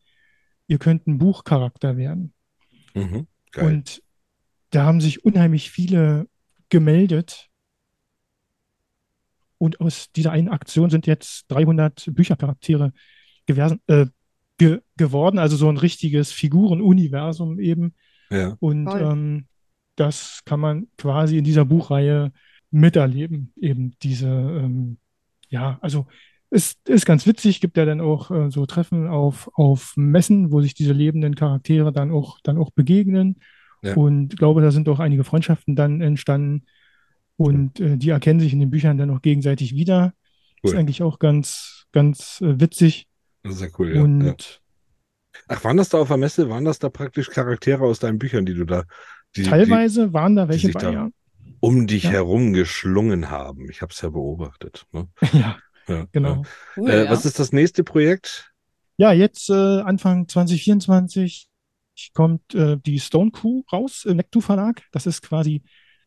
Ihr 0.68 0.80
könnt 0.80 1.06
ein 1.06 1.20
Buchcharakter 1.20 1.96
werden. 1.96 2.34
Mhm. 2.96 3.28
Und 3.58 4.02
da 4.72 4.86
haben 4.86 5.00
sich 5.00 5.24
unheimlich 5.24 5.70
viele 5.70 6.28
gemeldet. 6.70 7.50
Und 9.64 9.80
aus 9.80 10.12
dieser 10.12 10.34
einen 10.34 10.50
Aktion 10.50 10.90
sind 10.90 11.08
jetzt 11.08 11.46
300 11.48 12.10
Büchercharaktere 12.12 12.92
gewersen, 13.46 13.80
äh, 13.88 14.08
ge 14.58 14.82
geworden, 14.98 15.40
also 15.40 15.56
so 15.56 15.70
ein 15.70 15.78
richtiges 15.78 16.34
Figurenuniversum 16.34 17.62
eben. 17.62 17.94
ja. 18.30 18.58
Und 18.60 18.88
ähm, 18.88 19.46
das 19.96 20.42
kann 20.44 20.60
man 20.60 20.88
quasi 20.98 21.38
in 21.38 21.46
dieser 21.46 21.64
Buchreihe 21.64 22.34
miterleben, 22.72 23.54
eben 23.56 23.96
diese, 24.02 24.28
ähm, 24.28 24.98
ja, 25.48 25.78
also 25.80 26.08
es 26.50 26.76
ist 26.86 27.06
ganz 27.06 27.26
witzig, 27.26 27.62
gibt 27.62 27.78
ja 27.78 27.86
dann 27.86 28.02
auch 28.02 28.32
äh, 28.32 28.52
so 28.52 28.66
Treffen 28.66 29.08
auf, 29.08 29.50
auf 29.54 29.94
Messen, 29.96 30.52
wo 30.52 30.60
sich 30.60 30.74
diese 30.74 30.92
lebenden 30.92 31.36
Charaktere 31.36 31.94
dann 31.94 32.12
auch, 32.12 32.38
dann 32.44 32.58
auch 32.58 32.72
begegnen. 32.72 33.38
Ja. 33.82 33.94
Und 33.96 34.34
ich 34.34 34.40
glaube, 34.40 34.62
da 34.62 34.72
sind 34.72 34.90
auch 34.90 35.00
einige 35.00 35.24
Freundschaften 35.24 35.78
dann 35.78 36.02
entstanden. 36.02 36.66
Und 37.38 37.80
äh, 37.80 37.98
die 37.98 38.10
erkennen 38.10 38.40
sich 38.40 38.54
in 38.54 38.60
den 38.60 38.70
Büchern 38.70 38.98
dann 38.98 39.10
auch 39.10 39.22
gegenseitig 39.22 39.74
wieder. 39.76 40.14
Ist 40.62 40.72
Cool. 40.74 40.80
eigentlich 40.80 41.02
auch 41.04 41.20
ganz, 41.20 41.86
ganz 41.92 42.40
äh, 42.42 42.60
witzig. 42.60 43.08
Das 43.44 43.56
ist 43.56 43.62
ja 43.62 43.68
cool, 43.80 43.96
ja. 43.96 44.02
Und 44.02 44.24
ja. 44.26 44.34
Ach, 45.48 45.64
waren 45.64 45.78
das 45.78 45.90
da 45.90 45.98
auf 46.00 46.08
der 46.08 46.18
Messe? 46.18 46.50
Waren 46.50 46.64
das 46.66 46.80
da 46.80 46.90
praktisch 46.90 47.30
Charaktere 47.30 47.84
aus 47.84 48.00
deinen 48.00 48.20
Büchern, 48.20 48.46
die 48.46 48.54
du 48.54 48.66
da, 48.66 48.84
die, 49.36 49.44
die 49.44 49.50
teilweise 49.50 50.14
waren 50.14 50.36
da 50.36 50.48
welche 50.48 50.68
sich 50.68 50.74
bei, 50.76 50.82
da- 50.82 50.92
ja. 50.92 51.10
um 51.60 51.88
dich 51.88 52.04
Ja. 52.04 52.12
herum 52.12 52.54
geschlungen 52.54 53.30
haben? 53.30 53.70
Ich 53.70 53.82
habe 53.82 53.92
es 53.92 54.00
ja 54.02 54.10
beobachtet. 54.10 54.86
Ne? 54.92 55.08
Ja, 55.34 55.58
Ja, 55.88 56.06
genau. 56.12 56.44
Cool. 56.78 56.90
Äh, 56.90 57.06
ja. 57.06 57.12
Was 57.12 57.26
ist 57.26 57.40
das 57.40 57.52
nächste 57.52 57.84
Projekt? 57.84 58.52
Ja, 58.96 59.12
jetzt 59.12 59.50
äh, 59.50 59.54
Anfang 59.82 60.28
2024 60.28 61.50
kommt 62.14 62.54
äh, 62.56 62.78
die 62.78 63.00
Stone 63.00 63.32
Crew 63.32 63.64
raus 63.72 64.06
im 64.06 64.18
Nektu 64.18 64.40
Verlag. 64.40 64.84
Das 64.92 65.08
ist 65.08 65.22
quasi 65.24 65.64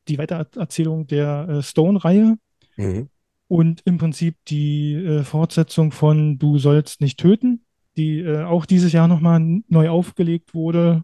die 0.08 0.18
Weitererzählung 0.18 1.06
der 1.06 1.48
äh, 1.48 1.62
Stone-Reihe 1.62 2.36
Mhm. 2.78 3.08
und 3.48 3.80
im 3.86 3.96
Prinzip 3.98 4.36
die 4.48 4.94
äh, 4.94 5.22
Fortsetzung 5.24 5.92
von 5.92 6.38
Du 6.38 6.58
sollst 6.58 7.00
nicht 7.00 7.18
töten, 7.18 7.64
die 7.96 8.20
äh, 8.20 8.42
auch 8.44 8.66
dieses 8.66 8.92
Jahr 8.92 9.08
nochmal 9.08 9.40
neu 9.68 9.88
aufgelegt 9.88 10.54
wurde. 10.54 11.02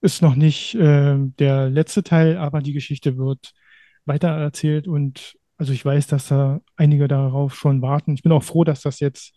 Ist 0.00 0.22
noch 0.22 0.34
nicht 0.36 0.74
äh, 0.74 1.16
der 1.38 1.70
letzte 1.70 2.02
Teil, 2.02 2.36
aber 2.36 2.60
die 2.60 2.72
Geschichte 2.74 3.16
wird 3.16 3.52
weitererzählt 4.04 4.86
und 4.86 5.34
also 5.56 5.72
ich 5.72 5.84
weiß, 5.84 6.06
dass 6.06 6.28
da 6.28 6.60
einige 6.76 7.08
darauf 7.08 7.56
schon 7.56 7.82
warten. 7.82 8.14
Ich 8.14 8.22
bin 8.22 8.30
auch 8.32 8.44
froh, 8.44 8.62
dass 8.64 8.82
das 8.82 9.00
jetzt 9.00 9.34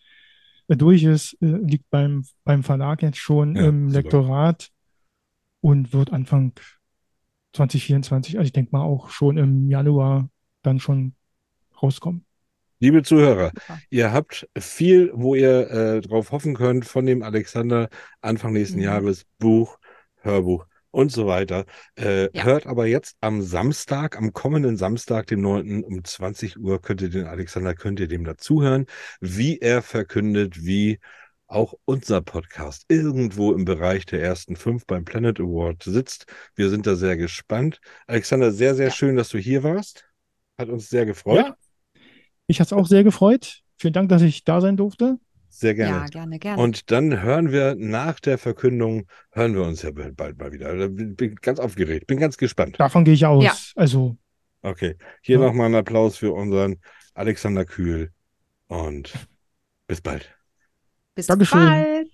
äh, 0.67 0.75
durch 0.77 1.03
ist, 1.03 1.33
äh, 1.41 1.57
liegt 1.65 1.89
beim, 1.89 2.23
beim 2.43 2.63
Verlag 2.63 3.01
jetzt 3.01 3.17
schon 3.17 3.55
Ja, 3.55 3.65
im. 3.67 3.87
Lektorat 3.89 4.69
und 5.61 5.93
wird 5.93 6.13
Anfang 6.13 6.53
2024, 7.53 8.37
also 8.37 8.45
ich 8.45 8.53
denke 8.53 8.71
mal 8.71 8.83
auch 8.83 9.09
schon 9.09 9.37
im 9.37 9.69
Januar 9.69 10.29
dann 10.61 10.79
schon 10.79 11.13
rauskommen. 11.81 12.25
Liebe 12.79 13.03
Zuhörer, 13.03 13.51
ihr 13.89 14.11
habt 14.11 14.47
viel, 14.57 15.11
wo 15.13 15.35
ihr 15.35 15.69
äh, 15.69 16.01
drauf 16.01 16.31
hoffen 16.31 16.55
könnt 16.55 16.85
von 16.85 17.05
dem 17.05 17.21
Alexander 17.21 17.89
Anfang 18.21 18.53
nächsten 18.53 18.77
Mhm. 18.79 18.83
Jahres 18.85 19.25
Buch, 19.37 19.77
Hörbuch 20.21 20.65
und 20.89 21.11
so 21.11 21.27
weiter. 21.27 21.65
Äh, 21.95 22.29
Ja. 22.35 22.43
Hört 22.43 22.65
aber 22.65 22.87
jetzt 22.87 23.17
am 23.21 23.41
Samstag, 23.43 24.17
am 24.17 24.33
kommenden 24.33 24.77
Samstag, 24.77 25.27
dem 25.27 25.41
9. 25.41 25.83
um 25.83 26.03
20 26.03 26.57
Uhr, 26.59 26.81
könnt 26.81 27.01
ihr 27.01 27.09
den 27.09 27.27
Alexander, 27.27 27.75
könnt 27.75 27.99
ihr 27.99 28.07
dem 28.07 28.23
dazuhören, 28.23 28.87
wie 29.19 29.59
er 29.59 29.83
verkündet, 29.83 30.65
wie 30.65 30.99
auch 31.51 31.73
unser 31.85 32.21
Podcast 32.21 32.85
irgendwo 32.87 33.51
im 33.53 33.65
Bereich 33.65 34.05
der 34.05 34.21
ersten 34.21 34.55
fünf 34.55 34.85
beim 34.85 35.05
Planet 35.05 35.39
Award 35.39 35.83
sitzt. 35.83 36.25
Wir 36.55 36.69
sind 36.69 36.87
da 36.87 36.95
sehr 36.95 37.17
gespannt. 37.17 37.79
Alexander, 38.07 38.51
sehr, 38.51 38.73
sehr 38.75 38.87
Ja. 38.87 38.93
schön, 38.93 39.15
dass 39.15 39.29
du 39.29 39.37
hier 39.37 39.63
warst. 39.63 40.05
Hat 40.57 40.69
uns 40.69 40.89
sehr 40.89 41.05
gefreut. 41.05 41.45
Ja, 41.45 41.55
ich 42.47 42.59
hatte 42.59 42.73
es 42.75 42.79
auch 42.81 42.87
sehr 42.87 43.03
gefreut. 43.03 43.61
Vielen 43.77 43.93
Dank, 43.93 44.09
dass 44.09 44.21
ich 44.21 44.43
da 44.43 44.61
sein 44.61 44.77
durfte. 44.77 45.17
Sehr 45.49 45.73
gerne. 45.73 45.97
Ja, 45.97 46.05
gerne, 46.05 46.39
gerne. 46.39 46.61
Und 46.61 46.91
dann 46.91 47.21
hören 47.21 47.51
wir 47.51 47.75
nach 47.75 48.21
der 48.21 48.37
Verkündung, 48.37 49.07
hören 49.31 49.53
wir 49.53 49.63
uns 49.63 49.81
ja 49.81 49.91
bald 49.91 50.37
mal 50.39 50.51
wieder. 50.53 50.73
Bin 50.87 51.15
bin 51.15 51.35
ganz 51.35 51.59
aufgeregt, 51.59 52.07
bin 52.07 52.19
ganz 52.19 52.37
gespannt. 52.37 52.79
Davon 52.79 53.03
gehe 53.03 53.13
ich 53.13 53.25
aus. 53.25 53.43
Ja. 53.43 53.53
Also, 53.75 54.17
Okay, 54.63 54.95
hier 55.21 55.39
Ja. 55.39 55.45
nochmal 55.47 55.65
einen 55.65 55.75
Applaus 55.75 56.17
für 56.17 56.31
unseren 56.33 56.79
Alexander 57.15 57.65
Kühl 57.65 58.11
und 58.67 59.11
bis 59.87 59.99
bald. 60.01 60.33
Bis 61.15 61.27
Dankeschön. 61.27 61.59
bald. 61.59 62.09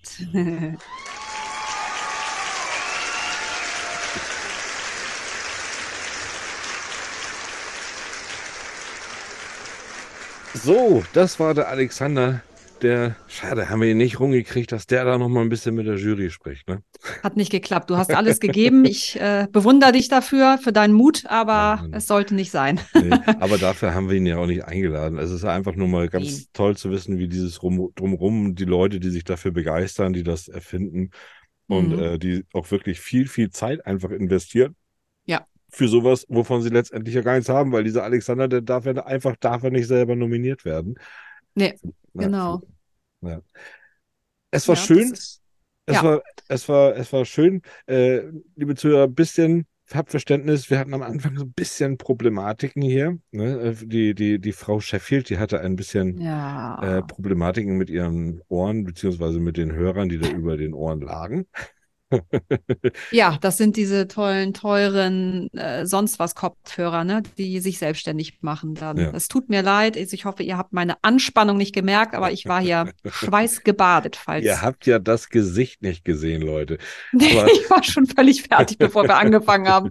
So, 10.54 11.04
das 11.12 11.38
war 11.38 11.54
der 11.54 11.68
Alexander 11.68 12.42
der, 12.82 13.16
schade, 13.26 13.68
haben 13.70 13.80
wir 13.80 13.88
ihn 13.90 13.96
nicht 13.96 14.20
rumgekriegt, 14.20 14.70
dass 14.70 14.86
der 14.86 15.04
da 15.04 15.18
noch 15.18 15.28
mal 15.28 15.40
ein 15.40 15.48
bisschen 15.48 15.74
mit 15.74 15.86
der 15.86 15.96
Jury 15.96 16.30
spricht, 16.30 16.68
ne? 16.68 16.82
Hat 17.24 17.36
nicht 17.36 17.50
geklappt. 17.50 17.90
Du 17.90 17.96
hast 17.96 18.14
alles 18.14 18.38
gegeben. 18.38 18.84
Ich 18.84 19.16
äh, 19.20 19.48
bewundere 19.50 19.92
dich 19.92 20.08
dafür, 20.08 20.58
für 20.62 20.72
deinen 20.72 20.94
Mut, 20.94 21.24
aber 21.26 21.82
Mann. 21.82 21.92
es 21.92 22.06
sollte 22.06 22.34
nicht 22.36 22.52
sein. 22.52 22.80
Nee, 22.94 23.10
aber 23.40 23.58
dafür 23.58 23.94
haben 23.94 24.08
wir 24.08 24.16
ihn 24.16 24.26
ja 24.26 24.36
auch 24.38 24.46
nicht 24.46 24.64
eingeladen. 24.64 25.18
Es 25.18 25.30
ist 25.30 25.44
einfach 25.44 25.74
nur 25.74 25.88
mal 25.88 26.08
ganz 26.08 26.24
Nein. 26.36 26.44
toll 26.52 26.76
zu 26.76 26.90
wissen, 26.90 27.18
wie 27.18 27.26
dieses 27.28 27.62
Rum, 27.62 27.90
drumrum, 27.96 28.54
die 28.54 28.64
Leute, 28.64 29.00
die 29.00 29.10
sich 29.10 29.24
dafür 29.24 29.50
begeistern, 29.50 30.12
die 30.12 30.22
das 30.22 30.46
erfinden 30.48 31.10
und 31.66 31.90
Mhm. 31.96 31.98
äh, 31.98 32.18
die 32.18 32.44
auch 32.52 32.70
wirklich 32.70 33.00
viel, 33.00 33.26
viel 33.26 33.50
Zeit 33.50 33.84
einfach 33.86 34.10
investieren. 34.10 34.76
Ja. 35.26 35.46
Für 35.68 35.88
sowas, 35.88 36.24
wovon 36.28 36.62
sie 36.62 36.70
letztendlich 36.70 37.14
ja 37.14 37.22
gar 37.22 37.34
nichts 37.34 37.48
haben, 37.50 37.72
weil 37.72 37.84
dieser 37.84 38.04
Alexander, 38.04 38.48
der 38.48 38.62
darf 38.62 38.86
ja 38.86 38.92
einfach, 39.04 39.36
darf 39.36 39.64
er 39.64 39.70
nicht 39.70 39.86
selber 39.88 40.16
nominiert 40.16 40.64
werden. 40.64 40.94
Nee, 41.58 41.74
Ja, 42.14 42.22
genau. 42.22 42.62
Ja. 43.20 43.40
Es 44.50 44.66
war 44.68 44.76
Ja, 44.76 44.82
schön. 44.82 45.12
ist- 45.12 45.42
Es 45.86 46.02
war, 46.02 46.22
es 46.48 46.68
war, 46.68 46.96
es 46.96 47.12
war 47.14 47.24
schön. 47.24 47.62
Äh, 47.86 48.22
liebe 48.56 48.74
Zuhörer, 48.74 49.04
ein 49.04 49.14
bisschen 49.14 49.66
habt 49.90 50.10
Verständnis. 50.10 50.68
Wir 50.68 50.78
hatten 50.78 50.92
am 50.92 51.02
Anfang 51.02 51.34
so 51.38 51.44
ein 51.44 51.52
bisschen 51.54 51.96
Problematiken 51.96 52.82
hier. 52.82 53.18
Ne? 53.30 53.58
Äh, 53.58 53.74
Die, 53.86 54.14
die, 54.14 54.38
die 54.38 54.52
Frau 54.52 54.80
Sheffield, 54.80 55.30
die 55.30 55.38
hatte 55.38 55.60
ein 55.60 55.76
bisschen 55.76 56.20
Ja. 56.20 56.98
äh, 56.98 57.02
Problematiken 57.02 57.78
mit 57.78 57.88
ihren 57.88 58.42
Ohren, 58.48 58.84
beziehungsweise 58.84 59.40
mit 59.40 59.56
den 59.56 59.72
Hörern, 59.72 60.10
die 60.10 60.18
da 60.18 60.28
über 60.28 60.58
den 60.58 60.74
Ohren 60.74 61.00
lagen. 61.00 61.46
Ja, 63.10 63.36
das 63.40 63.56
sind 63.58 63.76
diese 63.76 64.08
tollen, 64.08 64.54
teuren, 64.54 65.52
äh, 65.54 65.86
sonst 65.86 66.18
was 66.18 66.34
Kopfhörer, 66.34 67.04
ne, 67.04 67.22
die 67.36 67.60
sich 67.60 67.78
selbstständig 67.78 68.38
machen 68.40 68.74
dann. 68.74 68.96
Ja. 68.96 69.10
Es 69.14 69.28
tut 69.28 69.48
mir 69.48 69.62
leid. 69.62 69.96
Ich 69.96 70.24
hoffe, 70.24 70.42
ihr 70.42 70.56
habt 70.56 70.72
meine 70.72 70.96
Anspannung 71.02 71.56
nicht 71.56 71.74
gemerkt, 71.74 72.14
aber 72.14 72.32
ich 72.32 72.46
war 72.46 72.60
hier 72.60 72.92
schweißgebadet, 73.06 74.16
falls. 74.16 74.44
Ihr 74.44 74.62
habt 74.62 74.86
ja 74.86 74.98
das 74.98 75.28
Gesicht 75.28 75.82
nicht 75.82 76.04
gesehen, 76.04 76.42
Leute. 76.42 76.78
aber- 77.12 77.52
ich 77.52 77.70
war 77.70 77.82
schon 77.82 78.06
völlig 78.06 78.42
fertig, 78.42 78.78
bevor 78.78 79.04
wir 79.04 79.16
angefangen 79.16 79.68
haben. 79.68 79.90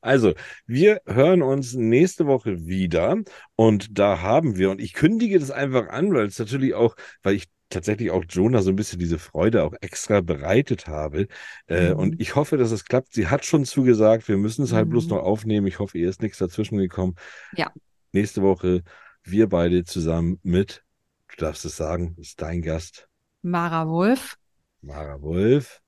Also, 0.00 0.34
wir 0.66 1.00
hören 1.06 1.42
uns 1.42 1.74
nächste 1.74 2.26
Woche 2.26 2.66
wieder 2.66 3.16
und 3.56 3.98
da 3.98 4.20
haben 4.22 4.56
wir, 4.56 4.70
und 4.70 4.80
ich 4.80 4.94
kündige 4.94 5.38
das 5.38 5.50
einfach 5.50 5.88
an, 5.88 6.12
weil 6.14 6.26
es 6.26 6.38
natürlich 6.38 6.74
auch, 6.74 6.96
weil 7.22 7.34
ich 7.34 7.48
tatsächlich 7.68 8.10
auch 8.10 8.24
Jonah 8.28 8.62
so 8.62 8.70
ein 8.70 8.76
bisschen 8.76 8.98
diese 8.98 9.18
Freude 9.18 9.62
auch 9.62 9.74
extra 9.80 10.20
bereitet 10.22 10.86
habe. 10.88 11.28
Äh, 11.66 11.90
Mhm. 11.90 11.98
Und 11.98 12.20
ich 12.20 12.34
hoffe, 12.34 12.56
dass 12.56 12.70
es 12.72 12.84
klappt. 12.84 13.12
Sie 13.12 13.28
hat 13.28 13.44
schon 13.44 13.64
zugesagt, 13.64 14.26
wir 14.28 14.36
müssen 14.38 14.62
es 14.64 14.72
halt 14.72 14.88
bloß 14.90 15.04
Mhm. 15.04 15.10
noch 15.10 15.22
aufnehmen. 15.22 15.66
Ich 15.66 15.78
hoffe, 15.78 15.98
ihr 15.98 16.08
ist 16.08 16.22
nichts 16.22 16.38
dazwischen 16.38 16.78
gekommen. 16.78 17.14
Ja. 17.52 17.72
Nächste 18.12 18.42
Woche 18.42 18.82
wir 19.22 19.48
beide 19.48 19.84
zusammen 19.84 20.40
mit, 20.42 20.82
du 21.28 21.36
darfst 21.36 21.64
es 21.64 21.76
sagen, 21.76 22.16
ist 22.18 22.40
dein 22.40 22.62
Gast, 22.62 23.08
Mara 23.42 23.86
Wolf. 23.86 24.38
Mara 24.82 25.20
Wolf. 25.22 25.80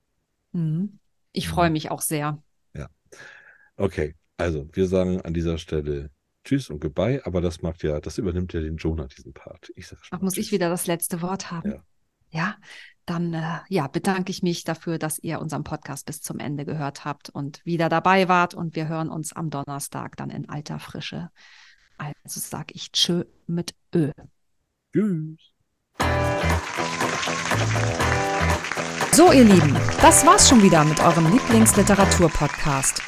Mhm. 0.52 0.98
Ich 1.32 1.48
Mhm. 1.48 1.50
freue 1.50 1.70
mich 1.70 1.90
auch 1.90 2.00
sehr. 2.02 2.42
Okay, 3.82 4.14
also 4.36 4.68
wir 4.72 4.86
sagen 4.86 5.20
an 5.22 5.34
dieser 5.34 5.58
Stelle 5.58 6.10
Tschüss 6.44 6.70
und 6.70 6.80
Goodbye, 6.80 7.20
aber 7.24 7.40
das 7.40 7.62
macht 7.62 7.82
ja, 7.82 8.00
das 8.00 8.16
übernimmt 8.16 8.52
ja 8.52 8.60
den 8.60 8.76
Jonah, 8.76 9.08
diesen 9.08 9.32
Part. 9.32 9.72
Ich 9.74 9.88
sag 9.88 10.04
schon 10.04 10.16
Ach, 10.16 10.22
muss 10.22 10.36
ich 10.36 10.52
wieder 10.52 10.68
das 10.68 10.86
letzte 10.86 11.20
Wort 11.20 11.50
haben? 11.50 11.72
Ja. 11.72 11.84
Ja, 12.30 12.56
dann 13.04 13.34
äh, 13.34 13.58
ja, 13.68 13.88
bedanke 13.88 14.30
ich 14.30 14.42
mich 14.44 14.62
dafür, 14.62 14.98
dass 14.98 15.18
ihr 15.18 15.40
unseren 15.40 15.64
Podcast 15.64 16.06
bis 16.06 16.22
zum 16.22 16.38
Ende 16.38 16.64
gehört 16.64 17.04
habt 17.04 17.28
und 17.28 17.60
wieder 17.64 17.88
dabei 17.88 18.28
wart. 18.28 18.54
Und 18.54 18.76
wir 18.76 18.86
hören 18.86 19.10
uns 19.10 19.32
am 19.32 19.50
Donnerstag 19.50 20.16
dann 20.16 20.30
in 20.30 20.48
alter 20.48 20.78
Frische. 20.78 21.30
Also 21.98 22.38
sage 22.40 22.74
ich 22.74 22.92
Tschö 22.92 23.24
mit 23.48 23.74
Ö. 23.92 24.12
Tschüss. 24.92 25.40
So, 29.10 29.30
ihr 29.32 29.44
Lieben, 29.44 29.76
das 30.00 30.24
war's 30.24 30.48
schon 30.48 30.62
wieder 30.62 30.84
mit 30.84 31.00
eurem 31.00 31.30
Lieblingsliteratur-Podcast. 31.32 33.02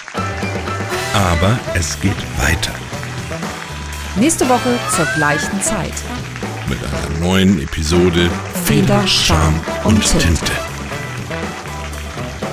Aber 1.15 1.59
es 1.75 1.99
geht 2.01 2.17
weiter 2.39 2.73
Nächste 4.17 4.49
Woche 4.49 4.79
zur 4.95 5.07
gleichen 5.17 5.61
Zeit. 5.63 5.93
mit 6.69 6.79
einer 6.79 7.19
neuen 7.21 7.61
Episode 7.63 8.29
Feder, 8.65 9.07
Charme 9.07 9.61
und 9.85 10.01
Tinte. 10.05 10.27
Tinte. 10.27 10.53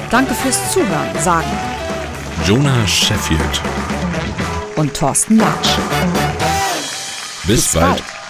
Danke 0.09 0.33
fürs 0.33 0.71
Zuhören, 0.71 1.09
sagen 1.19 1.47
Jonah 2.45 2.87
Sheffield. 2.87 3.61
und 4.75 4.93
Thorsten 4.95 5.37
Latsch. 5.37 5.69
Bis, 7.45 7.55
Bis 7.55 7.73
bald. 7.73 7.85
bald. 7.87 8.20